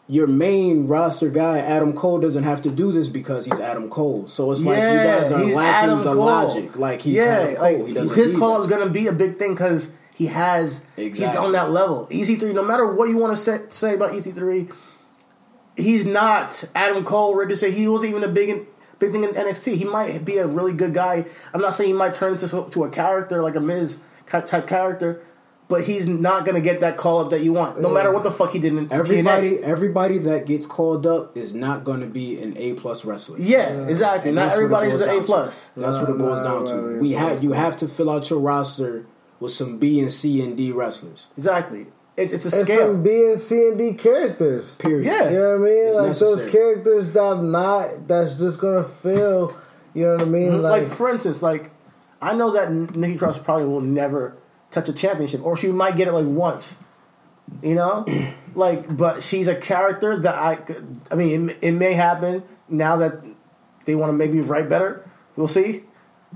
your 0.09 0.27
main 0.27 0.89
roster 0.89 1.29
guy, 1.31 1.59
Adam 1.59 1.93
Cole, 1.93 2.19
doesn't 2.19 2.43
have 2.43 2.63
to 2.63 2.71
do 2.71 2.91
this 2.91 3.07
because 3.09 3.45
he's 3.45 3.61
Adam 3.61 3.89
Cole. 3.89 4.27
So 4.27 4.51
it's 4.51 4.61
like 4.61 4.77
you 4.77 4.83
guys 4.83 5.31
are 5.31 5.39
lacking 5.45 5.59
Adam 5.59 5.99
the 5.99 6.15
Cole. 6.15 6.17
logic. 6.17 6.77
Like 6.77 7.03
he's 7.03 7.15
yeah, 7.15 7.25
Adam 7.25 7.55
Cole. 7.57 7.79
like 7.79 7.87
he 8.15 8.21
his 8.21 8.37
call 8.37 8.59
that. 8.59 8.65
is 8.65 8.71
gonna 8.71 8.91
be 8.91 9.07
a 9.07 9.13
big 9.13 9.39
thing 9.39 9.53
because 9.53 9.91
he 10.15 10.27
has 10.27 10.83
he's 10.97 11.23
on 11.23 11.53
that 11.53 11.71
level. 11.71 12.07
EC3, 12.11 12.55
no 12.55 12.63
matter 12.63 12.87
what 12.87 13.09
you 13.09 13.17
want 13.17 13.33
to 13.33 13.37
say, 13.37 13.61
say 13.71 13.95
about 13.95 14.13
EC3, 14.13 14.71
he's 15.77 16.05
not 16.05 16.65
Adam 16.75 17.05
Cole. 17.05 17.35
Ricochet, 17.35 17.71
he 17.71 17.89
wasn't 17.89 18.11
even 18.11 18.25
a 18.25 18.29
big 18.29 18.67
big 18.99 19.13
thing 19.13 19.25
in 19.25 19.31
NXT. 19.31 19.77
He 19.77 19.85
might 19.85 20.25
be 20.25 20.39
a 20.39 20.47
really 20.47 20.73
good 20.73 20.95
guy. 20.95 21.25
I'm 21.53 21.61
not 21.61 21.75
saying 21.75 21.89
he 21.89 21.95
might 21.95 22.15
turn 22.15 22.35
into 22.35 22.69
to 22.71 22.85
a 22.85 22.91
character 22.91 23.43
like 23.43 23.57
a 23.57 23.61
Miz 23.61 23.99
type 24.27 24.69
character, 24.69 25.23
but 25.67 25.85
he's 25.85 26.07
not 26.07 26.45
gonna 26.45 26.61
get 26.61 26.81
that 26.81 26.97
call 26.97 27.21
up 27.21 27.31
that 27.31 27.41
you 27.41 27.53
want, 27.53 27.81
no 27.81 27.89
matter 27.89 28.13
what 28.13 28.23
the 28.23 28.31
fuck 28.31 28.53
he 28.53 28.59
did 28.59 28.75
in 28.75 28.89
TNA. 28.89 28.93
Everybody, 28.93 29.59
everybody 29.63 30.19
that 30.19 30.47
gets 30.47 30.67
called 30.67 31.07
up 31.07 31.37
is 31.37 31.55
not 31.55 31.83
going 31.85 32.01
to 32.01 32.07
be 32.07 32.41
an 32.41 32.57
A 32.57 32.75
plus 32.75 33.05
wrestler. 33.05 33.39
Yeah, 33.41 33.87
exactly. 33.87 34.31
And 34.31 34.37
Not 34.37 34.43
that's 34.43 34.57
what 34.57 34.61
it 34.61 34.65
everybody's 34.65 35.01
an 35.01 35.09
A 35.09 35.23
plus. 35.23 35.71
That's 35.77 35.97
what 35.97 36.11
it 36.11 36.19
boils 36.19 36.41
down 36.41 36.67
to. 36.67 37.01
we 37.01 37.13
have 37.13 37.43
you 37.43 37.53
have 37.53 37.79
to 37.79 37.89
fill 37.89 38.11
out 38.11 38.29
your 38.29 38.41
roster 38.41 39.07
with 39.41 39.53
some 39.53 39.79
B 39.79 40.01
and 40.01 40.13
C 40.13 40.41
and 40.43 40.57
D 40.57 40.71
wrestlers. 40.73 41.27
Exactly. 41.37 41.87
It's, 42.17 42.33
it's 42.33 42.53
a 42.53 42.57
And 42.59 42.67
scale. 42.67 42.87
some 42.89 43.03
B 43.03 43.27
and 43.27 43.39
C 43.39 43.69
and 43.69 43.79
D 43.79 43.95
characters. 43.95 44.77
Period. 44.77 45.07
Yeah. 45.07 45.31
You 45.31 45.39
know 45.39 45.59
what 45.59 45.69
I 45.69 45.71
mean? 45.73 45.87
It's 45.89 46.21
like 46.21 46.29
those 46.31 46.51
characters 46.51 47.09
that 47.11 47.43
not 47.43 48.07
that's 48.07 48.35
just 48.39 48.61
gonna 48.61 48.85
fill. 48.85 49.57
You 49.95 50.05
know 50.05 50.13
what 50.15 50.23
I 50.23 50.27
mean? 50.27 50.51
Mm-hmm. 50.53 50.63
like, 50.63 50.83
Like, 50.85 50.93
for 50.93 51.09
instance, 51.11 51.43
like 51.43 51.71
I 52.23 52.35
know 52.35 52.53
that 52.53 52.71
Nikki 52.97 53.17
Cross 53.19 53.39
probably 53.41 53.65
will 53.65 53.81
never 53.81 54.37
touch 54.71 54.89
a 54.89 54.93
championship, 54.93 55.43
or 55.45 55.57
she 55.57 55.69
might 55.73 55.97
get 55.97 56.07
it 56.09 56.13
like 56.13 56.27
once. 56.27 56.77
You 57.63 57.75
know, 57.75 58.05
like, 58.55 58.95
but 58.97 59.23
she's 59.23 59.49
a 59.49 59.57
character 59.57 60.21
that 60.21 60.35
I. 60.35 60.57
could- 60.57 61.01
I 61.11 61.15
mean, 61.17 61.49
it, 61.51 61.59
it 61.63 61.73
may 61.73 61.95
happen 61.95 62.43
now 62.69 62.97
that 62.99 63.25
they 63.87 63.95
want 63.97 64.11
to 64.11 64.13
maybe 64.13 64.41
write 64.41 64.69
better. 64.69 65.09
We'll 65.35 65.49
see, 65.49 65.83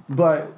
but 0.08 0.50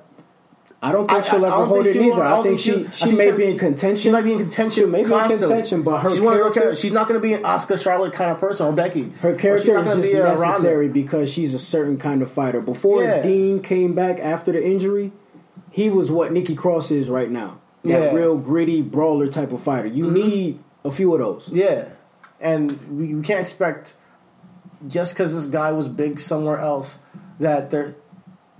I 0.88 0.92
don't 0.92 1.08
think 1.10 1.24
I- 1.24 1.28
she'll 1.28 1.44
I- 1.44 1.48
I 1.48 1.50
ever 1.52 1.56
don't 1.58 1.68
hold 1.68 1.86
it 1.86 1.96
either. 1.96 2.22
I 2.22 2.38
I 2.38 2.42
think 2.42 2.60
think 2.60 2.60
she 2.60 2.96
she- 3.04 3.10
she 3.10 3.16
may 3.16 3.30
be 3.32 3.46
in 3.50 3.58
contention. 3.58 3.96
She 3.96 4.10
might 4.10 4.22
be 4.24 4.32
in 4.32 4.38
contention. 4.38 4.84
She 4.84 4.90
may 4.90 5.02
be 5.04 5.12
in 5.12 5.28
contention, 5.38 5.82
but 5.82 5.98
her 6.00 6.10
she's 6.10 6.20
one 6.20 6.34
of 6.34 6.40
those 6.40 6.52
character- 6.54 6.76
She's 6.76 6.92
not 6.92 7.08
going 7.08 7.20
to 7.20 7.26
be 7.26 7.32
an 7.34 7.44
Oscar 7.44 7.76
Charlotte 7.76 8.12
kind 8.12 8.30
of 8.30 8.38
person 8.38 8.66
or 8.66 8.72
Becky. 8.72 9.12
Her 9.20 9.34
character 9.34 9.78
is 9.78 9.84
just 9.86 10.02
be 10.02 10.12
a 10.12 10.24
Ronda. 10.24 10.40
necessary 10.40 10.88
because 10.88 11.30
she's 11.30 11.54
a 11.54 11.58
certain 11.58 11.96
kind 11.98 12.22
of 12.22 12.30
fighter. 12.30 12.60
Before 12.60 13.02
Yeah. 13.02 13.22
Dean 13.22 13.60
came 13.60 13.94
back 13.94 14.20
after 14.20 14.52
the 14.52 14.64
injury, 14.64 15.12
he 15.70 15.90
was 15.90 16.10
what 16.10 16.32
Nikki 16.32 16.54
Cross 16.54 16.90
is 16.90 17.10
right 17.10 17.30
now. 17.30 17.58
That 17.82 17.90
Yeah. 17.90 17.98
Mm-hmm. 18.06 18.16
real 18.16 18.36
gritty 18.38 18.82
brawler 18.82 19.28
type 19.28 19.52
of 19.52 19.60
fighter. 19.60 19.86
You 19.88 20.10
need 20.10 20.58
a 20.84 20.90
few 20.90 21.12
of 21.14 21.20
those. 21.20 21.48
Yeah, 21.52 21.84
and 22.40 22.78
we, 22.90 23.14
we 23.14 23.22
can't 23.22 23.40
expect 23.40 23.94
just 24.88 25.14
because 25.14 25.34
this 25.34 25.46
guy 25.46 25.72
was 25.72 25.88
big 25.88 26.18
somewhere 26.18 26.58
else 26.58 26.98
that 27.40 27.70
they're 27.70 27.94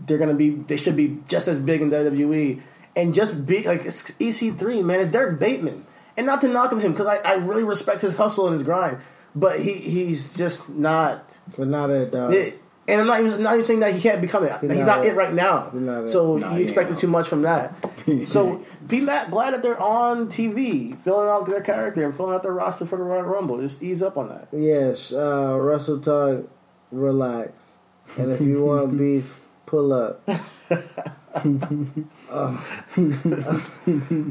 they're 0.04 0.18
gonna 0.18 0.34
be 0.34 0.50
they 0.50 0.76
should 0.76 0.96
be 0.96 1.18
just 1.28 1.48
as 1.48 1.58
big 1.58 1.80
in 1.82 1.90
WWE 1.90 2.60
and 2.94 3.14
just 3.14 3.46
be 3.46 3.62
like 3.62 3.84
it's 3.84 4.02
EC3 4.02 4.84
man. 4.84 5.00
It's 5.00 5.12
Derrick 5.12 5.38
Bateman, 5.38 5.86
and 6.16 6.26
not 6.26 6.40
to 6.40 6.48
knock 6.48 6.72
him 6.72 6.80
because 6.80 7.06
I, 7.06 7.16
I 7.16 7.34
really 7.34 7.64
respect 7.64 8.02
his 8.02 8.16
hustle 8.16 8.46
and 8.46 8.54
his 8.54 8.62
grind, 8.62 8.98
but 9.34 9.60
he 9.60 9.74
he's 9.74 10.36
just 10.36 10.68
not. 10.68 11.36
but 11.56 11.68
not 11.68 11.90
it, 11.90 12.10
dog. 12.10 12.32
it. 12.32 12.62
And 12.88 13.00
I'm 13.00 13.06
not 13.08 13.20
even, 13.20 13.42
not 13.42 13.54
even 13.54 13.64
saying 13.64 13.80
that 13.80 13.94
he 13.94 14.00
can't 14.00 14.20
become 14.20 14.44
it. 14.44 14.60
He's, 14.60 14.78
not 14.78 14.98
not, 14.98 15.06
it. 15.06 15.14
right 15.14 15.34
now. 15.34 15.70
Not. 15.72 16.08
So 16.08 16.36
Nah, 16.36 16.54
you 16.54 16.62
expected 16.62 16.98
too 16.98 17.08
much 17.08 17.26
from 17.26 17.42
that. 17.42 17.74
so 18.26 18.64
be 18.86 19.00
mad, 19.00 19.32
glad 19.32 19.54
that 19.54 19.62
they're 19.64 19.80
on 19.80 20.28
TV, 20.28 20.96
filling 20.96 21.28
out 21.28 21.46
their 21.46 21.62
character 21.62 22.04
and 22.04 22.16
filling 22.16 22.34
out 22.36 22.44
their 22.44 22.52
roster 22.52 22.86
for 22.86 22.96
the 22.96 23.02
Royal 23.02 23.24
Rumble. 23.24 23.60
Just 23.60 23.82
ease 23.82 24.02
up 24.02 24.16
on 24.16 24.28
that. 24.28 24.48
Yes, 24.52 25.12
uh, 25.12 25.50
WrestleTalk, 25.50 26.46
relax. 26.92 27.78
And 28.16 28.30
if 28.30 28.40
you 28.40 28.62
want 28.64 28.96
beef, 28.98 29.40
pull 29.66 29.92
up. 29.92 30.28
Uh, 31.36 31.42
okay, 31.44 32.00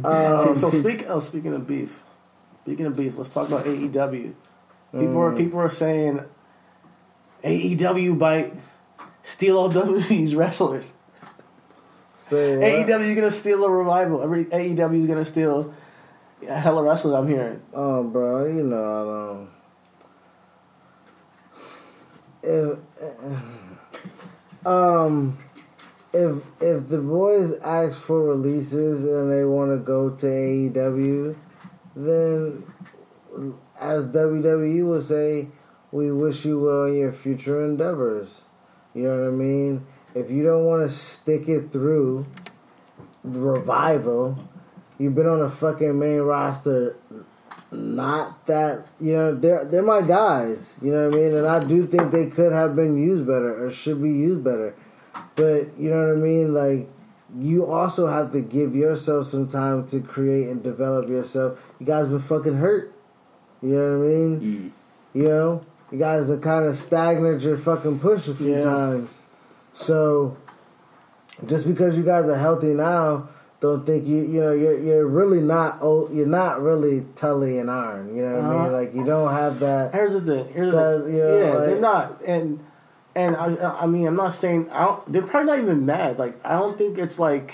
oh. 0.04 0.50
um, 0.50 0.56
so 0.56 0.72
speak, 0.72 1.06
oh, 1.08 1.20
speaking 1.20 1.54
of 1.54 1.68
beef, 1.68 2.02
speaking 2.64 2.88
of 2.88 2.96
beef, 2.96 3.16
let's 3.16 3.30
talk 3.30 3.48
about 3.48 3.66
AEW. 3.66 4.34
People 4.92 5.20
are 5.20 5.32
mm. 5.32 5.38
people 5.38 5.60
are 5.60 5.70
saying 5.70 6.22
AEW 7.44 8.18
by 8.18 8.52
steal 9.22 9.58
all 9.58 9.70
WWE's 9.70 10.34
wrestlers. 10.34 10.94
Say 12.16 12.58
what? 12.58 12.66
AEW 12.66 13.02
is 13.02 13.16
gonna 13.16 13.32
steal 13.32 13.64
a 13.64 13.70
revival. 13.70 14.24
Every 14.24 14.46
AEW 14.46 15.02
is 15.02 15.06
gonna 15.06 15.26
steal 15.26 15.76
a 16.48 16.60
hella 16.60 16.82
wrestlers. 16.82 17.14
I'm 17.14 17.28
hearing. 17.28 17.62
Oh, 17.74 18.04
bro, 18.04 18.46
you 18.46 18.64
know 18.64 18.84
I 18.84 19.04
don't. 19.14 19.50
If 22.42 22.80
eh, 23.02 23.28
eh. 23.28 23.40
Um, 24.66 25.38
if 26.14 26.38
if 26.60 26.88
the 26.88 26.98
boys 26.98 27.54
ask 27.60 28.00
for 28.00 28.24
releases 28.24 29.06
and 29.06 29.32
they 29.32 29.44
want 29.44 29.72
to 29.72 29.78
go 29.78 30.10
to 30.10 30.26
AEW, 30.26 31.36
then 31.96 32.64
as 33.80 34.08
WWE 34.08 34.86
would 34.88 35.06
say, 35.06 35.50
we 35.92 36.12
wish 36.12 36.46
you 36.46 36.60
well 36.60 36.86
in 36.86 36.96
your 36.96 37.14
future 37.14 37.66
endeavors. 37.66 38.46
You 38.94 39.04
know 39.04 39.24
what 39.24 39.28
I 39.28 39.36
mean? 39.36 39.86
If 40.14 40.32
you 40.32 40.44
don't 40.44 40.66
want 40.66 40.90
to 40.90 40.96
stick 40.96 41.50
it 41.50 41.72
through 41.72 42.26
the 43.24 43.40
revival, 43.40 44.48
you've 44.98 45.16
been 45.16 45.28
on 45.28 45.40
the 45.40 45.50
fucking 45.50 46.00
main 46.00 46.22
roster 46.22 46.96
not 47.72 48.46
that 48.46 48.86
you 49.02 49.14
know 49.14 49.36
they're 49.36 49.66
they're 49.66 49.82
my 49.84 50.02
guys 50.02 50.78
you 50.82 50.92
know 50.92 51.10
what 51.10 51.18
i 51.18 51.22
mean? 51.22 51.36
And 51.36 51.46
i 51.46 51.60
do 51.60 51.86
think 51.88 52.12
they 52.12 52.28
could 52.28 52.54
have 52.54 52.76
been 52.76 52.98
used 52.98 53.26
better 53.28 53.66
or 53.66 53.72
should 53.72 54.02
be 54.02 54.12
used 54.12 54.44
better. 54.44 54.74
But 55.36 55.78
you 55.78 55.90
know 55.90 56.08
what 56.08 56.14
i 56.14 56.20
mean? 56.20 56.54
Like 56.54 56.88
you 57.38 57.66
also 57.66 58.08
have 58.08 58.32
to 58.32 58.42
give 58.42 58.76
yourself 58.76 59.28
some 59.28 59.48
time 59.48 59.86
to 59.88 60.00
create 60.00 60.48
and 60.48 60.64
develop 60.64 61.10
yourself. 61.10 61.60
You 61.80 61.86
guys 61.86 62.08
been 62.08 62.20
fucking 62.20 62.56
hurt. 62.58 62.94
You 63.62 63.70
know 63.70 64.00
what 64.00 64.06
i 64.06 64.08
mean? 64.08 64.40
Mm. 64.40 64.72
You 65.22 65.28
know? 65.28 65.66
You 65.92 66.00
guys 66.00 66.30
are 66.30 66.38
kind 66.38 66.66
of 66.66 66.76
stagnant 66.76 67.42
your 67.42 67.58
fucking 67.58 68.00
push 68.00 68.28
a 68.28 68.36
few 68.36 68.54
Yeah. 68.54 68.64
times. 68.64 69.20
So 69.74 70.38
just 71.46 71.68
because 71.68 71.98
you 71.98 72.04
guys 72.04 72.30
are 72.30 72.38
healthy 72.38 72.74
now 72.74 73.28
don't 73.66 73.86
think 73.86 74.06
you 74.08 74.18
you 74.18 74.42
know 74.42 74.52
you're 74.54 74.80
you're 74.80 75.08
really 75.08 75.42
not 75.42 75.80
oh 75.82 76.10
you're 76.12 76.26
not 76.28 76.62
really 76.62 77.06
Tully 77.16 77.60
and 77.60 77.70
Arn. 77.70 78.16
You 78.16 78.22
know 78.24 78.36
what 78.36 78.44
I 78.44 78.48
Uh-huh. 78.48 78.64
mean? 78.64 78.72
Like 78.74 78.96
you 78.96 79.06
don't 79.06 79.32
have 79.32 79.60
that. 79.60 79.94
Here's 79.94 80.14
the 80.14 80.22
thing. 80.22 80.54
Here's 80.54 80.72
the 80.72 80.78
That, 80.78 81.04
thing. 81.06 81.14
you 81.16 81.20
know, 81.24 81.38
yeah, 81.40 81.54
like- 81.54 81.68
they're 81.70 81.80
not. 81.82 82.22
And 82.26 82.60
and 83.16 83.36
I 83.36 83.82
I 83.84 83.86
mean 83.88 84.08
I'm 84.08 84.16
not 84.16 84.34
saying 84.34 84.70
I 84.72 84.86
don't. 84.86 85.12
They're 85.12 85.22
probably 85.22 85.52
not 85.52 85.60
even 85.60 85.86
mad. 85.86 86.18
Like 86.20 86.40
I 86.46 86.58
don't 86.60 86.78
think 86.78 86.98
it's 86.98 87.18
like, 87.20 87.54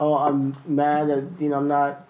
oh 0.00 0.14
I'm 0.14 0.56
mad 0.66 1.08
that 1.08 1.24
you 1.40 1.48
know 1.48 1.56
I'm 1.58 1.68
not 1.68 2.04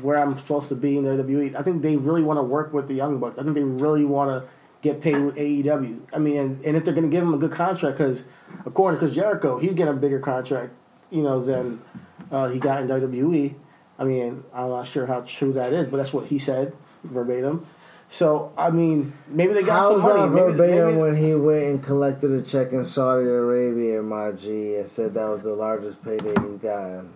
where 0.00 0.18
I'm 0.18 0.34
supposed 0.36 0.68
to 0.70 0.74
be 0.74 0.96
in 0.96 1.04
the 1.04 1.10
WWE. 1.22 1.54
I 1.54 1.62
think 1.62 1.82
they 1.82 1.96
really 1.96 2.22
want 2.22 2.38
to 2.38 2.42
work 2.42 2.72
with 2.72 2.88
the 2.88 2.94
Young 2.94 3.18
Bucks. 3.18 3.38
I 3.38 3.42
think 3.42 3.54
they 3.54 3.62
really 3.64 4.04
want 4.06 4.30
to 4.30 4.48
get 4.80 5.00
paid 5.02 5.18
with 5.18 5.36
AEW. 5.36 6.00
I 6.12 6.18
mean, 6.18 6.36
and, 6.38 6.64
and 6.64 6.76
if 6.76 6.84
they're 6.84 6.94
going 6.94 7.04
to 7.10 7.14
give 7.14 7.22
him 7.22 7.34
a 7.34 7.38
good 7.38 7.52
contract, 7.52 7.98
because 7.98 8.24
according 8.64 8.98
to 8.98 9.04
Chris 9.04 9.14
Jericho, 9.14 9.58
he's 9.58 9.74
getting 9.74 9.92
a 9.92 9.96
bigger 9.96 10.20
contract, 10.20 10.72
you 11.10 11.22
know, 11.22 11.38
than 11.40 11.82
uh, 12.34 12.48
he 12.48 12.58
got 12.58 12.82
in 12.82 12.88
WWE. 12.88 13.54
I 13.98 14.04
mean, 14.04 14.42
I'm 14.52 14.68
not 14.70 14.88
sure 14.88 15.06
how 15.06 15.20
true 15.20 15.52
that 15.52 15.72
is, 15.72 15.86
but 15.86 15.98
that's 15.98 16.12
what 16.12 16.26
he 16.26 16.38
said 16.38 16.72
verbatim. 17.04 17.66
So 18.08 18.52
I 18.58 18.70
mean, 18.70 19.12
maybe 19.28 19.54
they 19.54 19.62
got 19.62 19.80
How 19.82 19.90
some 19.92 20.00
money. 20.02 20.28
Maybe- 20.28 20.52
verbatim 20.52 20.86
maybe- 20.86 20.98
when 21.00 21.16
he 21.16 21.34
went 21.34 21.64
and 21.64 21.82
collected 21.82 22.30
a 22.32 22.42
check 22.42 22.72
in 22.72 22.84
Saudi 22.84 23.26
Arabia, 23.26 24.02
my 24.02 24.32
G, 24.32 24.76
and 24.76 24.88
said 24.88 25.14
that 25.14 25.26
was 25.28 25.42
the 25.42 25.54
largest 25.54 26.02
payday 26.04 26.34
he's 26.40 26.60
gotten? 26.60 27.10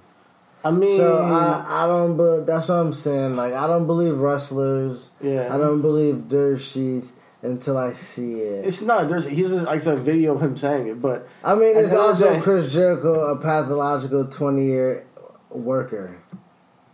I 0.65 0.71
mean, 0.73 0.97
So 0.97 1.19
I 1.19 1.85
I 1.85 1.87
don't 1.87 2.17
but 2.17 2.47
that's 2.47 2.69
what 2.69 2.75
I'm 2.77 2.93
saying. 2.93 3.37
Like 3.37 3.53
I 3.55 3.67
don't 3.67 3.87
believe 3.87 4.19
wrestlers. 4.19 5.11
yeah, 5.21 5.55
I 5.55 5.59
don't 5.59 5.83
believe 5.83 6.27
dirt 6.29 6.61
sheets 6.61 7.13
until 7.43 7.77
I 7.77 7.93
see 7.93 8.41
it. 8.41 8.67
It's 8.67 8.81
not. 8.83 9.09
There's 9.09 9.27
he's 9.27 9.51
just 9.51 9.67
like 9.67 9.85
a 9.87 9.95
video 9.95 10.35
of 10.35 10.41
him 10.43 10.57
saying 10.57 10.89
it, 10.89 11.01
but 11.01 11.29
I 11.45 11.55
mean, 11.55 11.77
it's 11.77 11.91
the 11.93 12.01
end 12.01 12.11
of 12.13 12.19
the 12.19 12.29
also 12.31 12.41
Chris 12.41 12.73
Jericho, 12.73 13.13
a 13.33 13.37
pathological 13.37 14.25
20 14.27 14.65
year 14.65 15.05
worker. 15.51 16.17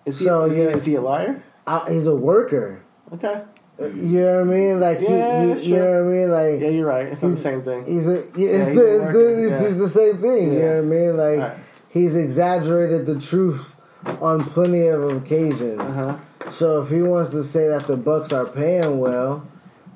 is 0.06 0.18
he, 0.18 0.24
So, 0.24 0.44
is, 0.44 0.56
he, 0.56 0.62
yeah. 0.62 0.68
is 0.70 0.84
he 0.84 0.94
a 0.96 1.00
liar? 1.00 1.42
I, 1.66 1.90
he's 1.90 2.06
a 2.06 2.14
worker. 2.14 2.82
Okay, 3.12 3.42
You 3.78 4.20
know 4.20 4.34
what 4.38 4.40
I 4.40 4.44
mean? 4.44 4.80
Like 4.80 5.00
Yeah, 5.00 5.54
he, 5.54 5.60
he 5.60 5.70
you 5.70 5.76
know 5.76 6.02
what 6.02 6.10
I 6.10 6.14
mean? 6.14 6.30
Like 6.30 6.60
yeah, 6.60 6.68
you're 6.68 6.86
right. 6.86 7.06
It's 7.06 7.22
not 7.22 7.28
the 7.30 7.36
same 7.36 7.62
thing. 7.62 7.84
he's 7.86 8.08
a 8.08 8.24
yeah, 8.36 8.48
it's, 8.50 8.66
he's 8.66 8.76
the, 8.76 8.96
it's, 8.96 9.12
the, 9.12 9.42
it's, 9.44 9.50
yeah. 9.62 9.68
it's 9.68 9.78
the 9.78 9.88
same 9.90 10.18
thing. 10.18 10.52
You 10.54 10.58
know 10.60 10.76
what 10.76 10.78
I 10.78 10.80
mean? 10.82 11.16
Like 11.16 11.38
Right. 11.38 11.58
he's 11.90 12.16
exaggerated 12.16 13.06
the 13.06 13.20
truth 13.20 13.80
on 14.20 14.44
plenty 14.44 14.86
of 14.88 15.04
occasions. 15.04 15.80
Uh-huh. 15.80 16.16
So 16.50 16.82
if 16.82 16.90
he 16.90 17.00
wants 17.02 17.30
to 17.30 17.42
say 17.44 17.68
that 17.68 17.86
the 17.86 17.96
Bucks 17.96 18.32
are 18.32 18.46
paying 18.46 18.98
well 18.98 19.46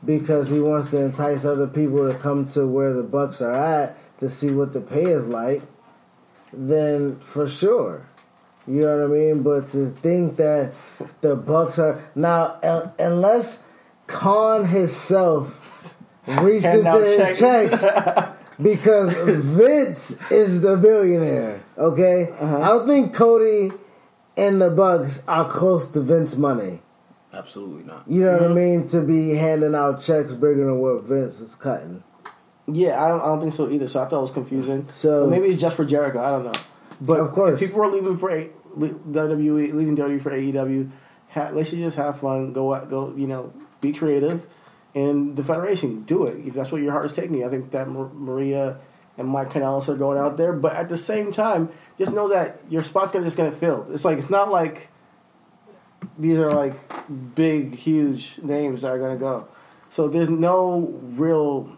because 0.05 0.49
he 0.49 0.61
wants 0.61 0.91
to 0.91 0.99
entice 1.03 1.45
other 1.45 1.67
people 1.67 2.11
to 2.11 2.17
come 2.19 2.47
to 2.51 2.67
where 2.67 2.93
the 2.95 3.03
Bucks 3.03 3.43
are 3.43 3.53
at 3.53 3.97
to 4.21 4.31
see 4.31 4.51
what 4.51 4.73
the 4.73 4.81
pay 4.81 5.07
is 5.07 5.27
like, 5.27 5.63
then 6.53 7.19
for 7.21 7.47
sure. 7.49 8.07
You 8.69 8.83
know 8.83 8.99
what 8.99 9.05
I 9.05 9.19
mean? 9.19 9.43
But 9.43 9.73
to 9.73 9.89
think 10.03 10.37
that 10.37 10.73
the 11.23 11.37
Bucks 11.37 11.79
are 11.79 12.03
now 12.15 12.59
un- 12.63 12.93
unless 12.99 13.63
Khan 14.07 14.67
himself 14.67 15.97
reached 16.27 16.67
Handing 16.67 16.87
into 16.87 17.05
his 17.07 17.39
checks. 17.39 17.81
checks 17.81 18.29
because 18.63 19.15
Vince 19.55 20.11
is 20.31 20.61
the 20.61 20.77
billionaire. 20.77 21.61
Okay, 21.79 22.31
Uh-huh. 22.39 22.59
I 22.61 22.69
don't 22.69 22.87
think 22.87 23.15
Cody 23.15 23.71
and 24.37 24.61
the 24.61 24.71
Bucks 24.71 25.23
are 25.29 25.49
close 25.49 25.91
to 25.93 26.01
Vince 26.01 26.37
money. 26.37 26.81
Absolutely 27.33 27.85
not. 27.85 28.05
You 28.09 28.23
know 28.25 28.35
Mm-hmm. 28.39 28.43
what 28.45 28.51
I 28.51 28.55
mean? 28.55 28.89
To 28.89 29.01
be 29.03 29.31
handing 29.31 29.75
out 29.75 30.01
checks 30.03 30.33
bigger 30.35 30.65
than 30.67 30.79
what 30.79 31.05
Vince 31.05 31.41
is 31.41 31.55
cutting. 31.55 32.03
Yeah, 32.71 33.03
I 33.03 33.09
don't. 33.09 33.21
I 33.23 33.27
don't 33.27 33.41
think 33.41 33.53
so 33.55 33.71
either. 33.71 33.89
So 33.89 34.03
I 34.03 34.07
thought 34.07 34.19
it 34.19 34.23
was 34.23 34.31
confusing. 34.31 34.87
So- 34.91 35.25
But 35.25 35.31
maybe 35.31 35.49
it's 35.49 35.61
just 35.61 35.75
for 35.77 35.85
Jericho. 35.87 36.21
I 36.23 36.31
don't 36.31 36.45
know. 36.45 36.53
But 37.01 37.21
Of 37.21 37.33
course. 37.33 37.59
people 37.61 37.83
are 37.83 37.91
leaving 37.91 38.17
for 38.17 38.31
a 38.31 38.51
WWE, 38.77 39.73
leaving 39.73 39.97
WWE 39.97 40.21
for 40.21 40.31
AEW. 40.31 40.91
Ha, 41.31 41.51
they 41.51 41.65
should 41.65 41.79
just 41.79 41.97
have 41.97 42.19
fun. 42.21 42.53
Go 42.53 42.75
out, 42.75 42.89
go. 42.89 43.15
You 43.17 43.27
know, 43.27 43.53
be 43.81 43.93
creative. 43.93 44.47
And 44.95 45.37
the 45.37 45.45
Federation, 45.45 46.03
do 46.03 46.27
it 46.27 46.45
if 46.47 46.55
that's 46.55 46.73
what 46.73 46.81
your 46.81 46.93
heart 46.93 47.05
is 47.05 47.13
taking. 47.13 47.35
you. 47.37 47.47
I 47.47 47.49
think 47.51 47.71
that 47.73 47.89
Maria 47.89 48.79
and 49.17 49.29
Mike 49.29 49.51
Kanellis 49.51 49.89
are 49.89 49.97
going 49.97 50.19
out 50.19 50.37
there, 50.37 50.53
but 50.53 50.73
at 50.75 50.89
the 50.89 50.97
same 50.99 51.33
time, 51.33 51.69
just 51.99 52.13
know 52.13 52.29
that 52.31 52.61
your 52.69 52.83
spot's 52.85 53.13
gonna 53.13 53.25
just 53.25 53.37
get 53.37 53.53
filled. 53.55 53.91
It's 53.93 54.05
like 54.05 54.19
it's 54.19 54.31
not 54.31 54.51
like 54.51 54.89
these 56.19 56.39
are 56.39 56.51
like 56.53 56.75
big, 57.35 57.75
huge 57.75 58.39
names 58.43 58.83
that 58.83 58.93
are 58.93 58.99
gonna 58.99 59.17
go. 59.17 59.47
So 59.91 60.09
there's 60.09 60.31
no 60.31 60.99
real 61.03 61.77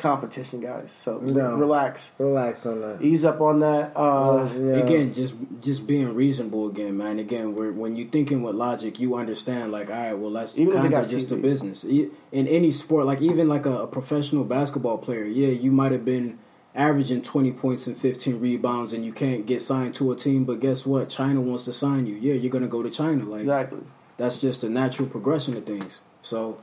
competition, 0.00 0.60
guys. 0.60 0.90
So 0.90 1.18
No. 1.18 1.54
relax, 1.54 2.10
Relax 2.18 2.66
on 2.66 2.80
that. 2.80 2.98
ease 3.00 3.24
up 3.24 3.40
on 3.40 3.60
that. 3.60 3.92
Uh, 3.94 4.48
Yeah. 4.58 4.72
Again, 4.78 5.14
just 5.14 5.34
just 5.60 5.86
being 5.86 6.12
reasonable 6.14 6.66
again, 6.68 6.96
man. 6.96 7.18
Again, 7.18 7.54
where 7.54 7.70
when 7.70 7.94
you're 7.96 8.08
thinking 8.08 8.42
with 8.42 8.56
logic, 8.56 8.98
you 8.98 9.14
understand 9.14 9.70
like, 9.70 9.90
all 9.90 9.96
right, 9.96 10.18
well, 10.18 10.30
that's 10.32 10.58
Even 10.58 10.76
if 10.76 10.82
they 10.82 10.88
kind 10.88 11.04
of 11.04 11.10
just 11.10 11.30
a 11.30 11.36
business. 11.36 11.84
In 11.84 12.10
any 12.32 12.70
sport, 12.72 13.06
like 13.06 13.20
even 13.20 13.48
like 13.48 13.66
a, 13.66 13.82
a 13.82 13.86
professional 13.86 14.44
basketball 14.44 14.98
player, 14.98 15.24
yeah, 15.24 15.48
you 15.48 15.70
might 15.70 15.92
have 15.92 16.04
been 16.04 16.38
averaging 16.74 17.20
twenty 17.22 17.52
points 17.52 17.86
and 17.86 17.96
fifteen 17.96 18.40
rebounds, 18.40 18.92
and 18.92 19.04
you 19.04 19.12
can't 19.12 19.44
get 19.46 19.60
signed 19.62 19.94
to 19.96 20.12
a 20.12 20.16
team. 20.16 20.44
But 20.44 20.60
guess 20.60 20.86
what? 20.86 21.08
China 21.08 21.40
wants 21.40 21.64
to 21.64 21.72
sign 21.72 22.06
you. 22.06 22.14
Yeah, 22.14 22.34
you're 22.34 22.52
gonna 22.52 22.68
go 22.68 22.82
to 22.82 22.90
China. 22.90 23.24
Like 23.24 23.40
exactly. 23.42 23.80
that's 24.16 24.36
just 24.40 24.64
a 24.64 24.68
natural 24.68 25.08
progression 25.08 25.56
of 25.56 25.64
things. 25.64 26.00
So 26.22 26.58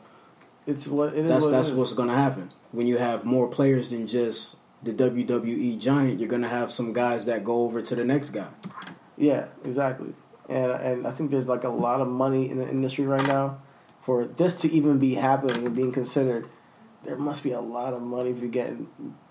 It's 0.68 0.86
what 0.86 1.14
it 1.14 1.24
is. 1.24 1.30
that's 1.30 1.46
what 1.46 1.52
that's 1.52 1.72
what's 1.72 1.94
going 1.94 2.10
to 2.10 2.16
happen 2.16 2.50
when 2.74 2.88
you 2.88 2.98
have 2.98 3.24
more 3.24 3.48
players 3.48 3.88
than 3.90 4.06
just 4.06 4.58
the 4.84 4.92
WWE 4.92 5.80
giant. 5.80 6.20
You're 6.20 6.30
going 6.30 6.42
to 6.42 6.50
have 6.50 6.72
some 6.72 6.92
guys 6.92 7.24
that 7.26 7.46
go 7.46 7.62
over 7.62 7.82
to 7.82 7.96
the 7.96 8.04
next 8.04 8.30
guy. 8.30 8.50
Yeah, 9.18 9.46
exactly. 9.64 10.14
And 10.50 10.72
and 10.72 11.08
I 11.08 11.12
think 11.12 11.32
there's 11.32 11.48
like 11.48 11.64
a 11.64 11.70
lot 11.70 12.02
of 12.02 12.10
money 12.10 12.50
in 12.50 12.58
the 12.58 12.70
industry 12.70 13.06
right 13.06 13.26
now 13.26 13.60
for 14.02 14.26
this 14.26 14.56
to 14.58 14.72
even 14.72 15.00
be 15.00 15.16
happening 15.16 15.66
and 15.66 15.76
being 15.76 15.92
considered. 15.94 16.48
There 17.06 17.16
must 17.16 17.44
be 17.44 17.52
a 17.52 17.62
lot 17.62 17.94
of 17.94 18.02
money 18.02 18.34
to 18.34 18.42
be 18.42 18.50
getting 18.50 18.88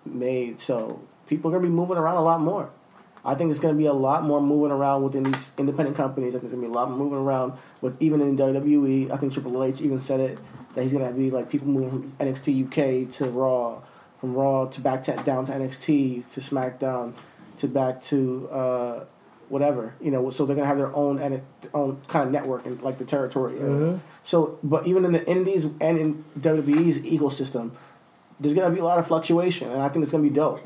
made. 0.07 0.61
So 0.61 1.03
people 1.27 1.51
are 1.51 1.59
gonna 1.59 1.69
be 1.69 1.75
moving 1.75 1.99
around 1.99 2.17
a 2.17 2.23
lot 2.23 2.41
more. 2.41 2.71
I 3.25 3.35
think 3.35 3.51
it's 3.51 3.61
gonna 3.61 3.75
be 3.75 3.87
a 3.87 3.93
lot 3.93 4.25
more 4.25 4.41
moving 4.41 4.71
around 4.71 5.03
within 5.03 5.25
these 5.25 5.51
independent 5.59 5.97
companies. 5.97 6.31
I 6.31 6.39
think 6.39 6.45
there's 6.45 6.55
gonna 6.55 6.67
be 6.67 6.73
a 6.73 6.75
lot 6.75 6.89
more 6.89 6.99
moving 6.99 7.19
around 7.19 7.55
with 7.83 8.01
even 8.01 8.21
in 8.23 8.37
WWE. 8.37 9.11
I 9.11 9.17
think 9.19 9.33
Triple 9.33 9.63
H 9.63 9.81
even 9.81 10.01
said 10.01 10.21
it 10.21 10.39
that 10.77 10.83
he's 10.83 10.93
gonna 10.93 11.11
be 11.11 11.31
like 11.31 11.51
people 11.51 11.67
moving 11.67 11.91
from 11.91 12.13
NXT 12.21 12.67
UK 12.67 13.11
to 13.15 13.25
Raw, 13.31 13.81
from 14.21 14.35
Raw 14.35 14.67
to 14.67 14.81
back 14.81 15.03
to 15.05 15.17
down 15.25 15.47
to 15.47 15.53
NXT 15.53 16.33
to 16.35 16.41
SmackDown 16.41 17.15
to 17.57 17.67
back 17.67 18.03
to 18.03 18.49
uh, 18.53 19.05
whatever 19.49 19.95
you 20.03 20.11
know. 20.11 20.29
So 20.29 20.45
they're 20.45 20.55
gonna 20.55 20.69
have 20.69 20.77
their 20.77 20.95
own 20.95 21.19
and 21.19 21.41
own 21.73 22.03
kind 22.09 22.27
of 22.27 22.33
network 22.33 22.67
and 22.67 22.81
like 22.83 22.99
the 22.99 23.07
territory. 23.07 23.59
area. 23.59 24.01
So, 24.23 24.59
but 24.63 24.87
even 24.87 25.07
in 25.07 25.13
the 25.13 25.27
Indies 25.27 25.65
and 25.65 25.99
in 25.99 26.25
WWE's 26.39 26.99
ecosystem, 26.99 27.71
there's 28.39 28.55
gonna 28.55 28.75
be 28.75 28.81
a 28.81 28.85
lot 28.85 28.99
of 28.99 29.07
fluctuation, 29.07 29.71
and 29.71 29.81
I 29.81 29.89
think 29.89 30.03
it's 30.03 30.13
gonna 30.13 30.23
be 30.23 30.31
dope. 30.31 30.61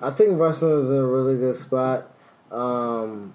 I 0.00 0.10
think 0.10 0.38
wrestling 0.38 0.78
is 0.78 0.90
in 0.90 0.96
a 0.96 1.06
really 1.06 1.36
good 1.36 1.56
spot. 1.56 2.08
Um, 2.52 3.34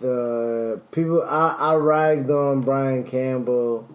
the 0.00 0.80
people 0.90 1.22
I, 1.22 1.56
I 1.58 1.74
ragged 1.76 2.30
on 2.30 2.60
Brian 2.60 3.04
Campbell 3.04 3.88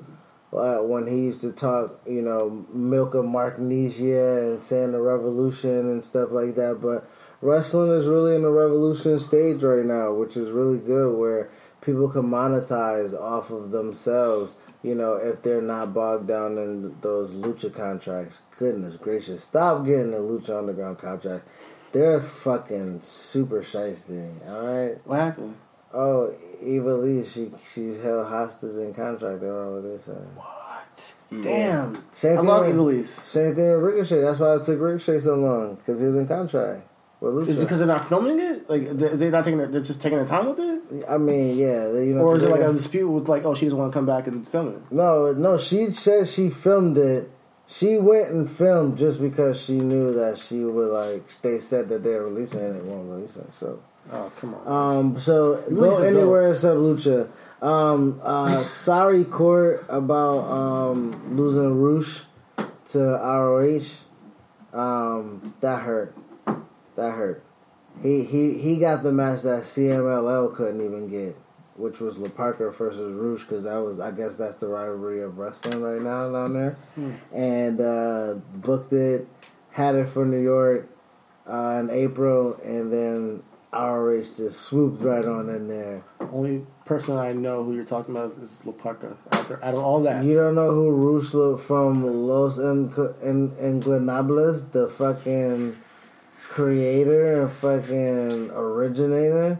uh, 0.53 0.77
when 0.77 1.07
he 1.07 1.25
used 1.25 1.41
to 1.41 1.51
talk, 1.51 1.99
you 2.05 2.21
know, 2.21 2.65
milk 2.73 3.13
of 3.13 3.25
Marknesia 3.25 4.49
and 4.49 4.61
saying 4.61 4.91
the 4.91 5.01
revolution 5.01 5.89
and 5.89 6.03
stuff 6.03 6.31
like 6.31 6.55
that. 6.55 6.79
But 6.81 7.09
wrestling 7.41 7.91
is 7.91 8.07
really 8.07 8.35
in 8.35 8.43
the 8.43 8.49
revolution 8.49 9.19
stage 9.19 9.63
right 9.63 9.85
now, 9.85 10.13
which 10.13 10.37
is 10.37 10.49
really 10.49 10.79
good, 10.79 11.17
where 11.17 11.49
people 11.81 12.07
can 12.09 12.23
monetize 12.23 13.13
off 13.13 13.51
of 13.51 13.71
themselves. 13.71 14.55
You 14.83 14.95
know, 14.95 15.15
if 15.15 15.41
they're 15.41 15.61
not 15.61 15.93
bogged 15.93 16.27
down 16.27 16.57
in 16.57 16.95
those 17.01 17.31
lucha 17.31 17.73
contracts. 17.73 18.39
Goodness 18.57 18.95
gracious, 18.95 19.43
stop 19.43 19.85
getting 19.85 20.11
the 20.11 20.17
lucha 20.17 20.57
underground 20.57 20.99
contracts. 20.99 21.49
They're 21.91 22.21
fucking 22.21 23.01
super 23.01 23.61
shiesty. 23.61 24.47
All 24.47 24.65
right. 24.65 24.97
What 25.05 25.19
happened? 25.19 25.57
Oh, 25.93 26.33
Ivelisse, 26.63 27.33
she 27.33 27.51
she's 27.73 28.01
held 28.01 28.27
hostage 28.27 28.75
in 28.77 28.93
contract. 28.93 29.41
They 29.41 29.47
don't 29.47 29.65
know 29.65 29.71
what 29.81 29.83
they 29.83 29.97
say. 29.97 30.11
What? 30.35 31.13
Mm. 31.31 31.43
Damn. 31.43 32.03
Same 32.11 32.33
I 32.33 32.35
thing. 32.37 32.45
love 32.45 32.65
with, 32.67 32.75
Ivelisse. 32.75 33.07
Same 33.07 33.55
thing 33.55 33.71
with 33.71 33.81
Ricochet. 33.81 34.21
That's 34.21 34.39
why 34.39 34.55
it 34.55 34.63
took 34.63 34.79
Ricochet 34.79 35.19
so 35.21 35.35
long 35.35 35.75
because 35.75 35.99
he 35.99 36.05
was 36.05 36.15
in 36.15 36.27
contract 36.27 36.87
with 37.19 37.33
Lucha. 37.33 37.47
Is 37.49 37.57
it 37.57 37.61
because 37.61 37.79
they're 37.79 37.87
not 37.87 38.07
filming 38.07 38.39
it? 38.39 38.69
Like 38.69 38.91
they- 38.91 39.15
they're 39.15 39.31
not 39.31 39.43
taking, 39.43 39.59
it, 39.59 39.71
they're 39.71 39.81
just 39.81 40.01
taking 40.01 40.17
their 40.19 40.27
time 40.27 40.47
with 40.47 40.59
it, 40.59 41.05
I 41.09 41.17
mean, 41.17 41.57
yeah, 41.57 41.87
they- 41.89 42.05
you 42.07 42.15
know. 42.15 42.21
or 42.21 42.35
is 42.37 42.43
it 42.43 42.49
like 42.49 42.61
a 42.61 42.71
dispute 42.71 43.09
with 43.09 43.27
like, 43.27 43.43
oh, 43.43 43.55
she 43.55 43.65
doesn't 43.65 43.77
want 43.77 43.91
to 43.91 43.97
come 43.97 44.05
back 44.05 44.27
and 44.27 44.47
film 44.47 44.69
it? 44.69 44.81
No, 44.91 45.33
no. 45.33 45.57
She 45.57 45.87
said 45.87 46.27
she 46.27 46.49
filmed 46.49 46.97
it. 46.97 47.29
She 47.69 47.97
went 47.97 48.29
and 48.29 48.49
filmed 48.49 48.97
just 48.97 49.19
because 49.19 49.59
she 49.61 49.73
knew 49.79 50.13
that 50.13 50.37
she 50.37 50.63
would 50.63 50.89
like. 50.89 51.27
They 51.41 51.59
said 51.59 51.89
that 51.89 52.01
they're 52.01 52.23
releasing 52.23 52.61
it 52.61 52.67
and 52.69 52.77
it 52.77 52.83
won't 52.85 53.09
release 53.11 53.35
it. 53.35 53.49
So, 53.59 53.79
Oh, 54.11 54.31
come 54.39 54.55
on. 54.55 54.97
um, 54.97 55.19
so 55.19 55.61
go 55.73 56.01
anywhere 56.01 56.51
except 56.51 56.77
Lucha. 56.77 57.29
Um, 57.61 58.19
uh, 58.23 58.63
sorry, 58.65 59.23
court 59.25 59.85
about 59.89 60.39
um 60.49 61.35
losing 61.37 61.81
Rush 61.81 62.23
to 62.91 62.99
ROH. 62.99 63.83
Um, 64.73 65.41
that 65.61 65.81
hurt. 65.81 66.15
That 66.95 67.11
hurt. 67.11 67.43
He 68.01 68.23
he 68.23 68.53
he 68.57 68.77
got 68.77 69.03
the 69.03 69.11
match 69.11 69.41
that 69.41 69.63
CMLL 69.63 70.53
couldn't 70.53 70.85
even 70.85 71.09
get, 71.09 71.35
which 71.75 71.99
was 71.99 72.17
La 72.17 72.29
Parker 72.29 72.69
versus 72.71 73.13
Rush, 73.13 73.41
because 73.41 73.63
that 73.63 73.77
was 73.77 73.99
I 73.99 74.11
guess 74.11 74.37
that's 74.37 74.57
the 74.57 74.67
rivalry 74.67 75.21
of 75.21 75.37
wrestling 75.37 75.81
right 75.81 76.01
now 76.01 76.31
down 76.31 76.53
there, 76.53 76.77
and 77.33 77.81
uh, 77.81 78.35
booked 78.55 78.93
it, 78.93 79.27
had 79.71 79.95
it 79.95 80.07
for 80.09 80.25
New 80.25 80.41
York 80.41 80.87
uh, 81.51 81.77
in 81.79 81.89
April, 81.89 82.59
and 82.63 82.93
then 82.93 83.43
ROH 83.77 84.23
just 84.37 84.61
swooped 84.61 85.01
right 85.01 85.25
on 85.25 85.49
in 85.49 85.67
there. 85.67 86.03
Only 86.31 86.65
person 86.85 87.17
I 87.17 87.33
know 87.33 87.63
who 87.63 87.75
you're 87.75 87.83
talking 87.83 88.15
about 88.15 88.31
is 88.41 88.49
La 88.65 88.71
Parka. 88.71 89.15
Out, 89.33 89.47
there, 89.47 89.63
out 89.63 89.73
of 89.75 89.79
all 89.83 90.01
that, 90.03 90.23
You 90.23 90.35
don't 90.35 90.55
know 90.55 90.71
who 90.71 90.89
looked 91.33 91.63
from 91.63 92.05
Los 92.27 92.57
En- 92.57 92.91
En- 93.23 93.55
the 94.71 94.89
fucking 94.89 95.77
creator 96.41 97.43
and 97.43 97.51
fucking 97.51 98.49
originator? 98.51 99.59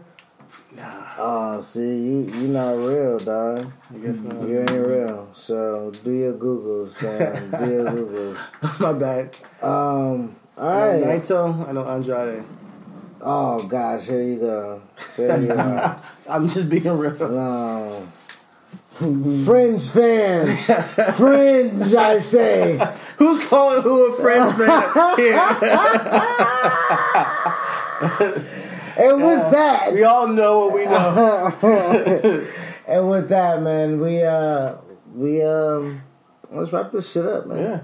Nah. 0.76 0.84
Oh, 1.18 1.60
see, 1.60 1.80
you 1.80 2.30
you 2.34 2.48
not 2.48 2.72
real, 2.76 3.18
dog. 3.18 3.72
I 3.92 3.98
guess 3.98 4.20
not. 4.20 4.48
You 4.48 4.60
ain't 4.60 4.70
real. 4.70 5.28
So 5.34 5.90
do 6.04 6.10
your 6.12 6.34
googles, 6.34 6.92
fam. 6.94 7.50
do 7.50 7.70
your 7.70 7.84
googles. 7.92 8.80
My 8.80 8.92
bad. 8.92 9.36
Um. 9.62 10.36
All 10.56 10.68
I. 10.68 11.00
Naito. 11.02 11.68
I 11.68 11.72
know 11.72 11.84
Andrade. 11.84 12.44
Oh 13.20 13.62
gosh, 13.64 14.06
here 14.06 14.22
you 14.22 14.36
go. 14.36 14.82
There 15.16 15.42
you 15.42 15.52
are. 15.52 16.00
I'm 16.28 16.48
just 16.48 16.68
being 16.68 16.88
real. 16.88 17.16
No. 17.18 18.08
Fringe 18.98 19.88
fan. 19.88 20.56
Fringe, 21.14 21.94
I 21.94 22.18
say. 22.20 22.78
Who's 23.18 23.44
calling 23.46 23.82
who 23.82 24.12
a 24.12 24.16
friend 24.16 24.56
fan? 24.56 24.84
And 28.98 29.22
with 29.22 29.52
that, 29.52 29.92
we 29.92 30.02
all 30.02 30.26
know 30.26 30.66
what 30.66 30.74
we 30.74 30.84
know. 30.84 31.54
and 32.88 33.08
with 33.08 33.28
that, 33.28 33.62
man, 33.62 34.00
we 34.00 34.24
uh 34.24 34.74
we 35.14 35.40
um 35.44 36.02
let's 36.50 36.72
wrap 36.72 36.90
this 36.90 37.08
shit 37.12 37.24
up, 37.24 37.46
man. 37.46 37.62
Yeah. 37.62 37.80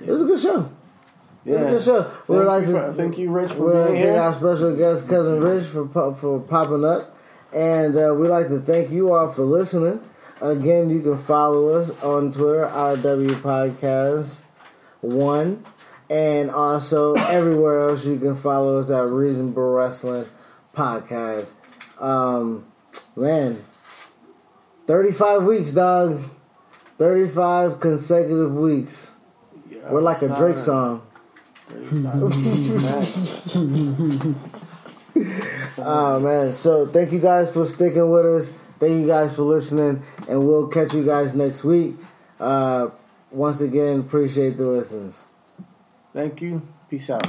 It 0.00 0.10
was 0.10 0.22
a 0.22 0.24
good 0.24 0.40
show. 0.40 0.70
It 1.46 1.50
was 1.52 1.60
a 1.60 1.64
Yeah. 1.64 1.70
good 1.70 1.82
show. 1.82 2.02
Thank, 2.02 2.28
We'd 2.28 2.44
like 2.46 2.66
you 2.66 2.72
to 2.72 2.92
thank 2.92 3.18
you, 3.18 3.30
Rich, 3.30 3.52
for 3.52 3.72
being 3.86 3.96
here. 3.96 4.16
our 4.16 4.32
special 4.32 4.74
guest, 4.76 5.08
cousin 5.08 5.40
Rich, 5.40 5.64
for 5.64 6.14
for 6.14 6.40
popping 6.40 6.84
up, 6.84 7.14
and 7.52 7.96
uh, 7.96 8.14
we'd 8.14 8.28
like 8.28 8.48
to 8.48 8.60
thank 8.60 8.90
you 8.90 9.12
all 9.12 9.28
for 9.28 9.42
listening. 9.44 10.00
Again, 10.40 10.90
you 10.90 11.00
can 11.00 11.16
follow 11.18 11.68
us 11.68 11.90
on 12.02 12.32
Twitter, 12.32 12.66
RW 12.66 13.34
Podcast 13.42 14.40
One, 15.00 15.62
and 16.10 16.50
also 16.50 17.14
everywhere 17.14 17.88
else 17.88 18.04
you 18.06 18.18
can 18.18 18.34
follow 18.34 18.78
us 18.78 18.90
at 18.90 19.08
Reasonable 19.08 19.70
Wrestling 19.72 20.24
Podcast. 20.74 21.52
Um, 22.00 22.64
man, 23.16 23.62
thirty-five 24.86 25.44
weeks, 25.44 25.72
dog. 25.72 26.20
Thirty-five 26.98 27.80
consecutive 27.80 28.54
weeks. 28.54 29.10
We're 29.90 30.00
like 30.00 30.22
a 30.22 30.28
Drake 30.28 30.58
song. 30.58 31.02
Oh 35.76 36.18
man! 36.18 36.52
So 36.52 36.86
thank 36.86 37.12
you 37.12 37.20
guys 37.20 37.52
for 37.52 37.66
sticking 37.66 38.10
with 38.10 38.26
us. 38.26 38.52
Thank 38.80 39.00
you 39.00 39.06
guys 39.06 39.36
for 39.36 39.42
listening, 39.42 40.02
and 40.28 40.46
we'll 40.46 40.68
catch 40.68 40.92
you 40.92 41.04
guys 41.04 41.36
next 41.36 41.62
week. 41.62 41.94
Uh, 42.40 42.88
once 43.30 43.60
again, 43.60 44.00
appreciate 44.00 44.56
the 44.56 44.66
listens. 44.66 45.20
Thank 46.12 46.42
you. 46.42 46.62
Peace 46.90 47.10
out. 47.10 47.26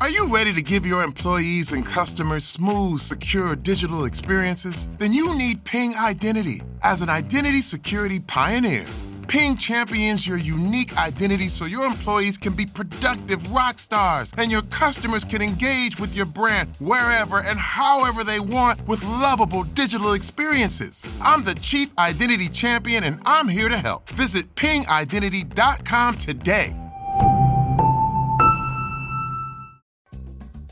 Are 0.00 0.10
you 0.10 0.32
ready 0.32 0.52
to 0.52 0.62
give 0.62 0.84
your 0.84 1.02
employees 1.02 1.72
and 1.72 1.84
customers 1.84 2.44
smooth, 2.44 3.00
secure 3.00 3.56
digital 3.56 4.04
experiences? 4.04 4.88
Then 4.98 5.12
you 5.12 5.34
need 5.34 5.64
Ping 5.64 5.94
Identity 5.96 6.62
as 6.82 7.00
an 7.00 7.08
identity 7.08 7.62
security 7.62 8.20
pioneer. 8.20 8.84
Ping 9.28 9.56
champions 9.56 10.26
your 10.26 10.38
unique 10.38 10.96
identity 10.96 11.48
so 11.48 11.64
your 11.64 11.84
employees 11.84 12.38
can 12.38 12.52
be 12.52 12.64
productive 12.64 13.50
rock 13.50 13.78
stars 13.78 14.32
and 14.36 14.50
your 14.50 14.62
customers 14.62 15.24
can 15.24 15.42
engage 15.42 15.98
with 15.98 16.14
your 16.14 16.26
brand 16.26 16.74
wherever 16.78 17.40
and 17.40 17.58
however 17.58 18.22
they 18.22 18.38
want 18.38 18.86
with 18.86 19.02
lovable 19.02 19.64
digital 19.64 20.12
experiences. 20.12 21.02
I'm 21.20 21.44
the 21.44 21.54
Chief 21.56 21.90
Identity 21.98 22.48
Champion 22.48 23.04
and 23.04 23.20
I'm 23.26 23.48
here 23.48 23.68
to 23.68 23.78
help. 23.78 24.08
Visit 24.10 24.54
pingidentity.com 24.54 26.18
today. 26.18 26.85